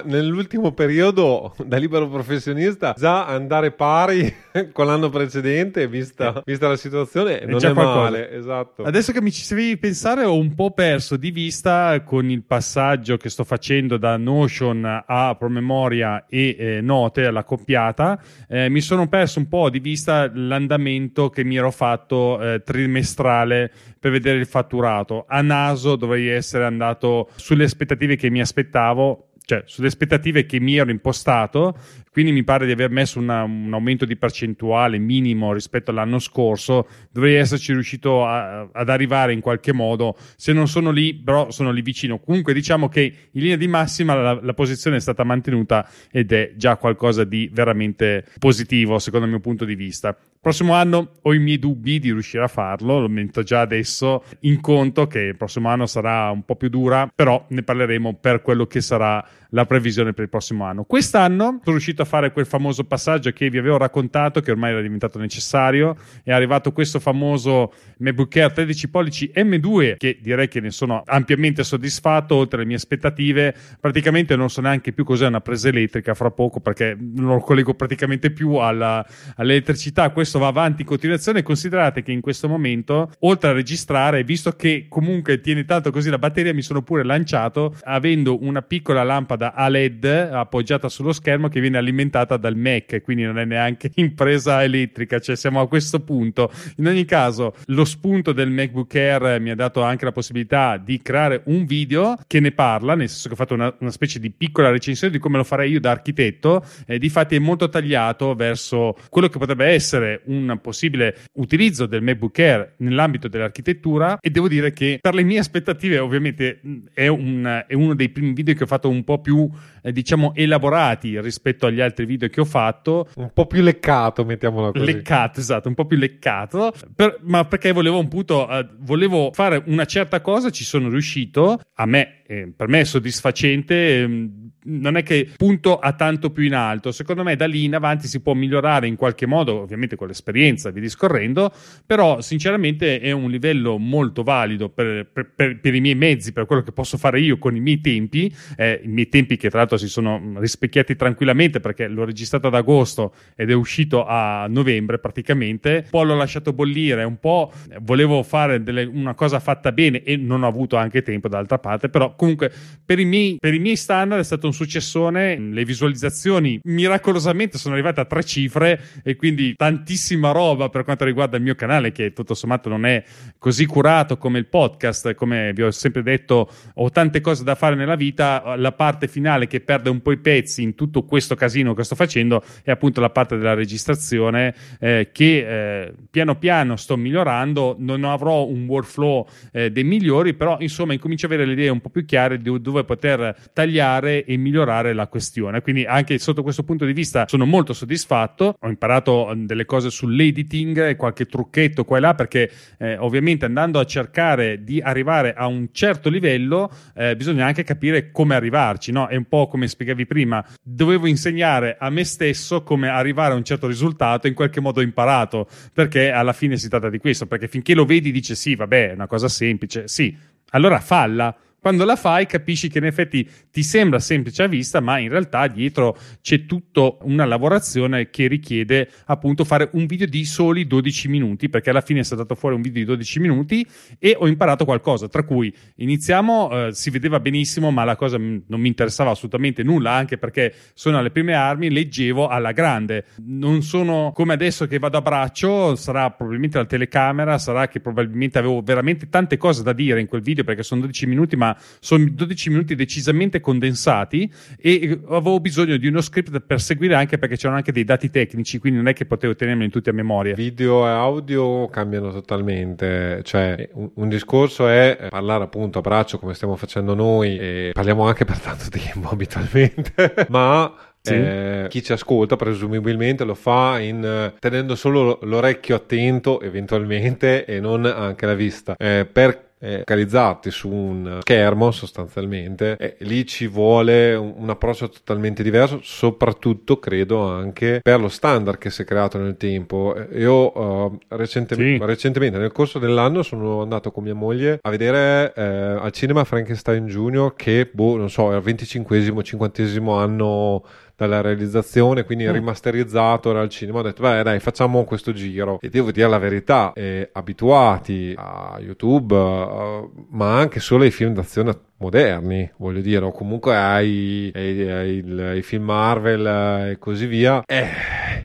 Nell'ultimo 0.04 0.72
periodo, 0.72 1.54
da 1.64 1.78
libero 1.78 2.06
professionista, 2.06 2.94
già 2.98 3.24
andare 3.26 3.72
pari 3.72 4.30
con 4.72 4.84
l'anno 4.84 5.08
precedente, 5.08 5.88
vista 5.88 6.42
vista 6.50 6.68
la 6.68 6.76
situazione, 6.76 7.40
è 7.40 7.46
non 7.46 7.56
è 7.56 7.72
qualcosa. 7.72 8.00
male. 8.00 8.30
Esatto. 8.32 8.82
Adesso 8.82 9.12
che 9.12 9.22
mi 9.22 9.32
ci 9.32 9.46
devi 9.54 9.76
pensare, 9.76 10.24
ho 10.24 10.36
un 10.36 10.54
po' 10.54 10.72
perso 10.72 11.16
di 11.16 11.30
vista 11.30 12.00
con 12.02 12.30
il 12.30 12.42
passaggio 12.44 13.16
che 13.16 13.28
sto 13.28 13.44
facendo 13.44 13.96
da 13.96 14.16
Notion 14.16 15.04
a 15.06 15.34
Promemoria 15.36 16.26
e 16.28 16.56
eh, 16.58 16.80
Note 16.80 17.26
alla 17.26 17.44
coppiata. 17.44 18.20
Eh, 18.48 18.68
mi 18.68 18.80
sono 18.80 19.08
perso 19.08 19.38
un 19.38 19.48
po' 19.48 19.70
di 19.70 19.80
vista 19.80 20.30
l'andamento 20.32 21.30
che 21.30 21.44
mi 21.44 21.56
ero 21.56 21.70
fatto 21.70 22.40
eh, 22.40 22.62
trimestrale 22.62 23.70
per 23.98 24.10
vedere 24.10 24.38
il 24.38 24.46
fatturato. 24.46 25.24
A 25.28 25.42
naso 25.42 25.96
dovrei 25.96 26.28
essere 26.28 26.64
andato 26.64 27.28
sulle 27.36 27.64
aspettative 27.64 28.16
che 28.16 28.30
mi 28.30 28.40
aspettavo 28.40 29.29
cioè 29.50 29.62
sulle 29.66 29.88
aspettative 29.88 30.46
che 30.46 30.60
mi 30.60 30.76
ero 30.76 30.92
impostato, 30.92 31.76
quindi 32.12 32.30
mi 32.30 32.44
pare 32.44 32.66
di 32.66 32.72
aver 32.72 32.90
messo 32.90 33.18
una, 33.18 33.42
un 33.42 33.72
aumento 33.72 34.04
di 34.04 34.16
percentuale 34.16 34.98
minimo 34.98 35.52
rispetto 35.52 35.90
all'anno 35.90 36.20
scorso, 36.20 36.86
dovrei 37.10 37.34
esserci 37.34 37.72
riuscito 37.72 38.24
a, 38.24 38.68
ad 38.72 38.88
arrivare 38.88 39.32
in 39.32 39.40
qualche 39.40 39.72
modo, 39.72 40.16
se 40.36 40.52
non 40.52 40.68
sono 40.68 40.92
lì, 40.92 41.14
però 41.14 41.50
sono 41.50 41.72
lì 41.72 41.82
vicino. 41.82 42.20
Comunque 42.20 42.54
diciamo 42.54 42.88
che 42.88 43.00
in 43.32 43.40
linea 43.40 43.56
di 43.56 43.66
massima 43.66 44.14
la, 44.14 44.38
la 44.40 44.54
posizione 44.54 44.98
è 44.98 45.00
stata 45.00 45.24
mantenuta 45.24 45.88
ed 46.12 46.30
è 46.30 46.52
già 46.54 46.76
qualcosa 46.76 47.24
di 47.24 47.50
veramente 47.52 48.24
positivo 48.38 49.00
secondo 49.00 49.26
il 49.26 49.32
mio 49.32 49.40
punto 49.40 49.64
di 49.64 49.74
vista. 49.74 50.16
Prossimo 50.40 50.72
anno 50.72 51.10
ho 51.20 51.34
i 51.34 51.38
miei 51.38 51.58
dubbi 51.58 51.98
di 51.98 52.12
riuscire 52.12 52.44
a 52.44 52.48
farlo, 52.48 52.98
lo 52.98 53.08
metto 53.08 53.42
già 53.42 53.60
adesso 53.60 54.24
in 54.40 54.60
conto 54.62 55.06
che 55.06 55.18
il 55.18 55.36
prossimo 55.36 55.68
anno 55.68 55.84
sarà 55.84 56.30
un 56.30 56.46
po' 56.46 56.56
più 56.56 56.70
dura, 56.70 57.12
però 57.14 57.44
ne 57.50 57.62
parleremo 57.62 58.14
per 58.14 58.40
quello 58.40 58.66
che 58.66 58.80
sarà 58.80 59.22
la 59.50 59.66
previsione 59.66 60.12
per 60.12 60.24
il 60.24 60.30
prossimo 60.30 60.64
anno. 60.64 60.84
Quest'anno 60.84 61.44
sono 61.44 61.76
riuscito 61.76 62.02
a 62.02 62.04
fare 62.04 62.32
quel 62.32 62.46
famoso 62.46 62.84
passaggio 62.84 63.30
che 63.30 63.50
vi 63.50 63.58
avevo 63.58 63.76
raccontato, 63.76 64.40
che 64.40 64.50
ormai 64.50 64.72
era 64.72 64.80
diventato 64.80 65.18
necessario. 65.18 65.96
È 66.22 66.32
arrivato 66.32 66.72
questo 66.72 67.00
famoso 67.00 67.72
MacBook 67.98 68.36
Air 68.36 68.52
13 68.52 68.88
pollici 68.88 69.30
M2, 69.34 69.96
che 69.96 70.18
direi 70.20 70.48
che 70.48 70.60
ne 70.60 70.70
sono 70.70 71.02
ampiamente 71.04 71.64
soddisfatto, 71.64 72.34
oltre 72.34 72.60
le 72.60 72.66
mie 72.66 72.76
aspettative. 72.76 73.54
Praticamente 73.80 74.36
non 74.36 74.50
so 74.50 74.60
neanche 74.60 74.92
più 74.92 75.04
cos'è 75.04 75.26
una 75.26 75.40
presa 75.40 75.68
elettrica 75.68 76.14
fra 76.14 76.30
poco, 76.30 76.60
perché 76.60 76.96
non 76.98 77.34
lo 77.34 77.40
collego 77.40 77.74
praticamente 77.74 78.30
più 78.30 78.54
alla, 78.54 79.04
all'elettricità. 79.36 80.10
Questo 80.10 80.38
va 80.38 80.48
avanti 80.48 80.82
in 80.82 80.88
continuazione. 80.88 81.42
Considerate 81.42 82.02
che 82.02 82.12
in 82.12 82.20
questo 82.20 82.48
momento, 82.48 83.10
oltre 83.20 83.50
a 83.50 83.52
registrare, 83.52 84.24
visto 84.24 84.52
che 84.52 84.86
comunque 84.88 85.40
tiene 85.40 85.64
tanto 85.64 85.90
così 85.90 86.10
la 86.10 86.18
batteria, 86.18 86.54
mi 86.54 86.62
sono 86.62 86.82
pure 86.82 87.04
lanciato 87.04 87.74
avendo 87.84 88.42
una 88.42 88.62
piccola 88.62 89.02
lampada 89.02 89.39
lampada 89.40 89.54
a 89.54 89.68
LED 89.68 90.04
appoggiata 90.04 90.88
sullo 90.88 91.12
schermo 91.12 91.48
che 91.48 91.60
viene 91.60 91.78
alimentata 91.78 92.36
dal 92.36 92.56
Mac, 92.56 93.00
quindi 93.02 93.24
non 93.24 93.38
è 93.38 93.44
neanche 93.44 93.90
in 93.96 94.14
presa 94.14 94.62
elettrica, 94.62 95.18
cioè 95.18 95.36
siamo 95.36 95.60
a 95.60 95.68
questo 95.68 96.00
punto. 96.00 96.52
In 96.76 96.86
ogni 96.86 97.04
caso, 97.06 97.54
lo 97.66 97.84
spunto 97.84 98.32
del 98.32 98.50
MacBook 98.50 98.94
Air 98.94 99.40
mi 99.40 99.50
ha 99.50 99.54
dato 99.54 99.82
anche 99.82 100.04
la 100.04 100.12
possibilità 100.12 100.76
di 100.76 101.00
creare 101.00 101.42
un 101.46 101.64
video 101.64 102.16
che 102.26 102.40
ne 102.40 102.52
parla, 102.52 102.94
nel 102.94 103.08
senso 103.08 103.28
che 103.28 103.34
ho 103.34 103.36
fatto 103.36 103.54
una, 103.54 103.74
una 103.80 103.90
specie 103.90 104.20
di 104.20 104.30
piccola 104.30 104.70
recensione 104.70 105.12
di 105.12 105.18
come 105.18 105.38
lo 105.38 105.44
farei 105.44 105.70
io 105.70 105.80
da 105.80 105.90
architetto, 105.90 106.64
e 106.86 106.98
di 106.98 107.08
fatti 107.08 107.36
è 107.36 107.38
molto 107.38 107.68
tagliato 107.68 108.34
verso 108.34 108.96
quello 109.08 109.28
che 109.28 109.38
potrebbe 109.38 109.66
essere 109.66 110.22
un 110.26 110.58
possibile 110.60 111.16
utilizzo 111.34 111.86
del 111.86 112.02
MacBook 112.02 112.38
Air 112.38 112.74
nell'ambito 112.78 113.28
dell'architettura 113.28 114.18
e 114.20 114.30
devo 114.30 114.48
dire 114.48 114.72
che 114.72 114.98
per 115.00 115.14
le 115.14 115.22
mie 115.22 115.38
aspettative 115.38 115.98
ovviamente 115.98 116.60
è, 116.92 117.06
un, 117.06 117.64
è 117.66 117.74
uno 117.74 117.94
dei 117.94 118.08
primi 118.08 118.32
video 118.32 118.54
che 118.54 118.64
ho 118.64 118.66
fatto 118.66 118.88
un 118.88 119.04
po' 119.04 119.20
più 119.20 119.29
più 119.30 119.48
eh, 119.82 119.92
diciamo 119.92 120.32
elaborati 120.34 121.20
rispetto 121.20 121.66
agli 121.66 121.80
altri 121.80 122.04
video 122.04 122.28
che 122.28 122.40
ho 122.40 122.44
fatto. 122.44 123.08
Un 123.14 123.30
po' 123.32 123.46
più 123.46 123.62
leccato 123.62 124.24
mettiamola 124.24 124.72
così. 124.72 124.84
Leccato 124.84 125.38
esatto 125.38 125.68
un 125.68 125.74
po' 125.74 125.86
più 125.86 125.96
leccato. 125.96 126.72
Per, 126.94 127.20
ma 127.22 127.44
perché 127.44 127.70
volevo 127.70 127.98
un 127.98 128.08
punto 128.08 128.46
uh, 128.48 128.66
volevo 128.80 129.30
fare 129.32 129.62
una 129.66 129.84
certa 129.84 130.20
cosa 130.20 130.50
ci 130.50 130.64
sono 130.64 130.88
riuscito. 130.88 131.60
A 131.74 131.86
me 131.86 132.22
eh, 132.26 132.52
per 132.54 132.68
me 132.68 132.80
è 132.80 132.84
soddisfacente 132.84 134.02
eh, 134.02 134.30
non 134.64 134.96
è 134.96 135.02
che 135.02 135.28
punto 135.36 135.78
a 135.78 135.92
tanto 135.92 136.30
più 136.30 136.44
in 136.44 136.54
alto 136.54 136.92
secondo 136.92 137.22
me 137.22 137.36
da 137.36 137.46
lì 137.46 137.64
in 137.64 137.74
avanti 137.74 138.06
si 138.06 138.20
può 138.20 138.34
migliorare 138.34 138.86
in 138.86 138.96
qualche 138.96 139.26
modo 139.26 139.60
ovviamente 139.60 139.96
con 139.96 140.06
l'esperienza 140.06 140.70
vi 140.70 140.80
discorrendo 140.80 141.52
però 141.86 142.20
sinceramente 142.20 143.00
è 143.00 143.10
un 143.10 143.30
livello 143.30 143.78
molto 143.78 144.22
valido 144.22 144.68
per, 144.68 145.08
per, 145.12 145.30
per, 145.34 145.60
per 145.60 145.74
i 145.74 145.80
miei 145.80 145.94
mezzi 145.94 146.32
per 146.32 146.46
quello 146.46 146.62
che 146.62 146.72
posso 146.72 146.98
fare 146.98 147.20
io 147.20 147.38
con 147.38 147.56
i 147.56 147.60
miei 147.60 147.80
tempi 147.80 148.32
eh, 148.56 148.80
i 148.84 148.88
miei 148.88 149.08
tempi 149.08 149.36
che 149.36 149.48
tra 149.48 149.58
l'altro 149.58 149.76
si 149.76 149.88
sono 149.88 150.34
rispecchiati 150.36 150.96
tranquillamente 150.96 151.60
perché 151.60 151.88
l'ho 151.88 152.04
registrato 152.04 152.48
ad 152.48 152.54
agosto 152.54 153.14
ed 153.34 153.50
è 153.50 153.54
uscito 153.54 154.04
a 154.06 154.46
novembre 154.48 154.98
praticamente. 154.98 155.82
Un 155.84 155.90
po' 155.90 156.02
l'ho 156.02 156.16
lasciato 156.16 156.52
bollire, 156.52 157.04
un 157.04 157.18
po' 157.18 157.52
volevo 157.82 158.22
fare 158.22 158.62
delle, 158.62 158.84
una 158.84 159.14
cosa 159.14 159.40
fatta 159.40 159.72
bene 159.72 160.02
e 160.02 160.16
non 160.16 160.42
ho 160.42 160.46
avuto 160.46 160.76
anche 160.76 161.02
tempo 161.02 161.28
d'altra 161.28 161.58
parte, 161.58 161.88
però 161.88 162.14
comunque 162.14 162.52
per 162.84 162.98
i, 162.98 163.04
miei, 163.04 163.36
per 163.38 163.54
i 163.54 163.58
miei 163.58 163.76
standard 163.76 164.20
è 164.20 164.24
stato 164.24 164.46
un 164.50 164.52
successone. 164.52 165.38
Le 165.38 165.64
visualizzazioni 165.64 166.60
miracolosamente 166.64 167.56
sono 167.56 167.74
arrivate 167.74 168.00
a 168.00 168.04
tre 168.04 168.22
cifre 168.24 168.80
e 169.02 169.16
quindi 169.16 169.54
tantissima 169.54 170.32
roba 170.32 170.68
per 170.68 170.84
quanto 170.84 171.04
riguarda 171.04 171.36
il 171.36 171.42
mio 171.42 171.54
canale 171.54 171.92
che 171.92 172.12
tutto 172.12 172.34
sommato 172.34 172.68
non 172.68 172.84
è 172.84 173.02
così 173.38 173.64
curato 173.66 174.18
come 174.18 174.38
il 174.38 174.46
podcast, 174.46 175.14
come 175.14 175.52
vi 175.54 175.62
ho 175.62 175.70
sempre 175.70 176.02
detto, 176.02 176.50
ho 176.74 176.90
tante 176.90 177.20
cose 177.20 177.44
da 177.44 177.54
fare 177.54 177.74
nella 177.74 177.94
vita, 177.94 178.54
la 178.56 178.72
parte 178.72 179.08
finale 179.08 179.46
che 179.46 179.60
perde 179.60 179.88
un 179.88 180.02
po' 180.02 180.12
i 180.12 180.18
pezzi 180.18 180.62
in 180.62 180.74
tutto 180.74 181.04
questo 181.04 181.34
casino 181.34 181.74
che 181.74 181.84
sto 181.84 181.94
facendo 181.94 182.42
è 182.62 182.70
appunto 182.70 183.00
la 183.00 183.10
parte 183.10 183.36
della 183.36 183.54
registrazione 183.54 184.54
eh, 184.78 185.10
che 185.12 185.84
eh, 185.84 185.92
piano 186.10 186.36
piano 186.36 186.76
sto 186.76 186.96
migliorando, 186.96 187.76
non 187.78 188.04
avrò 188.04 188.44
un 188.44 188.66
workflow 188.66 189.26
eh, 189.52 189.70
dei 189.70 189.84
migliori, 189.84 190.34
però 190.34 190.56
insomma 190.60 190.92
incomincio 190.92 191.26
ad 191.26 191.32
avere 191.32 191.46
le 191.46 191.52
idee 191.54 191.68
un 191.68 191.80
po' 191.80 191.88
più 191.88 192.04
chiare 192.04 192.38
di 192.38 192.60
dove 192.60 192.84
poter 192.84 193.34
tagliare 193.52 194.24
e 194.24 194.36
migliorare 194.40 194.92
la 194.92 195.06
questione. 195.06 195.60
Quindi 195.60 195.84
anche 195.84 196.18
sotto 196.18 196.42
questo 196.42 196.64
punto 196.64 196.84
di 196.84 196.92
vista 196.92 197.26
sono 197.28 197.46
molto 197.46 197.72
soddisfatto, 197.72 198.56
ho 198.58 198.68
imparato 198.68 199.32
delle 199.36 199.64
cose 199.64 199.90
sull'editing 199.90 200.96
qualche 200.96 201.26
trucchetto 201.26 201.84
qua 201.84 201.98
e 201.98 202.00
là 202.00 202.14
perché 202.14 202.50
eh, 202.78 202.96
ovviamente 202.96 203.44
andando 203.44 203.78
a 203.78 203.84
cercare 203.84 204.62
di 204.62 204.80
arrivare 204.80 205.34
a 205.34 205.46
un 205.46 205.68
certo 205.72 206.08
livello 206.08 206.70
eh, 206.94 207.16
bisogna 207.16 207.46
anche 207.46 207.62
capire 207.62 208.10
come 208.10 208.34
arrivarci, 208.34 208.92
no? 208.92 209.06
È 209.06 209.16
un 209.16 209.26
po' 209.26 209.48
come 209.48 209.68
spiegavi 209.68 210.06
prima, 210.06 210.44
dovevo 210.62 211.06
insegnare 211.06 211.76
a 211.78 211.90
me 211.90 212.04
stesso 212.04 212.62
come 212.62 212.88
arrivare 212.88 213.34
a 213.34 213.36
un 213.36 213.44
certo 213.44 213.66
risultato 213.66 214.26
in 214.26 214.34
qualche 214.34 214.60
modo 214.60 214.80
ho 214.80 214.82
imparato, 214.82 215.48
perché 215.72 216.10
alla 216.10 216.32
fine 216.32 216.56
si 216.56 216.68
tratta 216.68 216.88
di 216.88 216.98
questo, 216.98 217.26
perché 217.26 217.48
finché 217.48 217.74
lo 217.74 217.84
vedi 217.84 218.10
dice 218.10 218.34
sì, 218.34 218.54
vabbè, 218.54 218.90
è 218.90 218.92
una 218.92 219.06
cosa 219.06 219.28
semplice, 219.28 219.88
sì, 219.88 220.16
allora 220.50 220.80
falla 220.80 221.34
quando 221.60 221.84
la 221.84 221.96
fai 221.96 222.26
capisci 222.26 222.68
che 222.68 222.78
in 222.78 222.86
effetti 222.86 223.28
ti 223.50 223.62
sembra 223.62 223.98
semplice 223.98 224.44
a 224.44 224.46
vista, 224.46 224.80
ma 224.80 224.98
in 224.98 225.10
realtà 225.10 225.46
dietro 225.46 225.96
c'è 226.22 226.46
tutta 226.46 226.96
una 227.02 227.26
lavorazione 227.26 228.08
che 228.08 228.26
richiede 228.28 228.88
appunto 229.06 229.44
fare 229.44 229.68
un 229.72 229.84
video 229.86 230.06
di 230.06 230.24
soli 230.24 230.66
12 230.66 231.08
minuti, 231.08 231.50
perché 231.50 231.70
alla 231.70 231.82
fine 231.82 232.00
è 232.00 232.02
saltato 232.02 232.34
fuori 232.34 232.54
un 232.54 232.62
video 232.62 232.80
di 232.80 232.86
12 232.86 233.20
minuti 233.20 233.66
e 233.98 234.16
ho 234.18 234.26
imparato 234.26 234.64
qualcosa, 234.64 235.08
tra 235.08 235.22
cui 235.22 235.54
iniziamo, 235.76 236.68
eh, 236.68 236.72
si 236.72 236.88
vedeva 236.88 237.20
benissimo, 237.20 237.70
ma 237.70 237.84
la 237.84 237.96
cosa 237.96 238.16
non 238.16 238.60
mi 238.60 238.68
interessava 238.68 239.10
assolutamente 239.10 239.62
nulla, 239.62 239.92
anche 239.92 240.16
perché 240.16 240.54
sono 240.72 240.98
alle 240.98 241.10
prime 241.10 241.34
armi, 241.34 241.70
leggevo 241.70 242.28
alla 242.28 242.52
grande. 242.52 243.04
Non 243.24 243.62
sono 243.62 244.12
come 244.14 244.32
adesso 244.32 244.66
che 244.66 244.78
vado 244.78 244.96
a 244.96 245.02
braccio, 245.02 245.76
sarà 245.76 246.10
probabilmente 246.10 246.56
la 246.56 246.64
telecamera, 246.64 247.36
sarà 247.36 247.68
che 247.68 247.80
probabilmente 247.80 248.38
avevo 248.38 248.62
veramente 248.62 249.08
tante 249.10 249.36
cose 249.36 249.62
da 249.62 249.74
dire 249.74 250.00
in 250.00 250.06
quel 250.06 250.22
video, 250.22 250.44
perché 250.44 250.62
sono 250.62 250.80
12 250.80 251.06
minuti, 251.06 251.36
ma 251.36 251.49
sono 251.80 252.06
12 252.10 252.50
minuti 252.50 252.74
decisamente 252.74 253.40
condensati 253.40 254.30
e 254.58 255.00
avevo 255.08 255.40
bisogno 255.40 255.76
di 255.76 255.86
uno 255.86 256.00
script 256.00 256.40
per 256.40 256.60
seguire 256.60 256.94
anche 256.94 257.18
perché 257.18 257.36
c'erano 257.36 257.56
anche 257.56 257.72
dei 257.72 257.84
dati 257.84 258.10
tecnici, 258.10 258.58
quindi 258.58 258.78
non 258.78 258.88
è 258.88 258.92
che 258.92 259.06
potevo 259.06 259.34
tenerli 259.34 259.68
tutti 259.70 259.88
a 259.88 259.92
memoria. 259.92 260.34
Video 260.34 260.86
e 260.86 260.90
audio 260.90 261.68
cambiano 261.68 262.12
totalmente, 262.12 263.22
cioè 263.24 263.68
un, 263.74 263.90
un 263.94 264.08
discorso 264.08 264.68
è 264.68 265.06
parlare 265.08 265.44
appunto 265.44 265.78
a 265.78 265.82
braccio 265.82 266.18
come 266.18 266.34
stiamo 266.34 266.56
facendo 266.56 266.94
noi 266.94 267.38
e 267.38 267.70
parliamo 267.72 268.06
anche 268.06 268.24
per 268.24 268.38
tanto 268.38 268.64
tempo 268.68 269.08
abitualmente, 269.12 270.26
ma 270.28 270.72
Sì. 271.02 271.14
Eh, 271.14 271.66
chi 271.70 271.82
ci 271.82 271.92
ascolta 271.92 272.36
presumibilmente 272.36 273.24
lo 273.24 273.34
fa 273.34 273.78
in, 273.80 274.34
tenendo 274.38 274.74
solo 274.74 275.18
l'orecchio 275.22 275.74
attento 275.74 276.42
eventualmente 276.42 277.46
e 277.46 277.58
non 277.58 277.86
anche 277.86 278.26
la 278.26 278.34
vista. 278.34 278.74
Eh, 278.76 279.08
per 279.10 279.49
eh, 279.60 279.78
focalizzarti 279.78 280.50
su 280.50 280.70
un 280.70 281.18
schermo 281.20 281.70
sostanzialmente 281.70 282.76
e 282.78 282.96
lì 283.00 283.26
ci 283.26 283.46
vuole 283.46 284.14
un, 284.14 284.34
un, 284.36 284.50
approccio 284.50 284.88
totalmente 284.88 285.42
diverso 285.42 285.80
soprattutto 285.82 286.78
credo 286.78 287.22
anche 287.22 287.80
per 287.82 288.00
lo 288.00 288.08
standard 288.08 288.58
che 288.58 288.70
si 288.70 288.82
è 288.82 288.84
creato 288.84 289.18
nel 289.18 289.36
tempo 289.36 289.94
io 290.12 290.58
uh, 290.58 290.98
recente- 291.08 291.54
sì. 291.54 291.78
recentemente 291.80 292.38
nel 292.38 292.52
corso 292.52 292.78
dell'anno 292.78 293.22
sono 293.22 293.60
andato 293.60 293.92
con 293.92 294.04
mia 294.04 294.14
moglie 294.14 294.58
a 294.62 294.70
vedere 294.70 295.32
eh, 295.34 295.42
al 295.42 295.92
cinema 295.92 296.24
Frankenstein 296.24 296.86
Junior 296.86 297.34
che 297.36 297.68
boh 297.70 297.96
non 297.96 298.08
so 298.08 298.32
è 298.32 298.36
il 298.36 298.42
25esimo 298.42 299.22
50 299.22 299.62
anno 300.00 300.64
dalla 301.00 301.22
realizzazione, 301.22 302.04
quindi 302.04 302.26
mm. 302.26 302.32
rimasterizzato 302.32 303.30
era 303.30 303.40
al 303.40 303.48
cinema. 303.48 303.78
Ho 303.78 303.82
detto, 303.82 304.02
beh, 304.02 304.22
dai, 304.22 304.38
facciamo 304.38 304.84
questo 304.84 305.12
giro. 305.14 305.58
E 305.62 305.70
devo 305.70 305.90
dire 305.90 306.08
la 306.08 306.18
verità, 306.18 306.72
eh, 306.74 307.08
abituati 307.10 308.12
a 308.14 308.58
YouTube, 308.60 309.14
uh, 309.14 310.06
ma 310.10 310.36
anche 310.36 310.60
solo 310.60 310.84
ai 310.84 310.90
film 310.90 311.14
d'azione 311.14 311.58
moderni, 311.78 312.50
voglio 312.58 312.82
dire, 312.82 313.06
o 313.06 313.12
comunque 313.12 313.56
ai, 313.56 314.30
ai, 314.34 314.70
ai, 314.70 315.20
ai 315.20 315.42
film 315.42 315.64
Marvel 315.64 316.72
e 316.72 316.78
così 316.78 317.06
via. 317.06 317.42
Eh, 317.46 317.66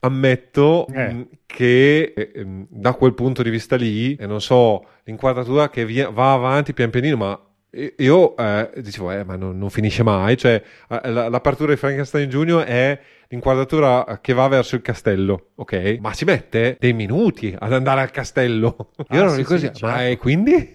ammetto 0.01 0.85
eh. 0.87 1.13
Mm, 1.13 1.21
che 1.45 2.11
eh, 2.13 2.31
ehm, 2.35 2.67
da 2.69 2.93
quel 2.93 3.13
punto 3.13 3.41
di 3.41 3.49
vista 3.49 3.77
lì, 3.77 4.15
e 4.15 4.27
non 4.27 4.41
so, 4.41 4.85
l'inquadratura 5.05 5.69
che 5.69 5.85
via, 5.85 6.09
va 6.09 6.33
avanti 6.33 6.73
pian 6.73 6.89
pianino, 6.89 7.15
ma 7.15 7.39
io 7.97 8.37
eh, 8.37 8.69
dicevo, 8.77 9.11
eh, 9.11 9.23
ma 9.23 9.35
non, 9.35 9.57
non, 9.57 9.69
finisce 9.69 10.03
mai. 10.03 10.37
Cioè, 10.37 10.61
eh, 10.89 11.11
l'apertura 11.11 11.73
di 11.73 11.77
Frankenstein 11.77 12.29
Junior 12.29 12.63
è 12.63 12.99
l'inquadratura 13.27 14.19
che 14.21 14.33
va 14.33 14.47
verso 14.47 14.75
il 14.75 14.81
castello, 14.81 15.49
ok? 15.55 15.97
Ma 15.99 16.13
si 16.13 16.25
mette 16.25 16.77
dei 16.79 16.93
minuti 16.93 17.53
ad 17.57 17.73
andare 17.73 18.01
al 18.01 18.11
castello. 18.11 18.91
Io 19.11 19.21
ah, 19.21 19.25
non 19.25 19.35
sì, 19.35 19.43
così, 19.43 19.69
sì, 19.73 19.83
ma 19.83 19.97
certo. 19.97 20.21
quindi? 20.21 20.73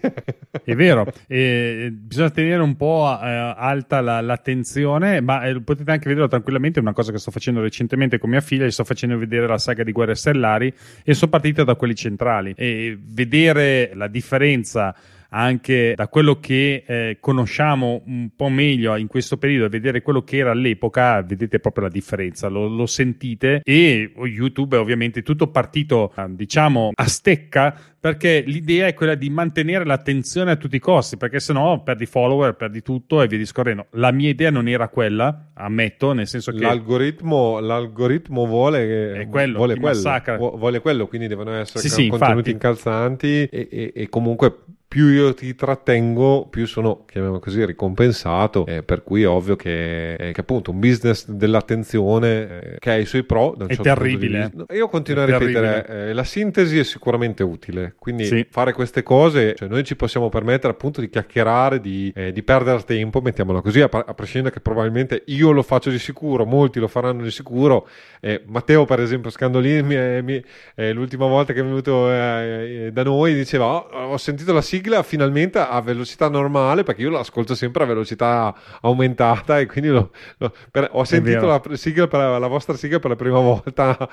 è 0.63 0.75
vero, 0.75 1.05
e 1.27 1.89
bisogna 1.91 2.29
tenere 2.29 2.61
un 2.61 2.75
po' 2.75 3.17
eh, 3.21 3.53
alta 3.57 4.01
la, 4.01 4.21
l'attenzione, 4.21 5.21
ma 5.21 5.43
eh, 5.45 5.61
potete 5.61 5.91
anche 5.91 6.07
vederlo 6.07 6.27
tranquillamente. 6.27 6.79
È 6.79 6.81
una 6.81 6.93
cosa 6.93 7.11
che 7.11 7.17
sto 7.17 7.31
facendo 7.31 7.61
recentemente 7.61 8.19
con 8.19 8.29
mia 8.29 8.41
figlia. 8.41 8.65
Gli 8.65 8.71
sto 8.71 8.83
facendo 8.83 9.17
vedere 9.17 9.47
la 9.47 9.57
saga 9.57 9.83
di 9.83 9.91
Guerre 9.91 10.15
Stellari 10.15 10.73
e 11.03 11.13
sono 11.13 11.31
partita 11.31 11.63
da 11.63 11.75
quelli 11.75 11.95
centrali. 11.95 12.53
E 12.55 12.97
vedere 13.01 13.91
la 13.95 14.07
differenza 14.07 14.95
anche 15.33 15.93
da 15.95 16.07
quello 16.07 16.39
che 16.39 16.83
eh, 16.85 17.17
conosciamo 17.19 18.03
un 18.05 18.29
po' 18.35 18.49
meglio 18.49 18.95
in 18.95 19.07
questo 19.07 19.37
periodo 19.37 19.65
e 19.65 19.69
vedere 19.69 20.01
quello 20.01 20.23
che 20.23 20.37
era 20.37 20.51
all'epoca, 20.51 21.21
vedete 21.21 21.59
proprio 21.59 21.85
la 21.85 21.89
differenza, 21.89 22.47
lo, 22.47 22.67
lo 22.67 22.85
sentite 22.85 23.61
e 23.63 24.11
YouTube 24.15 24.75
è 24.75 24.79
ovviamente 24.79 25.21
tutto 25.21 25.47
partito 25.47 26.13
eh, 26.15 26.25
diciamo 26.29 26.91
a 26.93 27.07
stecca 27.07 27.75
perché 28.01 28.43
l'idea 28.45 28.87
è 28.87 28.95
quella 28.95 29.13
di 29.13 29.29
mantenere 29.29 29.85
l'attenzione 29.85 30.49
a 30.49 30.55
tutti 30.55 30.75
i 30.75 30.79
costi, 30.79 31.17
perché 31.17 31.39
sennò 31.39 31.83
perdi 31.83 32.07
follower, 32.07 32.55
perdi 32.55 32.81
tutto 32.81 33.21
e 33.21 33.27
via 33.27 33.37
discorrendo. 33.37 33.85
La 33.91 34.11
mia 34.11 34.29
idea 34.29 34.49
non 34.49 34.67
era 34.67 34.87
quella, 34.87 35.51
ammetto, 35.53 36.11
nel 36.11 36.25
senso 36.25 36.51
che 36.51 36.61
l'algoritmo, 36.61 37.59
l'algoritmo 37.59 38.47
vuole, 38.47 39.13
è 39.13 39.27
quello, 39.27 39.57
vuole, 39.57 39.75
quello, 39.77 40.55
vuole 40.57 40.79
quello, 40.79 41.05
quindi 41.05 41.27
devono 41.27 41.53
essere 41.53 41.87
sì, 41.87 42.07
contenuti 42.07 42.49
sì, 42.49 42.51
incalzanti 42.53 43.43
e, 43.43 43.67
e, 43.69 43.91
e 43.93 44.09
comunque 44.09 44.63
più 44.91 45.07
io 45.07 45.33
ti 45.33 45.55
trattengo, 45.55 46.47
più 46.49 46.67
sono, 46.67 47.05
chiamiamolo 47.05 47.39
così, 47.39 47.65
ricompensato. 47.65 48.65
Eh, 48.65 48.83
per 48.83 49.03
cui 49.03 49.21
è 49.21 49.27
ovvio 49.27 49.55
che, 49.55 50.15
eh, 50.15 50.33
che, 50.33 50.41
appunto 50.41 50.71
un 50.71 50.81
business 50.81 51.29
dell'attenzione 51.29 52.73
eh, 52.73 52.75
che 52.77 52.89
ha 52.89 52.97
i 52.97 53.05
suoi 53.05 53.23
pro. 53.23 53.53
Da 53.55 53.63
un 53.63 53.69
è 53.69 53.75
certo 53.75 53.83
terribile. 53.83 54.51
Io 54.73 54.89
continuo 54.89 55.23
a 55.23 55.25
ripetere, 55.27 55.87
eh, 55.87 56.13
la 56.13 56.25
sintesi 56.25 56.77
è 56.77 56.83
sicuramente 56.83 57.41
utile. 57.41 57.93
Quindi 57.97 58.25
sì. 58.25 58.45
fare 58.49 58.73
queste 58.73 59.01
cose, 59.01 59.55
cioè 59.55 59.69
noi 59.69 59.85
ci 59.85 59.95
possiamo 59.95 60.27
permettere 60.27 60.73
appunto 60.73 60.99
di 60.99 61.09
chiacchierare, 61.09 61.79
di, 61.79 62.11
eh, 62.13 62.33
di 62.33 62.43
perdere 62.43 62.83
tempo, 62.83 63.21
mettiamola 63.21 63.61
così, 63.61 63.79
a, 63.79 63.87
a, 63.89 64.13
prescindere 64.13 64.53
che 64.53 64.59
probabilmente 64.59 65.23
io 65.27 65.51
lo 65.51 65.63
faccio 65.63 65.89
di 65.89 65.99
sicuro, 65.99 66.45
molti 66.45 66.79
lo 66.79 66.89
faranno 66.89 67.23
di 67.23 67.31
sicuro. 67.31 67.87
Eh, 68.19 68.43
Matteo, 68.45 68.83
per 68.83 68.99
esempio, 68.99 69.29
Scandolini, 69.29 69.83
mi, 69.83 70.21
mi, 70.21 70.43
l'ultima 70.91 71.27
volta 71.27 71.53
che 71.53 71.61
è 71.61 71.63
venuto 71.63 72.07
da 72.07 73.03
noi, 73.03 73.33
diceva: 73.33 73.67
oh, 73.67 74.11
Ho 74.11 74.17
sentito 74.17 74.51
la 74.51 74.61
sigla 74.61 74.79
sigla 74.81 75.03
finalmente 75.03 75.59
a 75.59 75.79
velocità 75.81 76.27
normale 76.27 76.83
perché 76.83 77.03
io 77.03 77.11
l'ascolto 77.11 77.53
sempre 77.53 77.83
a 77.83 77.85
velocità 77.85 78.53
aumentata 78.81 79.59
e 79.59 79.67
quindi 79.67 79.89
lo, 79.91 80.11
lo, 80.37 80.51
per, 80.71 80.89
ho 80.91 81.03
sentito 81.03 81.45
la, 81.45 81.61
sigla 81.73 82.07
per, 82.07 82.39
la 82.39 82.47
vostra 82.47 82.75
sigla 82.75 82.99
per 82.99 83.11
la 83.11 83.15
prima 83.15 83.37
volta 83.39 84.09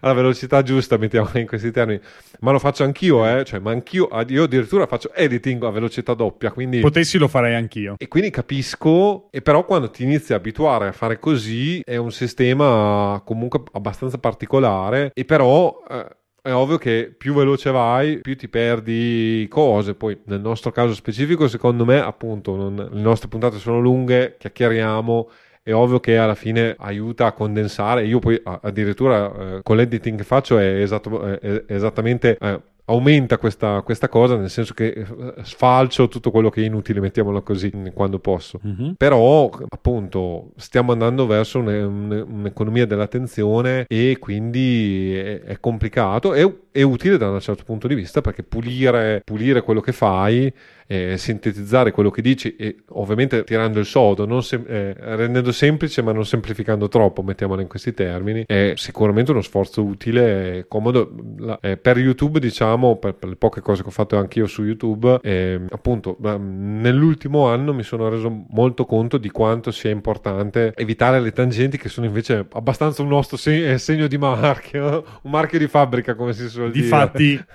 alla 0.00 0.12
velocità 0.14 0.62
giusta, 0.62 0.96
mettiamola 0.96 1.38
in 1.38 1.46
questi 1.46 1.70
termini. 1.70 2.00
Ma 2.40 2.52
lo 2.52 2.58
faccio 2.58 2.84
anch'io, 2.84 3.26
eh? 3.26 3.44
cioè, 3.44 3.60
ma 3.60 3.70
anch'io, 3.70 4.08
io 4.28 4.44
addirittura 4.44 4.86
faccio 4.86 5.12
editing 5.12 5.62
a 5.64 5.70
velocità 5.70 6.14
doppia. 6.14 6.50
Quindi... 6.50 6.80
Potessi 6.80 7.18
lo 7.18 7.28
farei 7.28 7.54
anch'io. 7.54 7.94
E 7.98 8.08
quindi 8.08 8.30
capisco, 8.30 9.28
e 9.30 9.42
però 9.42 9.64
quando 9.64 9.90
ti 9.90 10.04
inizi 10.04 10.32
a 10.32 10.36
abituare 10.36 10.88
a 10.88 10.92
fare 10.92 11.18
così 11.18 11.80
è 11.84 11.96
un 11.96 12.12
sistema 12.12 13.20
comunque 13.24 13.62
abbastanza 13.72 14.16
particolare 14.16 15.10
e 15.12 15.24
però... 15.24 15.82
Eh, 15.88 16.16
è 16.48 16.54
ovvio 16.54 16.78
che 16.78 17.14
più 17.16 17.34
veloce 17.34 17.70
vai, 17.70 18.20
più 18.20 18.34
ti 18.34 18.48
perdi 18.48 19.46
cose. 19.50 19.94
Poi, 19.94 20.18
nel 20.24 20.40
nostro 20.40 20.70
caso 20.70 20.94
specifico, 20.94 21.46
secondo 21.46 21.84
me, 21.84 22.00
appunto, 22.00 22.56
non, 22.56 22.74
le 22.90 23.00
nostre 23.00 23.28
puntate 23.28 23.58
sono 23.58 23.80
lunghe, 23.80 24.36
chiacchieriamo. 24.38 25.30
È 25.62 25.72
ovvio 25.74 26.00
che 26.00 26.16
alla 26.16 26.34
fine 26.34 26.74
aiuta 26.78 27.26
a 27.26 27.32
condensare. 27.32 28.06
Io 28.06 28.18
poi 28.18 28.40
addirittura 28.42 29.56
eh, 29.56 29.60
con 29.62 29.76
l'editing 29.76 30.16
che 30.16 30.24
faccio 30.24 30.56
è, 30.56 30.80
esatto, 30.80 31.22
è 31.22 31.64
esattamente 31.66 32.38
eh, 32.40 32.60
aumenta 32.88 33.38
questa, 33.38 33.82
questa, 33.82 34.08
cosa, 34.08 34.36
nel 34.36 34.50
senso 34.50 34.74
che 34.74 34.88
eh, 34.88 35.06
sfalcio 35.42 36.08
tutto 36.08 36.30
quello 36.30 36.50
che 36.50 36.62
è 36.62 36.64
inutile, 36.64 37.00
mettiamolo 37.00 37.42
così, 37.42 37.70
quando 37.94 38.18
posso. 38.18 38.60
Mm-hmm. 38.66 38.92
Però, 38.96 39.50
appunto, 39.68 40.52
stiamo 40.56 40.92
andando 40.92 41.26
verso 41.26 41.58
un, 41.58 41.68
un, 41.68 42.26
un'economia 42.28 42.86
dell'attenzione 42.86 43.84
e 43.88 44.16
quindi 44.18 45.14
è, 45.14 45.40
è 45.42 45.60
complicato. 45.60 46.32
È, 46.32 46.50
è, 46.72 46.82
utile 46.82 47.18
da 47.18 47.30
un 47.30 47.40
certo 47.40 47.64
punto 47.64 47.86
di 47.88 47.94
vista 47.94 48.20
perché 48.20 48.42
pulire, 48.42 49.20
pulire 49.24 49.62
quello 49.62 49.80
che 49.80 49.92
fai 49.92 50.52
eh, 50.90 51.16
sintetizzare 51.18 51.90
quello 51.90 52.10
che 52.10 52.22
dici 52.22 52.56
e 52.56 52.76
ovviamente 52.88 53.44
tirando 53.44 53.78
il 53.78 53.84
sodo, 53.84 54.40
sem- 54.40 54.64
eh, 54.66 54.94
rendendo 54.98 55.52
semplice 55.52 56.00
ma 56.02 56.12
non 56.12 56.24
semplificando 56.24 56.88
troppo, 56.88 57.22
mettiamolo 57.22 57.60
in 57.60 57.68
questi 57.68 57.92
termini, 57.92 58.44
è 58.46 58.72
sicuramente 58.76 59.30
uno 59.30 59.42
sforzo 59.42 59.84
utile 59.84 60.56
e 60.56 60.66
comodo. 60.66 61.12
La, 61.38 61.58
eh, 61.60 61.76
per 61.76 61.98
YouTube, 61.98 62.40
diciamo, 62.40 62.77
per, 62.98 63.14
per, 63.14 63.28
le 63.28 63.36
poche 63.36 63.60
cose 63.60 63.82
che 63.82 63.88
ho 63.88 63.92
fatto 63.92 64.16
anch'io 64.16 64.46
su 64.46 64.64
YouTube, 64.64 65.18
eh, 65.22 65.60
appunto, 65.70 66.16
nell'ultimo 66.18 67.48
anno 67.48 67.74
mi 67.74 67.82
sono 67.82 68.08
reso 68.08 68.44
molto 68.50 68.84
conto 68.84 69.18
di 69.18 69.30
quanto 69.30 69.70
sia 69.70 69.90
importante 69.90 70.72
evitare 70.74 71.20
le 71.20 71.32
tangenti 71.32 71.78
che 71.78 71.88
sono 71.88 72.06
invece 72.06 72.46
abbastanza 72.52 73.02
un 73.02 73.08
nostro 73.08 73.36
segno, 73.36 73.72
eh, 73.72 73.78
segno 73.78 74.06
di 74.06 74.18
marchio, 74.18 75.04
un 75.22 75.30
marchio 75.30 75.58
di 75.58 75.66
fabbrica, 75.66 76.14
come 76.14 76.32
si 76.32 76.48
suol 76.48 76.70
difatti, 76.70 77.26
dire. 77.26 77.46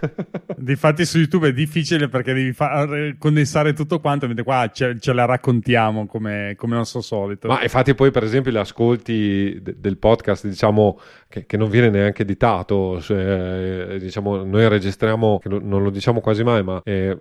Difatti, 0.57 1.05
su 1.05 1.17
YouTube 1.17 1.49
è 1.49 1.53
difficile 1.53 2.07
perché 2.07 2.33
devi 2.33 2.53
fare 2.53 3.15
condensare 3.17 3.73
tutto 3.73 3.99
quanto, 3.99 4.27
mentre 4.27 4.43
qua 4.43 4.69
ce, 4.71 4.97
ce 4.99 5.13
la 5.13 5.25
raccontiamo 5.25 6.05
come, 6.05 6.53
come 6.57 6.75
nostro 6.75 7.01
solito. 7.01 7.47
Ma 7.47 7.61
infatti 7.61 7.93
poi 7.93 8.11
per 8.11 8.23
esempio 8.23 8.51
gli 8.51 8.57
ascolti 8.57 9.59
de- 9.61 9.75
del 9.77 9.97
podcast, 9.97 10.47
diciamo, 10.47 10.99
che, 11.27 11.45
che, 11.45 11.57
non 11.57 11.69
viene 11.69 11.89
neanche 11.89 12.21
editato, 12.23 13.01
cioè, 13.01 13.97
diciamo, 13.99 14.43
noi 14.43 14.67
registriamo, 14.67 15.12
non 15.15 15.83
lo 15.83 15.89
diciamo 15.89 16.19
quasi 16.19 16.43
mai, 16.43 16.63
ma 16.63 16.81
eh, 16.83 17.17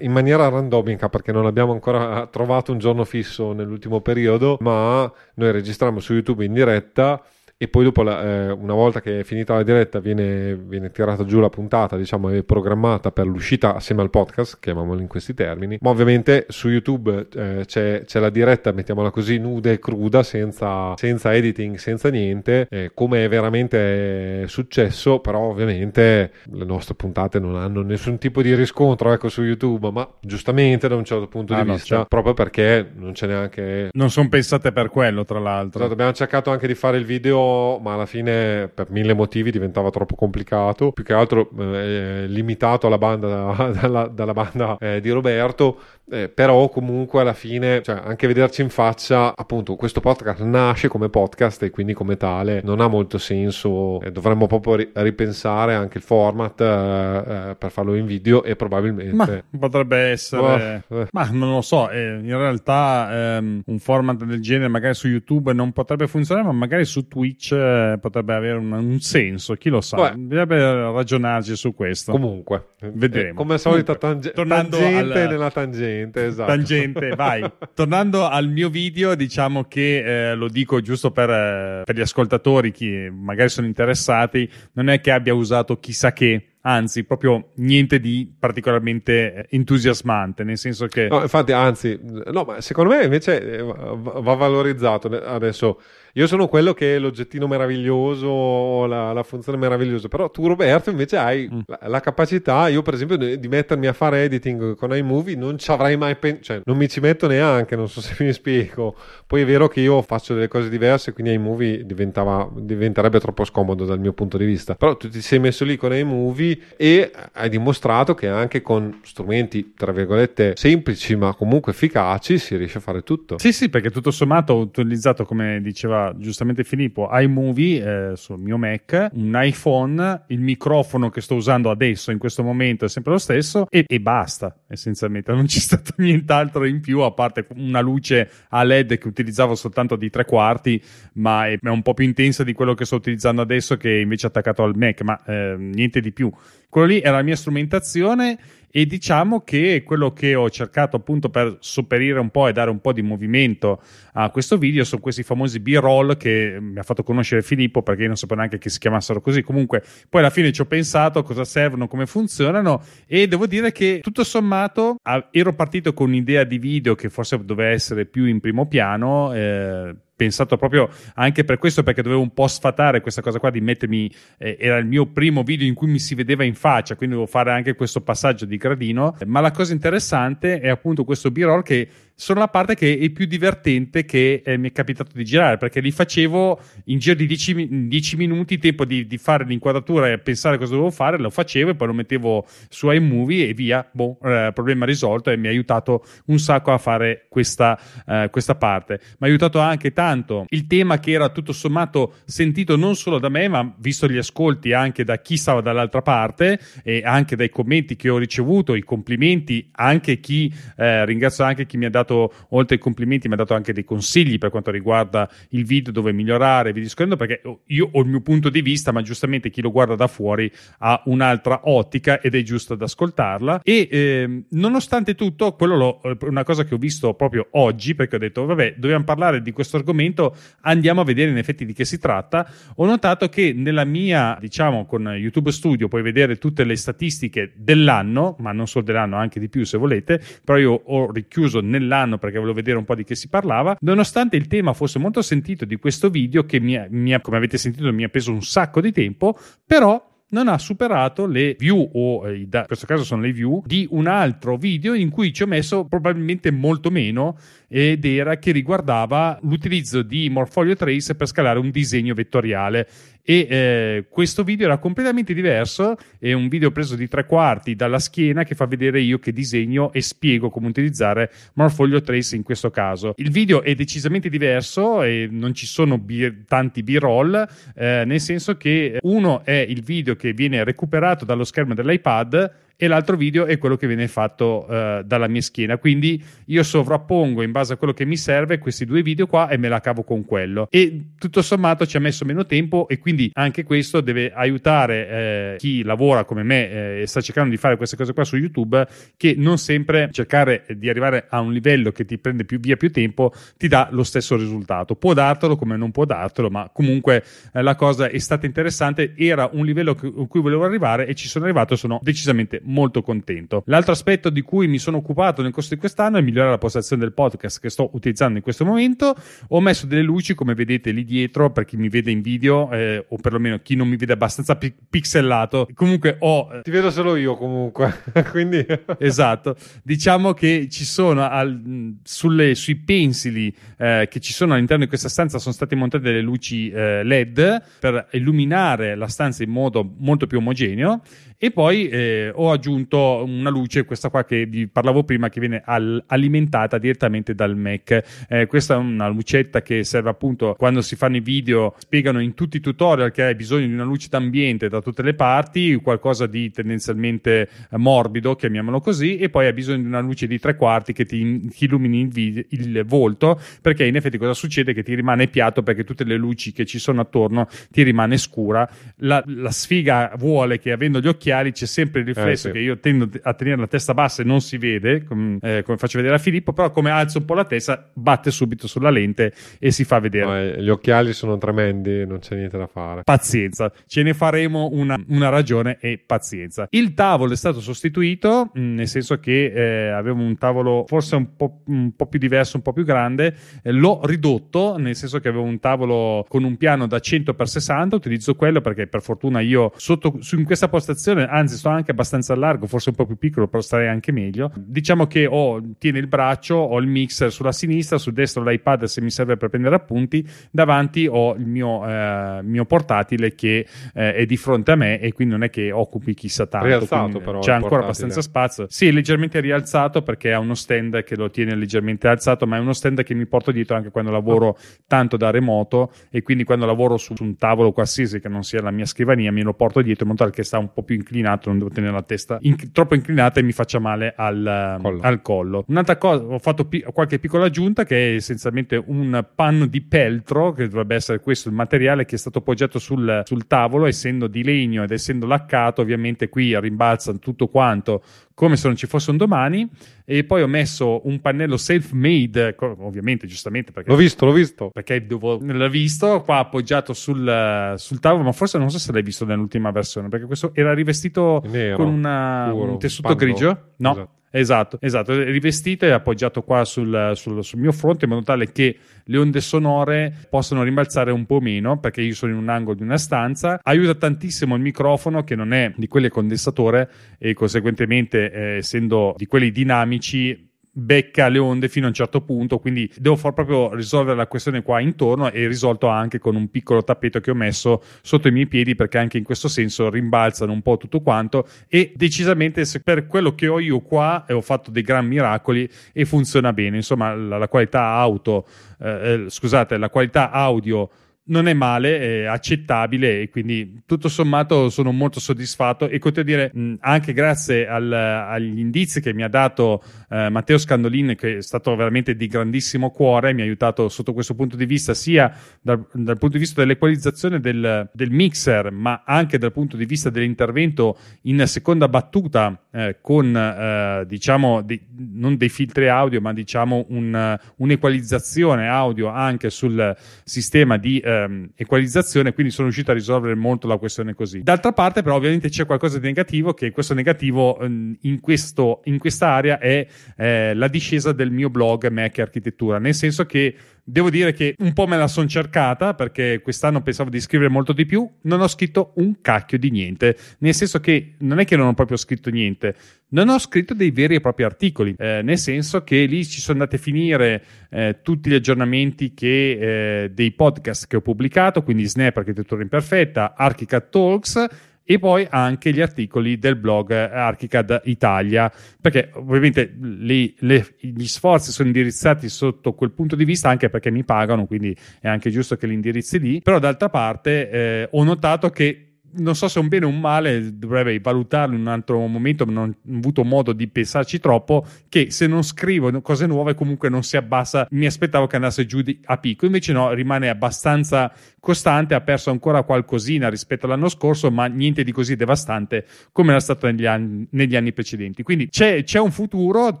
in 0.00 0.12
maniera 0.12 0.48
randomica 0.48 1.08
perché 1.08 1.32
non 1.32 1.46
abbiamo 1.46 1.72
ancora 1.72 2.26
trovato 2.26 2.72
un 2.72 2.78
giorno 2.78 3.04
fisso 3.04 3.52
nell'ultimo 3.52 4.00
periodo, 4.00 4.56
ma 4.60 5.10
noi 5.34 5.52
registriamo 5.52 6.00
su 6.00 6.12
YouTube 6.14 6.44
in 6.44 6.52
diretta 6.52 7.22
e 7.62 7.68
poi 7.68 7.84
dopo 7.84 8.02
la, 8.02 8.22
eh, 8.22 8.50
una 8.52 8.72
volta 8.72 9.02
che 9.02 9.20
è 9.20 9.22
finita 9.22 9.52
la 9.52 9.62
diretta 9.62 10.00
viene, 10.00 10.54
viene, 10.54 10.90
tirata 10.90 11.26
giù 11.26 11.40
la 11.40 11.50
puntata 11.50 11.98
diciamo 11.98 12.30
è 12.30 12.42
programmata 12.42 13.12
per 13.12 13.26
l'uscita 13.26 13.74
assieme 13.74 14.00
al 14.00 14.08
podcast 14.08 14.56
chiamiamolo 14.58 14.98
in 14.98 15.08
questi 15.08 15.34
termini. 15.34 15.76
Ma 15.78 15.90
ovviamente 15.90 16.46
su 16.48 16.70
youtube 16.70 17.28
eh, 17.34 17.64
c'è, 17.66 18.04
c'è, 18.06 18.18
la 18.18 18.30
diretta 18.30 18.72
mettiamola 18.72 19.10
così 19.10 19.36
nuda 19.36 19.70
e 19.70 19.78
cruda 19.78 20.22
senza, 20.22 20.96
senza 20.96 21.34
editing 21.34 21.76
senza 21.76 22.08
niente. 22.08 22.66
Eh, 22.70 22.92
come 22.94 23.26
è 23.26 23.28
veramente 23.28 24.46
successo 24.48 25.18
però 25.18 25.40
ovviamente 25.40 26.32
le 26.52 26.64
nostre 26.64 26.94
puntate 26.94 27.38
non 27.40 27.56
hanno 27.56 27.82
nessun 27.82 28.16
tipo 28.16 28.40
di 28.40 28.54
riscontro 28.54 29.12
ecco 29.12 29.28
su 29.28 29.42
youtube 29.42 29.90
ma 29.90 30.10
giustamente 30.18 30.88
da 30.88 30.96
un 30.96 31.04
certo 31.04 31.28
punto 31.28 31.52
ah, 31.52 31.60
di 31.60 31.66
no, 31.66 31.72
vista 31.74 31.88
certo. 31.96 32.06
proprio 32.08 32.32
perché 32.32 32.90
non 32.94 33.12
c'è 33.12 33.26
neanche 33.26 33.90
non 33.92 34.08
sono 34.08 34.30
pensate 34.30 34.72
per 34.72 34.88
quello 34.88 35.26
tra 35.26 35.38
l'altro. 35.38 35.80
Esatto, 35.80 35.92
abbiamo 35.92 36.14
cercato 36.14 36.50
anche 36.50 36.66
di 36.66 36.74
fare 36.74 36.96
il 36.96 37.04
video 37.04 37.48
ma 37.82 37.94
alla 37.94 38.06
fine 38.06 38.68
per 38.72 38.90
mille 38.90 39.14
motivi 39.14 39.50
diventava 39.50 39.90
troppo 39.90 40.14
complicato. 40.14 40.92
Più 40.92 41.04
che 41.04 41.12
altro 41.12 41.48
eh, 41.58 42.26
limitato 42.26 42.86
alla 42.86 42.98
banda, 42.98 43.72
dalla, 43.80 44.06
dalla 44.06 44.32
banda 44.32 44.76
eh, 44.78 45.00
di 45.00 45.10
Roberto. 45.10 45.78
Eh, 46.12 46.28
però 46.28 46.68
comunque 46.68 47.20
alla 47.20 47.34
fine, 47.34 47.82
cioè, 47.82 48.00
anche 48.04 48.26
vederci 48.26 48.62
in 48.62 48.68
faccia, 48.68 49.36
appunto, 49.36 49.76
questo 49.76 50.00
podcast 50.00 50.42
nasce 50.42 50.88
come 50.88 51.08
podcast 51.08 51.62
e 51.62 51.70
quindi 51.70 51.92
come 51.92 52.16
tale 52.16 52.60
non 52.64 52.80
ha 52.80 52.88
molto 52.88 53.16
senso. 53.18 54.00
Eh, 54.00 54.10
dovremmo 54.10 54.46
proprio 54.46 54.88
ripensare 54.94 55.74
anche 55.74 55.98
il 55.98 56.04
format 56.04 56.60
eh, 56.60 57.56
per 57.56 57.70
farlo 57.70 57.94
in 57.94 58.06
video 58.06 58.42
e 58.42 58.56
probabilmente... 58.56 59.14
Ma 59.14 59.58
potrebbe 59.58 59.96
essere... 59.98 60.84
Oh, 60.88 61.06
ma 61.12 61.28
non 61.30 61.52
lo 61.52 61.60
so, 61.60 61.88
in 61.92 62.36
realtà 62.36 63.36
ehm, 63.36 63.62
un 63.66 63.78
format 63.78 64.24
del 64.24 64.40
genere 64.40 64.68
magari 64.68 64.94
su 64.94 65.06
YouTube 65.08 65.52
non 65.52 65.72
potrebbe 65.72 66.06
funzionare, 66.08 66.46
ma 66.46 66.52
magari 66.52 66.84
su 66.84 67.06
Twitch 67.06 67.39
eh, 67.50 67.98
potrebbe 68.00 68.34
avere 68.34 68.58
un, 68.58 68.70
un, 68.72 69.00
senso, 69.00 69.54
chi 69.54 69.68
lo 69.68 69.80
sa. 69.80 70.12
Bisognerebbe 70.12 70.58
ragionarci 70.92 71.56
su 71.56 71.74
questo. 71.74 72.12
Comunque, 72.12 72.74
vedremo. 72.92 73.34
come 73.34 73.54
al 73.54 73.60
solito, 73.60 73.96
tange- 73.96 74.32
tangente 74.32 75.22
al... 75.22 75.28
nella 75.28 75.50
tangente, 75.50 76.26
esatto. 76.26 76.50
Tangente, 76.50 77.08
vai. 77.10 77.50
Tornando 77.74 78.26
al 78.26 78.48
mio 78.48 78.68
video, 78.68 79.14
diciamo 79.14 79.64
che 79.64 80.30
eh, 80.30 80.34
lo 80.34 80.48
dico 80.48 80.80
giusto 80.80 81.10
per, 81.10 81.30
eh, 81.30 81.82
per 81.84 81.96
gli 81.96 82.00
ascoltatori, 82.00 82.70
chi 82.70 83.08
magari 83.10 83.48
sono 83.48 83.66
interessati, 83.66 84.48
non 84.72 84.88
è 84.88 85.00
che 85.00 85.10
abbia 85.10 85.34
usato 85.34 85.78
chissà 85.78 86.12
che 86.12 86.50
anzi, 86.62 87.04
proprio 87.04 87.50
niente 87.56 88.00
di 88.00 88.32
particolarmente 88.38 89.34
eh, 89.34 89.46
entusiasmante, 89.50 90.44
nel 90.44 90.58
senso 90.58 90.86
che... 90.86 91.08
No, 91.08 91.22
infatti, 91.22 91.52
anzi, 91.52 91.98
no, 92.02 92.44
ma 92.44 92.60
secondo 92.60 92.94
me 92.94 93.04
invece 93.04 93.40
eh, 93.40 93.62
va 93.62 94.34
valorizzato 94.34 95.08
adesso 95.08 95.80
io 96.14 96.26
sono 96.26 96.48
quello 96.48 96.74
che 96.74 96.96
è 96.96 96.98
l'oggettino 96.98 97.46
meraviglioso, 97.46 98.86
la, 98.86 99.12
la 99.12 99.22
funzione 99.22 99.58
meravigliosa, 99.58 100.08
però 100.08 100.30
tu 100.30 100.46
Roberto 100.46 100.90
invece 100.90 101.16
hai 101.16 101.48
mm. 101.52 101.60
la, 101.66 101.78
la, 101.82 102.00
capacità, 102.00 102.68
io 102.68 102.82
per 102.82 102.94
esempio 102.94 103.16
di 103.16 103.48
mettermi 103.48 103.86
a 103.86 103.92
fare 103.92 104.24
editing 104.24 104.74
con 104.74 104.96
iMovie 104.96 105.36
non 105.36 105.58
ci 105.58 105.70
avrei 105.70 105.96
mai 105.96 106.16
pensato, 106.16 106.44
cioè 106.44 106.60
non 106.64 106.76
mi 106.76 106.88
ci 106.88 107.00
metto 107.00 107.26
neanche, 107.26 107.76
non 107.76 107.88
so 107.88 108.00
se 108.00 108.16
mi 108.24 108.32
spiego. 108.32 108.96
Poi 109.26 109.42
è 109.42 109.44
vero 109.44 109.68
che 109.68 109.80
io 109.80 110.02
faccio 110.02 110.34
delle 110.34 110.48
cose 110.48 110.68
diverse, 110.68 111.12
quindi 111.12 111.32
iMovie 111.34 111.84
diventerebbe 111.84 113.20
troppo 113.20 113.44
scomodo 113.44 113.84
dal 113.84 114.00
mio 114.00 114.12
punto 114.12 114.36
di 114.36 114.44
vista. 114.44 114.74
Però 114.74 114.96
tu 114.96 115.08
ti 115.08 115.20
sei 115.20 115.38
messo 115.38 115.64
lì 115.64 115.76
con 115.76 115.94
iMovie 115.94 116.58
e 116.76 117.10
hai 117.32 117.48
dimostrato 117.48 118.14
che 118.14 118.28
anche 118.28 118.62
con 118.62 119.00
strumenti, 119.02 119.74
tra 119.76 119.92
virgolette, 119.92 120.54
semplici 120.56 121.14
ma 121.16 121.34
comunque 121.34 121.72
efficaci 121.72 122.38
si 122.38 122.56
riesce 122.56 122.78
a 122.78 122.80
fare 122.80 123.02
tutto. 123.02 123.38
Sì, 123.38 123.52
sì, 123.52 123.68
perché 123.68 123.90
tutto 123.90 124.10
sommato 124.10 124.54
ho 124.54 124.58
utilizzato, 124.60 125.24
come 125.24 125.60
diceva 125.62 125.99
giustamente 126.16 126.64
Filippo, 126.64 127.08
iMovie 127.12 128.10
eh, 128.10 128.16
sul 128.16 128.38
mio 128.38 128.56
Mac, 128.56 129.10
un 129.12 129.38
iPhone, 129.40 130.24
il 130.28 130.40
microfono 130.40 131.10
che 131.10 131.20
sto 131.20 131.34
usando 131.34 131.70
adesso 131.70 132.10
in 132.10 132.18
questo 132.18 132.42
momento 132.42 132.84
è 132.84 132.88
sempre 132.88 133.12
lo 133.12 133.18
stesso 133.18 133.66
e, 133.68 133.84
e 133.86 134.00
basta 134.00 134.54
essenzialmente, 134.68 135.32
non 135.32 135.46
c'è 135.46 135.58
stato 135.58 135.92
nient'altro 135.98 136.64
in 136.64 136.80
più 136.80 137.00
a 137.00 137.12
parte 137.12 137.46
una 137.56 137.80
luce 137.80 138.30
a 138.48 138.62
LED 138.62 138.98
che 138.98 139.08
utilizzavo 139.08 139.54
soltanto 139.54 139.96
di 139.96 140.10
tre 140.10 140.24
quarti, 140.24 140.82
ma 141.14 141.46
è, 141.46 141.58
è 141.60 141.68
un 141.68 141.82
po' 141.82 141.94
più 141.94 142.04
intensa 142.04 142.44
di 142.44 142.52
quello 142.52 142.74
che 142.74 142.84
sto 142.84 142.96
utilizzando 142.96 143.42
adesso 143.42 143.76
che 143.76 143.98
invece 143.98 144.26
è 144.26 144.30
attaccato 144.30 144.62
al 144.62 144.76
Mac, 144.76 145.02
ma 145.02 145.22
eh, 145.24 145.56
niente 145.58 146.00
di 146.00 146.12
più. 146.12 146.30
Quello 146.70 146.86
lì 146.86 147.00
era 147.00 147.16
la 147.16 147.22
mia 147.22 147.34
strumentazione 147.34 148.38
e 148.70 148.86
diciamo 148.86 149.40
che 149.40 149.82
quello 149.84 150.12
che 150.12 150.36
ho 150.36 150.48
cercato 150.48 150.94
appunto 150.94 151.28
per 151.28 151.56
sopperire 151.58 152.20
un 152.20 152.30
po' 152.30 152.46
e 152.46 152.52
dare 152.52 152.70
un 152.70 152.80
po' 152.80 152.92
di 152.92 153.02
movimento 153.02 153.82
a 154.12 154.30
questo 154.30 154.56
video 154.56 154.84
sono 154.84 155.00
questi 155.00 155.24
famosi 155.24 155.58
B-roll 155.58 156.16
che 156.16 156.58
mi 156.60 156.78
ha 156.78 156.84
fatto 156.84 157.02
conoscere 157.02 157.42
Filippo 157.42 157.82
perché 157.82 158.02
io 158.02 158.06
non 158.06 158.16
sapevo 158.16 158.38
neanche 158.38 158.58
che 158.58 158.70
si 158.70 158.78
chiamassero 158.78 159.20
così. 159.20 159.42
Comunque 159.42 159.82
poi 160.08 160.20
alla 160.20 160.30
fine 160.30 160.52
ci 160.52 160.60
ho 160.60 160.66
pensato 160.66 161.24
cosa 161.24 161.44
servono 161.44 161.88
come 161.88 162.06
funzionano 162.06 162.80
e 163.08 163.26
devo 163.26 163.48
dire 163.48 163.72
che 163.72 163.98
tutto 164.00 164.22
sommato 164.22 164.98
ero 165.32 165.52
partito 165.54 165.92
con 165.92 166.06
un'idea 166.10 166.44
di 166.44 166.58
video 166.58 166.94
che 166.94 167.10
forse 167.10 167.44
doveva 167.44 167.70
essere 167.70 168.06
più 168.06 168.26
in 168.26 168.38
primo 168.38 168.68
piano 168.68 169.34
eh, 169.34 169.92
pensato 170.20 170.58
proprio 170.58 170.90
anche 171.14 171.44
per 171.44 171.56
questo 171.56 171.82
perché 171.82 172.02
dovevo 172.02 172.20
un 172.20 172.34
po' 172.34 172.46
sfatare 172.46 173.00
questa 173.00 173.22
cosa 173.22 173.38
qua 173.38 173.48
di 173.48 173.62
mettermi 173.62 174.12
eh, 174.36 174.58
era 174.60 174.76
il 174.76 174.84
mio 174.84 175.06
primo 175.06 175.42
video 175.42 175.66
in 175.66 175.72
cui 175.72 175.88
mi 175.88 175.98
si 175.98 176.14
vedeva 176.14 176.44
in 176.44 176.54
faccia 176.54 176.94
quindi 176.94 177.14
dovevo 177.14 177.32
fare 177.32 177.52
anche 177.52 177.74
questo 177.74 178.02
passaggio 178.02 178.44
di 178.44 178.58
gradino. 178.58 179.16
Ma 179.24 179.40
la 179.40 179.50
cosa 179.50 179.72
interessante 179.72 180.60
è 180.60 180.68
appunto 180.68 181.04
questo 181.04 181.30
b-roll 181.30 181.62
che 181.62 181.88
sono 182.20 182.40
la 182.40 182.48
parte 182.48 182.74
che 182.74 182.98
è 182.98 183.08
più 183.08 183.24
divertente 183.24 184.04
che 184.04 184.42
eh, 184.44 184.58
mi 184.58 184.68
è 184.68 184.72
capitato 184.72 185.12
di 185.14 185.24
girare 185.24 185.56
perché 185.56 185.80
li 185.80 185.90
facevo 185.90 186.60
in 186.84 186.98
giro 186.98 187.16
di 187.16 187.24
10, 187.24 188.16
minuti, 188.16 188.58
tempo 188.58 188.84
di, 188.84 189.06
di, 189.06 189.16
fare 189.16 189.44
l'inquadratura 189.44 190.10
e 190.10 190.18
pensare 190.18 190.58
cosa 190.58 190.72
dovevo 190.72 190.90
fare, 190.90 191.18
lo 191.18 191.30
facevo 191.30 191.70
e 191.70 191.74
poi 191.74 191.86
lo 191.86 191.94
mettevo 191.94 192.46
su 192.68 192.90
iMovie 192.90 193.48
e 193.48 193.54
via, 193.54 193.88
boh, 193.90 194.18
eh, 194.22 194.50
problema 194.52 194.84
risolto 194.84 195.30
e 195.30 195.38
mi 195.38 195.46
ha 195.46 195.50
aiutato 195.50 196.04
un 196.26 196.38
sacco 196.38 196.72
a 196.72 196.78
fare 196.78 197.24
questa, 197.30 197.80
eh, 198.06 198.28
questa 198.30 198.54
parte. 198.54 199.00
Mi 199.02 199.26
ha 199.26 199.26
aiutato 199.26 199.58
anche 199.58 199.94
tanto 199.94 200.44
il 200.48 200.66
tema 200.66 200.98
che 200.98 201.12
era 201.12 201.30
tutto 201.30 201.54
sommato 201.54 202.16
sentito 202.26 202.76
non 202.76 202.96
solo 202.96 203.18
da 203.18 203.30
me, 203.30 203.48
ma 203.48 203.74
visto 203.78 204.06
gli 204.06 204.18
ascolti 204.18 204.74
anche 204.74 205.04
da 205.04 205.16
chi 205.20 205.38
stava 205.38 205.62
dall'altra 205.62 206.02
parte 206.02 206.60
e 206.84 207.00
anche 207.02 207.34
dai 207.34 207.48
commenti 207.48 207.96
che 207.96 208.10
ho 208.10 208.18
ricevuto, 208.18 208.74
i 208.74 208.82
complimenti, 208.82 209.70
anche 209.72 210.20
chi, 210.20 210.52
eh, 210.76 211.06
ringrazio 211.06 211.44
anche 211.44 211.64
chi 211.64 211.78
mi 211.78 211.86
ha 211.86 211.90
dato 211.90 212.08
dato, 212.10 212.32
oltre 212.50 212.74
ai 212.74 212.80
complimenti, 212.80 213.28
mi 213.28 213.34
ha 213.34 213.36
dato 213.36 213.54
anche 213.54 213.72
dei 213.72 213.84
consigli 213.84 214.38
per 214.38 214.50
quanto 214.50 214.70
riguarda 214.70 215.30
il 215.50 215.64
video, 215.64 215.92
dove 215.92 216.12
migliorare, 216.12 216.72
vi 216.72 216.80
discorrendo, 216.80 217.16
perché 217.16 217.40
io 217.66 217.88
ho 217.92 218.00
il 218.00 218.08
mio 218.08 218.20
punto 218.20 218.48
di 218.48 218.60
vista, 218.60 218.90
ma 218.90 219.02
giustamente 219.02 219.50
chi 219.50 219.62
lo 219.62 219.70
guarda 219.70 219.94
da 219.94 220.08
fuori 220.08 220.50
ha 220.78 221.00
un'altra 221.06 221.62
ottica 221.64 222.20
ed 222.20 222.34
è 222.34 222.42
giusto 222.42 222.72
ad 222.74 222.82
ascoltarla. 222.82 223.60
E 223.62 223.88
eh, 223.90 224.42
nonostante 224.50 225.14
tutto, 225.14 225.54
quello 225.54 226.02
è 226.02 226.16
una 226.24 226.44
cosa 226.44 226.64
che 226.64 226.74
ho 226.74 226.78
visto 226.78 227.14
proprio 227.14 227.48
oggi, 227.52 227.94
perché 227.94 228.16
ho 228.16 228.18
detto, 228.18 228.44
vabbè, 228.44 228.74
dobbiamo 228.76 229.04
parlare 229.04 229.42
di 229.42 229.52
questo 229.52 229.76
argomento, 229.76 230.34
andiamo 230.62 231.02
a 231.02 231.04
vedere 231.04 231.30
in 231.30 231.38
effetti 231.38 231.64
di 231.64 231.72
che 231.72 231.84
si 231.84 231.98
tratta. 231.98 232.48
Ho 232.76 232.86
notato 232.86 233.28
che 233.28 233.52
nella 233.54 233.84
mia, 233.84 234.36
diciamo, 234.40 234.86
con 234.86 235.02
YouTube 235.16 235.52
Studio 235.52 235.88
puoi 235.88 236.02
vedere 236.02 236.36
tutte 236.36 236.64
le 236.64 236.76
statistiche 236.76 237.52
dell'anno, 237.54 238.36
ma 238.40 238.52
non 238.52 238.66
solo 238.66 238.84
dell'anno, 238.84 239.16
anche 239.16 239.38
di 239.38 239.48
più 239.48 239.64
se 239.64 239.78
volete, 239.78 240.20
però 240.44 240.58
io 240.58 240.82
ho 240.84 241.10
richiuso 241.12 241.60
nell'anno 241.60 241.99
anno 242.00 242.18
perché 242.18 242.38
volevo 242.38 242.56
vedere 242.56 242.78
un 242.78 242.84
po' 242.84 242.94
di 242.94 243.04
che 243.04 243.14
si 243.14 243.28
parlava, 243.28 243.76
nonostante 243.80 244.36
il 244.36 244.46
tema 244.46 244.72
fosse 244.72 244.98
molto 244.98 245.22
sentito 245.22 245.64
di 245.64 245.76
questo 245.76 246.10
video 246.10 246.44
che 246.44 246.60
mi 246.60 246.76
ha, 246.76 246.86
mi 246.90 247.14
ha, 247.14 247.20
come 247.20 247.36
avete 247.36 247.58
sentito 247.58 247.92
mi 247.92 248.04
ha 248.04 248.08
preso 248.08 248.32
un 248.32 248.42
sacco 248.42 248.80
di 248.80 248.92
tempo, 248.92 249.38
però 249.64 250.08
non 250.30 250.48
ha 250.48 250.58
superato 250.58 251.26
le 251.26 251.56
view 251.58 251.90
o 251.92 252.28
eh, 252.28 252.40
in 252.40 252.64
questo 252.66 252.86
caso 252.86 253.04
sono 253.04 253.22
le 253.22 253.32
view 253.32 253.62
di 253.64 253.86
un 253.90 254.06
altro 254.06 254.56
video 254.56 254.94
in 254.94 255.10
cui 255.10 255.32
ci 255.32 255.42
ho 255.42 255.46
messo 255.46 255.84
probabilmente 255.86 256.50
molto 256.50 256.90
meno 256.90 257.36
ed 257.68 258.04
era 258.04 258.36
che 258.38 258.52
riguardava 258.52 259.38
l'utilizzo 259.42 260.02
di 260.02 260.28
Morpholio 260.30 260.76
Trace 260.76 261.14
per 261.14 261.26
scalare 261.26 261.58
un 261.58 261.70
disegno 261.70 262.14
vettoriale 262.14 262.88
e 263.30 263.46
eh, 263.48 264.06
questo 264.08 264.42
video 264.42 264.66
era 264.66 264.78
completamente 264.78 265.32
diverso. 265.32 265.96
È 266.18 266.32
un 266.32 266.48
video 266.48 266.72
preso 266.72 266.96
di 266.96 267.06
tre 267.06 267.26
quarti 267.26 267.76
dalla 267.76 268.00
schiena 268.00 268.42
che 268.42 268.56
fa 268.56 268.66
vedere 268.66 269.00
io 269.00 269.20
che 269.20 269.32
disegno 269.32 269.92
e 269.92 270.02
spiego 270.02 270.50
come 270.50 270.66
utilizzare 270.66 271.30
Morpholio 271.52 272.00
Trace 272.00 272.34
in 272.34 272.42
questo 272.42 272.70
caso. 272.70 273.14
Il 273.18 273.30
video 273.30 273.62
è 273.62 273.76
decisamente 273.76 274.28
diverso 274.28 275.04
e 275.04 275.28
non 275.30 275.54
ci 275.54 275.66
sono 275.66 275.96
b- 275.96 276.44
tanti 276.48 276.82
b-roll 276.82 277.46
eh, 277.76 278.02
nel 278.04 278.20
senso 278.20 278.56
che 278.56 278.98
uno 279.02 279.44
è 279.44 279.64
il 279.68 279.84
video 279.84 280.16
che 280.16 280.32
viene 280.32 280.64
recuperato 280.64 281.24
dallo 281.24 281.44
schermo 281.44 281.74
dell'iPad 281.74 282.52
e 282.82 282.88
l'altro 282.88 283.14
video 283.14 283.44
è 283.44 283.58
quello 283.58 283.76
che 283.76 283.86
viene 283.86 284.08
fatto 284.08 284.64
uh, 284.66 285.02
dalla 285.02 285.28
mia 285.28 285.42
schiena. 285.42 285.76
Quindi 285.76 286.24
io 286.46 286.62
sovrappongo 286.62 287.42
in 287.42 287.52
base 287.52 287.74
a 287.74 287.76
quello 287.76 287.92
che 287.92 288.06
mi 288.06 288.16
serve 288.16 288.56
questi 288.56 288.86
due 288.86 289.02
video 289.02 289.26
qua 289.26 289.50
e 289.50 289.58
me 289.58 289.68
la 289.68 289.80
cavo 289.80 290.02
con 290.02 290.24
quello. 290.24 290.66
E 290.70 291.08
tutto 291.18 291.42
sommato 291.42 291.84
ci 291.84 291.98
ha 291.98 292.00
messo 292.00 292.24
meno 292.24 292.46
tempo 292.46 292.88
e 292.88 292.96
quindi 292.96 293.30
anche 293.34 293.64
questo 293.64 294.00
deve 294.00 294.32
aiutare 294.32 295.08
eh, 295.08 295.56
chi 295.58 295.82
lavora 295.82 296.24
come 296.24 296.42
me 296.42 296.70
eh, 296.70 297.02
e 297.02 297.06
sta 297.06 297.20
cercando 297.20 297.50
di 297.50 297.58
fare 297.58 297.76
queste 297.76 297.96
cose 297.96 298.14
qua 298.14 298.24
su 298.24 298.36
YouTube 298.38 298.86
che 299.18 299.34
non 299.36 299.58
sempre 299.58 300.08
cercare 300.10 300.64
di 300.74 300.88
arrivare 300.88 301.26
a 301.28 301.40
un 301.40 301.52
livello 301.52 301.92
che 301.92 302.06
ti 302.06 302.16
prende 302.16 302.46
più 302.46 302.58
via 302.60 302.76
più 302.76 302.90
tempo 302.90 303.34
ti 303.58 303.68
dà 303.68 303.88
lo 303.90 304.04
stesso 304.04 304.38
risultato. 304.38 304.94
Può 304.94 305.12
dartelo 305.12 305.56
come 305.56 305.76
non 305.76 305.90
può 305.90 306.06
dartelo, 306.06 306.48
ma 306.48 306.70
comunque 306.72 307.22
eh, 307.52 307.60
la 307.60 307.74
cosa 307.74 308.08
è 308.08 308.18
stata 308.18 308.46
interessante, 308.46 309.12
era 309.18 309.50
un 309.52 309.66
livello 309.66 309.90
a 309.90 310.26
cui 310.26 310.40
volevo 310.40 310.64
arrivare 310.64 311.06
e 311.06 311.14
ci 311.14 311.28
sono 311.28 311.44
arrivato, 311.44 311.76
sono 311.76 312.00
decisamente 312.02 312.62
molto 312.70 313.02
contento. 313.02 313.62
L'altro 313.66 313.92
aspetto 313.92 314.30
di 314.30 314.40
cui 314.40 314.68
mi 314.68 314.78
sono 314.78 314.98
occupato 314.98 315.42
nel 315.42 315.52
corso 315.52 315.74
di 315.74 315.80
quest'anno 315.80 316.18
è 316.18 316.22
migliorare 316.22 316.52
la 316.52 316.58
postazione 316.58 317.02
del 317.02 317.12
podcast 317.12 317.60
che 317.60 317.68
sto 317.68 317.90
utilizzando 317.92 318.36
in 318.36 318.42
questo 318.42 318.64
momento. 318.64 319.14
Ho 319.48 319.60
messo 319.60 319.86
delle 319.86 320.02
luci, 320.02 320.34
come 320.34 320.54
vedete 320.54 320.90
lì 320.90 321.04
dietro, 321.04 321.50
per 321.50 321.64
chi 321.64 321.76
mi 321.76 321.88
vede 321.88 322.10
in 322.10 322.20
video, 322.20 322.70
eh, 322.72 323.04
o 323.08 323.16
perlomeno 323.16 323.58
chi 323.58 323.74
non 323.74 323.88
mi 323.88 323.96
vede 323.96 324.12
abbastanza 324.12 324.56
pi- 324.56 324.74
pixelato. 324.88 325.68
Comunque 325.74 326.16
ho. 326.20 326.48
Eh, 326.52 326.62
Ti 326.62 326.70
vedo 326.70 326.90
solo 326.90 327.16
io, 327.16 327.36
comunque. 327.36 328.02
Quindi. 328.30 328.64
esatto. 328.98 329.56
Diciamo 329.82 330.32
che 330.32 330.68
ci 330.70 330.84
sono 330.84 331.28
al, 331.28 331.98
sulle, 332.02 332.54
sui 332.54 332.76
pensili 332.76 333.54
eh, 333.76 334.08
che 334.10 334.20
ci 334.20 334.32
sono 334.32 334.54
all'interno 334.54 334.84
di 334.84 334.88
questa 334.88 335.08
stanza 335.08 335.38
sono 335.38 335.54
state 335.54 335.74
montate 335.74 336.04
delle 336.04 336.20
luci 336.20 336.70
eh, 336.70 337.02
LED 337.02 337.62
per 337.80 338.08
illuminare 338.12 338.94
la 338.94 339.08
stanza 339.08 339.42
in 339.42 339.50
modo 339.50 339.94
molto 339.98 340.26
più 340.26 340.38
omogeneo 340.38 341.02
e 341.42 341.52
poi 341.52 341.88
eh, 341.88 342.30
ho 342.34 342.50
aggiunto 342.50 343.24
una 343.26 343.48
luce, 343.48 343.86
questa 343.86 344.10
qua 344.10 344.26
che 344.26 344.44
vi 344.44 344.66
parlavo 344.66 345.04
prima, 345.04 345.30
che 345.30 345.40
viene 345.40 345.62
al- 345.64 346.04
alimentata 346.08 346.76
direttamente 346.76 347.34
dal 347.34 347.56
Mac. 347.56 348.26
Eh, 348.28 348.44
questa 348.44 348.74
è 348.74 348.76
una 348.76 349.08
lucetta 349.08 349.62
che 349.62 349.82
serve 349.82 350.10
appunto 350.10 350.54
quando 350.58 350.82
si 350.82 350.96
fanno 350.96 351.16
i 351.16 351.20
video, 351.20 351.74
spiegano 351.78 352.20
in 352.20 352.34
tutti 352.34 352.58
i 352.58 352.60
tutorial 352.60 353.10
che 353.10 353.22
hai 353.22 353.34
bisogno 353.34 353.66
di 353.66 353.72
una 353.72 353.84
luce 353.84 354.08
d'ambiente 354.10 354.68
da 354.68 354.82
tutte 354.82 355.00
le 355.00 355.14
parti, 355.14 355.76
qualcosa 355.76 356.26
di 356.26 356.50
tendenzialmente 356.50 357.48
morbido, 357.70 358.36
chiamiamolo 358.36 358.80
così, 358.80 359.16
e 359.16 359.30
poi 359.30 359.46
hai 359.46 359.54
bisogno 359.54 359.80
di 359.80 359.86
una 359.86 360.00
luce 360.00 360.26
di 360.26 360.38
tre 360.38 360.56
quarti 360.56 360.92
che 360.92 361.06
ti, 361.06 361.48
ti 361.48 361.64
illumini 361.64 362.02
il, 362.02 362.08
video, 362.08 362.44
il 362.50 362.84
volto, 362.84 363.40
perché 363.62 363.86
in 363.86 363.96
effetti 363.96 364.18
cosa 364.18 364.34
succede? 364.34 364.74
Che 364.74 364.82
ti 364.82 364.94
rimane 364.94 365.26
piatto 365.28 365.62
perché 365.62 365.84
tutte 365.84 366.04
le 366.04 366.18
luci 366.18 366.52
che 366.52 366.66
ci 366.66 366.78
sono 366.78 367.00
attorno 367.00 367.48
ti 367.70 367.82
rimane 367.82 368.18
scura. 368.18 368.70
La, 368.96 369.24
la 369.26 369.50
sfiga 369.50 370.12
vuole 370.18 370.58
che 370.58 370.72
avendo 370.72 371.00
gli 371.00 371.08
occhiali 371.08 371.28
occhiali 371.30 371.52
c'è 371.52 371.66
sempre 371.66 372.00
il 372.00 372.06
riflesso 372.06 372.48
eh, 372.48 372.50
sì. 372.50 372.52
che 372.52 372.58
io 372.58 372.78
tendo 372.78 373.08
a 373.22 373.34
tenere 373.34 373.56
la 373.56 373.66
testa 373.66 373.94
bassa 373.94 374.22
e 374.22 374.24
non 374.24 374.40
si 374.40 374.58
vede, 374.58 375.04
com- 375.04 375.38
eh, 375.40 375.62
come 375.64 375.78
faccio 375.78 375.98
vedere 375.98 376.16
a 376.16 376.18
Filippo, 376.18 376.52
però 376.52 376.70
come 376.70 376.90
alzo 376.90 377.18
un 377.18 377.24
po' 377.24 377.34
la 377.34 377.44
testa 377.44 377.88
batte 377.92 378.30
subito 378.30 378.66
sulla 378.66 378.90
lente 378.90 379.32
e 379.58 379.70
si 379.70 379.84
fa 379.84 380.00
vedere. 380.00 380.24
No, 380.24 380.38
eh, 380.38 380.62
gli 380.62 380.68
occhiali 380.68 381.12
sono 381.12 381.38
tremendi, 381.38 382.04
non 382.06 382.18
c'è 382.18 382.34
niente 382.34 382.58
da 382.58 382.66
fare. 382.66 383.02
Pazienza, 383.04 383.72
ce 383.86 384.02
ne 384.02 384.14
faremo 384.14 384.68
una, 384.72 385.00
una 385.08 385.28
ragione 385.28 385.78
e 385.80 386.02
pazienza. 386.04 386.66
Il 386.70 386.94
tavolo 386.94 387.32
è 387.32 387.36
stato 387.36 387.60
sostituito, 387.60 388.50
mh, 388.52 388.60
mm, 388.60 388.74
nel 388.74 388.88
senso 388.88 389.18
che 389.20 389.52
eh, 389.52 389.88
avevo 389.88 390.20
un 390.20 390.36
tavolo 390.36 390.84
forse 390.86 391.16
un 391.16 391.36
po', 391.36 391.62
un 391.66 391.94
po', 391.94 392.06
più 392.06 392.18
diverso, 392.18 392.56
un 392.56 392.62
po' 392.62 392.72
più 392.72 392.84
grande, 392.84 393.34
eh, 393.62 393.70
l'ho 393.72 394.00
ridotto, 394.04 394.76
nel 394.76 394.96
senso 394.96 395.20
che 395.20 395.28
avevo 395.28 395.44
un 395.44 395.60
tavolo 395.60 396.24
con 396.28 396.42
un 396.44 396.56
piano 396.56 396.86
da 396.86 396.98
100 396.98 397.34
x 397.34 397.42
60, 397.42 397.96
utilizzo 397.96 398.34
quello 398.34 398.60
perché 398.60 398.86
per 398.86 399.02
fortuna 399.02 399.40
io 399.40 399.72
sotto, 399.76 400.16
su, 400.20 400.38
in 400.38 400.44
questa 400.44 400.68
postazione 400.68 401.19
anzi 401.28 401.56
sto 401.56 401.68
anche 401.68 401.90
abbastanza 401.90 402.34
largo, 402.34 402.66
forse 402.66 402.90
un 402.90 402.94
po' 402.94 403.06
più 403.06 403.16
piccolo, 403.16 403.48
però 403.48 403.62
starei 403.62 403.88
anche 403.88 404.12
meglio. 404.12 404.52
Diciamo 404.54 405.06
che 405.06 405.26
ho, 405.26 405.60
tiene 405.78 405.98
il 405.98 406.06
braccio, 406.06 406.56
ho 406.56 406.78
il 406.78 406.86
mixer 406.86 407.30
sulla 407.30 407.52
sinistra, 407.52 407.98
sul 407.98 408.12
destro 408.12 408.42
l'iPad 408.42 408.84
se 408.84 409.00
mi 409.00 409.10
serve 409.10 409.36
per 409.36 409.48
prendere 409.48 409.74
appunti, 409.74 410.26
davanti 410.50 411.06
ho 411.06 411.34
il 411.34 411.46
mio, 411.46 411.86
eh, 411.86 412.40
mio 412.42 412.64
portatile 412.64 413.34
che 413.34 413.66
eh, 413.94 414.14
è 414.14 414.26
di 414.26 414.36
fronte 414.36 414.72
a 414.72 414.76
me 414.76 415.00
e 415.00 415.12
quindi 415.12 415.34
non 415.34 415.44
è 415.44 415.50
che 415.50 415.72
occupi 415.72 416.14
chissà 416.14 416.46
tanto. 416.46 416.66
Rialzato 416.66 417.20
però. 417.20 417.38
C'è 417.40 417.52
ancora 417.52 417.82
abbastanza 417.82 418.20
spazio. 418.22 418.66
Sì, 418.68 418.88
è 418.88 418.90
leggermente 418.90 419.40
rialzato 419.40 420.02
perché 420.02 420.32
ha 420.32 420.38
uno 420.38 420.54
stand 420.54 421.02
che 421.04 421.16
lo 421.16 421.30
tiene 421.30 421.54
leggermente 421.54 422.08
alzato, 422.08 422.46
ma 422.46 422.56
è 422.56 422.60
uno 422.60 422.72
stand 422.72 423.02
che 423.02 423.14
mi 423.14 423.26
porto 423.26 423.50
dietro 423.50 423.76
anche 423.76 423.90
quando 423.90 424.10
lavoro 424.10 424.58
tanto 424.86 425.16
da 425.16 425.30
remoto 425.30 425.92
e 426.10 426.22
quindi 426.22 426.44
quando 426.44 426.66
lavoro 426.66 426.96
su, 426.96 427.14
su 427.14 427.22
un 427.22 427.36
tavolo 427.36 427.72
qualsiasi 427.72 428.20
che 428.20 428.28
non 428.28 428.42
sia 428.42 428.62
la 428.62 428.70
mia 428.70 428.86
scrivania 428.86 429.32
me 429.32 429.42
lo 429.42 429.54
porto 429.54 429.82
dietro 429.82 430.04
in 430.04 430.10
modo 430.10 430.22
tale 430.22 430.34
che 430.34 430.42
sta 430.42 430.58
un 430.58 430.72
po' 430.72 430.82
più 430.82 430.94
inclinato 430.94 431.09
inclinato, 431.10 431.48
non 431.48 431.58
devo 431.58 431.70
tenere 431.70 431.92
la 431.92 432.02
testa 432.02 432.38
in, 432.42 432.70
troppo 432.72 432.94
inclinata 432.94 433.40
e 433.40 433.42
mi 433.42 433.52
faccia 433.52 433.78
male 433.80 434.14
al 434.16 434.78
collo. 434.80 435.00
al 435.02 435.22
collo. 435.22 435.64
Un'altra 435.68 435.96
cosa, 435.96 436.24
ho 436.24 436.38
fatto 436.38 436.64
pi- 436.66 436.84
qualche 436.92 437.18
piccola 437.18 437.46
aggiunta 437.46 437.84
che 437.84 438.12
è 438.12 438.14
essenzialmente 438.14 438.82
un 438.86 439.24
panno 439.34 439.66
di 439.66 439.80
peltro, 439.82 440.52
che 440.52 440.68
dovrebbe 440.68 440.94
essere 440.94 441.20
questo 441.20 441.48
il 441.48 441.54
materiale 441.54 442.04
che 442.04 442.14
è 442.14 442.18
stato 442.18 442.40
poggiato 442.40 442.78
sul, 442.78 443.22
sul 443.24 443.46
tavolo, 443.46 443.86
essendo 443.86 444.28
di 444.28 444.44
legno 444.44 444.84
ed 444.84 444.92
essendo 444.92 445.26
laccato, 445.26 445.82
ovviamente 445.82 446.28
qui 446.28 446.58
rimbalza 446.58 447.12
tutto 447.14 447.48
quanto 447.48 448.02
come 448.40 448.56
se 448.56 448.68
non 448.68 448.76
ci 448.76 448.86
fosse 448.86 449.10
un 449.10 449.18
domani 449.18 449.68
e 450.06 450.24
poi 450.24 450.40
ho 450.40 450.46
messo 450.46 451.06
un 451.06 451.20
pannello 451.20 451.58
self-made 451.58 452.56
ovviamente 452.58 453.26
giustamente 453.26 453.70
perché 453.70 453.90
l'ho 453.90 453.96
visto 453.96 454.24
l'ho 454.24 454.32
visto 454.32 454.70
perché 454.72 455.04
devo, 455.04 455.38
l'ho 455.42 455.68
visto 455.68 456.22
qua 456.22 456.38
appoggiato 456.38 456.94
sul, 456.94 457.74
sul, 457.76 458.00
tavolo 458.00 458.24
ma 458.24 458.32
forse 458.32 458.56
non 458.56 458.70
so 458.70 458.78
se 458.78 458.92
l'hai 458.92 459.02
visto 459.02 459.26
nell'ultima 459.26 459.70
versione 459.70 460.08
perché 460.08 460.24
questo 460.24 460.52
era 460.54 460.72
rivestito 460.72 460.99
Nero, 461.46 461.76
con 461.76 461.88
una, 461.88 462.48
puro, 462.50 462.72
un 462.72 462.78
tessuto 462.78 463.14
grigio 463.14 463.72
no 463.78 463.90
esatto. 463.90 464.18
Esatto, 464.32 464.78
esatto, 464.80 465.24
rivestito 465.24 465.86
e 465.86 465.90
appoggiato 465.90 466.42
qua 466.42 466.64
sul, 466.64 467.12
sul, 467.16 467.42
sul, 467.42 467.58
mio 467.58 467.72
fronte 467.72 468.04
in 468.04 468.12
modo 468.12 468.22
tale 468.22 468.52
che 468.52 468.78
le 469.02 469.18
onde 469.18 469.40
sonore 469.40 470.14
possano 470.30 470.62
rimbalzare 470.62 471.10
un 471.10 471.26
po' 471.26 471.40
meno 471.40 471.80
perché 471.80 472.00
io 472.00 472.14
sono 472.14 472.30
in 472.30 472.38
un 472.38 472.48
angolo 472.48 472.76
di 472.76 472.84
una 472.84 472.96
stanza. 472.96 473.58
Aiuta 473.60 473.96
tantissimo 473.96 474.54
il 474.54 474.62
microfono 474.62 475.24
che 475.24 475.34
non 475.34 475.52
è 475.52 475.72
di 475.76 475.88
quelli 475.88 476.08
condensatore 476.08 476.88
e 477.18 477.34
conseguentemente 477.34 478.30
eh, 478.30 478.56
essendo 478.58 479.14
di 479.16 479.26
quelli 479.26 479.50
dinamici 479.50 480.49
becca 480.72 481.28
le 481.28 481.38
onde 481.38 481.68
fino 481.68 481.86
a 481.86 481.88
un 481.88 481.94
certo 481.94 482.20
punto, 482.20 482.58
quindi 482.58 482.90
devo 482.96 483.16
far 483.16 483.32
proprio 483.32 483.74
risolvere 483.74 484.16
la 484.16 484.26
questione 484.26 484.62
qua 484.62 484.80
intorno 484.80 485.30
e 485.30 485.46
risolto 485.46 485.88
anche 485.88 486.18
con 486.18 486.36
un 486.36 486.48
piccolo 486.48 486.84
tappeto 486.84 487.20
che 487.20 487.30
ho 487.30 487.34
messo 487.34 487.82
sotto 488.02 488.28
i 488.28 488.30
miei 488.30 488.46
piedi 488.46 488.74
perché 488.74 488.98
anche 488.98 489.18
in 489.18 489.24
questo 489.24 489.48
senso 489.48 489.90
rimbalzano 489.90 490.52
un 490.52 490.62
po' 490.62 490.76
tutto 490.76 491.00
quanto 491.00 491.46
e 491.68 491.92
decisamente 491.96 492.64
per 492.82 493.06
quello 493.06 493.34
che 493.34 493.48
ho 493.48 493.58
io 493.58 493.80
qua 493.80 494.24
ho 494.28 494.40
fatto 494.40 494.70
dei 494.70 494.82
gran 494.82 495.06
miracoli 495.06 495.68
e 495.92 496.04
funziona 496.04 496.52
bene, 496.52 496.76
insomma 496.76 497.14
la, 497.14 497.38
la 497.38 497.48
qualità 497.48 497.82
auto, 497.82 498.46
eh, 498.80 499.24
eh 499.24 499.24
scusate, 499.28 499.76
la 499.76 499.90
qualità 499.90 500.30
audio 500.30 500.88
non 501.30 501.48
è 501.48 501.54
male, 501.54 501.98
è 501.98 502.24
accettabile 502.24 503.22
e 503.22 503.30
quindi 503.30 503.82
tutto 503.86 504.08
sommato 504.08 504.68
sono 504.68 504.92
molto 504.92 505.20
soddisfatto 505.20 505.88
e 505.88 505.98
continuo 505.98 506.22
a 506.22 506.48
dire 506.48 506.78
anche 506.80 507.12
grazie 507.12 507.66
al, 507.66 507.90
agli 507.92 508.58
indizi 508.58 509.00
che 509.00 509.14
mi 509.14 509.22
ha 509.22 509.28
dato 509.28 509.82
eh, 510.10 510.28
Matteo 510.28 510.58
Scandolin 510.58 511.14
che 511.16 511.38
è 511.38 511.42
stato 511.42 511.74
veramente 511.76 512.16
di 512.16 512.26
grandissimo 512.26 512.90
cuore, 512.90 513.32
mi 513.32 513.42
ha 513.42 513.44
aiutato 513.44 513.88
sotto 513.88 514.12
questo 514.12 514.34
punto 514.34 514.56
di 514.56 514.66
vista 514.66 514.92
sia 514.92 515.32
dal, 515.60 515.86
dal 515.92 516.18
punto 516.18 516.36
di 516.36 516.42
vista 516.42 516.60
dell'equalizzazione 516.60 517.40
del, 517.40 517.88
del, 517.92 518.10
mixer 518.10 518.72
ma 518.72 519.02
anche 519.06 519.38
dal 519.38 519.52
punto 519.52 519.76
di 519.76 519.84
vista 519.84 520.10
dell'intervento 520.10 520.98
in 521.22 521.44
seconda 521.46 521.88
battuta 521.88 522.66
eh, 522.72 522.98
con 523.00 523.36
eh, 523.36 524.04
diciamo 524.06 524.62
dei, 524.62 524.80
non 525.12 525.36
dei 525.36 525.48
filtri 525.48 525.88
audio 525.88 526.20
ma 526.20 526.32
diciamo 526.32 526.86
un, 526.88 527.38
un'equalizzazione 527.56 528.66
audio 528.66 529.08
anche 529.08 529.48
sul 529.48 529.96
sistema 530.24 530.76
di 530.76 530.98
eh, 530.98 531.19
ehm, 531.24 531.50
equalizzazione, 531.54 532.32
quindi 532.32 532.52
sono 532.52 532.68
riuscito 532.68 532.90
a 532.90 532.94
risolvere 532.94 533.34
molto 533.34 533.66
la 533.66 533.76
questione 533.76 534.14
così. 534.14 534.42
D'altra 534.42 534.72
parte, 534.72 535.02
però, 535.02 535.16
ovviamente 535.16 535.48
c'è 535.48 535.66
qualcosa 535.66 535.98
di 535.98 536.06
negativo, 536.06 536.54
che 536.54 536.70
questo 536.70 536.94
negativo 536.94 537.58
ehm, 537.60 537.96
in, 538.02 538.20
questo, 538.20 538.80
in 538.84 538.98
questa 538.98 539.28
area 539.28 539.58
è 539.58 539.86
eh, 540.16 540.54
la 540.54 540.68
discesa 540.68 541.12
del 541.12 541.30
mio 541.30 541.50
blog 541.50 541.88
Mac 541.88 542.18
Architettura, 542.18 542.78
nel 542.78 542.94
senso 542.94 543.26
che 543.26 543.54
Devo 543.90 544.08
dire 544.08 544.32
che 544.32 544.54
un 544.58 544.72
po' 544.72 544.86
me 544.86 544.96
la 544.96 545.08
sono 545.08 545.26
cercata 545.26 545.94
perché 545.94 546.40
quest'anno 546.42 546.80
pensavo 546.80 547.10
di 547.10 547.18
scrivere 547.18 547.50
molto 547.50 547.72
di 547.72 547.86
più, 547.86 548.08
non 548.22 548.40
ho 548.40 548.46
scritto 548.46 548.92
un 548.96 549.20
cacchio 549.20 549.58
di 549.58 549.70
niente, 549.72 550.16
nel 550.38 550.54
senso 550.54 550.78
che 550.78 551.14
non 551.18 551.40
è 551.40 551.44
che 551.44 551.56
non 551.56 551.66
ho 551.66 551.74
proprio 551.74 551.96
scritto 551.96 552.30
niente, 552.30 552.76
non 553.08 553.28
ho 553.28 553.38
scritto 553.40 553.74
dei 553.74 553.90
veri 553.90 554.14
e 554.14 554.20
propri 554.20 554.44
articoli, 554.44 554.94
eh, 554.96 555.22
nel 555.24 555.38
senso 555.38 555.82
che 555.82 556.04
lì 556.04 556.24
ci 556.24 556.40
sono 556.40 556.60
andati 556.60 556.76
a 556.76 556.78
finire 556.78 557.44
eh, 557.68 557.98
tutti 558.02 558.30
gli 558.30 558.34
aggiornamenti 558.34 559.12
che, 559.12 560.04
eh, 560.04 560.10
dei 560.10 560.30
podcast 560.30 560.86
che 560.86 560.96
ho 560.96 561.00
pubblicato, 561.00 561.64
quindi 561.64 561.84
Snap 561.88 562.16
Architettura 562.16 562.62
Imperfetta, 562.62 563.34
Archicad 563.36 563.88
Talks 563.90 564.46
e 564.90 564.98
poi 564.98 565.24
anche 565.30 565.72
gli 565.72 565.80
articoli 565.80 566.36
del 566.36 566.56
blog 566.56 566.90
Archicad 566.90 567.82
Italia, 567.84 568.50
perché 568.80 569.10
ovviamente 569.12 569.72
le, 569.80 570.34
le, 570.38 570.66
gli 570.80 571.06
sforzi 571.06 571.52
sono 571.52 571.68
indirizzati 571.68 572.28
sotto 572.28 572.72
quel 572.72 572.90
punto 572.90 573.14
di 573.14 573.24
vista 573.24 573.48
anche 573.48 573.70
perché 573.70 573.92
mi 573.92 574.02
pagano, 574.02 574.46
quindi 574.46 574.76
è 575.00 575.06
anche 575.06 575.30
giusto 575.30 575.54
che 575.54 575.68
li 575.68 575.74
indirizzi 575.74 576.18
lì, 576.18 576.40
però 576.42 576.58
d'altra 576.58 576.88
parte 576.88 577.50
eh, 577.50 577.88
ho 577.88 578.02
notato 578.02 578.50
che 578.50 578.86
non 579.12 579.34
so 579.34 579.48
se 579.48 579.58
è 579.58 579.62
un 579.62 579.68
bene 579.68 579.86
o 579.86 579.88
un 579.88 579.98
male, 579.98 580.56
dovrei 580.58 580.98
valutarlo 580.98 581.54
in 581.54 581.62
un 581.62 581.68
altro 581.68 582.06
momento, 582.06 582.44
non 582.44 582.68
ho 582.68 582.96
avuto 582.96 583.24
modo 583.24 583.52
di 583.52 583.68
pensarci 583.68 584.20
troppo, 584.20 584.64
che 584.88 585.10
se 585.10 585.26
non 585.26 585.42
scrivo 585.42 586.00
cose 586.00 586.26
nuove 586.26 586.54
comunque 586.54 586.88
non 586.88 587.02
si 587.02 587.16
abbassa, 587.16 587.66
mi 587.70 587.86
aspettavo 587.86 588.26
che 588.26 588.36
andasse 588.36 588.66
giù 588.66 588.82
di, 588.82 589.00
a 589.04 589.18
picco, 589.18 589.46
invece 589.46 589.72
no, 589.72 589.92
rimane 589.92 590.28
abbastanza 590.28 591.12
costante, 591.40 591.94
ha 591.94 592.00
perso 592.02 592.30
ancora 592.30 592.62
qualcosina 592.62 593.28
rispetto 593.28 593.66
all'anno 593.66 593.88
scorso, 593.88 594.30
ma 594.30 594.46
niente 594.46 594.84
di 594.84 594.92
così 594.92 595.16
devastante 595.16 595.86
come 596.12 596.30
era 596.30 596.40
stato 596.40 596.66
negli 596.66 596.86
anni, 596.86 597.26
negli 597.30 597.56
anni 597.56 597.72
precedenti. 597.72 598.22
Quindi 598.22 598.48
c'è, 598.48 598.84
c'è 598.84 599.00
un 599.00 599.10
futuro, 599.10 599.80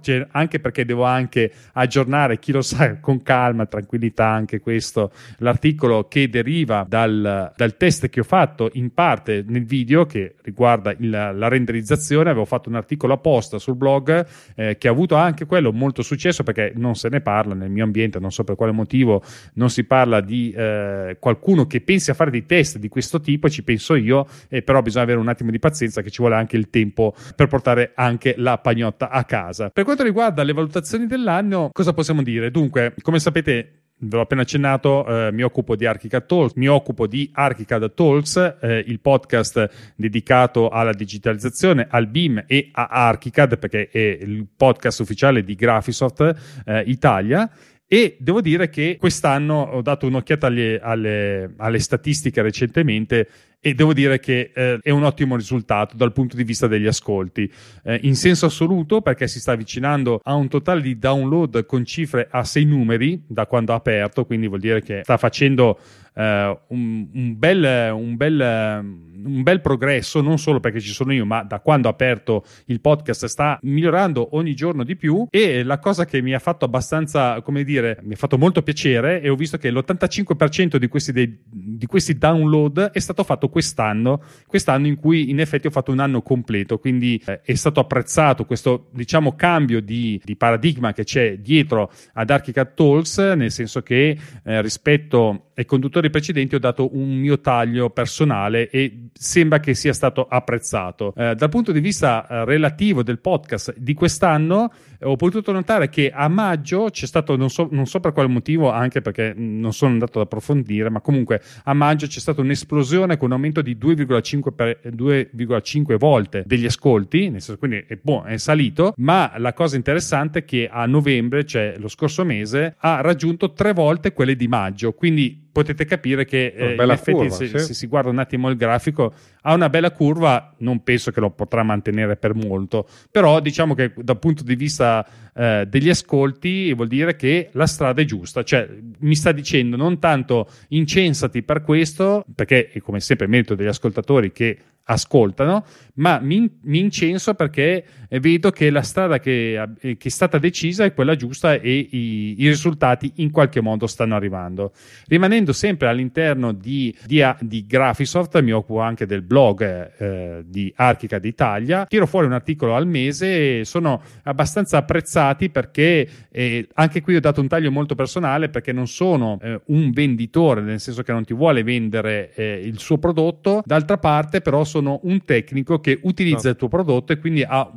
c'è 0.00 0.26
anche 0.30 0.58
perché 0.58 0.84
devo 0.84 1.04
anche 1.04 1.52
aggiornare, 1.74 2.38
chi 2.38 2.52
lo 2.52 2.62
sa, 2.62 2.98
con 2.98 3.22
calma, 3.22 3.66
tranquillità 3.66 4.26
anche 4.26 4.58
questo, 4.60 5.12
l'articolo 5.38 6.08
che 6.08 6.28
deriva 6.28 6.86
dal, 6.88 7.52
dal 7.54 7.76
test 7.76 8.08
che 8.08 8.20
ho 8.20 8.24
fatto 8.24 8.70
in 8.72 8.92
parte 8.94 9.44
nel 9.46 9.64
video 9.64 10.06
che 10.06 10.36
riguarda 10.42 10.94
il, 10.98 11.10
la 11.10 11.48
renderizzazione, 11.48 12.30
avevo 12.30 12.46
fatto 12.46 12.68
un 12.68 12.76
articolo 12.76 13.12
apposta 13.12 13.58
sul 13.58 13.76
blog 13.76 14.26
eh, 14.54 14.78
che 14.78 14.88
ha 14.88 14.90
avuto 14.90 15.14
anche 15.16 15.44
quello 15.44 15.72
molto 15.72 16.02
successo 16.02 16.42
perché 16.42 16.72
non 16.74 16.94
se 16.94 17.08
ne 17.08 17.20
parla 17.20 17.54
nel 17.54 17.70
mio 17.70 17.84
ambiente, 17.84 18.18
non 18.18 18.32
so 18.32 18.44
per 18.44 18.56
quale 18.56 18.72
motivo 18.72 19.22
non 19.54 19.68
si 19.68 19.84
parla 19.84 20.20
di 20.20 20.52
eh, 20.52 21.16
qualcuno 21.18 21.49
che 21.66 21.80
pensi 21.80 22.10
a 22.10 22.14
fare 22.14 22.30
dei 22.30 22.46
test 22.46 22.78
di 22.78 22.88
questo 22.88 23.20
tipo, 23.20 23.48
ci 23.48 23.62
penso 23.62 23.94
io, 23.94 24.26
eh, 24.48 24.62
però 24.62 24.82
bisogna 24.82 25.04
avere 25.04 25.18
un 25.18 25.28
attimo 25.28 25.50
di 25.50 25.58
pazienza 25.58 26.02
che 26.02 26.10
ci 26.10 26.18
vuole 26.20 26.36
anche 26.36 26.56
il 26.56 26.70
tempo 26.70 27.14
per 27.34 27.46
portare 27.46 27.92
anche 27.94 28.34
la 28.36 28.58
pagnotta 28.58 29.10
a 29.10 29.24
casa. 29.24 29.70
Per 29.70 29.84
quanto 29.84 30.02
riguarda 30.02 30.42
le 30.42 30.52
valutazioni 30.52 31.06
dell'anno, 31.06 31.70
cosa 31.72 31.92
possiamo 31.92 32.22
dire? 32.22 32.50
Dunque, 32.50 32.94
come 33.02 33.18
sapete, 33.18 33.80
ve 34.02 34.16
l'ho 34.16 34.22
appena 34.22 34.42
accennato, 34.42 35.06
eh, 35.06 35.32
mi 35.32 35.42
occupo 35.42 35.76
di 35.76 35.84
Archicad 35.86 36.24
Talks, 36.24 36.54
mi 36.54 36.68
occupo 36.68 37.06
di 37.06 37.30
Archicad 37.32 37.92
Talks, 37.94 38.56
eh, 38.60 38.84
il 38.86 39.00
podcast 39.00 39.92
dedicato 39.96 40.68
alla 40.70 40.92
digitalizzazione, 40.92 41.86
al 41.90 42.06
BIM 42.06 42.44
e 42.46 42.70
a 42.72 42.86
Archicad, 42.86 43.58
perché 43.58 43.88
è 43.90 43.98
il 43.98 44.46
podcast 44.56 45.00
ufficiale 45.00 45.44
di 45.44 45.54
Graphisoft 45.54 46.62
eh, 46.64 46.82
Italia. 46.86 47.50
E 47.92 48.16
devo 48.20 48.40
dire 48.40 48.70
che 48.70 48.98
quest'anno 49.00 49.62
ho 49.62 49.82
dato 49.82 50.06
un'occhiata 50.06 50.46
alle, 50.46 50.78
alle, 50.78 51.54
alle 51.56 51.80
statistiche 51.80 52.40
recentemente 52.40 53.28
e 53.60 53.74
devo 53.74 53.92
dire 53.92 54.18
che 54.18 54.50
eh, 54.54 54.78
è 54.82 54.90
un 54.90 55.04
ottimo 55.04 55.36
risultato 55.36 55.94
dal 55.94 56.12
punto 56.12 56.34
di 56.34 56.44
vista 56.44 56.66
degli 56.66 56.86
ascolti. 56.86 57.50
Eh, 57.84 58.00
in 58.02 58.16
senso 58.16 58.46
assoluto, 58.46 59.02
perché 59.02 59.28
si 59.28 59.38
sta 59.38 59.52
avvicinando 59.52 60.20
a 60.22 60.34
un 60.34 60.48
totale 60.48 60.80
di 60.80 60.98
download 60.98 61.66
con 61.66 61.84
cifre 61.84 62.28
a 62.30 62.42
sei 62.44 62.64
numeri 62.64 63.22
da 63.26 63.46
quando 63.46 63.72
ha 63.72 63.76
aperto, 63.76 64.24
quindi 64.24 64.48
vuol 64.48 64.60
dire 64.60 64.82
che 64.82 65.00
sta 65.02 65.18
facendo 65.18 65.78
Uh, 66.12 66.58
un, 66.68 67.08
un, 67.14 67.38
bel, 67.38 67.92
un, 67.94 68.16
bel, 68.16 68.40
un, 68.40 69.42
bel, 69.44 69.60
progresso, 69.60 70.20
non 70.20 70.38
solo 70.38 70.58
perché 70.58 70.80
ci 70.80 70.90
sono 70.90 71.12
io, 71.12 71.24
ma 71.24 71.44
da 71.44 71.60
quando 71.60 71.86
ho 71.86 71.90
aperto 71.92 72.44
il 72.66 72.80
podcast 72.80 73.26
sta 73.26 73.58
migliorando 73.62 74.30
ogni 74.32 74.54
giorno 74.54 74.82
di 74.82 74.96
più. 74.96 75.28
E 75.30 75.62
la 75.62 75.78
cosa 75.78 76.06
che 76.06 76.20
mi 76.20 76.34
ha 76.34 76.40
fatto 76.40 76.64
abbastanza, 76.64 77.40
come 77.42 77.62
dire, 77.62 78.00
mi 78.02 78.14
ha 78.14 78.16
fatto 78.16 78.38
molto 78.38 78.60
piacere, 78.62 79.22
e 79.22 79.28
ho 79.28 79.36
visto 79.36 79.56
che 79.56 79.70
l'85% 79.70 80.76
di 80.76 80.88
questi, 80.88 81.12
dei, 81.12 81.42
di 81.44 81.86
questi 81.86 82.18
download 82.18 82.90
è 82.90 82.98
stato 82.98 83.22
fatto 83.22 83.48
quest'anno, 83.50 84.22
quest'anno 84.46 84.86
in 84.86 84.96
cui 84.96 85.28
in 85.28 85.40
effetti 85.40 85.66
ho 85.66 85.70
fatto 85.70 85.92
un 85.92 85.98
anno 85.98 86.22
completo, 86.22 86.78
quindi 86.78 87.22
eh, 87.26 87.42
è 87.42 87.54
stato 87.54 87.80
apprezzato 87.80 88.46
questo, 88.46 88.88
diciamo, 88.92 89.34
cambio 89.36 89.82
di, 89.82 90.20
di 90.24 90.36
paradigma 90.36 90.92
che 90.92 91.04
c'è 91.04 91.38
dietro 91.38 91.92
ad 92.14 92.30
Archicad 92.30 92.74
Talks, 92.74 93.18
nel 93.18 93.50
senso 93.50 93.82
che 93.82 94.16
eh, 94.42 94.62
rispetto 94.62 95.50
ai 95.60 95.66
conduttori 95.66 96.08
precedenti 96.08 96.54
ho 96.54 96.58
dato 96.58 96.96
un 96.96 97.10
mio 97.16 97.40
taglio 97.40 97.90
personale 97.90 98.70
e 98.70 99.08
sembra 99.12 99.60
che 99.60 99.74
sia 99.74 99.92
stato 99.92 100.26
apprezzato. 100.26 101.12
Eh, 101.14 101.34
dal 101.34 101.48
punto 101.50 101.70
di 101.70 101.80
vista 101.80 102.26
eh, 102.26 102.44
relativo 102.46 103.02
del 103.02 103.18
podcast 103.18 103.74
di 103.76 103.92
quest'anno, 103.92 104.72
ho 105.02 105.16
potuto 105.16 105.52
notare 105.52 105.88
che 105.88 106.10
a 106.10 106.28
maggio 106.28 106.88
c'è 106.90 107.06
stato, 107.06 107.36
non 107.36 107.50
so, 107.50 107.68
non 107.70 107.86
so 107.86 108.00
per 108.00 108.12
quale 108.12 108.28
motivo, 108.28 108.70
anche 108.70 109.00
perché 109.00 109.32
non 109.36 109.72
sono 109.72 109.92
andato 109.92 110.20
ad 110.20 110.26
approfondire, 110.26 110.90
ma 110.90 111.00
comunque 111.00 111.40
a 111.64 111.74
maggio 111.74 112.06
c'è 112.06 112.20
stata 112.20 112.40
un'esplosione 112.40 113.16
con 113.16 113.28
un 113.28 113.34
aumento 113.34 113.62
di 113.62 113.76
2,5, 113.80 114.54
per, 114.54 114.80
2,5 114.84 115.96
volte 115.96 116.42
degli 116.46 116.66
ascolti, 116.66 117.30
nel 117.30 117.40
senso 117.40 117.58
quindi 117.58 117.84
è, 117.86 117.98
buono, 118.00 118.24
è 118.26 118.36
salito, 118.36 118.94
ma 118.96 119.32
la 119.36 119.52
cosa 119.52 119.76
interessante 119.76 120.40
è 120.40 120.44
che 120.44 120.68
a 120.70 120.86
novembre, 120.86 121.44
cioè 121.44 121.74
lo 121.78 121.88
scorso 121.88 122.24
mese, 122.24 122.74
ha 122.78 123.00
raggiunto 123.00 123.52
tre 123.52 123.72
volte 123.72 124.12
quelle 124.12 124.36
di 124.36 124.48
maggio, 124.48 124.92
quindi 124.92 125.48
potete 125.52 125.84
capire 125.84 126.24
che 126.24 126.52
eh, 126.56 126.74
in 126.74 126.90
effetti 126.90 127.12
curva, 127.12 127.34
se, 127.34 127.46
sì. 127.46 127.58
se, 127.58 127.74
si 127.74 127.86
guarda 127.86 128.10
un 128.10 128.18
attimo 128.18 128.48
il 128.48 128.56
grafico 128.56 129.12
ha 129.42 129.54
una 129.54 129.68
bella 129.68 129.90
curva, 129.90 130.54
non 130.58 130.82
penso 130.82 131.10
che 131.10 131.20
lo 131.20 131.30
potrà 131.30 131.62
mantenere 131.62 132.16
per 132.16 132.34
molto, 132.34 132.86
però 133.10 133.40
diciamo 133.40 133.74
che 133.74 133.92
dal 133.96 134.18
punto 134.18 134.42
di 134.42 134.54
vista 134.54 135.06
eh, 135.34 135.66
degli 135.68 135.88
ascolti 135.88 136.72
vuol 136.74 136.88
dire 136.88 137.16
che 137.16 137.48
la 137.52 137.66
strada 137.66 138.02
è 138.02 138.04
giusta, 138.04 138.42
cioè 138.42 138.68
mi 139.00 139.14
sta 139.14 139.32
dicendo 139.32 139.76
non 139.76 139.98
tanto 139.98 140.48
incensati 140.68 141.42
per 141.42 141.62
questo, 141.62 142.24
perché 142.34 142.70
è 142.70 142.80
come 142.80 143.00
sempre 143.00 143.26
merito 143.26 143.54
degli 143.54 143.68
ascoltatori 143.68 144.32
che 144.32 144.58
ascoltano, 144.90 145.64
ma 145.94 146.18
mi, 146.20 146.50
mi 146.62 146.80
incenso 146.80 147.34
perché 147.34 147.84
vedo 148.20 148.50
che 148.50 148.70
la 148.70 148.82
strada 148.82 149.20
che, 149.20 149.68
che, 149.78 149.96
è 150.00 150.08
stata 150.08 150.38
decisa 150.38 150.84
è 150.84 150.92
quella 150.92 151.14
giusta 151.14 151.54
e 151.54 151.88
i, 151.90 152.34
i, 152.38 152.48
risultati 152.48 153.12
in 153.16 153.30
qualche 153.30 153.60
modo 153.60 153.86
stanno 153.86 154.16
arrivando. 154.16 154.72
Rimanendo 155.06 155.52
sempre 155.52 155.88
all'interno 155.88 156.52
di, 156.52 156.94
di, 157.06 157.22
di 157.40 157.66
Graphisoft, 157.66 158.40
mi 158.40 158.50
occupo 158.50 158.80
anche 158.80 159.06
del 159.06 159.22
blog 159.22 159.92
eh, 159.96 160.42
di 160.44 160.72
Archicad 160.74 161.24
Italia, 161.24 161.86
tiro 161.86 162.06
fuori 162.06 162.26
un 162.26 162.32
articolo 162.32 162.74
al 162.74 162.86
mese 162.86 163.60
e 163.60 163.64
sono 163.64 164.02
abbastanza 164.24 164.78
apprezzati 164.78 165.50
perché 165.50 166.08
eh, 166.30 166.66
anche 166.74 167.00
qui 167.00 167.14
ho 167.14 167.20
dato 167.20 167.40
un 167.40 167.48
taglio 167.48 167.70
molto 167.70 167.94
personale 167.94 168.48
perché 168.48 168.72
non 168.72 168.88
sono 168.88 169.38
eh, 169.40 169.60
un 169.66 169.90
venditore, 169.92 170.62
nel 170.62 170.80
senso 170.80 171.02
che 171.02 171.12
non 171.12 171.24
ti 171.24 171.34
vuole 171.34 171.62
vendere 171.62 172.32
eh, 172.34 172.60
il 172.64 172.78
suo 172.80 172.98
prodotto, 172.98 173.62
d'altra 173.64 173.98
parte 173.98 174.40
però 174.40 174.64
sono 174.64 174.79
sono 174.80 175.00
un 175.04 175.24
tecnico 175.24 175.78
che 175.78 175.98
utilizza 176.02 176.46
no. 176.46 176.50
il 176.50 176.56
tuo 176.56 176.68
prodotto 176.68 177.12
e 177.12 177.18
quindi 177.18 177.44
ha 177.46 177.70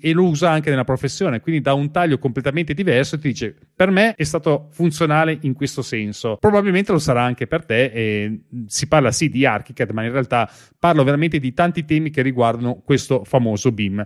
e 0.00 0.12
lo 0.12 0.24
usa 0.24 0.50
anche 0.50 0.70
nella 0.70 0.82
professione, 0.82 1.38
quindi 1.38 1.60
dà 1.60 1.72
un 1.72 1.92
taglio 1.92 2.18
completamente 2.18 2.74
diverso 2.74 3.14
e 3.14 3.18
ti 3.20 3.28
dice 3.28 3.54
per 3.76 3.90
me 3.90 4.12
è 4.16 4.24
stato 4.24 4.66
funzionale 4.72 5.38
in 5.42 5.52
questo 5.52 5.82
senso, 5.82 6.36
probabilmente 6.40 6.90
lo 6.90 6.98
sarà 6.98 7.22
anche 7.22 7.46
per 7.46 7.64
te 7.64 7.84
e 7.84 8.40
si 8.66 8.88
parla 8.88 9.12
sì 9.12 9.28
di 9.28 9.46
ArchiCAD 9.46 9.90
ma 9.90 10.02
in 10.02 10.10
realtà 10.10 10.50
parlo 10.76 11.04
veramente 11.04 11.38
di 11.38 11.54
tanti 11.54 11.84
temi 11.84 12.10
che 12.10 12.22
riguardano 12.22 12.82
questo 12.84 13.22
famoso 13.22 13.70
BIM, 13.70 14.04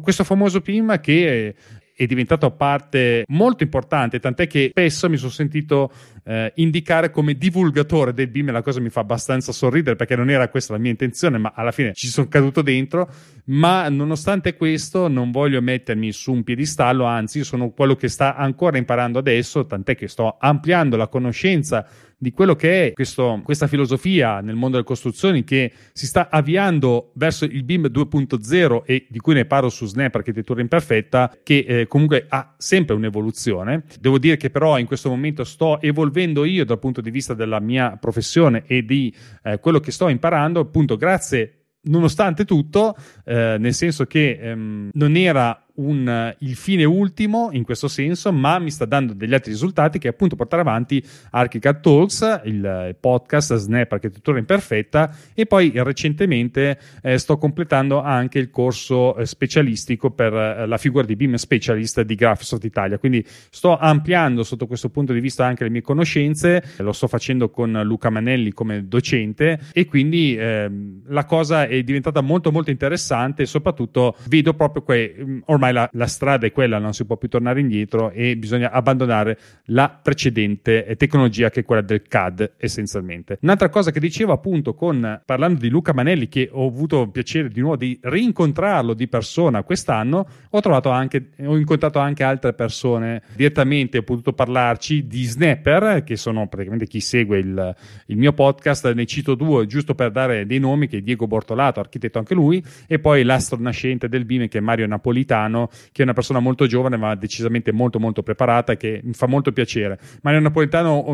questo 0.00 0.24
famoso 0.24 0.60
BIM 0.60 0.98
che 1.00 1.54
è 1.94 2.06
diventato 2.06 2.50
parte 2.52 3.24
molto 3.28 3.62
importante, 3.62 4.20
tant'è 4.20 4.46
che 4.46 4.68
spesso 4.70 5.10
mi 5.10 5.18
sono 5.18 5.30
sentito 5.30 5.92
eh, 6.24 6.52
indicare 6.56 7.10
come 7.10 7.34
divulgatore 7.34 8.12
del 8.12 8.28
BIM, 8.28 8.50
la 8.50 8.62
cosa 8.62 8.80
mi 8.80 8.90
fa 8.90 9.00
abbastanza 9.00 9.52
sorridere 9.52 9.96
perché 9.96 10.16
non 10.16 10.30
era 10.30 10.48
questa 10.48 10.72
la 10.72 10.78
mia 10.78 10.90
intenzione, 10.90 11.38
ma 11.38 11.52
alla 11.54 11.72
fine 11.72 11.94
ci 11.94 12.08
sono 12.08 12.28
caduto 12.28 12.62
dentro, 12.62 13.10
ma 13.46 13.88
nonostante 13.88 14.56
questo 14.56 15.08
non 15.08 15.30
voglio 15.30 15.60
mettermi 15.60 16.12
su 16.12 16.32
un 16.32 16.42
piedistallo, 16.42 17.04
anzi 17.04 17.44
sono 17.44 17.70
quello 17.70 17.96
che 17.96 18.08
sta 18.08 18.36
ancora 18.36 18.78
imparando 18.78 19.18
adesso, 19.18 19.66
tant'è 19.66 19.96
che 19.96 20.08
sto 20.08 20.36
ampliando 20.38 20.96
la 20.96 21.08
conoscenza 21.08 21.86
di 22.22 22.32
quello 22.32 22.54
che 22.54 22.88
è 22.88 22.92
questo, 22.92 23.40
questa 23.42 23.66
filosofia 23.66 24.42
nel 24.42 24.54
mondo 24.54 24.72
delle 24.72 24.84
costruzioni 24.84 25.42
che 25.42 25.72
si 25.92 26.06
sta 26.06 26.28
avviando 26.30 27.12
verso 27.14 27.46
il 27.46 27.64
BIM 27.64 27.86
2.0 27.86 28.82
e 28.84 29.06
di 29.08 29.18
cui 29.20 29.32
ne 29.32 29.46
parlo 29.46 29.70
su 29.70 29.86
Snap 29.86 30.16
Architettura 30.16 30.60
Imperfetta, 30.60 31.34
che 31.42 31.64
eh, 31.66 31.86
comunque 31.86 32.26
ha 32.28 32.54
sempre 32.58 32.94
un'evoluzione. 32.94 33.84
Devo 33.98 34.18
dire 34.18 34.36
che 34.36 34.50
però 34.50 34.78
in 34.78 34.84
questo 34.84 35.08
momento 35.08 35.44
sto 35.44 35.80
evolvendo 35.80 36.09
io 36.44 36.64
dal 36.64 36.78
punto 36.78 37.00
di 37.00 37.10
vista 37.10 37.34
della 37.34 37.60
mia 37.60 37.96
professione 37.96 38.64
e 38.66 38.84
di 38.84 39.14
eh, 39.42 39.58
quello 39.58 39.80
che 39.80 39.90
sto 39.90 40.08
imparando, 40.08 40.60
appunto 40.60 40.96
grazie 40.96 41.54
nonostante 41.82 42.44
tutto, 42.44 42.94
eh, 43.24 43.56
nel 43.58 43.72
senso 43.74 44.04
che 44.04 44.38
ehm, 44.40 44.90
non 44.92 45.16
era 45.16 45.64
un, 45.80 46.34
il 46.38 46.54
fine 46.54 46.84
ultimo 46.84 47.48
in 47.52 47.64
questo 47.64 47.88
senso, 47.88 48.32
ma 48.32 48.58
mi 48.58 48.70
sta 48.70 48.84
dando 48.84 49.14
degli 49.14 49.34
altri 49.34 49.52
risultati 49.52 49.98
che 49.98 50.08
appunto 50.08 50.36
portare 50.36 50.62
avanti 50.62 51.02
Archicad 51.30 51.80
Talks, 51.80 52.42
il 52.44 52.96
podcast 52.98 53.54
Snap 53.56 53.92
Architettura 53.92 54.38
Imperfetta 54.38 55.14
e 55.34 55.46
poi 55.46 55.72
recentemente 55.74 56.78
eh, 57.02 57.18
sto 57.18 57.38
completando 57.38 58.00
anche 58.00 58.38
il 58.38 58.50
corso 58.50 59.16
eh, 59.16 59.26
specialistico 59.26 60.10
per 60.10 60.32
eh, 60.32 60.66
la 60.66 60.76
figura 60.76 61.04
di 61.04 61.16
BIM 61.16 61.34
Specialist 61.34 62.02
di 62.02 62.14
Graphisoft 62.14 62.64
Italia, 62.64 62.98
quindi 62.98 63.24
sto 63.26 63.76
ampliando 63.76 64.42
sotto 64.42 64.66
questo 64.66 64.90
punto 64.90 65.12
di 65.12 65.20
vista 65.20 65.46
anche 65.46 65.64
le 65.64 65.70
mie 65.70 65.82
conoscenze, 65.82 66.62
lo 66.78 66.92
sto 66.92 67.08
facendo 67.08 67.50
con 67.50 67.80
Luca 67.84 68.10
Manelli 68.10 68.52
come 68.52 68.86
docente 68.86 69.58
e 69.72 69.86
quindi 69.86 70.36
ehm, 70.36 71.02
la 71.08 71.24
cosa 71.24 71.66
è 71.66 71.82
diventata 71.82 72.20
molto 72.20 72.52
molto 72.52 72.70
interessante 72.70 73.42
e 73.42 73.46
soprattutto 73.46 74.16
vedo 74.28 74.54
proprio 74.54 74.82
que- 74.82 75.42
ormai 75.46 75.69
ormai 75.70 75.72
la, 75.72 75.88
la, 75.92 76.06
strada 76.06 76.46
è 76.46 76.52
quella, 76.52 76.78
non 76.78 76.92
si 76.92 77.04
può 77.04 77.16
più 77.16 77.28
tornare 77.28 77.60
indietro 77.60 78.10
e 78.10 78.36
bisogna 78.36 78.70
abbandonare 78.70 79.38
la 79.66 79.88
precedente 79.88 80.94
tecnologia 80.96 81.50
che 81.50 81.60
è 81.60 81.64
quella 81.64 81.82
del 81.82 82.02
CAD 82.02 82.52
essenzialmente. 82.58 83.38
Un'altra 83.42 83.68
cosa 83.68 83.90
che 83.90 84.00
dicevo 84.00 84.32
appunto 84.32 84.74
con 84.74 85.20
parlando 85.24 85.60
di 85.60 85.68
Luca 85.68 85.92
Manelli 85.92 86.28
che 86.28 86.48
ho 86.50 86.66
avuto 86.66 87.02
il 87.02 87.10
piacere 87.10 87.48
di 87.48 87.60
nuovo 87.60 87.76
di 87.76 87.98
rincontrarlo 88.00 88.94
di 88.94 89.08
persona 89.08 89.62
quest'anno, 89.62 90.26
ho 90.50 90.60
trovato 90.60 90.90
anche 90.90 91.30
ho 91.44 91.56
incontrato 91.56 91.98
anche 91.98 92.22
altre 92.22 92.52
persone 92.52 93.22
direttamente, 93.34 93.98
ho 93.98 94.02
potuto 94.02 94.32
parlarci 94.32 95.06
di 95.06 95.24
Snapper 95.24 96.02
che 96.04 96.16
sono 96.16 96.46
praticamente 96.48 96.86
chi 96.86 97.00
segue 97.00 97.38
il, 97.38 97.74
il 98.06 98.16
mio 98.16 98.32
podcast, 98.32 98.92
ne 98.92 99.06
cito 99.06 99.34
due 99.34 99.66
giusto 99.66 99.94
per 99.94 100.10
dare 100.10 100.46
dei 100.46 100.58
nomi 100.58 100.88
che 100.88 100.98
è 100.98 101.00
Diego 101.00 101.26
Bortolato, 101.26 101.80
architetto 101.80 102.18
anche 102.18 102.34
lui, 102.34 102.62
e 102.86 102.98
poi 102.98 103.22
l'astro 103.22 103.58
nascente 103.60 104.08
del 104.08 104.24
BIM 104.24 104.48
che 104.48 104.58
è 104.58 104.60
Mario 104.60 104.86
Napolitano 104.86 105.59
Napolitano, 105.60 105.68
che 105.92 106.00
è 106.00 106.02
una 106.02 106.12
persona 106.12 106.38
molto 106.38 106.66
giovane, 106.66 106.96
ma 106.96 107.14
decisamente 107.14 107.72
molto, 107.72 107.98
molto 107.98 108.22
preparata, 108.22 108.76
che 108.76 109.00
mi 109.02 109.12
fa 109.12 109.26
molto 109.26 109.52
piacere. 109.52 109.98
Mario 110.22 110.40
Napolitano, 110.40 111.04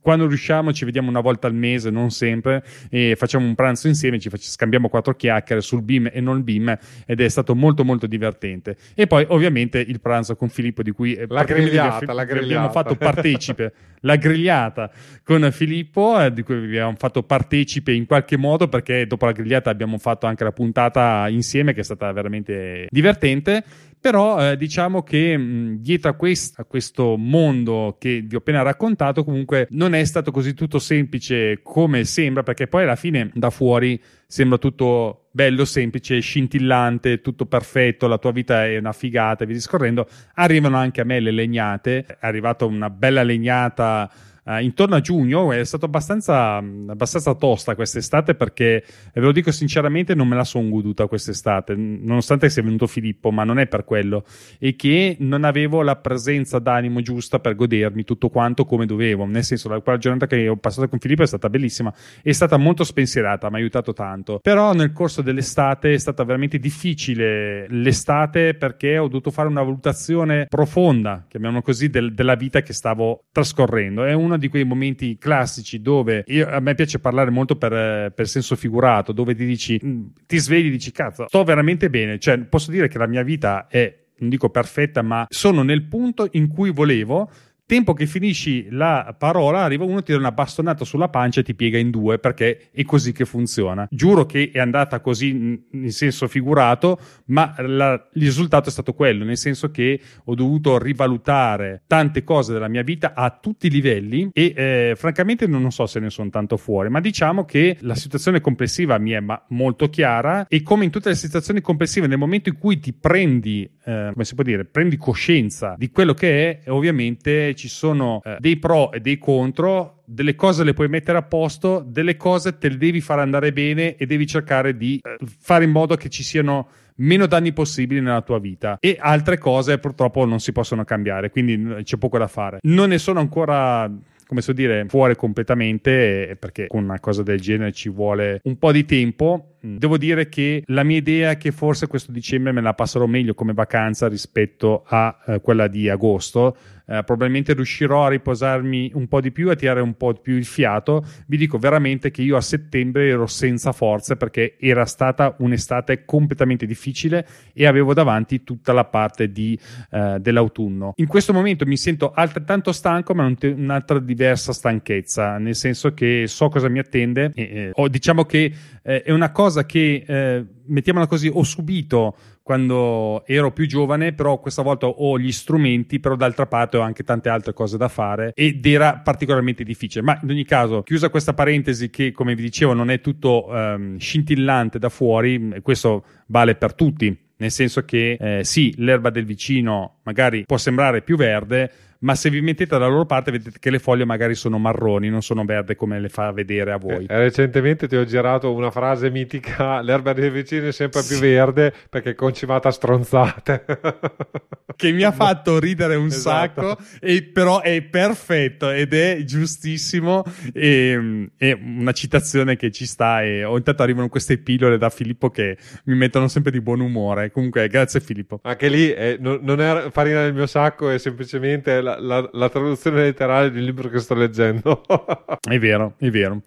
quando 0.00 0.26
riusciamo, 0.26 0.72
ci 0.72 0.84
vediamo 0.84 1.10
una 1.10 1.20
volta 1.20 1.46
al 1.46 1.54
mese, 1.54 1.90
non 1.90 2.10
sempre, 2.10 2.64
e 2.88 3.14
facciamo 3.16 3.46
un 3.46 3.54
pranzo 3.54 3.88
insieme, 3.88 4.18
ci 4.18 4.30
scambiamo 4.38 4.88
quattro 4.88 5.14
chiacchiere 5.14 5.60
sul 5.60 5.82
BIM 5.82 6.10
e 6.12 6.20
non 6.20 6.42
BIM, 6.42 6.76
ed 7.06 7.20
è 7.20 7.28
stato 7.28 7.54
molto, 7.54 7.84
molto 7.84 8.06
divertente. 8.06 8.76
E 8.94 9.06
poi, 9.06 9.26
ovviamente, 9.28 9.78
il 9.78 10.00
pranzo 10.00 10.36
con 10.36 10.48
Filippo, 10.48 10.82
di 10.82 10.90
cui 10.90 11.18
la 11.28 11.44
grigliata, 11.44 12.12
la 12.12 12.24
grigliata. 12.24 12.44
abbiamo 12.44 12.70
fatto 12.70 12.96
partecipe, 12.96 13.72
la 14.04 14.16
grigliata 14.16 14.90
con 15.22 15.48
Filippo, 15.50 16.20
eh, 16.20 16.32
di 16.32 16.42
cui 16.42 16.58
vi 16.58 16.66
abbiamo 16.66 16.94
fatto 16.96 17.22
partecipe 17.22 17.92
in 17.92 18.06
qualche 18.06 18.36
modo, 18.36 18.68
perché 18.68 19.06
dopo 19.06 19.26
la 19.26 19.32
grigliata 19.32 19.70
abbiamo 19.70 19.98
fatto 19.98 20.26
anche 20.26 20.44
la 20.44 20.52
puntata 20.52 21.26
insieme, 21.28 21.72
che 21.72 21.80
è 21.80 21.84
stata 21.84 22.10
veramente 22.12 22.86
divertente. 22.90 23.63
Però 24.04 24.50
eh, 24.50 24.58
diciamo 24.58 25.02
che 25.02 25.34
mh, 25.34 25.78
dietro 25.80 26.10
a, 26.10 26.12
quest- 26.12 26.58
a, 26.58 26.64
questo 26.64 27.16
mondo 27.16 27.96
che 27.98 28.20
vi 28.20 28.34
ho 28.34 28.38
appena 28.38 28.60
raccontato, 28.60 29.24
comunque 29.24 29.66
non 29.70 29.94
è 29.94 30.04
stato 30.04 30.30
così 30.30 30.52
tutto 30.52 30.78
semplice 30.78 31.60
come 31.62 32.04
sembra, 32.04 32.42
perché 32.42 32.66
poi 32.66 32.82
alla 32.82 32.96
fine 32.96 33.30
da 33.32 33.48
fuori 33.48 33.98
sembra 34.26 34.58
tutto 34.58 35.28
bello, 35.30 35.64
semplice, 35.64 36.20
scintillante, 36.20 37.22
tutto 37.22 37.46
perfetto, 37.46 38.06
la 38.06 38.18
tua 38.18 38.32
vita 38.32 38.66
è 38.66 38.76
una 38.76 38.92
figata 38.92 39.42
e 39.42 39.46
via 39.46 39.56
discorrendo. 39.56 40.06
Arrivano 40.34 40.76
anche 40.76 41.00
a 41.00 41.04
me 41.04 41.18
le 41.18 41.30
legnate, 41.30 42.04
è 42.04 42.16
arrivata 42.20 42.66
una 42.66 42.90
bella 42.90 43.22
legnata 43.22 44.10
Uh, 44.44 44.60
intorno 44.60 44.94
a 44.96 45.00
giugno 45.00 45.52
è 45.52 45.64
stata 45.64 45.86
abbastanza, 45.86 46.56
abbastanza 46.56 47.34
tosta 47.34 47.74
quest'estate 47.74 48.34
perché, 48.34 48.84
ve 49.14 49.20
lo 49.20 49.32
dico 49.32 49.50
sinceramente, 49.50 50.14
non 50.14 50.28
me 50.28 50.36
la 50.36 50.44
sono 50.44 50.68
goduta 50.68 51.06
quest'estate, 51.06 51.74
nonostante 51.74 52.50
sia 52.50 52.62
venuto 52.62 52.86
Filippo, 52.86 53.30
ma 53.30 53.44
non 53.44 53.58
è 53.58 53.66
per 53.66 53.84
quello, 53.84 54.24
e 54.58 54.76
che 54.76 55.16
non 55.20 55.44
avevo 55.44 55.82
la 55.82 55.96
presenza 55.96 56.58
d'animo 56.58 57.00
giusta 57.00 57.38
per 57.38 57.54
godermi 57.54 58.04
tutto 58.04 58.28
quanto 58.28 58.66
come 58.66 58.84
dovevo, 58.84 59.24
nel 59.24 59.44
senso 59.44 59.68
la, 59.70 59.80
quella 59.80 59.98
giornata 59.98 60.26
che 60.26 60.46
ho 60.46 60.56
passato 60.56 60.88
con 60.88 60.98
Filippo 60.98 61.22
è 61.22 61.26
stata 61.26 61.48
bellissima, 61.48 61.92
è 62.22 62.32
stata 62.32 62.58
molto 62.58 62.84
spensierata, 62.84 63.48
mi 63.48 63.56
ha 63.56 63.58
aiutato 63.58 63.94
tanto, 63.94 64.40
però 64.42 64.74
nel 64.74 64.92
corso 64.92 65.22
dell'estate 65.22 65.94
è 65.94 65.98
stata 65.98 66.22
veramente 66.22 66.58
difficile 66.58 67.66
l'estate 67.68 68.54
perché 68.54 68.98
ho 68.98 69.06
dovuto 69.06 69.30
fare 69.30 69.48
una 69.48 69.62
valutazione 69.62 70.46
profonda, 70.48 71.24
chiamiamolo 71.28 71.62
così, 71.62 71.88
del, 71.88 72.12
della 72.12 72.34
vita 72.34 72.60
che 72.60 72.74
stavo 72.74 73.24
trascorrendo, 73.32 74.04
è 74.04 74.12
una 74.12 74.33
uno 74.34 74.38
di 74.38 74.48
quei 74.48 74.64
momenti 74.64 75.16
classici 75.18 75.80
dove 75.80 76.24
io, 76.26 76.48
a 76.48 76.60
me 76.60 76.74
piace 76.74 76.98
parlare 76.98 77.30
molto 77.30 77.56
per, 77.56 78.12
per 78.12 78.28
senso 78.28 78.56
figurato, 78.56 79.12
dove 79.12 79.34
ti 79.34 79.46
dici, 79.46 79.80
mm, 79.82 80.04
ti 80.26 80.38
svegli 80.38 80.66
e 80.66 80.70
dici, 80.70 80.92
cazzo, 80.92 81.26
sto 81.28 81.44
veramente 81.44 81.88
bene. 81.88 82.18
Cioè, 82.18 82.38
posso 82.40 82.70
dire 82.70 82.88
che 82.88 82.98
la 82.98 83.06
mia 83.06 83.22
vita 83.22 83.66
è 83.68 84.02
non 84.16 84.28
dico 84.28 84.48
perfetta, 84.48 85.02
ma 85.02 85.26
sono 85.28 85.62
nel 85.62 85.82
punto 85.84 86.28
in 86.32 86.46
cui 86.46 86.70
volevo 86.70 87.28
Tempo 87.66 87.94
che 87.94 88.04
finisci 88.04 88.68
la 88.70 89.16
parola, 89.18 89.62
arriva 89.62 89.84
uno, 89.84 90.02
ti 90.02 90.12
dà 90.12 90.18
una 90.18 90.32
bastonata 90.32 90.84
sulla 90.84 91.08
pancia 91.08 91.40
e 91.40 91.44
ti 91.44 91.54
piega 91.54 91.78
in 91.78 91.88
due 91.88 92.18
perché 92.18 92.68
è 92.70 92.82
così 92.82 93.12
che 93.12 93.24
funziona. 93.24 93.88
Giuro 93.90 94.26
che 94.26 94.50
è 94.52 94.58
andata 94.58 95.00
così 95.00 95.62
in 95.70 95.90
senso 95.90 96.28
figurato, 96.28 96.98
ma 97.26 97.54
la, 97.58 97.94
il 98.12 98.22
risultato 98.22 98.68
è 98.68 98.72
stato 98.72 98.92
quello, 98.92 99.24
nel 99.24 99.38
senso 99.38 99.70
che 99.70 99.98
ho 100.24 100.34
dovuto 100.34 100.78
rivalutare 100.78 101.84
tante 101.86 102.22
cose 102.22 102.52
della 102.52 102.68
mia 102.68 102.82
vita 102.82 103.14
a 103.14 103.30
tutti 103.30 103.68
i 103.68 103.70
livelli 103.70 104.28
e 104.34 104.52
eh, 104.54 104.94
francamente 104.94 105.46
non 105.46 105.72
so 105.72 105.86
se 105.86 106.00
ne 106.00 106.10
sono 106.10 106.28
tanto 106.28 106.58
fuori, 106.58 106.90
ma 106.90 107.00
diciamo 107.00 107.46
che 107.46 107.78
la 107.80 107.94
situazione 107.94 108.42
complessiva 108.42 108.98
mi 108.98 109.12
è 109.12 109.22
molto 109.48 109.88
chiara 109.88 110.46
e 110.48 110.62
come 110.62 110.84
in 110.84 110.90
tutte 110.90 111.08
le 111.08 111.14
situazioni 111.14 111.62
complessive, 111.62 112.06
nel 112.08 112.18
momento 112.18 112.50
in 112.50 112.58
cui 112.58 112.78
ti 112.78 112.92
prendi, 112.92 113.62
eh, 113.84 114.10
come 114.12 114.24
si 114.24 114.34
può 114.34 114.44
dire, 114.44 114.66
prendi 114.66 114.98
coscienza 114.98 115.76
di 115.78 115.90
quello 115.90 116.12
che 116.12 116.60
è, 116.60 116.70
ovviamente 116.70 117.53
ci 117.54 117.68
sono 117.68 118.20
eh, 118.24 118.36
dei 118.38 118.56
pro 118.58 118.92
e 118.92 119.00
dei 119.00 119.18
contro, 119.18 120.02
delle 120.04 120.34
cose 120.34 120.64
le 120.64 120.74
puoi 120.74 120.88
mettere 120.88 121.18
a 121.18 121.22
posto, 121.22 121.84
delle 121.86 122.16
cose 122.16 122.58
te 122.58 122.68
le 122.68 122.76
devi 122.76 123.00
fare 123.00 123.22
andare 123.22 123.52
bene 123.52 123.96
e 123.96 124.06
devi 124.06 124.26
cercare 124.26 124.76
di 124.76 125.00
eh, 125.02 125.16
fare 125.24 125.64
in 125.64 125.70
modo 125.70 125.96
che 125.96 126.08
ci 126.08 126.22
siano 126.22 126.68
meno 126.96 127.26
danni 127.26 127.52
possibili 127.52 128.00
nella 128.00 128.22
tua 128.22 128.38
vita 128.38 128.76
e 128.78 128.96
altre 129.00 129.38
cose 129.38 129.78
purtroppo 129.78 130.24
non 130.24 130.40
si 130.40 130.52
possono 130.52 130.84
cambiare, 130.84 131.30
quindi 131.30 131.82
c'è 131.82 131.96
poco 131.96 132.18
da 132.18 132.28
fare. 132.28 132.58
Non 132.62 132.90
ne 132.90 132.98
sono 132.98 133.20
ancora 133.20 133.90
come 134.26 134.40
so 134.40 134.52
dire, 134.52 134.86
fuori 134.88 135.14
completamente 135.16 136.36
perché 136.38 136.66
con 136.66 136.82
una 136.82 137.00
cosa 137.00 137.22
del 137.22 137.40
genere 137.40 137.72
ci 137.72 137.88
vuole 137.88 138.40
un 138.44 138.58
po' 138.58 138.72
di 138.72 138.84
tempo. 138.84 139.56
Devo 139.60 139.96
dire 139.96 140.28
che 140.28 140.62
la 140.66 140.82
mia 140.82 140.98
idea 140.98 141.30
è 141.30 141.36
che 141.38 141.50
forse 141.50 141.86
questo 141.86 142.12
dicembre 142.12 142.52
me 142.52 142.60
la 142.60 142.74
passerò 142.74 143.06
meglio 143.06 143.32
come 143.32 143.54
vacanza 143.54 144.08
rispetto 144.08 144.84
a 144.86 145.16
eh, 145.26 145.40
quella 145.40 145.68
di 145.68 145.88
agosto, 145.88 146.56
eh, 146.86 147.02
probabilmente 147.04 147.54
riuscirò 147.54 148.04
a 148.06 148.08
riposarmi 148.08 148.92
un 148.94 149.08
po' 149.08 149.20
di 149.20 149.30
più, 149.30 149.50
a 149.50 149.54
tirare 149.54 149.80
un 149.80 149.96
po' 149.96 150.12
di 150.12 150.20
più 150.22 150.36
il 150.36 150.44
fiato. 150.44 151.04
Vi 151.26 151.36
dico 151.36 151.58
veramente 151.58 152.10
che 152.10 152.22
io 152.22 152.36
a 152.36 152.40
settembre 152.40 153.08
ero 153.08 153.26
senza 153.26 153.72
forze 153.72 154.16
perché 154.16 154.56
era 154.58 154.84
stata 154.84 155.34
un'estate 155.38 156.04
completamente 156.04 156.66
difficile 156.66 157.26
e 157.52 157.66
avevo 157.66 157.94
davanti 157.94 158.44
tutta 158.44 158.72
la 158.72 158.84
parte 158.84 159.30
di, 159.30 159.58
eh, 159.90 160.18
dell'autunno. 160.20 160.92
In 160.96 161.06
questo 161.06 161.32
momento 161.32 161.64
mi 161.66 161.76
sento 161.76 162.12
altrettanto 162.12 162.72
stanco, 162.72 163.14
ma 163.14 163.32
te- 163.34 163.48
un'altra 163.48 163.98
diversa 163.98 164.52
stanchezza, 164.52 165.38
nel 165.38 165.54
senso 165.54 165.94
che 165.94 166.24
so 166.26 166.48
cosa 166.48 166.68
mi 166.68 166.78
attende. 166.78 167.32
E, 167.34 167.72
eh, 167.74 167.88
diciamo 167.88 168.24
che 168.24 168.52
eh, 168.82 169.02
è 169.02 169.10
una 169.10 169.30
cosa 169.32 169.64
che, 169.64 170.04
eh, 170.06 170.44
mettiamola 170.66 171.06
così, 171.06 171.30
ho 171.32 171.42
subito 171.42 172.16
quando 172.42 173.24
ero 173.26 173.52
più 173.52 173.66
giovane, 173.66 174.12
però 174.12 174.38
questa 174.38 174.62
volta 174.62 174.86
ho 174.86 175.18
gli 175.18 175.32
strumenti, 175.32 175.98
però 175.98 176.14
d'altra 176.14 176.46
parte 176.46 176.76
ho 176.76 176.80
anche 176.80 177.02
tante 177.02 177.28
altre 177.28 177.52
cose 177.52 177.76
da 177.76 177.88
fare 177.88 178.32
ed 178.34 178.64
era 178.66 178.98
particolarmente 178.98 179.64
difficile. 179.64 180.04
Ma 180.04 180.18
in 180.22 180.30
ogni 180.30 180.44
caso, 180.44 180.82
chiusa 180.82 181.08
questa 181.08 181.32
parentesi 181.32 181.90
che, 181.90 182.12
come 182.12 182.34
vi 182.34 182.42
dicevo, 182.42 182.74
non 182.74 182.90
è 182.90 183.00
tutto 183.00 183.46
um, 183.48 183.98
scintillante 183.98 184.78
da 184.78 184.88
fuori, 184.88 185.54
questo 185.62 186.04
vale 186.26 186.54
per 186.54 186.74
tutti, 186.74 187.16
nel 187.36 187.50
senso 187.50 187.84
che 187.84 188.16
eh, 188.20 188.44
sì, 188.44 188.74
l'erba 188.76 189.10
del 189.10 189.24
vicino 189.24 189.96
magari 190.02 190.44
può 190.44 190.56
sembrare 190.56 191.02
più 191.02 191.16
verde, 191.16 191.70
ma 192.04 192.14
se 192.14 192.28
vi 192.28 192.42
mettete 192.42 192.70
dalla 192.70 192.86
loro 192.86 193.06
parte 193.06 193.30
vedete 193.30 193.58
che 193.58 193.70
le 193.70 193.78
foglie 193.78 194.04
magari 194.04 194.34
sono 194.34 194.58
marroni, 194.58 195.08
non 195.08 195.22
sono 195.22 195.44
verde 195.44 195.74
come 195.74 195.98
le 195.98 196.10
fa 196.10 196.30
vedere 196.32 196.72
a 196.72 196.76
voi. 196.76 197.06
Eh, 197.06 197.18
recentemente 197.18 197.88
ti 197.88 197.96
ho 197.96 198.04
girato 198.04 198.52
una 198.52 198.70
frase 198.70 199.10
mitica, 199.10 199.80
l'erba 199.82 200.12
dei 200.12 200.30
vicini 200.30 200.68
è 200.68 200.72
sempre 200.72 201.02
più 201.02 201.18
verde 201.18 201.72
perché 201.88 202.10
è 202.10 202.14
concimata 202.14 202.70
stronzate. 202.70 203.64
che 204.76 204.92
mi 204.92 205.02
ha 205.02 205.12
fatto 205.12 205.58
ridere 205.58 205.94
un 205.94 206.06
esatto. 206.06 206.62
sacco, 206.62 206.82
e, 207.00 207.22
però 207.22 207.60
è 207.60 207.80
perfetto 207.82 208.70
ed 208.70 208.92
è 208.92 209.22
giustissimo 209.24 210.24
e, 210.52 211.30
è 211.36 211.52
una 211.52 211.92
citazione 211.92 212.56
che 212.56 212.70
ci 212.70 212.84
sta 212.84 213.22
e 213.22 213.44
ogni 213.44 213.62
tanto 213.62 213.82
arrivano 213.82 214.08
queste 214.08 214.38
pillole 214.38 214.76
da 214.76 214.90
Filippo 214.90 215.30
che 215.30 215.56
mi 215.84 215.94
mettono 215.94 216.28
sempre 216.28 216.50
di 216.50 216.60
buon 216.60 216.80
umore. 216.80 217.30
Comunque 217.30 217.66
grazie 217.68 218.00
Filippo. 218.00 218.40
Anche 218.42 218.68
lì 218.68 218.92
eh, 218.92 219.16
non, 219.18 219.38
non 219.42 219.60
è 219.60 219.90
farina 219.90 220.22
del 220.22 220.34
mio 220.34 220.46
sacco, 220.46 220.90
è 220.90 220.98
semplicemente 220.98 221.80
la, 221.80 221.93
la, 221.98 222.28
la, 222.32 222.48
traduzione 222.48 223.02
letterale 223.02 223.50
del 223.50 223.64
libro 223.64 223.88
che 223.88 223.98
sto 223.98 224.14
leggendo. 224.14 224.82
è 225.40 225.58
vero, 225.58 225.94
è 225.98 226.10
vero. 226.10 226.42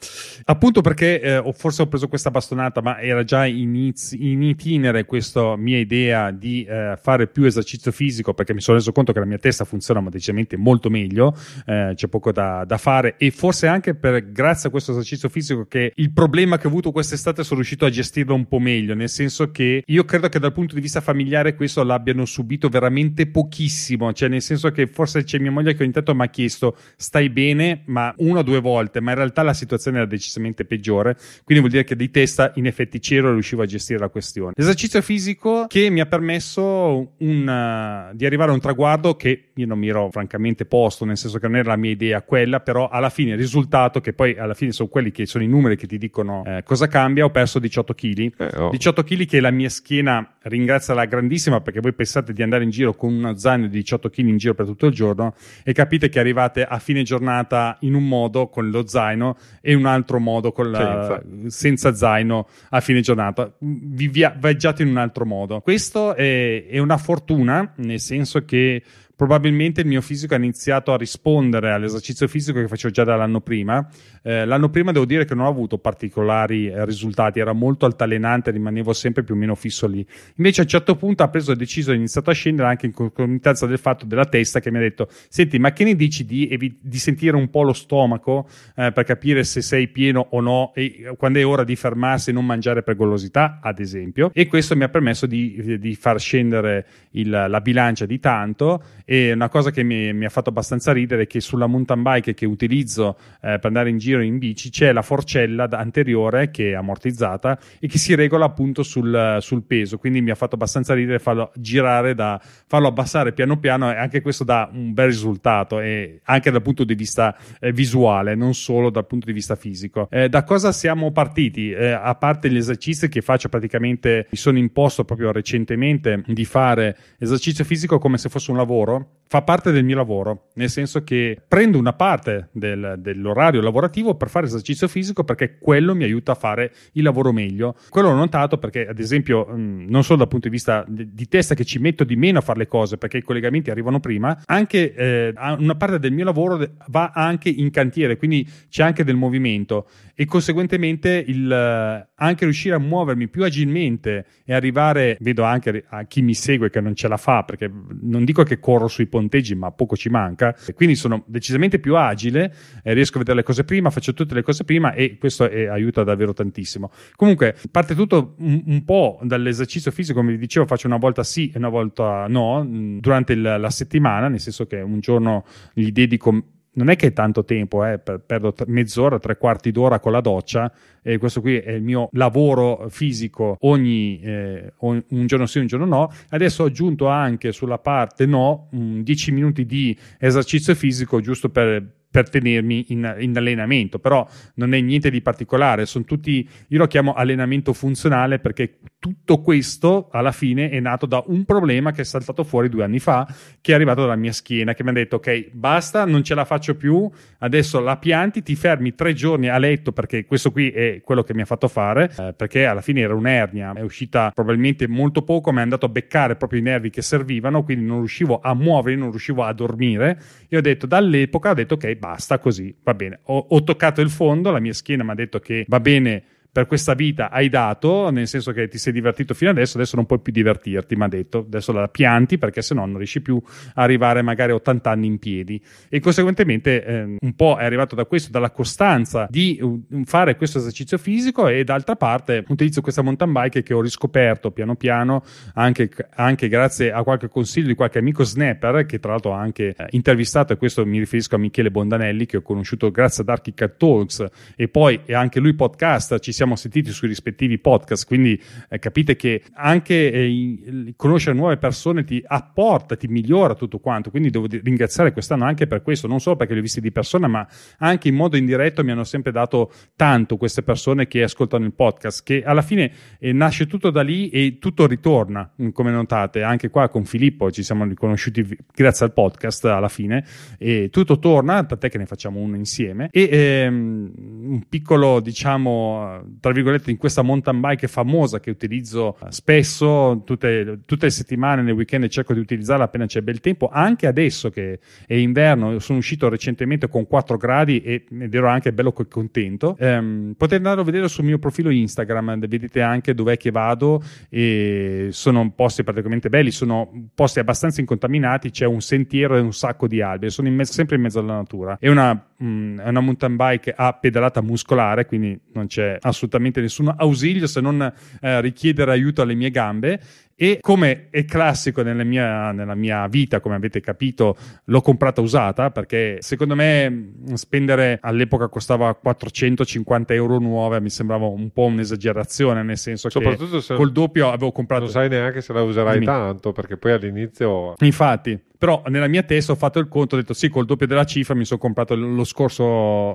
Appunto 0.46 0.82
perché 0.82 1.22
eh, 1.22 1.54
forse 1.54 1.82
ho 1.82 1.88
preso 1.88 2.08
questa 2.08 2.32
bastonata, 2.32 2.82
ma 2.82 3.00
era 3.00 3.24
già 3.24 3.46
in, 3.46 3.94
in 4.12 4.42
itinere 4.44 5.06
questa 5.06 5.56
mia 5.56 5.78
idea 5.78 6.32
di 6.32 6.64
eh, 6.64 6.98
fare 7.02 7.28
più 7.28 7.44
esercizio 7.44 7.92
fisico, 7.92 8.34
perché 8.34 8.54
mi 8.54 8.62
sono 8.62 8.78
reso 8.78 8.92
conto 8.92 9.12
che 9.12 9.20
la 9.20 9.26
mia 9.26 9.38
testa 9.38 9.66
funziona 9.66 10.02
decisamente 10.10 10.58
molto 10.58 10.90
meglio, 10.90 11.36
eh, 11.66 11.94
c'è 11.96 12.08
poco 12.08 12.32
da, 12.32 12.64
da, 12.66 12.78
fare 12.78 13.16
e 13.18 13.32
forse 13.32 13.68
anche 13.68 13.96
per, 13.96 14.32
grazie 14.32 14.70
a 14.70 14.72
questo 14.72 14.92
esercizio 14.92 15.30
fisico 15.30 15.66
che 15.66 15.92
il 15.96 16.12
problema 16.12 16.58
che 16.58 16.68
ho 16.68 16.70
avuto 16.70 16.92
quest'estate 16.92 17.44
sono 17.44 17.56
riuscito 17.56 17.86
a 17.86 17.90
gestirlo 17.90 18.34
un 18.34 18.48
po' 18.48 18.60
meglio, 18.60 18.94
nel 18.94 19.10
senso 19.10 19.52
che 19.52 19.84
io 19.86 20.06
credo 20.06 20.30
che 20.30 20.40
dal 20.40 20.54
punto 20.54 20.76
di 20.76 20.82
vista 20.82 21.02
familiare 21.02 21.56
questo 21.56 21.84
l'abbiano 21.84 22.26
subito 22.26 22.70
veramente 22.70 23.28
pochissimo, 23.28 24.14
cioè 24.14 24.30
nel 24.30 24.42
senso 24.42 24.72
che 24.72 24.88
forse 24.88 25.24
c'è 25.24 25.37
mia 25.40 25.52
moglie 25.52 25.74
che 25.74 25.84
ogni 25.84 25.92
tanto 25.92 26.14
mi 26.16 26.24
ha 26.24 26.28
chiesto 26.28 26.76
stai 26.96 27.30
bene, 27.30 27.84
ma 27.86 28.14
una 28.18 28.40
o 28.40 28.44
due 28.44 28.60
volte, 28.60 29.02
ma 29.02 29.12
in 29.12 29.18
realtà 29.18 29.44
la 29.44 29.54
situazione 29.54 29.98
era 29.98 30.06
decisamente 30.06 30.66
peggiore, 30.66 31.16
quindi 31.44 31.60
vuol 31.60 31.70
dire 31.70 31.84
che 31.84 31.96
di 31.96 32.10
testa 32.10 32.52
in 32.56 32.66
effetti 32.66 33.00
c'ero 33.00 33.30
e 33.30 33.34
riuscivo 33.34 33.62
a 33.62 33.66
gestire 33.66 34.00
la 34.00 34.10
questione. 34.10 34.54
L'esercizio 34.56 35.02
fisico 35.02 35.66
che 35.68 35.90
mi 35.90 36.00
ha 36.00 36.06
permesso 36.06 37.14
un, 37.18 38.10
uh, 38.12 38.16
di 38.16 38.26
arrivare 38.26 38.52
a 38.52 38.54
un 38.54 38.60
traguardo 38.60 39.16
che 39.16 39.47
io 39.58 39.66
non 39.66 39.78
mi 39.78 39.90
ero 39.90 40.10
francamente 40.12 40.66
posto, 40.66 41.06
nel 41.06 41.18
senso 41.18 41.40
che 41.40 41.48
non 41.48 41.58
era 41.58 41.70
la 41.70 41.78
mia 41.78 41.92
idea 41.92 42.22
quella, 42.22 42.60
però 42.60 42.88
alla 42.90 43.10
fine 43.10 43.32
il 43.32 43.38
risultato, 43.38 44.00
che 44.02 44.14
poi 44.14 44.38
alla 44.38 44.54
fine 44.54 44.72
sono 44.72 44.90
quelli 44.90 45.12
che 45.12 45.26
sono 45.26 45.44
i 45.44 45.48
numeri 45.48 45.76
che 45.76 45.88
ti 45.88 45.98
dicono 45.98 46.44
eh, 46.46 46.64
cosa 46.64 46.88
cambia, 46.88 47.26
ho 47.26 47.30
perso 47.30 47.60
18 47.60 47.94
kg. 47.94 48.34
Eh, 48.38 48.58
oh. 48.58 48.70
18 48.70 49.04
kg 49.04 49.26
che 49.26 49.40
la 49.40 49.52
mia 49.52 49.70
schiena 49.70 50.36
ringrazia 50.44 50.94
la 50.94 51.06
grandissima 51.06 51.62
perché 51.62 51.80
voi 51.80 51.94
pensate 51.94 52.34
di 52.34 52.42
andare 52.42 52.64
in 52.64 52.70
giro 52.70 52.94
con 52.94 53.14
uno 53.14 53.38
zaino 53.38 53.68
di 53.68 53.78
18 53.78 54.10
kg 54.10 54.20
in 54.20 54.38
giro 54.38 54.54
per 54.54 54.66
tutto 54.66 54.86
il 54.86 54.94
giorno 54.94 55.34
e 55.64 55.74
capite 55.74 56.10
che 56.10 56.20
arrivate 56.20 56.64
a 56.64 56.80
fine 56.80 57.04
giornata 57.04 57.78
in 57.82 57.94
un 57.94 58.08
modo 58.08 58.48
con 58.48 58.70
lo 58.70 58.88
zaino 58.88 59.38
e 59.62 59.74
un 59.74 59.86
altro 59.86 60.20
modo 60.20 60.54
la, 60.58 61.22
senza. 61.48 61.48
senza. 61.48 61.96
zaino 61.96 62.48
a 62.70 62.80
fine 62.80 63.02
giornata. 63.02 63.52
Vi 63.60 64.08
viaggiate 64.08 64.84
in 64.84 64.90
un 64.90 64.98
altro 64.98 65.26
modo. 65.26 65.62
Questo 65.62 66.16
è, 66.16 66.66
è 66.66 66.78
una 66.80 66.98
fortuna, 66.98 67.74
nel 67.78 68.00
senso 68.00 68.46
che 68.46 68.82
probabilmente 69.18 69.82
il 69.82 69.88
mio 69.88 70.00
fisico 70.00 70.36
ha 70.36 70.38
iniziato 70.38 70.94
a 70.94 70.96
rispondere 70.96 71.72
all'esercizio 71.72 72.28
fisico 72.28 72.60
che 72.60 72.68
facevo 72.68 72.94
già 72.94 73.04
dall'anno 73.04 73.42
prima. 73.42 73.86
Eh, 74.22 74.46
l'anno 74.46 74.70
prima 74.70 74.92
devo 74.92 75.06
dire 75.06 75.26
che 75.26 75.34
non 75.34 75.46
ho 75.46 75.50
avuto 75.50 75.80
particolari 75.80 76.68
eh, 76.68 76.86
risultati, 76.86 77.40
era 77.40 77.52
molto 77.52 77.88
altalenante, 77.88 78.52
rimanevo 78.52 78.94
sempre 78.94 79.24
più 79.24 79.34
o 79.34 79.38
meno 79.38 79.56
fisso 79.56 79.88
lì. 79.88 80.06
Invece 80.36 80.62
a 80.62 80.64
un 80.64 80.70
certo 80.70 80.96
punto 80.96 81.24
ha 81.24 81.30
preso, 81.30 81.56
deciso, 81.56 81.90
ha 81.90 81.96
iniziato 81.96 82.30
a 82.30 82.34
scendere 82.34 82.68
anche 82.68 82.86
in 82.86 82.94
concomitanza 82.94 83.66
del 83.66 83.80
fatto 83.80 84.06
della 84.06 84.26
testa 84.26 84.60
che 84.60 84.70
mi 84.70 84.78
ha 84.78 84.82
detto, 84.82 85.10
senti, 85.30 85.58
ma 85.58 85.74
che 85.74 85.84
ne 85.84 85.96
dici 85.96 86.24
di, 86.24 86.78
di 86.80 86.98
sentire 87.00 87.36
un 87.36 87.50
po' 87.50 87.64
lo 87.64 87.74
stomaco 87.74 88.48
eh, 88.76 88.92
per 88.92 89.04
capire 89.04 89.44
se 89.44 89.64
sei 89.64 89.88
pieno 89.88 90.28
o 90.30 90.42
no 90.42 90.74
e 90.76 91.16
quando 91.18 91.40
è 91.40 91.46
ora 91.46 91.64
di 91.64 91.76
fermarsi 91.76 92.30
e 92.30 92.34
non 92.34 92.46
mangiare 92.46 92.84
per 92.84 92.96
golosità, 92.96 93.58
ad 93.64 93.80
esempio. 93.80 94.30
E 94.32 94.46
questo 94.46 94.76
mi 94.76 94.84
ha 94.84 94.90
permesso 94.90 95.26
di, 95.26 95.80
di 95.80 95.96
far 95.96 96.20
scendere 96.20 96.86
il, 97.12 97.30
la 97.30 97.62
bilancia 97.62 98.06
di 98.06 98.20
tanto 98.20 98.84
e 99.10 99.32
una 99.32 99.48
cosa 99.48 99.72
che 99.72 99.84
mi, 99.84 100.12
mi, 100.12 100.26
ha 100.26 100.30
fatto 100.30 100.50
abbastanza 100.50 100.92
ridere 100.92 101.24
è 101.24 101.28
che 101.28 101.40
sulla 101.40 101.66
mountain 101.66 102.02
bike 102.02 102.34
che 102.34 102.46
utilizzo 102.46 103.16
eh, 103.42 103.58
per 103.58 103.68
andare 103.68 103.90
in 103.90 104.00
giro 104.00 104.22
in 104.22 104.38
bici 104.38 104.70
c'è 104.70 104.92
la 104.92 105.02
forcella 105.02 105.70
anteriore 105.72 106.52
che 106.52 106.72
è 106.72 106.74
ammortizzata 106.74 107.58
e 107.80 107.88
che 107.88 108.00
si 108.00 108.16
regola 108.16 108.44
appunto 108.44 108.84
sul, 108.84 109.38
sul 109.40 109.64
peso. 109.64 109.98
Quindi 109.98 110.20
mi 110.20 110.30
ha 110.30 110.36
fatto 110.36 110.56
abbastanza 110.56 110.94
ridere 110.94 111.20
farlo 111.20 111.54
girare, 111.56 112.16
da, 112.16 112.38
farlo 112.68 112.90
abbassare 112.90 113.32
piano 113.32 113.58
piano 113.60 113.90
e 113.90 113.96
anche 113.96 114.20
questo 114.20 114.44
dà 114.44 114.70
un 114.74 114.92
bel 114.94 115.06
risultato 115.06 115.80
e 115.80 116.20
anche 116.26 116.52
dal 116.52 116.62
punto 116.62 116.84
di 116.84 116.94
vista 116.94 117.34
eh, 117.62 117.72
visuale, 117.72 118.36
non 118.36 118.54
solo 118.56 118.90
dal 118.90 119.08
punto 119.08 119.28
di 119.28 119.32
vista 119.32 119.56
fisico. 119.56 120.10
Eh, 120.12 120.28
da 120.28 120.44
cosa 120.44 120.74
siamo 120.74 121.14
partiti? 121.14 121.72
Eh, 121.72 121.92
a 121.92 122.14
parte 122.16 122.52
gli 122.52 122.58
esercizi 122.58 123.08
che 123.08 123.22
faccio 123.22 123.48
praticamente, 123.48 124.28
mi 124.30 124.38
sono 124.38 124.58
imposto 124.58 125.06
proprio 125.06 125.32
recentemente 125.32 126.26
di 126.28 126.44
fare 126.44 126.98
esercizio 127.18 127.64
fisico 127.64 128.00
come 128.00 128.18
se 128.18 128.28
fosse 128.28 128.52
un 128.52 128.58
lavoro 128.58 128.96
fa 129.28 129.42
parte 129.42 129.72
del 129.72 129.84
mio 129.84 129.96
lavoro, 129.96 130.48
nel 130.56 130.70
senso 130.70 131.04
che 131.04 131.40
prendo 131.48 131.78
una 131.78 131.94
parte 131.94 132.50
del, 132.54 132.96
dell'orario 133.00 133.62
lavorativo 133.62 134.16
per 134.16 134.30
fare 134.30 134.46
esercizio 134.46 134.88
fisico 134.88 135.24
perché 135.24 135.58
quello 135.60 135.94
mi 135.94 136.06
aiuta 136.06 136.32
a 136.32 136.36
fare 136.36 136.72
il 136.94 137.04
lavoro 137.04 137.34
meglio. 137.34 137.76
Quello 137.90 138.10
l'ho 138.10 138.16
notato 138.16 138.58
perché, 138.58 138.88
ad 138.88 139.00
esempio, 139.00 139.48
mm, 139.50 139.88
non 139.90 140.04
solo 140.04 140.20
dal 140.20 140.28
punto 140.30 140.48
di 140.48 140.54
vista 140.54 140.86
di 140.88 141.28
testa 141.28 141.56
che 141.56 141.66
ci 141.66 141.80
metto 141.80 142.06
di 142.06 142.16
meno 142.16 142.40
a 142.40 142.42
fare 142.42 142.60
le 142.60 142.68
cose 142.68 142.98
perché 142.98 143.18
i 143.18 143.22
collegamenti 143.22 143.70
arrivano 143.70 144.00
prima, 144.00 144.42
anche 144.46 144.94
eh, 144.94 145.34
una 145.58 145.76
parte 145.76 146.00
del 146.00 146.14
mio 146.14 146.24
lavoro 146.24 146.58
va 146.88 147.12
anche 147.14 147.50
in 147.50 147.70
cantiere, 147.70 148.16
quindi 148.16 148.48
c'è 148.70 148.84
anche 148.84 149.04
del 149.04 149.16
movimento 149.18 149.90
e 150.16 150.26
conseguentemente 150.26 151.24
il, 151.28 151.52
anche 151.52 152.44
riuscire 152.46 152.76
a 152.76 152.80
muovermi 152.80 153.28
più 153.28 153.44
agilmente 153.44 154.26
e 154.46 154.54
arrivare, 154.54 155.18
vedo 155.20 155.44
anche 155.44 155.84
a 155.90 156.06
chi 156.06 156.22
mi 156.22 156.34
segue 156.34 156.70
che 156.70 156.80
non 156.80 156.96
ce 156.96 157.08
la 157.08 157.18
fa 157.18 157.44
perché 157.44 157.70
non 158.02 158.24
dico 158.24 158.44
che 158.44 158.60
corro 158.60 158.87
corro 158.88 158.90
sui 158.90 159.06
ponteggi, 159.06 159.54
ma 159.54 159.72
poco 159.72 159.96
ci 159.96 160.10
manca. 160.10 160.56
Quindi 160.74 160.96
sono 160.96 161.24
decisamente 161.28 161.80
più 161.80 161.96
agile, 161.96 162.54
eh, 162.82 162.94
riesco 162.94 163.16
a 163.16 163.20
vedere 163.20 163.38
le 163.38 163.44
cose 163.44 163.64
prima, 163.64 163.90
faccio 163.90 164.14
tutte 164.14 164.34
le 164.34 164.42
cose 164.42 164.64
prima 164.64 164.94
e 164.94 165.18
questo 165.18 165.50
è, 165.50 165.66
aiuta 165.68 166.04
davvero 166.04 166.34
tantissimo. 166.34 166.92
Comunque, 167.16 167.56
parte 167.70 167.94
tutto 167.94 168.36
un, 168.40 168.64
un, 168.66 168.84
po' 168.84 169.20
dall'esercizio 169.22 169.92
fisico, 169.92 170.20
come 170.20 170.32
vi 170.32 170.38
dicevo, 170.38 170.66
faccio 170.66 170.88
una 170.88 170.98
volta 170.98 171.24
sì 171.24 171.52
e 171.54 171.58
una 171.58 171.70
volta 171.70 172.26
no 172.28 172.64
mm, 172.64 173.00
durante 173.00 173.34
il, 173.34 173.42
la 173.42 173.70
settimana, 173.70 174.28
nel 174.28 174.40
senso 174.40 174.66
che 174.66 174.80
un 174.82 175.00
giorno 175.00 175.46
gli 175.74 175.92
dedico 175.92 176.44
non 176.78 176.90
è 176.90 176.96
che 176.96 177.08
è 177.08 177.14
tanto 177.14 177.44
tempo, 177.44 177.84
eh, 177.86 178.00
perdo 178.00 178.54
mezz'ora, 178.68 179.20
tre 179.20 179.38
quarti 179.38 179.72
d'ora 179.72 180.00
con 180.00 180.12
la 180.12 180.22
doccia 180.22 180.72
e 181.02 181.18
questo 181.18 181.42
qui 181.42 181.58
è 181.58 181.72
il 181.72 181.84
mio 181.84 182.10
lavoro 182.14 182.88
fisico 182.90 183.58
ogni 183.62 184.20
eh, 184.22 184.74
un 184.80 185.04
giorno 185.26 185.46
sì, 185.46 185.60
un 185.60 185.68
giorno 185.68 185.86
no. 185.86 186.12
Adesso 186.30 186.64
ho 186.64 186.68
aggiunto 186.68 187.08
anche 187.08 187.52
sulla 187.52 187.80
parte 187.80 188.26
no 188.26 188.70
10 188.72 189.32
minuti 189.32 189.66
di 189.66 189.98
esercizio 190.20 190.76
fisico 190.76 191.20
giusto 191.20 191.50
per 191.50 191.96
per 192.10 192.30
tenermi 192.30 192.86
in, 192.90 193.16
in, 193.20 193.38
allenamento, 193.38 194.00
però 194.00 194.28
non 194.56 194.74
è 194.74 194.80
niente 194.80 195.12
di 195.12 195.22
particolare, 195.22 195.86
sono 195.86 196.06
tutti, 196.06 196.48
io 196.70 196.78
lo 196.78 196.88
chiamo 196.88 197.14
allenamento 197.14 197.74
funzionale 197.74 198.40
perché 198.40 198.80
tutto 199.08 199.42
questo 199.42 200.10
alla 200.12 200.34
fine 200.34 200.70
è 200.70 200.80
nato 200.80 201.06
da 201.06 201.24
un 201.28 201.46
problema 201.46 201.92
che 201.92 202.02
è 202.02 202.04
saltato 202.04 202.44
fuori 202.44 202.68
due 202.68 202.84
anni 202.84 203.00
fa, 203.00 203.26
che 203.62 203.72
è 203.72 203.76
arrivato 203.76 204.02
dalla 204.02 204.16
mia 204.16 204.34
schiena, 204.34 204.74
che 204.74 204.84
mi 204.84 204.90
ha 204.90 204.94
detto 204.94 205.18
ok, 205.18 205.52
basta, 205.52 206.06
non 206.06 206.24
ce 206.24 206.36
la 206.36 206.44
faccio 206.44 206.76
più, 206.76 207.10
adesso 207.40 207.80
la 207.80 207.98
pianti, 207.98 208.44
ti 208.44 208.56
fermi 208.56 208.96
tre 208.96 209.14
giorni 209.14 209.48
a 209.48 209.58
letto 209.58 209.94
perché 209.94 210.26
questo 210.26 210.52
qui 210.52 210.70
è 210.70 211.02
quello 211.04 211.24
che 211.24 211.34
mi 211.34 211.42
ha 211.42 211.46
fatto 211.46 211.70
fare, 211.70 212.12
eh, 212.18 212.34
perché 212.36 212.66
alla 212.66 212.82
fine 212.82 213.02
era 213.02 213.16
un'ernia, 213.16 213.74
è 213.74 213.82
uscita 213.82 214.32
probabilmente 214.34 214.88
molto 214.88 215.22
poco, 215.22 215.52
mi 215.52 215.60
è 215.60 215.62
andato 215.62 215.86
a 215.86 215.90
beccare 215.90 216.36
proprio 216.36 216.60
i 216.60 216.64
nervi 216.64 216.90
che 216.90 217.02
servivano, 217.02 217.64
quindi 217.64 217.86
non 217.86 218.00
riuscivo 218.00 218.40
a 218.42 218.54
muovere, 218.54 218.98
non 218.98 219.12
riuscivo 219.12 219.44
a 219.44 219.54
dormire 219.54 220.20
e 220.50 220.58
ho 220.58 220.62
detto 220.62 220.86
dall'epoca, 220.86 221.52
ho 221.52 221.54
detto 221.54 221.76
ok, 221.76 221.94
basta 221.96 222.40
così, 222.40 222.76
va 222.84 222.94
bene. 222.94 223.20
Ho, 223.24 223.38
ho 223.50 223.64
toccato 223.64 224.02
il 224.02 224.10
fondo, 224.10 224.52
la 224.52 224.60
mia 224.60 224.74
schiena 224.74 225.04
mi 225.04 225.12
ha 225.12 225.16
detto 225.16 225.40
che 225.40 225.66
va 225.68 225.80
bene 225.80 226.24
per 226.58 226.66
questa 226.66 226.96
vita 226.96 227.30
hai 227.30 227.50
dato, 227.50 228.10
nel 228.10 228.28
senso 228.28 228.52
che 228.52 228.68
ti 228.68 228.80
sei 228.80 228.92
divertito 228.92 229.36
fino 229.36 229.52
adesso, 229.52 229.78
adesso 229.78 229.96
non 229.96 230.08
puoi 230.08 230.18
più 230.18 230.34
divertirti, 230.34 230.96
mi 230.96 231.04
ha 231.04 231.08
detto, 231.08 231.46
adesso 231.46 231.72
la 231.72 231.88
pianti 231.88 232.40
perché 232.40 232.64
se 232.64 232.74
no 232.74 232.84
non 232.84 232.98
riesci 232.98 233.22
più 233.22 233.40
a 233.76 233.84
arrivare 233.84 234.24
magari 234.24 234.54
a 234.54 234.56
80 234.56 234.90
anni 234.90 235.06
in 235.06 235.20
piedi. 235.20 235.62
E 235.88 236.00
conseguentemente 236.00 236.84
eh, 236.84 237.16
un 237.20 237.36
po' 237.36 237.58
è 237.58 237.64
arrivato 237.64 237.94
da 237.94 238.06
questo, 238.06 238.32
dalla 238.32 238.50
costanza 238.50 239.28
di 239.30 239.60
uh, 239.62 240.02
fare 240.06 240.36
questo 240.36 240.58
esercizio 240.58 240.98
fisico 240.98 241.48
e 241.48 241.64
d'altra 241.64 241.96
parte 241.96 242.44
utilizzo 242.48 242.82
questa 242.82 243.04
mountain 243.04 243.32
bike 243.32 243.62
che 243.62 243.76
ho 243.76 243.82
riscoperto 243.82 244.50
piano 244.50 244.76
piano, 244.76 245.24
anche, 245.54 245.92
anche 246.16 246.48
grazie 246.48 246.92
a 246.92 247.04
qualche 247.04 247.30
consiglio 247.30 247.68
di 247.68 247.76
qualche 247.76 248.00
amico 248.00 248.24
snapper 248.24 248.88
che 248.88 248.98
tra 248.98 249.12
l'altro 249.12 249.36
ha 249.36 249.40
anche 249.40 249.76
eh, 249.78 249.86
intervistato 249.92 250.54
e 250.54 250.58
questo 250.58 250.84
mi 250.88 250.98
riferisco 250.98 251.36
a 251.36 251.38
Michele 251.38 251.70
Bondanelli 251.70 252.26
che 252.26 252.38
ho 252.38 252.42
conosciuto 252.42 252.90
grazie 252.90 253.22
ad 253.22 253.30
Archicad 253.30 253.78
Talks 253.78 254.26
e 254.56 254.68
poi 254.70 255.02
è 255.06 255.14
anche 255.14 255.40
lui 255.40 255.54
podcast, 255.54 256.18
ci 256.18 256.32
siamo 256.32 256.46
siamo 256.48 256.56
sentiti 256.56 256.92
sui 256.92 257.10
rispettivi 257.10 257.60
podcast, 257.60 258.06
quindi 258.08 258.42
eh, 258.70 258.80
capite 258.80 259.18
che 259.18 259.44
anche 259.54 260.12
eh, 260.12 260.94
conoscere 260.96 261.36
nuove 261.36 261.58
persone 261.58 262.06
ti 262.06 262.24
apporta, 262.26 262.96
ti 262.96 263.08
migliora 263.08 263.54
tutto 263.54 263.80
quanto, 263.80 264.10
quindi 264.10 264.30
devo 264.30 264.48
ringraziare 264.50 265.12
quest'anno 265.12 265.44
anche 265.44 265.68
per 265.68 265.82
questo, 265.82 266.08
non 266.08 266.22
solo 266.22 266.38
perché 266.38 266.54
li 266.54 266.60
ho 266.60 266.62
visti 266.62 266.80
di 266.80 266.92
persona, 266.92 267.28
ma 267.28 267.46
anche 267.80 268.08
in 268.08 268.16
modo 268.16 268.38
indiretto 268.38 268.84
mi 268.84 268.92
hanno 268.92 269.04
sempre 269.04 269.34
dato 269.34 269.72
tanto 269.96 270.38
queste 270.38 270.64
persone 270.64 271.08
che 271.08 271.24
ascoltano 271.24 271.66
il 271.66 271.74
podcast, 271.74 272.24
che 272.24 272.44
alla 272.44 272.62
fine 272.62 272.92
eh, 273.20 273.34
nasce 273.34 273.68
tutto 273.68 273.90
da 273.90 274.02
lì 274.02 274.30
e 274.30 274.58
tutto 274.60 274.88
ritorna, 274.88 275.52
mm, 275.62 275.70
come 275.70 275.92
notate, 275.92 276.44
anche 276.44 276.70
qua 276.70 276.88
con 276.88 277.04
Filippo 277.04 277.52
ci 277.52 277.64
siamo 277.64 277.84
riconosciuti 277.84 278.48
grazie 278.74 279.06
al 279.06 279.14
podcast 279.14 279.66
alla 279.66 279.90
fine, 279.90 280.24
e 280.58 280.90
tutto 280.90 281.20
torna, 281.20 281.66
tant'è 281.66 281.90
che 281.90 281.98
ne 281.98 282.06
facciamo 282.06 282.40
uno 282.40 282.56
insieme, 282.56 283.10
e 283.12 283.28
ehm, 283.30 284.12
un 284.48 284.64
piccolo, 284.70 285.20
diciamo, 285.20 286.37
tra 286.40 286.52
virgolette, 286.52 286.92
in 286.92 286.98
questa 286.98 287.22
mountain 287.22 287.60
bike 287.60 287.88
famosa 287.88 288.40
che 288.40 288.50
utilizzo 288.50 289.18
spesso, 289.30 290.22
tutte, 290.26 290.80
tutte 290.86 291.06
le 291.06 291.12
settimane, 291.12 291.62
nel 291.62 291.74
weekend 291.74 292.08
cerco 292.08 292.34
di 292.34 292.40
utilizzarla 292.40 292.86
appena 292.86 293.06
c'è 293.06 293.22
bel 293.22 293.40
tempo, 293.40 293.70
anche 293.72 294.08
adesso 294.08 294.50
che 294.50 294.80
è 295.06 295.14
inverno, 295.14 295.80
sono 295.80 296.00
uscito 296.00 296.30
recentemente 296.30 296.88
con 296.90 297.08
4 297.08 297.38
gradi 297.38 297.82
e, 297.82 298.06
ed 298.10 298.34
ero 298.34 298.48
anche 298.48 298.74
bello 298.74 298.92
contento. 298.92 299.76
Um, 299.80 300.34
potete 300.38 300.58
andare 300.58 300.82
a 300.82 300.84
vedere 300.84 301.08
sul 301.08 301.26
mio 301.26 301.40
profilo 301.40 301.70
Instagram, 301.70 302.40
vedete 302.40 302.82
anche 302.82 303.14
dov'è 303.14 303.38
che 303.38 303.52
vado 303.52 304.02
e 304.30 305.10
sono 305.12 305.52
posti 305.52 305.84
praticamente 305.84 306.30
belli, 306.30 306.52
sono 306.52 307.10
posti 307.14 307.40
abbastanza 307.40 307.82
incontaminati, 307.82 308.52
c'è 308.52 308.66
un 308.66 308.82
sentiero 308.82 309.36
e 309.36 309.40
un 309.40 309.54
sacco 309.54 309.88
di 309.88 310.02
alberi, 310.02 310.32
sono 310.32 310.48
in 310.48 310.56
mezzo, 310.56 310.74
sempre 310.74 310.96
in 310.96 311.02
mezzo 311.02 311.20
alla 311.20 311.36
natura. 311.36 311.78
È 311.80 311.90
una, 311.90 312.28
mm, 312.44 312.80
è 312.80 312.88
una 312.88 313.00
mountain 313.00 313.36
bike 313.36 313.74
a 313.76 313.94
pedalata 313.94 314.42
muscolare, 314.42 315.06
quindi 315.06 315.40
non 315.54 315.68
c'è 315.68 315.98
assolutamente 316.02 316.62
nessun 316.62 316.94
ausilio 316.96 317.48
se 317.48 317.62
non 317.62 317.94
eh, 318.22 318.42
richiedere 318.42 318.92
aiuto 318.92 319.22
alle 319.22 319.36
mie 319.36 319.52
gambe 319.52 320.00
e 320.40 320.60
come 320.62 321.08
è 321.10 321.26
classico 321.26 321.82
nella 321.82 322.04
mia, 322.04 322.52
nella 322.52 322.76
mia 322.76 323.08
vita, 323.08 323.40
come 323.40 323.56
avete 323.56 323.80
capito, 323.80 324.38
l'ho 324.66 324.82
comprata 324.82 325.20
usata 325.20 325.72
perché 325.72 326.18
secondo 326.20 326.54
me 326.54 327.14
spendere 327.34 327.98
all'epoca 328.00 328.48
costava 328.48 328.94
450 328.94 330.14
euro 330.14 330.38
nuove 330.38 330.80
mi 330.80 330.92
sembrava 330.92 331.26
un 331.26 331.50
po' 331.50 331.64
un'esagerazione, 331.64 332.62
nel 332.62 332.78
senso 332.78 333.10
Soprattutto 333.10 333.58
che 333.58 333.74
col 333.74 333.92
doppio 333.92 334.28
avevo 334.28 334.52
comprato... 334.52 334.84
Non 334.84 334.92
sai 334.92 335.10
neanche 335.10 335.42
se 335.42 335.54
la 335.54 335.64
userai 335.64 335.94
Dimmi. 335.94 336.06
tanto 336.06 336.52
perché 336.52 336.78
poi 336.78 336.92
all'inizio... 336.92 337.74
Infatti, 337.80 338.40
però 338.60 338.84
nella 338.90 339.08
mia 339.08 339.24
testa 339.24 339.54
ho 339.54 339.56
fatto 339.56 339.80
il 339.80 339.88
conto, 339.88 340.14
ho 340.14 340.20
detto 340.20 340.34
sì, 340.34 340.50
col 340.50 340.66
doppio 340.66 340.86
della 340.86 341.06
cifra 341.06 341.34
mi 341.34 341.46
sono 341.46 341.60
comprato 341.60 341.96
lo 341.96 342.24
scorso 342.24 342.64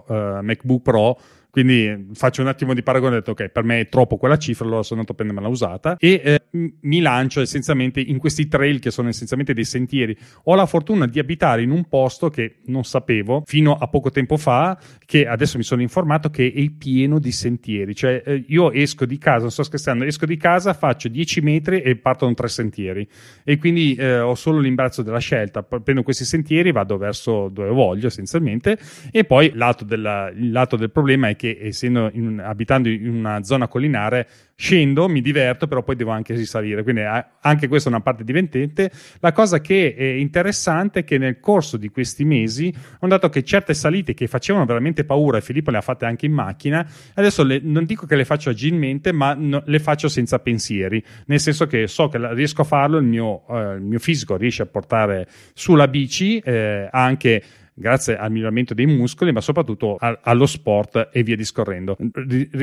uh, 0.09 0.40
MacBook 0.43 0.82
Pro 0.82 1.19
quindi 1.53 2.09
faccio 2.15 2.41
un 2.41 2.49
attimo 2.49 2.73
di 2.73 2.83
paragone, 2.83 3.16
ho 3.16 3.19
detto 3.19 3.33
ok, 3.33 3.49
per 3.49 3.62
me 3.62 3.81
è 3.81 3.89
troppo 3.91 4.16
quella 4.16 4.39
cifra, 4.39 4.65
allora 4.65 4.83
sono 4.83 5.01
andato 5.01 5.12
a 5.12 5.16
prendermela 5.23 5.53
usata 5.53 5.97
e 5.99 6.19
eh, 6.24 6.43
mi 6.81 7.01
lancio 7.01 7.43
essenzialmente 7.43 8.01
in 8.01 8.16
questi 8.16 8.49
trail 8.49 8.79
che 8.79 8.91
sono 8.91 9.11
essenzialmente 9.11 9.53
dei 9.53 9.66
sentieri. 9.66 10.16
Ho 10.45 10.55
la 10.55 10.65
fortuna 10.65 11.07
di 11.07 11.19
abitare 11.19 11.61
in 11.61 11.70
un 11.70 11.85
posto 11.91 12.31
che 12.31 12.61
non 12.69 12.85
sapevo 12.85 13.43
fino 13.45 13.77
a 13.77 13.87
poco 13.89 14.09
tempo 14.09 14.39
fa, 14.39 14.81
che 15.05 15.27
adesso 15.27 15.59
mi 15.59 15.62
sono 15.62 15.83
informato 15.83 16.31
che 16.31 16.51
è 16.57 16.70
pieno 16.70 17.19
di 17.19 17.33
sentieri. 17.33 17.95
Cioè 17.95 18.23
eh, 18.24 18.45
io 18.49 18.73
esco 18.73 19.05
di 19.05 19.19
casa, 19.19 19.41
non 19.41 19.51
sto 19.51 19.62
scherzando, 19.62 20.05
esco 20.05 20.24
di 20.24 20.39
casa, 20.39 20.73
faccio 20.73 21.09
10 21.09 21.43
metri 21.43 21.83
e 21.83 21.97
partono 21.97 22.33
tre 22.33 22.49
sentieri 22.49 23.07
e 23.45 23.59
quindi 23.59 23.95
eh, 23.97 24.20
ho 24.20 24.35
solo 24.37 24.59
l'imbarazzo 24.59 25.03
della 25.03 25.19
scelta. 25.19 25.62
Prendo 25.62 26.03
questi 26.03 26.24
sentieri, 26.24 26.73
vado 26.73 26.97
verso 26.97 27.51
dove 27.51 27.69
voglio 27.69 28.07
essenzialmente 28.07 28.79
e 29.11 29.24
poi 29.24 29.53
lato 29.55 29.85
della, 29.85 30.33
il 30.35 30.51
lato 30.51 30.77
del 30.77 30.91
problema 30.91 31.29
è 31.29 31.37
che 31.37 31.41
che 31.43 31.59
essendo 31.60 32.09
in, 32.12 32.39
abitando 32.39 32.89
in 32.89 33.09
una 33.09 33.43
zona 33.43 33.66
collinare 33.66 34.28
scendo, 34.55 35.09
mi 35.09 35.20
diverto, 35.20 35.66
però 35.66 35.82
poi 35.82 35.97
devo 35.97 36.12
anche 36.12 36.35
risalire, 36.35 36.85
quindi 36.85 37.01
eh, 37.01 37.24
anche 37.40 37.66
questa 37.66 37.89
è 37.89 37.93
una 37.93 38.01
parte 38.01 38.23
divertente. 38.23 38.93
La 39.19 39.32
cosa 39.32 39.60
che 39.60 39.93
è 39.97 40.05
interessante 40.05 41.01
è 41.01 41.05
che 41.05 41.19
nel 41.19 41.40
corso 41.40 41.77
di 41.77 41.89
questi 41.89 42.24
mesi 42.24 42.73
ho 43.01 43.06
notato 43.06 43.28
che 43.28 43.43
certe 43.43 43.74
salite 43.74 44.14
che 44.14 44.28
facevano 44.28 44.64
veramente 44.64 45.05
paura, 45.05 45.39
e 45.39 45.40
Filippo 45.40 45.73
le 45.73 45.78
ha 45.78 45.81
fatte 45.81 46.05
anche 46.05 46.27
in 46.27 46.32
macchina, 46.32 46.89
adesso 47.14 47.43
le, 47.43 47.59
non 47.60 47.86
dico 47.86 48.06
che 48.06 48.14
le 48.14 48.24
faccio 48.24 48.51
agilmente, 48.51 49.10
ma 49.10 49.35
no, 49.36 49.64
le 49.66 49.78
faccio 49.81 50.06
senza 50.06 50.39
pensieri, 50.39 51.02
nel 51.27 51.40
senso 51.40 51.66
che 51.66 51.89
so 51.89 52.06
che 52.06 52.20
riesco 52.32 52.60
a 52.60 52.64
farlo, 52.64 52.98
il 52.98 53.05
mio, 53.05 53.43
uh, 53.48 53.74
il 53.74 53.82
mio 53.82 53.98
fisico 53.98 54.36
riesce 54.36 54.62
a 54.62 54.66
portare 54.66 55.27
sulla 55.55 55.89
bici 55.89 56.39
eh, 56.39 56.89
anche 56.89 57.43
grazie 57.74 58.16
al 58.16 58.31
miglioramento 58.31 58.74
dei 58.74 58.86
muscoli, 58.86 59.32
ma 59.32 59.40
soprattutto 59.40 59.97
a, 59.97 60.19
allo 60.23 60.47
sport 60.47 61.09
e 61.12 61.23
via 61.23 61.36
discorrendo. 61.36 61.97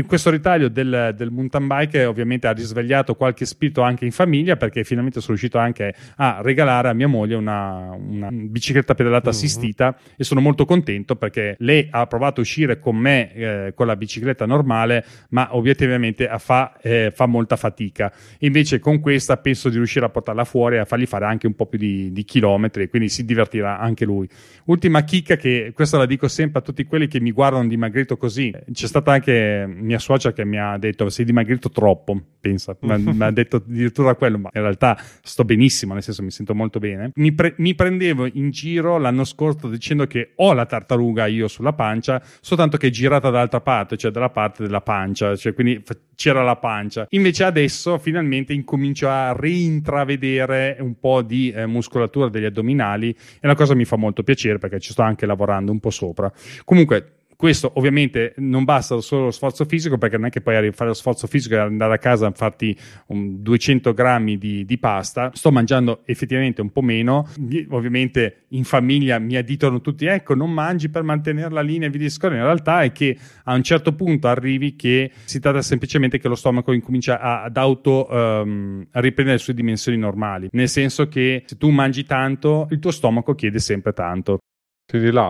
Questo 0.05 0.29
ritaglio 0.29 0.67
del, 0.69 1.13
del, 1.15 1.31
mountain 1.31 1.67
bike 1.67 2.05
ovviamente 2.05 2.47
ha 2.47 2.51
risvegliato 2.51 3.15
qualche 3.15 3.45
spirito 3.45 3.81
anche 3.81 4.05
in 4.05 4.11
famiglia 4.11 4.55
perché 4.55 4.83
finalmente 4.83 5.19
sono 5.19 5.37
riuscito 5.37 5.57
anche 5.57 5.93
a 6.17 6.39
regalare 6.41 6.89
a 6.89 6.93
mia 6.93 7.07
moglie 7.07 7.35
una, 7.35 7.91
una 7.91 8.29
bicicletta 8.31 8.95
pedalata 8.95 9.29
uh-huh. 9.29 9.35
assistita 9.35 9.97
e 10.15 10.23
sono 10.23 10.41
molto 10.41 10.65
contento 10.65 11.15
perché 11.15 11.55
lei 11.59 11.87
ha 11.89 12.05
provato 12.07 12.39
a 12.39 12.43
uscire 12.43 12.79
con 12.79 12.95
me 12.95 13.33
eh, 13.33 13.73
con 13.75 13.87
la 13.87 13.95
bicicletta 13.95 14.45
normale, 14.45 15.05
ma 15.29 15.55
obiettivamente 15.55 16.29
fa, 16.37 16.77
eh, 16.81 17.11
fa, 17.13 17.25
molta 17.25 17.55
fatica. 17.55 18.11
Invece 18.39 18.79
con 18.79 18.99
questa 18.99 19.37
penso 19.37 19.69
di 19.69 19.75
riuscire 19.75 20.05
a 20.05 20.09
portarla 20.09 20.43
fuori 20.43 20.75
e 20.75 20.79
a 20.79 20.85
fargli 20.85 21.05
fare 21.05 21.25
anche 21.25 21.47
un 21.47 21.55
po' 21.55 21.65
più 21.65 21.77
di, 21.77 22.11
di 22.11 22.23
chilometri, 22.23 22.89
quindi 22.89 23.09
si 23.09 23.25
divertirà 23.25 23.79
anche 23.79 24.05
lui. 24.05 24.27
Ultima 24.65 24.98
una 24.99 25.03
chicca 25.03 25.37
che 25.37 25.71
questa 25.73 25.97
la 25.97 26.05
dico 26.05 26.27
sempre 26.27 26.59
a 26.59 26.61
tutti 26.61 26.83
quelli 26.83 27.07
che 27.07 27.19
mi 27.21 27.31
guardano 27.31 27.67
dimagrito 27.67 28.17
così. 28.17 28.53
C'è 28.71 28.87
stata 28.87 29.11
anche 29.11 29.65
mia 29.67 29.99
suocera 29.99 30.33
che 30.33 30.43
mi 30.45 30.59
ha 30.59 30.77
detto 30.77 31.09
sei 31.09 31.25
dimagrito 31.25 31.69
troppo, 31.69 32.19
pensa, 32.39 32.75
mi 32.81 33.23
ha 33.23 33.31
detto 33.31 33.57
addirittura 33.57 34.15
quello, 34.15 34.37
ma 34.37 34.49
in 34.53 34.61
realtà 34.61 34.99
sto 35.23 35.45
benissimo, 35.45 35.93
nel 35.93 36.03
senso 36.03 36.21
mi 36.23 36.31
sento 36.31 36.53
molto 36.53 36.79
bene. 36.79 37.11
Mi, 37.15 37.31
pre- 37.31 37.55
mi, 37.57 37.73
prendevo 37.75 38.27
in 38.31 38.49
giro 38.49 38.97
l'anno 38.97 39.23
scorso 39.23 39.69
dicendo 39.69 40.05
che 40.05 40.33
ho 40.35 40.53
la 40.53 40.65
tartaruga 40.65 41.25
io 41.27 41.47
sulla 41.47 41.73
pancia, 41.73 42.21
soltanto 42.41 42.77
che 42.77 42.87
è 42.87 42.91
girata 42.91 43.29
dall'altra 43.29 43.61
parte, 43.61 43.95
cioè 43.95 44.11
dalla 44.11 44.29
parte 44.29 44.63
della 44.63 44.81
pancia, 44.81 45.35
cioè 45.35 45.53
quindi 45.53 45.81
c'era 46.19 46.43
la 46.43 46.57
pancia. 46.57 47.05
Invece 47.11 47.45
adesso 47.45 47.97
finalmente 47.97 48.51
incomincio 48.51 49.07
a 49.07 49.33
rintravedere 49.37 50.75
un 50.81 50.99
po' 50.99 51.21
di 51.21 51.49
eh, 51.51 51.65
muscolatura 51.65 52.27
degli 52.27 52.43
addominali 52.43 53.15
e 53.39 53.47
la 53.47 53.55
cosa 53.55 53.73
mi 53.73 53.85
fa 53.85 53.95
molto 53.95 54.21
piacere 54.23 54.57
perché 54.57 54.81
ci 54.81 54.88
sto 54.91 55.01
anche 55.01 55.25
lavorando 55.25 55.71
un 55.71 55.79
po' 55.79 55.89
sopra. 55.89 56.31
Comunque 56.65 57.13
questo 57.39 57.71
ovviamente 57.75 58.33
non 58.39 58.65
basta 58.65 58.99
solo 58.99 59.23
lo 59.23 59.31
sforzo 59.31 59.63
fisico 59.63 59.97
perché 59.97 60.17
non 60.17 60.25
è 60.25 60.29
che 60.29 60.41
puoi 60.41 60.55
fare 60.73 60.89
lo 60.89 60.93
sforzo 60.93 61.25
fisico 61.25 61.55
e 61.55 61.59
andare 61.59 61.93
a 61.93 61.97
casa 61.97 62.27
a 62.27 62.31
farti 62.31 62.77
un 63.05 63.41
200 63.41 63.93
grammi 63.93 64.37
di, 64.37 64.65
di, 64.65 64.77
pasta. 64.77 65.31
Sto 65.33 65.49
mangiando 65.49 66.01
effettivamente 66.03 66.59
un 66.59 66.69
po' 66.69 66.81
meno. 66.81 67.29
Ovviamente 67.69 68.47
in 68.49 68.65
famiglia 68.65 69.19
mi 69.19 69.37
additano 69.37 69.79
tutti, 69.79 70.05
ecco, 70.05 70.35
non 70.35 70.51
mangi 70.51 70.89
per 70.89 71.03
mantenere 71.03 71.49
la 71.49 71.61
linea 71.61 71.87
e 71.87 71.91
vi 71.91 71.99
discorre. 71.99 72.35
In 72.35 72.43
realtà 72.43 72.81
è 72.81 72.91
che 72.91 73.17
a 73.45 73.53
un 73.53 73.63
certo 73.63 73.95
punto 73.95 74.27
arrivi 74.27 74.75
che 74.75 75.09
si 75.23 75.39
tratta 75.39 75.61
semplicemente 75.61 76.19
che 76.19 76.27
lo 76.27 76.35
stomaco 76.35 76.73
incomincia 76.73 77.21
ad 77.21 77.55
auto 77.55 78.05
um, 78.11 78.85
a 78.91 78.99
riprendere 78.99 79.37
le 79.37 79.41
sue 79.41 79.53
dimensioni 79.53 79.97
normali. 79.97 80.49
Nel 80.51 80.67
senso 80.67 81.07
che 81.07 81.43
se 81.45 81.55
tu 81.55 81.69
mangi 81.69 82.03
tanto, 82.03 82.67
il 82.71 82.79
tuo 82.79 82.91
stomaco 82.91 83.33
chiede 83.33 83.59
sempre 83.59 83.93
tanto. 83.93 84.38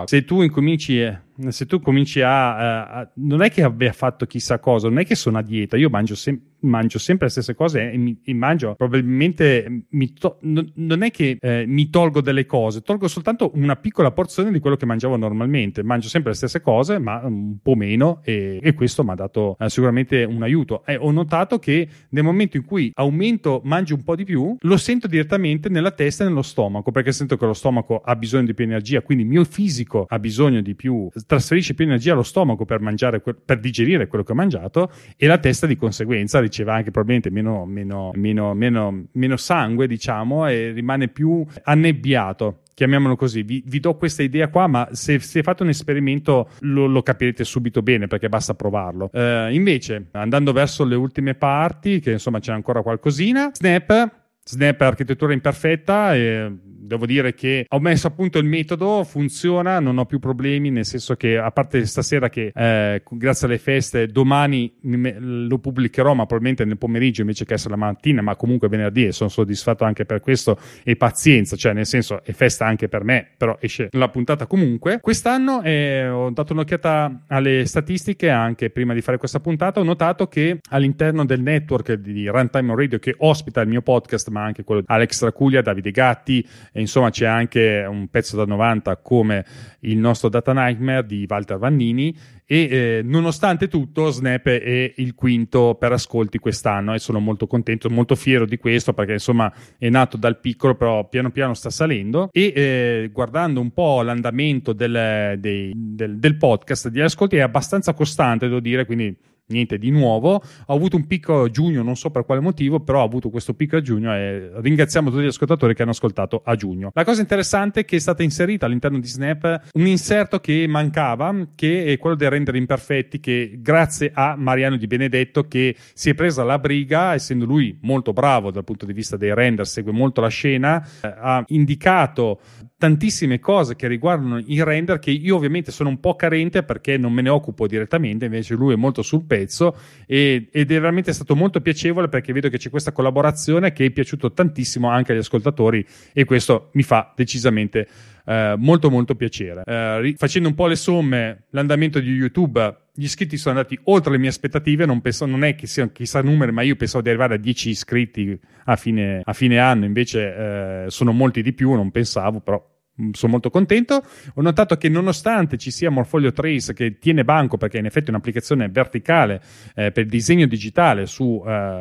Se 0.06 0.22
tu 0.22 0.42
incominci 0.42 1.02
se 1.50 1.66
tu 1.66 1.80
cominci 1.80 2.22
a, 2.22 2.90
a, 2.90 3.12
non 3.16 3.42
è 3.42 3.50
che 3.50 3.64
abbia 3.64 3.94
fatto 3.94 4.26
chissà 4.26 4.60
cosa, 4.60 4.90
non 4.90 5.00
è 5.00 5.06
che 5.06 5.16
sono 5.16 5.38
a 5.38 5.42
dieta, 5.42 5.78
io 5.78 5.90
mangio, 5.90 6.16
sem- 6.16 6.40
mangio 6.62 7.00
sempre 7.00 7.26
le 7.26 7.32
stesse 7.32 7.56
cose 7.56 7.92
e, 7.92 7.98
mi, 7.98 8.20
e 8.24 8.34
mangio 8.34 8.76
probabilmente 8.76 9.86
mi 9.90 10.14
to- 10.14 10.38
non, 10.42 10.70
non 10.76 11.04
è 11.04 11.12
che 11.12 11.38
eh, 11.40 11.66
mi 11.66 11.90
tolgo 11.90 12.22
delle 12.22 12.46
cose, 12.46 12.82
tolgo 12.82 13.08
soltanto 13.08 13.52
una 13.56 13.76
piccola 13.76 14.12
porzione 14.12 14.52
di 14.52 14.60
quello 14.60 14.76
che 14.76 14.86
mangiavo 14.86 15.16
normalmente, 15.16 15.84
mangio 15.84 16.10
sempre 16.10 16.32
le 16.32 16.38
stesse 16.38 16.62
cose 16.62 17.00
ma 17.00 17.22
un 17.24 17.58
po' 17.62 17.76
meno 17.76 18.20
e, 18.24 18.60
e 18.62 18.74
questo 18.74 19.04
mi 19.04 19.12
ha 19.12 19.16
dato 19.16 19.56
eh, 19.60 19.70
sicuramente 19.70 20.24
un 20.24 20.44
aiuto. 20.44 20.84
E 20.86 20.98
ho 20.98 21.12
notato 21.12 21.60
che 21.60 21.88
nel 22.10 22.24
momento 22.24 22.58
in 22.58 22.66
cui 22.66 22.92
aumento, 22.96 23.62
mangio 23.64 23.96
un 23.96 24.04
po' 24.04 24.16
di 24.16 24.26
più, 24.26 24.56
lo 24.60 24.78
sento 24.78 25.08
direttamente 25.08 25.70
nella 25.70 25.92
testa 25.92 26.24
e 26.24 26.28
nello 26.28 26.42
stomaco 26.42 26.92
perché 26.92 27.12
sento 27.12 27.38
che 27.38 27.46
lo 27.46 27.54
stomaco 27.54 28.02
ha 28.04 28.16
bisogno 28.16 28.46
di 28.46 28.54
più 28.54 28.66
energia, 28.66 29.02
quindi 29.02 29.24
il 29.24 29.30
mio 29.30 29.44
fisico 29.46 30.06
ha 30.08 30.20
bisogno 30.20 30.62
di 30.62 30.76
più 30.76 31.10
trasferisce 31.30 31.76
più 31.76 31.86
energia 31.86 32.14
allo 32.14 32.24
stomaco 32.24 32.66
per, 32.66 32.80
mangiare, 32.80 33.22
per 33.22 33.60
digerire 33.60 34.08
quello 34.08 34.24
che 34.24 34.32
ho 34.32 34.36
mangiato 34.36 34.92
e 35.16 35.28
la 35.28 35.38
testa 35.38 35.68
di 35.68 35.76
conseguenza 35.76 36.40
riceve 36.40 36.72
anche 36.72 36.90
probabilmente 36.90 37.30
meno, 37.30 37.68
meno, 37.68 38.10
meno, 38.16 38.56
meno, 38.56 39.06
meno 39.12 39.38
sangue, 39.38 39.86
diciamo, 39.86 40.48
e 40.48 40.72
rimane 40.72 41.08
più 41.08 41.46
annebbiato 41.66 42.62
chiamiamolo 42.74 43.16
così. 43.16 43.44
Vi, 43.44 43.62
vi, 43.64 43.80
do 43.80 43.96
questa 43.96 44.24
idea 44.24 44.48
qua, 44.48 44.66
ma 44.66 44.88
se, 44.92 45.20
se 45.20 45.44
fate 45.44 45.62
un 45.62 45.70
esperimento 45.70 46.50
lo, 46.62 46.88
lo, 46.88 47.04
capirete 47.04 47.44
subito 47.44 47.84
bene 47.84 48.08
perché 48.08 48.28
basta 48.28 48.56
provarlo. 48.56 49.10
Uh, 49.12 49.52
invece, 49.52 50.08
andando 50.14 50.52
verso 50.52 50.84
le 50.84 50.96
ultime 50.96 51.36
parti, 51.36 52.00
che 52.00 52.14
insomma 52.14 52.40
c'è 52.40 52.54
ancora 52.54 52.82
qualcosina, 52.82 53.52
Snap. 53.54 54.18
Snap 54.44 54.82
architettura 54.82 55.34
imperfetta 55.34 56.16
e 56.16 56.52
devo 56.80 57.06
dire 57.06 57.34
che 57.34 57.66
ho 57.68 57.80
messo 57.80 58.08
a 58.08 58.12
punto 58.12 58.38
il 58.40 58.46
metodo, 58.46 59.04
funziona, 59.04 59.80
non 59.80 59.98
ho 59.98 60.06
più 60.06 60.20
problemi, 60.20 60.70
nel 60.70 60.86
senso 60.86 61.16
che 61.16 61.38
a 61.38 61.52
parte 61.52 61.86
stasera 61.86 62.30
che 62.30 62.52
eh, 62.54 63.04
grazie 63.10 63.48
alle 63.48 63.58
feste 63.58 64.08
domani 64.08 64.72
lo 64.82 65.60
pubblicherò, 65.60 66.14
ma 66.14 66.26
probabilmente 66.26 66.66
nel 66.66 66.78
pomeriggio 66.78 67.22
invece 67.22 67.46
che 67.46 67.54
essere 67.54 67.72
la 67.72 67.80
mattina, 67.86 68.22
ma 68.22 68.36
comunque 68.36 68.68
venerdì 68.70 69.06
e 69.06 69.12
sono 69.12 69.30
soddisfatto 69.30 69.84
anche 69.84 70.06
per 70.06 70.22
questo 70.22 70.58
e 70.84 70.96
pazienza, 70.96 71.56
cioè 71.56 71.74
nel 71.74 71.86
senso 71.86 72.24
è 72.24 72.32
festa 72.32 72.66
anche 72.66 72.88
per 72.88 73.04
me, 73.04 73.28
però 73.38 73.58
esce 73.60 73.90
la 73.92 74.10
puntata 74.10 74.48
comunque. 74.48 75.00
Quest'anno 75.02 75.62
eh, 75.64 76.08
ho 76.08 76.30
dato 76.32 76.54
un'occhiata 76.54 77.24
alle 77.28 77.66
statistiche 77.66 78.30
anche 78.30 78.70
prima 78.70 78.94
di 78.94 79.02
fare 79.02 79.18
questa 79.18 79.40
puntata, 79.40 79.80
ho 79.80 79.84
notato 79.84 80.28
che 80.28 80.60
all'interno 80.70 81.26
del 81.26 81.42
network 81.42 81.94
di 81.94 82.28
Runtime 82.28 82.76
Radio 82.76 83.00
che 83.00 83.16
ospita 83.18 83.62
il 83.62 83.68
mio 83.68 83.82
podcast, 83.82 84.30
ma 84.30 84.44
anche 84.44 84.64
quello 84.64 84.82
di 84.82 84.88
Alex 84.90 85.20
Tracuglia, 85.20 85.62
Davide 85.62 85.92
Gatti, 85.92 86.46
e 86.72 86.82
insomma 86.82 87.10
c'è 87.10 87.26
anche 87.26 87.86
un 87.88 88.08
pezzo 88.10 88.36
da 88.36 88.46
90 88.46 88.98
come 88.98 89.46
il 89.82 89.98
nostro 89.98 90.30
Data 90.30 90.54
Nightmare 90.54 91.06
di 91.06 91.26
Walter 91.28 91.58
Vannini 91.58 92.16
e 92.52 92.68
eh, 92.72 93.02
nonostante 93.04 93.68
tutto 93.68 94.10
Snap 94.10 94.48
è 94.48 94.94
il 94.96 95.14
quinto 95.14 95.76
per 95.80 95.92
ascolti 95.92 96.40
quest'anno 96.40 96.96
e 96.96 97.00
sono 97.00 97.20
molto 97.20 97.46
contento, 97.46 97.92
molto 97.92 98.16
fiero 98.16 98.48
di 98.48 98.58
questo 98.58 98.92
perché 98.92 99.14
insomma 99.14 99.54
è 99.78 99.88
nato 99.90 100.18
dal 100.18 100.40
piccolo 100.40 100.74
però 100.74 101.08
piano 101.08 101.30
piano 101.30 101.54
sta 101.54 101.70
salendo. 101.70 102.30
E 102.32 102.52
eh, 102.56 103.10
guardando 103.14 103.62
un 103.62 103.72
po' 103.72 104.02
l'andamento 104.02 104.74
del, 104.74 105.36
dei, 105.38 105.72
del, 105.76 106.18
del 106.18 106.38
podcast 106.38 106.88
di 106.88 107.02
ascolti 107.02 107.36
è 107.36 107.42
abbastanza 107.42 107.94
costante 107.94 108.48
devo 108.48 108.60
dire 108.60 108.88
quindi 108.88 109.16
niente 109.50 109.78
di 109.78 109.90
nuovo. 109.92 110.42
Ho 110.66 110.76
avuto 110.76 110.96
un 110.96 111.06
picco 111.06 111.44
a 111.44 111.50
giugno, 111.50 111.84
non 111.84 111.96
so 111.96 112.10
per 112.10 112.26
quale 112.26 112.42
motivo, 112.42 112.80
però 112.80 113.02
ho 113.02 113.06
avuto 113.06 113.30
questo 113.30 113.54
picco 113.54 113.78
a 113.78 113.82
giugno 113.82 114.14
e 114.14 114.52
ringraziamo 114.56 115.10
tutti 115.10 115.24
gli 115.24 115.28
ascoltatori 115.28 115.74
che 115.74 115.82
hanno 115.82 115.92
ascoltato 115.92 116.42
a 116.44 116.56
giugno. 116.56 116.92
La 116.94 117.04
cosa 117.04 117.22
interessante 117.22 117.82
è 117.82 117.86
che 117.86 117.98
è 117.98 118.00
stata 118.00 118.24
inserita 118.24 118.66
all'interno 118.66 119.00
di 119.00 119.08
Snap 119.08 119.70
un 119.74 119.86
inserto 119.86 120.40
che 120.40 120.66
mancava, 120.68 121.48
che 121.56 121.86
è 121.86 121.98
quello 121.98 122.16
dei 122.16 122.30
render 122.30 122.56
imperfetti, 122.56 123.20
che 123.20 123.58
grazie 123.60 124.12
a 124.14 124.36
Mariano 124.36 124.78
Di 124.78 124.88
Benedetto 124.88 125.48
che 125.48 125.76
si 125.94 126.10
è 126.10 126.14
presa 126.14 126.44
la 126.44 126.60
briga, 126.60 127.14
essendo 127.14 127.46
lui 127.46 127.78
molto 127.82 128.14
bravo 128.14 128.52
dal 128.52 128.64
punto 128.64 128.86
di 128.86 128.94
vista 128.94 129.18
dei 129.18 129.34
render, 129.34 129.66
segue 129.68 129.92
molto 129.92 130.22
la 130.22 130.28
scena, 130.28 130.86
eh, 131.02 131.08
ha 131.08 131.44
indicato 131.48 132.40
tantissime 132.80 133.40
cose 133.40 133.76
che 133.76 133.90
riguardano 133.90 134.42
i 134.46 134.64
render 134.64 135.00
che 135.00 135.12
io 135.12 135.36
ovviamente 135.36 135.70
sono 135.70 135.90
un 135.90 136.00
po' 136.00 136.16
carente 136.16 136.64
perché 136.64 136.96
non 136.98 137.12
me 137.12 137.22
ne 137.22 137.28
occupo 137.28 137.68
direttamente, 137.68 138.24
invece 138.24 138.56
lui 138.56 138.72
è 138.72 138.78
molto 138.78 139.02
sul 139.02 139.26
pezzo 139.26 139.76
e, 140.08 140.48
ed 140.50 140.72
è 140.72 140.80
veramente 140.80 141.12
stato 141.12 141.36
molto 141.36 141.60
piacevole 141.60 142.08
perché 142.08 142.32
vedo 142.32 142.48
che 142.48 142.58
c'è 142.58 142.70
questa 142.70 142.94
collaborazione 142.94 143.74
che 143.74 143.84
è 143.84 143.90
piaciuto 143.90 144.32
tantissimo 144.32 144.90
anche 144.90 145.12
agli 145.12 145.18
ascoltatori 145.18 145.86
e 146.14 146.24
questo 146.24 146.70
mi 146.72 146.84
fa 146.84 147.12
decisamente 147.14 147.86
eh, 148.30 148.54
molto 148.58 148.92
molto 148.92 149.16
piacere. 149.16 149.64
Eh, 149.66 150.14
facendo 150.16 150.48
un 150.48 150.54
po' 150.54 150.68
le 150.68 150.76
somme, 150.76 151.46
l'andamento 151.50 152.00
di 152.00 152.12
YouTube, 152.12 152.78
gli 152.94 153.06
iscritti 153.06 153.38
sono 153.38 153.58
andati 153.58 153.80
oltre 153.86 154.12
le 154.12 154.20
mie 154.20 154.30
aspettative, 154.30 154.86
non, 154.86 155.02
penso, 155.02 155.26
non 155.26 155.44
è 155.44 155.56
che 155.56 155.66
siano 155.66 155.92
chissà 155.92 156.22
numeri, 156.22 156.52
ma 156.52 156.62
io 156.62 156.76
pensavo 156.76 157.02
di 157.02 157.10
arrivare 157.10 157.36
a 157.36 157.38
10 157.38 157.70
iscritti 157.70 158.40
a 158.66 158.76
fine, 158.76 159.22
a 159.24 159.34
fine 159.34 159.58
anno, 159.58 159.86
invece 159.86 160.36
eh, 160.36 160.86
sono 160.90 161.12
molti 161.12 161.42
di 161.42 161.54
più, 161.54 161.74
non 161.74 161.90
pensavo, 161.90 162.40
però 162.40 162.64
sono 163.12 163.32
molto 163.32 163.50
contento. 163.50 164.04
Ho 164.36 164.42
notato 164.42 164.76
che 164.78 164.90
nonostante 164.90 165.58
ci 165.58 165.72
sia 165.72 165.90
Morfolio 165.90 166.32
Trace 166.32 166.74
che 166.74 167.00
tiene 167.00 167.24
banco 167.24 167.58
perché 167.58 167.78
in 167.78 167.86
effetti 167.86 168.08
è 168.08 168.10
un'applicazione 168.10 168.70
verticale 168.70 169.42
eh, 169.76 169.92
per 169.92 170.04
il 170.04 170.10
disegno 170.10 170.46
digitale 170.46 171.06
su, 171.06 171.44
eh, 171.46 171.80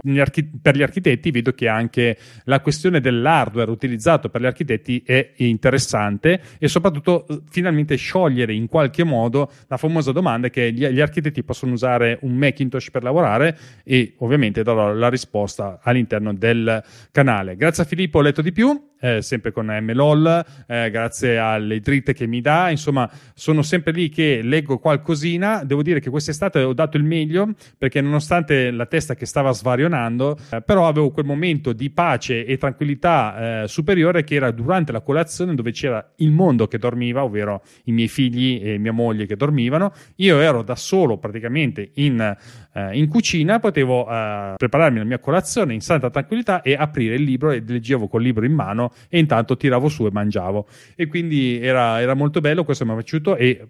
per 0.62 0.76
gli 0.76 0.82
architetti, 0.82 1.30
vedo 1.30 1.52
che 1.52 1.68
anche 1.68 2.16
la 2.44 2.60
questione 2.60 3.00
dell'hardware 3.00 3.70
utilizzato 3.70 4.28
per 4.28 4.40
gli 4.40 4.46
architetti 4.46 5.02
è 5.04 5.32
interessante 5.36 6.40
e 6.58 6.68
soprattutto 6.68 7.26
eh, 7.26 7.40
finalmente 7.48 7.96
sciogliere 7.96 8.52
in 8.54 8.66
qualche 8.66 9.04
modo 9.04 9.50
la 9.66 9.76
famosa 9.76 10.12
domanda 10.12 10.48
che 10.48 10.72
gli, 10.72 10.86
gli 10.86 11.00
architetti 11.00 11.42
possono 11.42 11.72
usare 11.72 12.18
un 12.22 12.34
Macintosh 12.36 12.90
per 12.90 13.02
lavorare 13.02 13.56
e 13.84 14.14
ovviamente 14.18 14.62
darò 14.62 14.92
la 14.92 15.08
risposta 15.08 15.80
all'interno 15.82 16.32
del 16.32 16.82
canale. 17.10 17.56
Grazie 17.56 17.82
a 17.82 17.86
Filippo 17.86 18.18
ho 18.18 18.22
letto 18.22 18.42
di 18.42 18.52
più 18.52 18.88
eh, 19.00 19.22
sempre 19.22 19.52
con 19.52 19.66
MLOL, 19.66 20.44
eh, 20.66 20.90
grazie 20.90 21.38
alle 21.38 21.80
dritte 21.80 22.12
che 22.12 22.26
mi 22.26 22.40
dà. 22.40 22.70
Insomma, 22.70 23.10
sono 23.34 23.62
sempre 23.62 23.92
lì 23.92 24.08
che 24.08 24.40
leggo 24.42 24.78
qualcosina. 24.78 25.62
Devo 25.64 25.82
dire 25.82 26.00
che 26.00 26.10
quest'estate 26.10 26.62
ho 26.62 26.72
dato 26.72 26.96
il 26.96 27.04
meglio 27.04 27.54
perché, 27.76 28.00
nonostante 28.00 28.70
la 28.70 28.86
testa 28.86 29.14
che 29.14 29.26
stava 29.26 29.52
svarionando, 29.52 30.36
eh, 30.50 30.62
però 30.62 30.88
avevo 30.88 31.10
quel 31.10 31.26
momento 31.26 31.72
di 31.72 31.90
pace 31.90 32.44
e 32.44 32.56
tranquillità 32.56 33.62
eh, 33.62 33.68
superiore 33.68 34.24
che 34.24 34.34
era 34.34 34.50
durante 34.50 34.92
la 34.92 35.00
colazione, 35.00 35.54
dove 35.54 35.72
c'era 35.72 36.12
il 36.16 36.30
mondo 36.30 36.66
che 36.66 36.78
dormiva, 36.78 37.24
ovvero 37.24 37.62
i 37.84 37.92
miei 37.92 38.08
figli 38.08 38.60
e 38.62 38.78
mia 38.78 38.92
moglie 38.92 39.26
che 39.26 39.36
dormivano. 39.36 39.92
Io 40.16 40.40
ero 40.40 40.62
da 40.62 40.76
solo 40.76 41.18
praticamente 41.18 41.90
in, 41.94 42.36
eh, 42.72 42.98
in 42.98 43.08
cucina, 43.08 43.58
potevo 43.58 44.08
eh, 44.08 44.54
prepararmi 44.56 44.98
la 44.98 45.04
mia 45.04 45.18
colazione 45.18 45.74
in 45.74 45.80
santa 45.80 46.10
tranquillità 46.10 46.62
e 46.62 46.74
aprire 46.74 47.14
il 47.14 47.22
libro 47.22 47.50
e 47.50 47.62
leggevo 47.66 48.08
col 48.08 48.22
libro 48.22 48.44
in 48.44 48.52
mano 48.52 48.87
e 49.08 49.18
intanto 49.18 49.56
tiravo 49.56 49.88
su 49.88 50.06
e 50.06 50.10
mangiavo. 50.12 50.66
E 50.94 51.06
quindi 51.06 51.60
era, 51.60 52.00
era 52.00 52.14
molto 52.14 52.40
bello, 52.40 52.64
questo 52.64 52.84
mi 52.84 52.92
è 52.92 52.94
piaciuto 52.94 53.36
e 53.36 53.66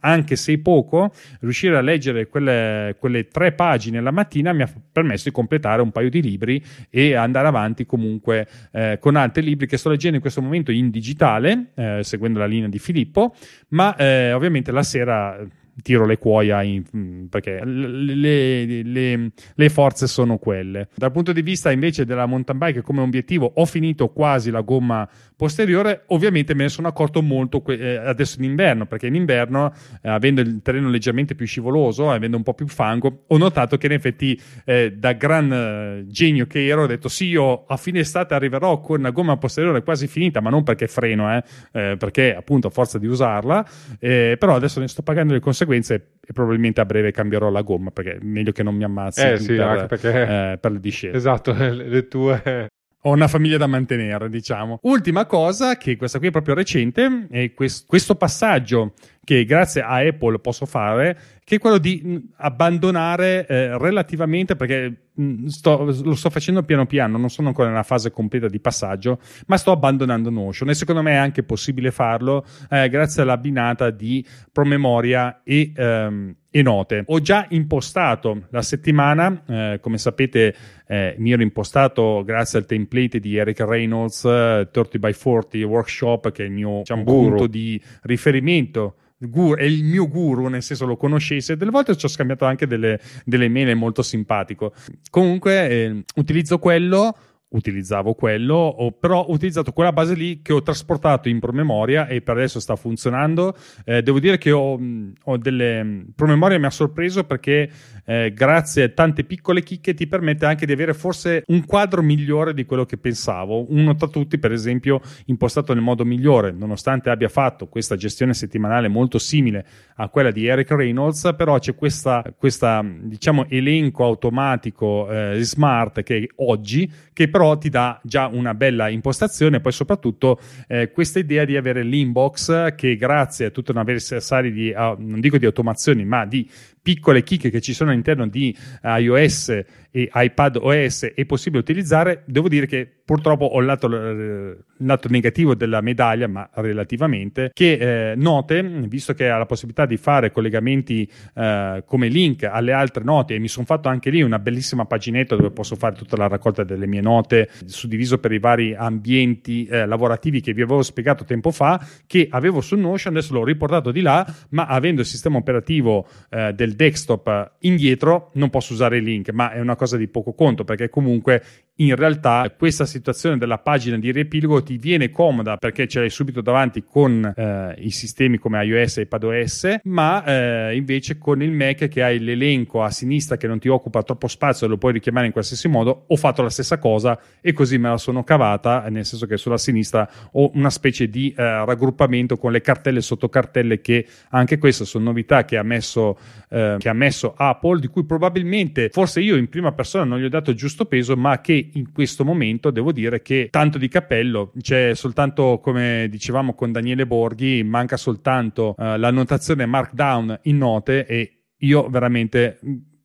anche 0.00 0.36
se 0.36 0.58
poco, 0.58 1.12
riuscire 1.40 1.76
a 1.76 1.80
leggere 1.80 2.26
quelle, 2.26 2.96
quelle, 2.98 3.28
tre 3.28 3.52
pagine 3.52 4.00
la 4.00 4.10
mattina 4.10 4.52
mi 4.52 4.62
ha 4.62 4.72
permesso 4.90 5.28
di 5.28 5.34
completare 5.34 5.82
un 5.82 5.92
paio 5.92 6.10
di 6.10 6.20
libri 6.20 6.62
e 6.88 7.14
andare 7.14 7.46
avanti 7.46 7.86
comunque 7.86 8.48
eh, 8.72 8.98
con 9.00 9.16
altri 9.16 9.42
libri 9.42 9.66
che 9.66 9.76
sto 9.76 9.90
leggendo 9.90 10.16
in 10.16 10.22
questo 10.22 10.42
momento 10.42 10.72
in 10.72 10.90
digitale, 10.90 11.70
eh, 11.74 12.00
seguendo 12.02 12.38
la 12.38 12.46
linea 12.46 12.68
di 12.68 12.78
Filippo, 12.78 13.34
ma 13.68 13.94
eh, 13.96 14.32
ovviamente 14.32 14.72
la 14.72 14.82
sera 14.82 15.38
tiro 15.82 16.04
le 16.04 16.18
cuoia 16.18 16.62
in, 16.62 17.28
perché 17.28 17.64
le, 17.64 18.82
le, 18.82 19.30
le, 19.54 19.68
forze 19.68 20.06
sono 20.06 20.38
quelle. 20.38 20.88
Dal 20.94 21.12
punto 21.12 21.32
di 21.32 21.42
vista 21.42 21.70
invece 21.70 22.04
della 22.04 22.26
mountain 22.26 22.58
bike 22.58 22.82
come 22.82 23.00
obiettivo 23.00 23.50
ho 23.54 23.64
finito 23.64 24.08
quasi 24.08 24.50
la 24.50 24.60
gomma 24.60 25.08
posteriore, 25.36 26.02
ovviamente 26.08 26.54
me 26.54 26.64
ne 26.64 26.68
sono 26.68 26.88
accorto 26.88 27.22
molto 27.22 27.60
que- 27.62 27.78
eh, 27.78 27.96
adesso 27.96 28.38
in 28.38 28.44
inverno, 28.44 28.86
perché 28.86 29.06
in 29.06 29.14
inverno 29.14 29.72
eh, 30.02 30.08
avendo 30.08 30.40
il 30.40 30.60
terreno 30.62 30.90
leggermente 30.90 31.34
più 31.34 31.46
scivoloso, 31.46 32.10
avendo 32.10 32.36
un 32.36 32.42
po' 32.42 32.54
più 32.54 32.66
fango, 32.66 33.24
ho 33.26 33.38
notato 33.38 33.76
che 33.78 33.86
in 33.86 33.92
effetti 33.92 34.40
eh, 34.64 34.92
da 34.92 35.12
gran 35.12 35.52
eh, 35.52 36.04
genio 36.08 36.46
che 36.46 36.66
ero 36.66 36.82
ho 36.82 36.86
detto 36.86 37.08
sì, 37.08 37.26
io 37.26 37.64
a 37.64 37.76
fine 37.76 38.00
estate 38.00 38.34
arriverò 38.34 38.80
con 38.80 38.98
una 38.98 39.10
gomma 39.10 39.36
posteriore 39.36 39.82
quasi 39.82 40.06
finita, 40.08 40.40
ma 40.40 40.50
non 40.50 40.62
perché 40.62 40.86
freno, 40.88 41.32
eh, 41.32 41.42
eh, 41.72 41.96
perché 41.98 42.34
appunto 42.34 42.66
a 42.66 42.70
forza 42.70 42.98
di 42.98 43.06
usarla, 43.06 43.66
però 43.98 44.54
adesso 44.54 44.80
ne 44.80 44.88
sto 44.88 45.02
pagando 45.02 45.32
le 45.32 45.40
conseguenze 45.40 45.59
conseguenze 45.64 46.18
e 46.20 46.32
probabilmente 46.32 46.80
a 46.80 46.84
breve 46.84 47.10
cambierò 47.10 47.50
la 47.50 47.62
gomma 47.62 47.90
perché 47.90 48.16
è 48.16 48.18
meglio 48.22 48.52
che 48.52 48.62
non 48.62 48.74
mi 48.74 48.84
ammazzi 48.84 49.26
eh, 49.26 49.38
sì, 49.38 49.54
per, 49.54 49.86
perché... 49.86 50.52
eh, 50.52 50.58
per 50.58 50.72
le 50.72 50.80
discese. 50.80 51.16
Esatto, 51.16 51.52
le 51.56 52.08
tue 52.08 52.68
ho 53.02 53.12
una 53.12 53.28
famiglia 53.28 53.56
da 53.56 53.66
mantenere, 53.66 54.28
diciamo. 54.28 54.78
Ultima 54.82 55.24
cosa, 55.24 55.76
che 55.76 55.96
questa 55.96 56.18
qui 56.18 56.28
è 56.28 56.30
proprio 56.30 56.54
recente, 56.54 57.26
è 57.30 57.52
questo 57.54 58.14
passaggio 58.14 58.92
che 59.24 59.44
grazie 59.44 59.80
a 59.80 59.96
Apple 60.06 60.38
posso 60.40 60.66
fare, 60.66 61.16
che 61.50 61.56
è 61.56 61.58
quello 61.58 61.78
di 61.78 62.30
abbandonare 62.36 63.44
eh, 63.48 63.76
relativamente, 63.76 64.54
perché 64.54 65.08
sto, 65.48 65.82
lo 65.82 66.14
sto 66.14 66.30
facendo 66.30 66.62
piano 66.62 66.86
piano, 66.86 67.18
non 67.18 67.28
sono 67.28 67.48
ancora 67.48 67.70
nella 67.70 67.82
fase 67.82 68.12
completa 68.12 68.46
di 68.46 68.60
passaggio, 68.60 69.18
ma 69.48 69.56
sto 69.56 69.72
abbandonando 69.72 70.30
Notion 70.30 70.68
e 70.68 70.74
secondo 70.74 71.02
me 71.02 71.10
è 71.10 71.16
anche 71.16 71.42
possibile 71.42 71.90
farlo 71.90 72.46
eh, 72.70 72.88
grazie 72.88 73.22
all'abbinata 73.22 73.90
di 73.90 74.24
promemoria 74.52 75.40
e, 75.42 75.72
ehm, 75.74 76.36
e 76.48 76.62
note. 76.62 77.02
Ho 77.06 77.20
già 77.20 77.44
impostato 77.48 78.46
la 78.50 78.62
settimana, 78.62 79.42
eh, 79.48 79.78
come 79.80 79.98
sapete 79.98 80.54
eh, 80.86 81.16
mi 81.18 81.32
ero 81.32 81.42
impostato 81.42 82.22
grazie 82.24 82.60
al 82.60 82.66
template 82.66 83.18
di 83.18 83.34
Eric 83.34 83.58
Reynolds, 83.58 84.24
30x40 84.24 85.64
Workshop, 85.64 86.30
che 86.30 86.44
è 86.44 86.46
il 86.46 86.52
mio 86.52 86.78
diciamo, 86.78 87.02
punto 87.02 87.48
di 87.48 87.82
riferimento 88.02 88.94
Guru, 89.22 89.56
è 89.56 89.64
il 89.64 89.84
mio 89.84 90.08
guru, 90.08 90.46
nel 90.48 90.62
senso 90.62 90.86
lo 90.86 90.96
conoscesse. 90.96 91.56
Delle 91.56 91.70
volte 91.70 91.94
ci 91.96 92.06
ho 92.06 92.08
scambiato 92.08 92.46
anche 92.46 92.66
delle, 92.66 92.98
delle 93.24 93.48
mail, 93.48 93.76
molto 93.76 94.02
simpatico. 94.02 94.72
Comunque, 95.10 95.68
eh, 95.68 96.04
utilizzo 96.16 96.58
quello 96.58 97.14
utilizzavo 97.50 98.14
quello, 98.14 98.54
ho, 98.54 98.92
però 98.92 99.22
ho 99.22 99.32
utilizzato 99.32 99.72
quella 99.72 99.92
base 99.92 100.14
lì 100.14 100.40
che 100.42 100.52
ho 100.52 100.62
trasportato 100.62 101.28
in 101.28 101.40
promemoria 101.40 102.06
e 102.06 102.20
per 102.20 102.36
adesso 102.36 102.60
sta 102.60 102.76
funzionando. 102.76 103.56
Eh, 103.84 104.02
devo 104.02 104.20
dire 104.20 104.38
che 104.38 104.52
ho, 104.52 104.78
ho 105.24 105.36
delle 105.36 106.04
promemoria 106.14 106.58
mi 106.58 106.66
ha 106.66 106.70
sorpreso 106.70 107.24
perché 107.24 107.70
eh, 108.04 108.32
grazie 108.32 108.84
a 108.84 108.88
tante 108.88 109.24
piccole 109.24 109.62
chicche 109.62 109.94
ti 109.94 110.06
permette 110.06 110.46
anche 110.46 110.66
di 110.66 110.72
avere 110.72 110.94
forse 110.94 111.42
un 111.48 111.64
quadro 111.64 112.02
migliore 112.02 112.54
di 112.54 112.64
quello 112.64 112.84
che 112.84 112.98
pensavo. 112.98 113.70
Uno 113.72 113.94
tra 113.94 114.08
tutti, 114.08 114.38
per 114.38 114.52
esempio, 114.52 115.00
impostato 115.26 115.74
nel 115.74 115.82
modo 115.82 116.04
migliore, 116.04 116.52
nonostante 116.52 117.10
abbia 117.10 117.28
fatto 117.28 117.66
questa 117.66 117.96
gestione 117.96 118.34
settimanale 118.34 118.88
molto 118.88 119.18
simile 119.18 119.66
a 119.96 120.08
quella 120.08 120.30
di 120.30 120.46
Eric 120.46 120.70
Reynolds, 120.70 121.34
però 121.36 121.58
c'è 121.58 121.74
questa, 121.74 122.22
questa 122.36 122.84
diciamo 122.84 123.46
elenco 123.48 124.04
automatico 124.04 125.10
eh, 125.10 125.42
smart 125.42 126.02
che 126.02 126.30
oggi 126.36 126.90
che 127.12 127.28
però 127.28 127.39
però 127.40 127.56
ti 127.56 127.70
dà 127.70 127.98
già 128.04 128.26
una 128.26 128.52
bella 128.52 128.90
impostazione, 128.90 129.60
poi 129.60 129.72
soprattutto 129.72 130.38
eh, 130.68 130.90
questa 130.90 131.18
idea 131.20 131.46
di 131.46 131.56
avere 131.56 131.82
l'inbox 131.82 132.74
che 132.74 132.96
grazie 132.96 133.46
a 133.46 133.50
tutta 133.50 133.72
una 133.72 133.98
serie 133.98 134.52
di, 134.52 134.68
uh, 134.76 134.94
non 134.98 135.20
dico 135.20 135.38
di 135.38 135.46
automazioni, 135.46 136.04
ma 136.04 136.26
di 136.26 136.46
piccole 136.82 137.22
chicche 137.22 137.48
che 137.48 137.62
ci 137.62 137.72
sono 137.72 137.92
all'interno 137.92 138.26
di 138.26 138.54
iOS 138.82 139.62
e 139.90 140.10
iPad 140.12 140.56
OS 140.56 141.12
è 141.14 141.24
possibile 141.24 141.60
utilizzare, 141.60 142.22
devo 142.26 142.48
dire 142.48 142.66
che 142.66 142.88
purtroppo 143.10 143.44
ho 143.44 143.58
il 143.58 143.66
lato, 143.66 143.86
il 143.88 144.64
lato 144.78 145.08
negativo 145.08 145.56
della 145.56 145.80
medaglia, 145.80 146.28
ma 146.28 146.48
relativamente, 146.54 147.50
che 147.52 148.12
eh, 148.12 148.14
note, 148.14 148.62
visto 148.62 149.14
che 149.14 149.28
ha 149.28 149.36
la 149.36 149.46
possibilità 149.46 149.84
di 149.84 149.96
fare 149.96 150.30
collegamenti 150.30 151.10
eh, 151.34 151.82
come 151.84 152.06
link 152.06 152.44
alle 152.44 152.72
altre 152.72 153.02
note, 153.02 153.34
e 153.34 153.40
mi 153.40 153.48
sono 153.48 153.66
fatto 153.66 153.88
anche 153.88 154.10
lì 154.10 154.22
una 154.22 154.38
bellissima 154.38 154.84
paginetta 154.84 155.34
dove 155.34 155.50
posso 155.50 155.74
fare 155.74 155.96
tutta 155.96 156.16
la 156.16 156.28
raccolta 156.28 156.62
delle 156.62 156.86
mie 156.86 157.00
note, 157.00 157.48
suddiviso 157.64 158.18
per 158.18 158.30
i 158.30 158.38
vari 158.38 158.76
ambienti 158.76 159.64
eh, 159.64 159.86
lavorativi 159.86 160.40
che 160.40 160.52
vi 160.52 160.62
avevo 160.62 160.82
spiegato 160.82 161.24
tempo 161.24 161.50
fa, 161.50 161.84
che 162.06 162.28
avevo 162.30 162.60
su 162.60 162.76
Notion, 162.76 163.14
adesso 163.14 163.34
l'ho 163.34 163.44
riportato 163.44 163.90
di 163.90 164.02
là, 164.02 164.24
ma 164.50 164.66
avendo 164.66 165.00
il 165.00 165.06
sistema 165.08 165.36
operativo 165.36 166.06
eh, 166.30 166.52
del 166.52 166.74
desktop 166.74 167.54
indietro 167.60 168.30
non 168.34 168.50
posso 168.50 168.72
usare 168.72 168.98
il 168.98 169.02
link, 169.02 169.30
ma 169.30 169.50
è 169.50 169.58
una 169.58 169.74
cosa 169.80 169.96
di 169.96 170.08
poco 170.08 170.34
conto 170.34 170.62
perché 170.62 170.90
comunque 170.90 171.42
in 171.80 171.96
realtà 171.96 172.52
questa 172.56 172.84
situazione 172.84 173.38
della 173.38 173.58
pagina 173.58 173.96
di 173.96 174.12
riepilogo 174.12 174.62
ti 174.62 174.76
viene 174.76 175.10
comoda 175.10 175.56
perché 175.56 175.88
ce 175.88 176.00
l'hai 176.00 176.10
subito 176.10 176.40
davanti 176.40 176.84
con 176.84 177.32
eh, 177.34 177.74
i 177.78 177.90
sistemi 177.90 178.38
come 178.38 178.62
iOS 178.64 178.98
e 178.98 179.02
iPadOS, 179.02 179.78
ma 179.84 180.24
eh, 180.24 180.76
invece 180.76 181.16
con 181.16 181.42
il 181.42 181.52
Mac 181.52 181.88
che 181.88 182.02
hai 182.02 182.18
l'elenco 182.18 182.82
a 182.82 182.90
sinistra 182.90 183.36
che 183.36 183.46
non 183.46 183.58
ti 183.58 183.68
occupa 183.68 184.02
troppo 184.02 184.28
spazio 184.28 184.66
e 184.66 184.68
lo 184.68 184.76
puoi 184.76 184.92
richiamare 184.92 185.26
in 185.26 185.32
qualsiasi 185.32 185.68
modo, 185.68 186.04
ho 186.06 186.16
fatto 186.16 186.42
la 186.42 186.50
stessa 186.50 186.78
cosa 186.78 187.18
e 187.40 187.52
così 187.52 187.78
me 187.78 187.88
la 187.88 187.98
sono 187.98 188.24
cavata, 188.24 188.86
nel 188.90 189.06
senso 189.06 189.26
che 189.26 189.38
sulla 189.38 189.58
sinistra 189.58 190.08
ho 190.32 190.50
una 190.54 190.70
specie 190.70 191.08
di 191.08 191.32
eh, 191.36 191.42
raggruppamento 191.64 192.36
con 192.36 192.52
le 192.52 192.60
cartelle 192.60 192.98
e 192.98 193.02
sottocartelle 193.02 193.80
che 193.80 194.06
anche 194.30 194.58
queste 194.58 194.84
sono 194.84 195.04
novità 195.04 195.44
che 195.46 195.56
ha, 195.56 195.62
messo, 195.62 196.18
eh, 196.50 196.76
che 196.78 196.88
ha 196.90 196.94
messo 196.94 197.32
Apple, 197.36 197.80
di 197.80 197.86
cui 197.86 198.04
probabilmente 198.04 198.90
forse 198.90 199.20
io 199.20 199.36
in 199.36 199.48
prima 199.48 199.72
persona 199.72 200.04
non 200.04 200.18
gli 200.18 200.24
ho 200.24 200.28
dato 200.28 200.50
il 200.50 200.56
giusto 200.56 200.84
peso, 200.84 201.16
ma 201.16 201.40
che 201.40 201.69
in 201.74 201.92
questo 201.92 202.24
momento 202.24 202.70
devo 202.70 202.92
dire 202.92 203.22
che 203.22 203.48
tanto 203.50 203.78
di 203.78 203.88
cappello, 203.88 204.52
c'è 204.60 204.94
soltanto 204.94 205.60
come 205.62 206.08
dicevamo 206.10 206.54
con 206.54 206.72
Daniele 206.72 207.06
Borghi, 207.06 207.62
manca 207.62 207.96
soltanto 207.96 208.74
uh, 208.76 208.96
la 208.96 209.10
notazione 209.10 209.66
markdown 209.66 210.40
in 210.42 210.58
note 210.58 211.06
e 211.06 211.40
io 211.58 211.88
veramente 211.88 212.58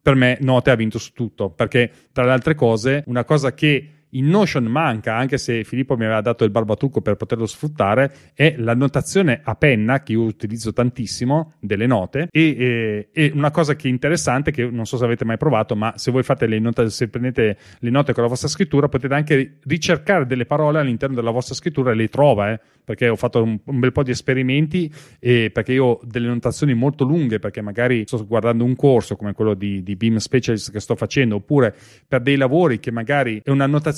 per 0.05 0.13
me 0.13 0.37
Note 0.41 0.69
ha 0.69 0.75
vinto 0.75 0.99
su 0.99 1.13
tutto 1.13 1.49
perché 1.49 1.91
tra 2.11 2.25
le 2.25 2.31
altre 2.31 2.53
cose 2.53 3.03
una 3.07 3.23
cosa 3.23 3.55
che 3.55 3.94
in 4.15 4.27
Notion 4.27 4.65
manca, 4.65 5.15
anche 5.15 5.37
se 5.37 5.63
Filippo 5.63 5.95
mi 5.95 6.05
aveva 6.05 6.21
dato 6.21 6.43
il 6.43 6.51
barbatucco 6.51 7.01
per 7.01 7.15
poterlo 7.15 7.45
sfruttare, 7.45 8.13
è 8.33 8.55
l'annotazione 8.57 9.41
a 9.43 9.55
penna, 9.55 10.03
che 10.03 10.13
io 10.13 10.23
utilizzo 10.23 10.73
tantissimo, 10.73 11.53
delle 11.59 11.85
note. 11.85 12.27
E, 12.31 12.41
e, 12.41 13.09
e, 13.11 13.31
una 13.33 13.51
cosa 13.51 13.75
che 13.75 13.87
è 13.87 13.91
interessante, 13.91 14.51
che 14.51 14.65
non 14.65 14.85
so 14.85 14.97
se 14.97 15.03
avete 15.03 15.25
mai 15.25 15.37
provato, 15.37 15.75
ma 15.75 15.93
se 15.97 16.11
voi 16.11 16.23
fate 16.23 16.47
le 16.47 16.59
note, 16.59 16.89
se 16.89 17.09
prendete 17.09 17.57
le 17.79 17.89
note 17.89 18.13
con 18.13 18.23
la 18.23 18.29
vostra 18.29 18.47
scrittura, 18.47 18.87
potete 18.87 19.13
anche 19.13 19.57
ricercare 19.63 20.25
delle 20.25 20.45
parole 20.45 20.79
all'interno 20.79 21.15
della 21.15 21.31
vostra 21.31 21.55
scrittura 21.55 21.91
e 21.91 21.95
le 21.95 22.07
trova, 22.07 22.51
eh, 22.51 22.59
perché 22.85 23.09
ho 23.09 23.15
fatto 23.15 23.43
un, 23.43 23.59
un, 23.63 23.79
bel 23.79 23.91
po' 23.91 24.03
di 24.03 24.11
esperimenti 24.11 24.91
e 25.19 25.49
perché 25.51 25.73
io 25.73 25.85
ho 25.85 25.99
delle 26.03 26.27
notazioni 26.27 26.73
molto 26.73 27.03
lunghe, 27.03 27.39
perché 27.39 27.61
magari 27.61 28.03
sto 28.05 28.25
guardando 28.25 28.63
un 28.63 28.75
corso 28.75 29.15
come 29.15 29.33
quello 29.33 29.55
di, 29.55 29.83
di 29.83 29.95
Beam 29.95 30.17
Specialist 30.17 30.71
che 30.71 30.79
sto 30.79 30.95
facendo, 30.95 31.35
oppure 31.35 31.75
per 32.07 32.21
dei 32.21 32.37
lavori 32.37 32.79
che 32.79 32.91
magari 32.91 33.41
è 33.43 33.49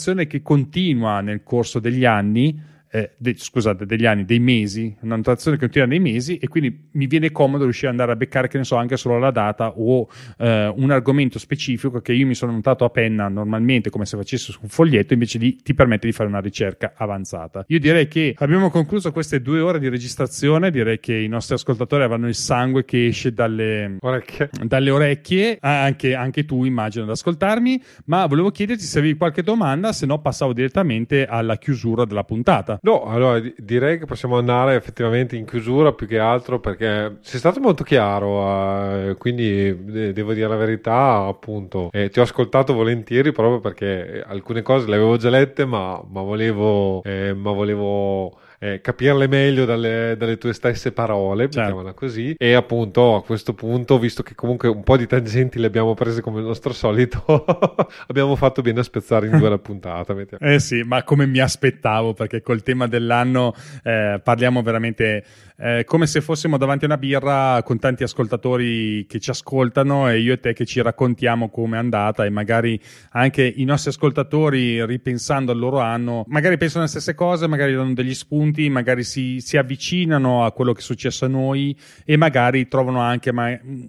un'annotazione 0.07 0.27
che 0.27 0.41
continua 0.41 1.21
nel 1.21 1.43
corso 1.43 1.79
degli 1.79 2.05
anni 2.05 2.59
eh, 2.97 3.11
de, 3.17 3.35
scusate, 3.37 3.85
degli 3.85 4.05
anni, 4.05 4.25
dei 4.25 4.39
mesi, 4.39 4.95
una 5.01 5.15
notazione 5.15 5.57
che 5.57 5.63
continua 5.63 5.87
nei 5.87 5.99
mesi 5.99 6.37
e 6.37 6.47
quindi 6.47 6.89
mi 6.93 7.05
viene 7.05 7.31
comodo 7.31 7.63
riuscire 7.63 7.87
ad 7.87 7.93
andare 7.93 8.13
a 8.13 8.15
beccare, 8.15 8.47
che 8.47 8.57
ne 8.57 8.63
so, 8.63 8.75
anche 8.75 8.97
solo 8.97 9.19
la 9.19 9.29
data 9.29 9.73
o 9.75 10.07
eh, 10.39 10.73
un 10.75 10.89
argomento 10.89 11.37
specifico 11.37 12.01
che 12.01 12.13
io 12.13 12.25
mi 12.25 12.33
sono 12.33 12.51
notato 12.51 12.85
a 12.85 12.89
penna 12.89 13.27
normalmente 13.27 13.89
come 13.89 14.05
se 14.05 14.17
facessi 14.17 14.51
su 14.51 14.59
un 14.63 14.69
foglietto, 14.69 15.13
invece 15.13 15.37
di, 15.37 15.57
ti 15.57 15.73
permette 15.73 16.07
di 16.07 16.13
fare 16.13 16.27
una 16.27 16.39
ricerca 16.39 16.93
avanzata. 16.95 17.65
Io 17.67 17.79
direi 17.79 18.07
che 18.07 18.33
abbiamo 18.37 18.69
concluso 18.69 19.11
queste 19.11 19.41
due 19.41 19.59
ore 19.59 19.79
di 19.79 19.89
registrazione, 19.89 20.71
direi 20.71 20.99
che 20.99 21.15
i 21.15 21.27
nostri 21.27 21.53
ascoltatori 21.55 22.03
avranno 22.03 22.27
il 22.27 22.35
sangue 22.35 22.83
che 22.83 23.07
esce 23.07 23.33
dalle 23.33 23.97
orecchie, 23.99 24.49
dalle 24.63 24.89
orecchie 24.89 25.57
anche, 25.61 26.15
anche 26.15 26.45
tu 26.45 26.63
immagino 26.63 27.03
ad 27.03 27.11
ascoltarmi, 27.11 27.81
ma 28.05 28.25
volevo 28.25 28.49
chiederti 28.49 28.83
se 28.83 28.99
avevi 28.99 29.15
qualche 29.15 29.43
domanda, 29.43 29.93
se 29.93 30.05
no 30.05 30.19
passavo 30.19 30.53
direttamente 30.53 31.25
alla 31.25 31.57
chiusura 31.57 32.05
della 32.05 32.23
puntata. 32.23 32.79
No, 32.87 33.03
allora 33.03 33.41
direi 33.57 33.99
che 33.99 34.05
possiamo 34.05 34.37
andare 34.37 34.75
effettivamente 34.75 35.35
in 35.35 35.45
chiusura 35.45 35.91
più 35.91 36.07
che 36.07 36.19
altro 36.19 36.61
perché 36.61 37.17
sei 37.19 37.37
stato 37.37 37.59
molto 37.59 37.83
chiaro, 37.83 39.09
eh, 39.09 39.15
quindi 39.17 40.13
devo 40.13 40.31
dire 40.31 40.47
la 40.47 40.55
verità, 40.55 41.25
appunto, 41.27 41.89
eh, 41.91 42.07
ti 42.09 42.19
ho 42.19 42.21
ascoltato 42.21 42.73
volentieri 42.73 43.33
proprio 43.33 43.59
perché 43.59 44.23
alcune 44.25 44.61
cose 44.61 44.87
le 44.87 44.95
avevo 44.95 45.17
già 45.17 45.29
lette, 45.29 45.65
ma, 45.65 46.01
ma 46.07 46.21
volevo, 46.21 47.03
eh, 47.03 47.33
ma 47.33 47.51
volevo 47.51 48.39
eh, 48.59 48.81
capirle 48.81 49.27
meglio 49.27 49.65
dalle, 49.65 50.15
dalle, 50.17 50.37
tue 50.37 50.53
stesse 50.53 50.91
parole, 50.91 51.49
certo. 51.49 51.93
così. 51.93 52.35
E 52.37 52.53
appunto 52.53 53.15
a 53.15 53.23
questo 53.23 53.53
punto, 53.53 53.99
visto 53.99 54.23
che 54.23 54.35
comunque 54.35 54.67
un 54.67 54.83
po' 54.83 54.97
di 54.97 55.05
tangenti 55.05 55.59
le 55.59 55.67
abbiamo 55.67 55.93
prese 55.93 56.21
come 56.21 56.39
il 56.39 56.45
nostro 56.45 56.73
solito, 56.73 57.23
abbiamo 58.07 58.35
fatto 58.35 58.61
bene 58.61 58.79
a 58.79 58.83
spezzare 58.83 59.27
in 59.27 59.37
due 59.37 59.49
la 59.49 59.57
puntata. 59.57 60.15
eh 60.39 60.59
sì, 60.59 60.81
ma 60.83 61.03
come 61.03 61.25
mi 61.25 61.39
aspettavo, 61.39 62.13
perché 62.13 62.41
col 62.41 62.63
tema 62.63 62.87
dell'anno 62.87 63.53
eh, 63.83 64.19
parliamo 64.23 64.61
veramente 64.61 65.23
eh, 65.59 65.83
come 65.85 66.05
se 66.05 66.21
fossimo 66.21 66.57
davanti 66.57 66.85
a 66.85 66.87
una 66.87 66.97
birra 66.97 67.61
con 67.63 67.79
tanti 67.79 68.03
ascoltatori 68.03 69.05
che 69.07 69.19
ci 69.19 69.31
ascoltano 69.31 70.07
e 70.07 70.19
io 70.19 70.33
e 70.33 70.39
te 70.39 70.53
che 70.53 70.65
ci 70.65 70.81
raccontiamo 70.81 71.49
come 71.49 71.77
è 71.77 71.79
andata 71.79 72.25
e 72.25 72.29
magari 72.29 72.79
anche 73.11 73.43
i 73.43 73.63
nostri 73.63 73.89
ascoltatori 73.89 74.85
ripensando 74.85 75.51
al 75.51 75.57
loro 75.57 75.79
anno, 75.79 76.23
magari 76.27 76.57
pensano 76.57 76.83
le 76.83 76.89
stesse 76.89 77.15
cose, 77.15 77.47
magari 77.47 77.73
danno 77.73 77.93
degli 77.93 78.13
spunti, 78.13 78.69
magari 78.69 79.03
si, 79.03 79.39
si 79.39 79.57
avvicinano 79.57 80.45
a 80.45 80.51
quello 80.51 80.73
che 80.73 80.79
è 80.79 80.83
successo 80.83 81.25
a 81.25 81.29
noi 81.29 81.75
e 82.05 82.17
magari 82.17 82.67
trovano 82.67 82.99
anche 82.99 83.33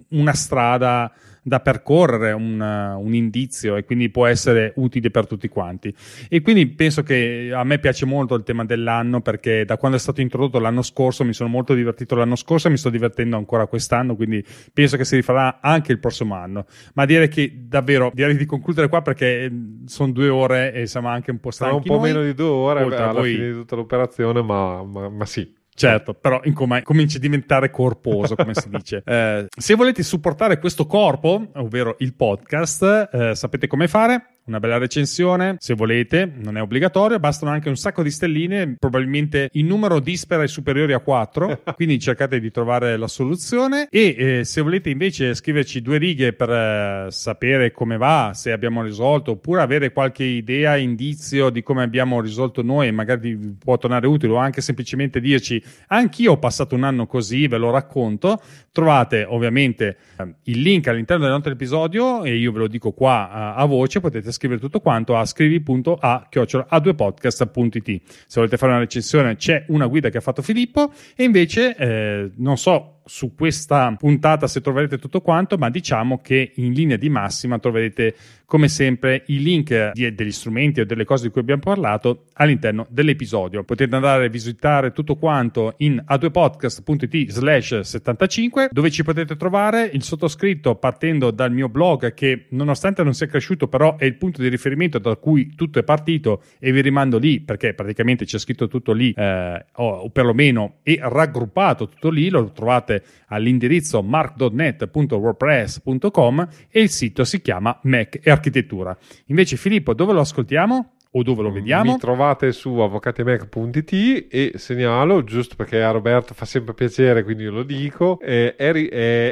una 0.09 0.33
strada 0.33 1.11
da 1.41 1.59
percorrere 1.59 2.31
un, 2.31 2.59
un, 2.59 3.13
indizio 3.13 3.75
e 3.75 3.83
quindi 3.83 4.09
può 4.09 4.25
essere 4.25 4.73
utile 4.75 5.09
per 5.09 5.27
tutti 5.27 5.47
quanti. 5.47 5.93
E 6.27 6.41
quindi 6.41 6.67
penso 6.67 7.03
che 7.03 7.51
a 7.53 7.63
me 7.63 7.79
piace 7.79 8.05
molto 8.05 8.35
il 8.35 8.43
tema 8.43 8.65
dell'anno 8.65 9.21
perché 9.21 9.65
da 9.65 9.77
quando 9.77 9.97
è 9.97 9.99
stato 9.99 10.21
introdotto 10.21 10.59
l'anno 10.59 10.81
scorso 10.81 11.23
mi 11.23 11.33
sono 11.33 11.49
molto 11.49 11.73
divertito 11.73 12.15
l'anno 12.15 12.35
scorso 12.35 12.67
e 12.67 12.71
mi 12.71 12.77
sto 12.77 12.89
divertendo 12.89 13.37
ancora 13.37 13.67
quest'anno, 13.67 14.15
quindi 14.15 14.43
penso 14.73 14.97
che 14.97 15.05
si 15.05 15.15
rifarà 15.15 15.59
anche 15.61 15.91
il 15.91 15.99
prossimo 15.99 16.35
anno. 16.35 16.65
Ma 16.93 17.05
direi 17.05 17.29
che 17.29 17.65
davvero 17.67 18.11
direi 18.13 18.35
di 18.35 18.45
concludere 18.45 18.89
qua 18.89 19.01
perché 19.01 19.51
sono 19.85 20.11
due 20.11 20.29
ore 20.29 20.73
e 20.73 20.87
siamo 20.87 21.07
anche 21.07 21.31
un 21.31 21.39
po' 21.39 21.51
stanchi. 21.51 21.73
Sarà 21.73 21.93
un 21.93 21.99
po' 21.99 22.05
noi, 22.05 22.13
meno 22.13 22.25
di 22.25 22.33
due 22.33 22.47
ore 22.47 22.81
alla 22.83 23.11
voi... 23.11 23.33
fine 23.33 23.47
di 23.47 23.53
tutta 23.53 23.75
l'operazione, 23.75 24.41
ma, 24.41 24.83
ma, 24.83 25.09
ma 25.09 25.25
sì. 25.25 25.57
Certo, 25.79 26.13
però 26.13 26.41
incom- 26.43 26.81
comincia 26.83 27.17
a 27.17 27.21
diventare 27.21 27.69
corposo, 27.71 28.35
come 28.35 28.53
si 28.53 28.69
dice. 28.69 29.01
Eh, 29.09 29.47
se 29.49 29.73
volete 29.75 30.03
supportare 30.03 30.59
questo 30.59 30.85
corpo, 30.85 31.51
ovvero 31.55 31.95
il 31.99 32.13
podcast, 32.15 33.09
eh, 33.11 33.35
sapete 33.35 33.67
come 33.67 33.87
fare? 33.87 34.38
Una 34.49 34.59
bella 34.59 34.77
recensione 34.77 35.55
se 35.59 35.75
volete, 35.75 36.29
non 36.35 36.57
è 36.57 36.61
obbligatorio, 36.61 37.19
bastano 37.19 37.51
anche 37.51 37.69
un 37.69 37.77
sacco 37.77 38.03
di 38.03 38.09
stelline, 38.09 38.75
probabilmente 38.77 39.49
in 39.53 39.67
numero 39.67 39.99
dispera 39.99 40.43
e 40.43 40.47
superiori 40.47 40.93
a 40.93 40.99
4, 40.99 41.61
quindi 41.75 41.99
cercate 41.99 42.39
di 42.39 42.51
trovare 42.51 42.97
la 42.97 43.07
soluzione. 43.07 43.87
E 43.89 44.15
eh, 44.17 44.43
se 44.43 44.61
volete 44.61 44.89
invece 44.89 45.35
scriverci 45.35 45.81
due 45.81 45.97
righe 45.97 46.33
per 46.33 46.49
eh, 46.49 47.07
sapere 47.11 47.71
come 47.71 47.97
va, 47.97 48.31
se 48.33 48.51
abbiamo 48.51 48.81
risolto 48.81 49.31
oppure 49.31 49.61
avere 49.61 49.91
qualche 49.91 50.23
idea, 50.23 50.75
indizio 50.75 51.49
di 51.49 51.61
come 51.61 51.83
abbiamo 51.83 52.19
risolto 52.19 52.63
noi 52.63 52.87
e 52.87 52.91
magari 52.91 53.35
vi 53.35 53.55
può 53.57 53.77
tornare 53.77 54.07
utile 54.07 54.33
o 54.33 54.37
anche 54.37 54.61
semplicemente 54.61 55.19
dirci 55.19 55.61
anch'io 55.87 56.33
ho 56.33 56.37
passato 56.37 56.75
un 56.75 56.83
anno 56.83 57.05
così, 57.05 57.47
ve 57.47 57.57
lo 57.57 57.69
racconto, 57.69 58.41
trovate 58.71 59.25
ovviamente 59.27 59.97
eh, 60.17 60.33
il 60.43 60.61
link 60.61 60.87
all'interno 60.87 61.23
del 61.23 61.33
nostro 61.33 61.51
episodio 61.51 62.23
e 62.23 62.35
io 62.35 62.51
ve 62.51 62.59
lo 62.59 62.67
dico 62.67 62.91
qua 62.91 63.29
a, 63.29 63.53
a 63.53 63.65
voce, 63.65 63.99
potete 63.99 64.31
scrivere 64.31 64.38
tutto 64.59 64.79
quanto 64.79 65.17
a 65.17 65.25
scrivi.a-2podcast.it. 65.25 68.01
Se 68.05 68.35
volete 68.35 68.57
fare 68.57 68.71
una 68.71 68.81
recensione 68.81 69.35
c'è 69.35 69.65
una 69.67 69.87
guida 69.87 70.09
che 70.09 70.17
ha 70.17 70.21
fatto 70.21 70.41
Filippo 70.41 70.91
e 71.15 71.23
invece 71.23 71.75
eh, 71.75 72.31
non 72.37 72.57
so 72.57 72.99
su 73.09 73.33
questa 73.33 73.93
puntata 73.97 74.47
se 74.47 74.61
troverete 74.61 74.99
tutto 74.99 75.21
quanto, 75.21 75.57
ma 75.57 75.71
diciamo 75.71 76.19
che 76.19 76.51
in 76.55 76.73
linea 76.73 76.95
di 76.95 77.09
massima 77.09 77.57
troverete 77.57 78.15
come 78.49 78.67
sempre 78.67 79.21
i 79.27 79.43
link 79.43 79.91
di, 79.93 80.15
degli 80.15 80.31
strumenti 80.31 80.79
o 80.79 80.85
delle 80.85 81.05
cose 81.05 81.25
di 81.25 81.29
cui 81.29 81.41
abbiamo 81.41 81.61
parlato 81.61 82.23
all'interno 82.33 82.87
dell'episodio. 82.89 83.63
Potete 83.63 83.93
andare 83.93 84.25
a 84.25 84.29
visitare 84.29 84.91
tutto 84.91 85.17
quanto 85.17 85.75
in 85.77 86.03
a2podcast.it 86.03 87.29
slash 87.29 87.81
75 87.81 88.69
dove 88.71 88.89
ci 88.89 89.03
potete 89.03 89.35
trovare 89.35 89.87
il 89.93 90.01
sottoscritto 90.01 90.73
partendo 90.75 91.29
dal 91.29 91.51
mio 91.51 91.69
blog 91.69 92.15
che 92.15 92.47
nonostante 92.49 93.03
non 93.03 93.13
sia 93.13 93.27
cresciuto 93.27 93.67
però 93.67 93.97
è 93.97 94.05
il 94.05 94.15
punto 94.15 94.41
di 94.41 94.47
riferimento 94.47 94.97
da 94.97 95.15
cui 95.15 95.53
tutto 95.55 95.77
è 95.77 95.83
partito 95.83 96.41
e 96.57 96.71
vi 96.71 96.81
rimando 96.81 97.19
lì 97.19 97.41
perché 97.41 97.75
praticamente 97.75 98.25
c'è 98.25 98.39
scritto 98.39 98.67
tutto 98.67 98.93
lì 98.93 99.13
eh, 99.15 99.63
o, 99.73 100.09
perlomeno 100.09 100.77
è 100.81 100.97
raggruppato 100.99 101.87
tutto 101.87 102.09
lì, 102.09 102.29
lo 102.29 102.51
trovate 102.51 103.03
all'indirizzo 103.27 104.01
mark.net.wordpress.com 104.01 106.47
e 106.71 106.81
il 106.81 106.89
sito 106.89 107.23
si 107.23 107.41
chiama 107.41 107.79
Mac 107.83 108.17
e 108.39 108.49
Architettura. 108.49 108.97
Invece 109.27 109.57
Filippo, 109.57 109.93
dove 109.93 110.13
lo 110.13 110.21
ascoltiamo? 110.21 110.93
o 111.11 111.23
dove 111.23 111.41
lo 111.41 111.51
vediamo? 111.51 111.93
Mi 111.93 111.97
trovate 111.97 112.51
su 112.51 112.69
avvocatimec.it 112.77 114.27
e 114.29 114.51
segnalo, 114.55 115.23
giusto 115.23 115.55
perché 115.55 115.81
a 115.81 115.89
Roberto 115.89 116.35
fa 116.35 116.45
sempre 116.45 116.75
piacere, 116.75 117.23
quindi 117.23 117.43
io 117.43 117.51
lo 117.51 117.63
dico, 117.63 118.19
è, 118.19 118.53
è, 118.55 118.71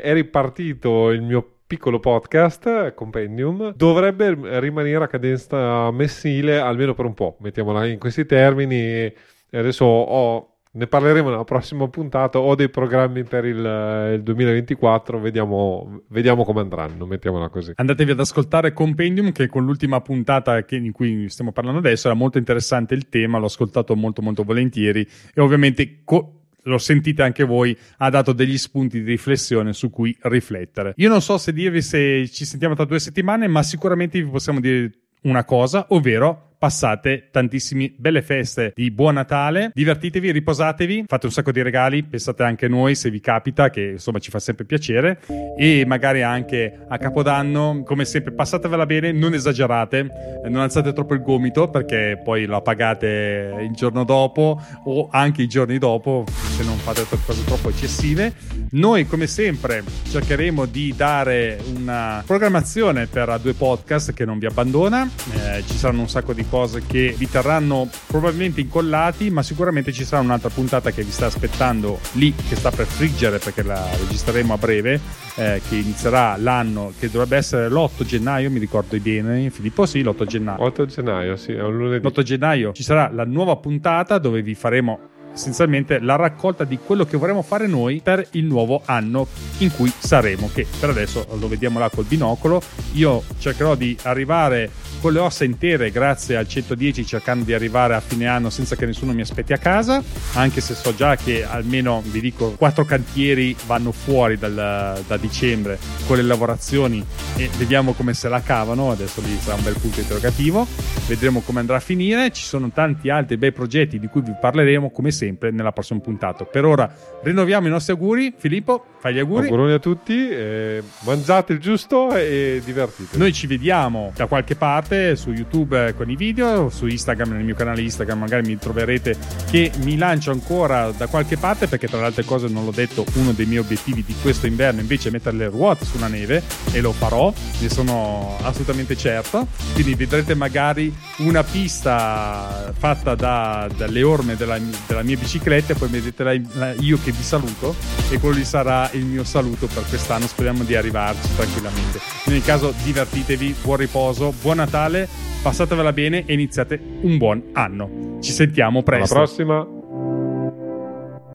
è 0.01 0.13
ripartito 0.13 1.11
il 1.11 1.21
mio 1.21 1.57
piccolo 1.67 1.99
podcast 1.99 2.93
compendium 2.93 3.73
dovrebbe 3.75 4.59
rimanere 4.61 5.03
a 5.03 5.07
cadenza 5.07 5.91
mensile 5.91 6.59
almeno 6.59 6.93
per 6.93 7.03
un 7.03 7.13
po' 7.13 7.35
mettiamola 7.41 7.85
in 7.87 7.99
questi 7.99 8.25
termini 8.25 9.13
adesso 9.51 9.83
ho 9.83 10.56
ne 10.77 10.85
parleremo 10.85 11.29
nella 11.29 11.43
prossima 11.43 11.87
puntata. 11.87 12.39
Ho 12.39 12.53
dei 12.53 12.69
programmi 12.69 13.23
per 13.23 13.45
il, 13.45 14.13
il 14.13 14.21
2024, 14.21 15.19
vediamo, 15.19 16.03
vediamo, 16.09 16.43
come 16.43 16.61
andranno, 16.61 17.05
mettiamola 17.05 17.49
così. 17.49 17.73
Andatevi 17.75 18.11
ad 18.11 18.19
ascoltare 18.19 18.73
Compendium 18.73 19.31
che 19.31 19.47
con 19.47 19.65
l'ultima 19.65 20.01
puntata 20.01 20.63
che, 20.63 20.75
in 20.75 20.91
cui 20.91 21.29
stiamo 21.29 21.51
parlando 21.51 21.79
adesso 21.79 22.07
era 22.07 22.15
molto 22.15 22.37
interessante 22.37 22.93
il 22.93 23.09
tema, 23.09 23.39
l'ho 23.39 23.47
ascoltato 23.47 23.95
molto 23.95 24.21
molto 24.21 24.43
volentieri 24.43 25.05
e 25.33 25.41
ovviamente... 25.41 26.01
Co- 26.03 26.33
lo 26.67 26.77
sentite 26.79 27.23
anche 27.23 27.45
voi, 27.45 27.77
ha 27.99 28.09
dato 28.09 28.33
degli 28.33 28.57
spunti 28.57 29.01
di 29.01 29.11
riflessione 29.11 29.71
su 29.71 29.89
cui 29.89 30.13
riflettere. 30.23 30.91
Io 30.97 31.07
non 31.07 31.21
so 31.21 31.37
se 31.37 31.53
dirvi 31.53 31.81
se 31.81 32.27
ci 32.27 32.43
sentiamo 32.43 32.75
tra 32.75 32.83
due 32.83 32.99
settimane, 32.99 33.47
ma 33.47 33.63
sicuramente 33.63 34.21
vi 34.21 34.29
possiamo 34.29 34.59
dire 34.59 34.91
una 35.21 35.45
cosa, 35.45 35.85
ovvero 35.91 36.46
passate 36.57 37.29
tantissime 37.31 37.93
belle 37.95 38.21
feste 38.21 38.71
di 38.75 38.91
buon 38.91 39.15
Natale, 39.17 39.71
divertitevi, 39.73 40.31
riposatevi, 40.31 41.05
fate 41.07 41.25
un 41.25 41.31
sacco 41.31 41.51
di 41.51 41.61
regali, 41.61 42.03
pensate 42.03 42.43
anche 42.43 42.65
a 42.65 42.69
noi 42.69 42.95
se 42.95 43.09
vi 43.09 43.19
capita, 43.19 43.69
che 43.69 43.91
insomma 43.93 44.19
ci 44.19 44.29
fa 44.29 44.39
sempre 44.39 44.65
piacere, 44.65 45.19
e 45.57 45.85
magari 45.85 46.21
anche 46.21 46.85
a 46.87 46.97
Capodanno, 46.97 47.83
come 47.83 48.05
sempre, 48.05 48.31
passatevela 48.31 48.85
bene, 48.85 49.11
non 49.11 49.33
esagerate, 49.33 50.07
non 50.47 50.61
alzate 50.61 50.93
troppo 50.93 51.13
il 51.13 51.21
gomito 51.21 51.69
perché 51.69 52.19
poi 52.23 52.45
la 52.45 52.61
pagate 52.61 53.55
il 53.61 53.71
giorno 53.71 54.03
dopo 54.03 54.61
o 54.85 55.07
anche 55.11 55.41
i 55.41 55.47
giorni 55.47 55.77
dopo 55.77 56.25
se 56.27 56.63
non 56.63 56.77
fate 56.77 57.05
cose 57.25 57.43
troppo 57.43 57.69
eccessive. 57.69 58.33
Noi 58.71 59.05
come 59.05 59.27
sempre 59.27 59.83
cercheremo 60.09 60.65
di 60.65 60.93
dare 60.95 61.59
una 61.75 62.23
programmazione 62.25 63.07
per 63.07 63.39
due 63.41 63.53
podcast 63.53 64.13
che 64.13 64.25
non 64.25 64.39
vi 64.39 64.45
abbandona, 64.45 65.09
eh, 65.33 65.63
ci 65.67 65.77
saranno 65.77 66.01
un 66.01 66.09
sacco 66.09 66.33
di 66.33 66.43
cose 66.49 66.83
che 66.85 67.13
vi 67.17 67.29
terranno 67.29 67.89
probabilmente 68.07 68.61
incollati, 68.61 69.29
ma 69.29 69.43
sicuramente 69.43 69.91
ci 69.91 70.03
sarà 70.03 70.21
un'altra 70.21 70.49
puntata 70.49 70.91
che 70.91 71.03
vi 71.03 71.11
sta 71.11 71.27
aspettando 71.27 71.99
lì, 72.13 72.33
che 72.33 72.55
sta 72.55 72.71
per 72.71 72.85
friggere 72.85 73.39
perché 73.39 73.63
la 73.63 73.85
registreremo 73.97 74.53
a 74.53 74.57
breve, 74.57 74.99
eh, 75.35 75.61
che 75.67 75.75
inizierà 75.75 76.35
l'anno, 76.37 76.93
che 76.97 77.09
dovrebbe 77.09 77.37
essere 77.37 77.69
l'8 77.69 78.03
gennaio, 78.03 78.49
mi 78.49 78.59
ricordo 78.59 78.97
bene, 78.99 79.49
Filippo, 79.49 79.85
sì, 79.85 80.01
l'8 80.01 80.25
gennaio. 80.25 80.63
8 80.63 80.85
gennaio, 80.85 81.35
sì, 81.35 81.53
è 81.53 81.61
un 81.61 81.77
lunedì. 81.77 82.07
L'8 82.07 82.21
gennaio 82.21 82.71
ci 82.73 82.83
sarà 82.83 83.09
la 83.13 83.25
nuova 83.25 83.55
puntata 83.57 84.17
dove 84.17 84.41
vi 84.41 84.55
faremo 84.55 85.15
essenzialmente 85.37 85.99
la 85.99 86.15
raccolta 86.15 86.63
di 86.63 86.79
quello 86.83 87.05
che 87.05 87.15
vorremmo 87.15 87.43
fare 87.43 87.67
noi 87.67 88.01
per 88.03 88.27
il 88.31 88.45
nuovo 88.45 88.81
anno 88.85 89.27
in 89.59 89.71
cui 89.71 89.91
saremo, 89.95 90.49
che 90.51 90.65
per 90.79 90.89
adesso 90.89 91.25
lo 91.39 91.47
vediamo 91.47 91.77
là 91.77 91.89
col 91.89 92.05
binocolo. 92.05 92.61
Io 92.93 93.23
cercherò 93.37 93.75
di 93.75 93.95
arrivare 94.03 94.69
con 94.99 95.13
le 95.13 95.19
ossa 95.19 95.43
intere 95.43 95.91
grazie 95.91 96.35
al 96.35 96.47
110 96.47 97.05
cercando 97.05 97.45
di 97.45 97.53
arrivare 97.53 97.93
a 97.93 97.99
fine 97.99 98.25
anno 98.25 98.49
senza 98.49 98.75
che 98.75 98.87
nessuno 98.87 99.13
mi 99.13 99.21
aspetti 99.21 99.53
a 99.53 99.59
casa, 99.59 100.01
anche 100.33 100.59
se 100.59 100.73
so 100.73 100.95
già 100.95 101.15
che 101.15 101.45
almeno 101.45 102.01
vi 102.03 102.19
dico 102.19 102.55
quattro 102.57 102.83
cantieri 102.83 103.55
vanno 103.67 103.91
fuori 103.91 104.37
dal, 104.37 105.03
da 105.05 105.17
dicembre 105.17 105.77
con 106.07 106.17
le 106.17 106.23
lavorazioni 106.23 107.05
e 107.35 107.47
vediamo 107.57 107.93
come 107.93 108.15
se 108.15 108.27
la 108.27 108.41
cavano, 108.41 108.89
adesso 108.89 109.21
lì 109.21 109.37
sarà 109.39 109.55
un 109.55 109.63
bel 109.63 109.77
punto 109.79 109.99
interrogativo, 109.99 110.65
vedremo 111.05 111.41
come 111.41 111.59
andrà 111.59 111.75
a 111.75 111.79
finire, 111.79 112.31
ci 112.31 112.43
sono 112.43 112.71
tanti 112.71 113.11
altri 113.11 113.37
bei 113.37 113.51
progetti 113.51 113.99
di 113.99 114.07
cui 114.07 114.21
vi 114.21 114.33
parleremo 114.39 114.89
come 114.89 115.11
sempre 115.11 115.26
nella 115.51 115.71
prossima 115.71 115.99
puntata. 115.99 116.45
Per 116.45 116.65
ora 116.65 116.91
rinnoviamo 117.23 117.67
i 117.67 117.69
nostri 117.69 117.93
auguri, 117.93 118.33
Filippo, 118.37 118.83
fai 118.99 119.15
gli 119.15 119.19
auguri. 119.19 119.45
Auguroni 119.45 119.73
a 119.73 119.79
tutti, 119.79 120.29
eh, 120.29 120.83
mangiate 121.01 121.53
il 121.53 121.59
giusto 121.59 122.15
e 122.15 122.61
divertitevi. 122.63 123.17
Noi 123.17 123.33
ci 123.33 123.47
vediamo 123.47 124.11
da 124.15 124.27
qualche 124.27 124.55
parte 124.55 124.65
parte 124.77 125.15
su 125.15 125.31
YouTube 125.31 125.93
con 125.95 126.09
i 126.09 126.15
video, 126.15 126.69
su 126.69 126.87
Instagram, 126.87 127.31
nel 127.31 127.43
mio 127.43 127.55
canale 127.55 127.81
Instagram 127.81 128.19
magari 128.19 128.47
mi 128.47 128.57
troverete 128.57 129.15
che 129.49 129.71
mi 129.83 129.97
lancio 129.97 130.31
ancora 130.31 130.91
da 130.91 131.07
qualche 131.07 131.37
parte 131.37 131.67
perché 131.67 131.87
tra 131.87 131.99
le 131.99 132.05
altre 132.05 132.23
cose 132.23 132.47
non 132.47 132.65
l'ho 132.65 132.71
detto, 132.71 133.05
uno 133.15 133.31
dei 133.31 133.45
miei 133.45 133.59
obiettivi 133.59 134.03
di 134.05 134.15
questo 134.21 134.45
inverno 134.47 134.81
invece 134.81 135.09
è 135.09 135.11
mettere 135.11 135.37
le 135.37 135.47
ruote 135.47 135.85
sulla 135.85 136.07
neve 136.07 136.43
e 136.71 136.81
lo 136.81 136.91
farò, 136.91 137.33
ne 137.59 137.69
sono 137.69 138.37
assolutamente 138.41 138.95
certo, 138.95 139.47
quindi 139.73 139.95
vedrete 139.95 140.35
magari 140.35 140.93
una 141.17 141.43
pista 141.43 142.73
fatta 142.77 143.15
da, 143.15 143.69
dalle 143.75 144.03
orme 144.03 144.35
della, 144.35 144.57
della, 144.85 145.03
mia 145.03 145.16
bicicletta 145.17 145.73
e 145.73 145.75
poi 145.75 145.87
vedete 145.89 146.23
la, 146.23 146.35
la, 146.53 146.73
io 146.79 146.99
che 147.03 147.11
vi 147.11 147.23
saluto 147.23 147.75
e 148.09 148.19
quello 148.19 148.35
lì 148.35 148.45
sarà 148.45 148.89
il 148.93 149.05
mio 149.05 149.23
saluto 149.23 149.67
per 149.67 149.83
quest'anno, 149.87 150.27
speriamo 150.27 150.63
di 150.63 150.75
arrivarci 150.75 151.35
tranquillamente. 151.35 151.99
In 152.25 152.33
ogni 152.33 152.41
caso 152.41 152.73
divertitevi, 152.83 153.55
buon 153.61 153.77
riposo, 153.77 154.33
buon 154.41 154.57
Natale, 154.57 155.07
passatevela 155.41 155.93
bene 155.93 156.23
e 156.25 156.33
iniziate 156.33 156.79
un 157.01 157.17
buon 157.17 157.43
anno. 157.53 158.17
Ci 158.21 158.31
sentiamo 158.31 158.83
presto. 158.83 159.15
Alla 159.15 159.23
prossima. 159.23 159.76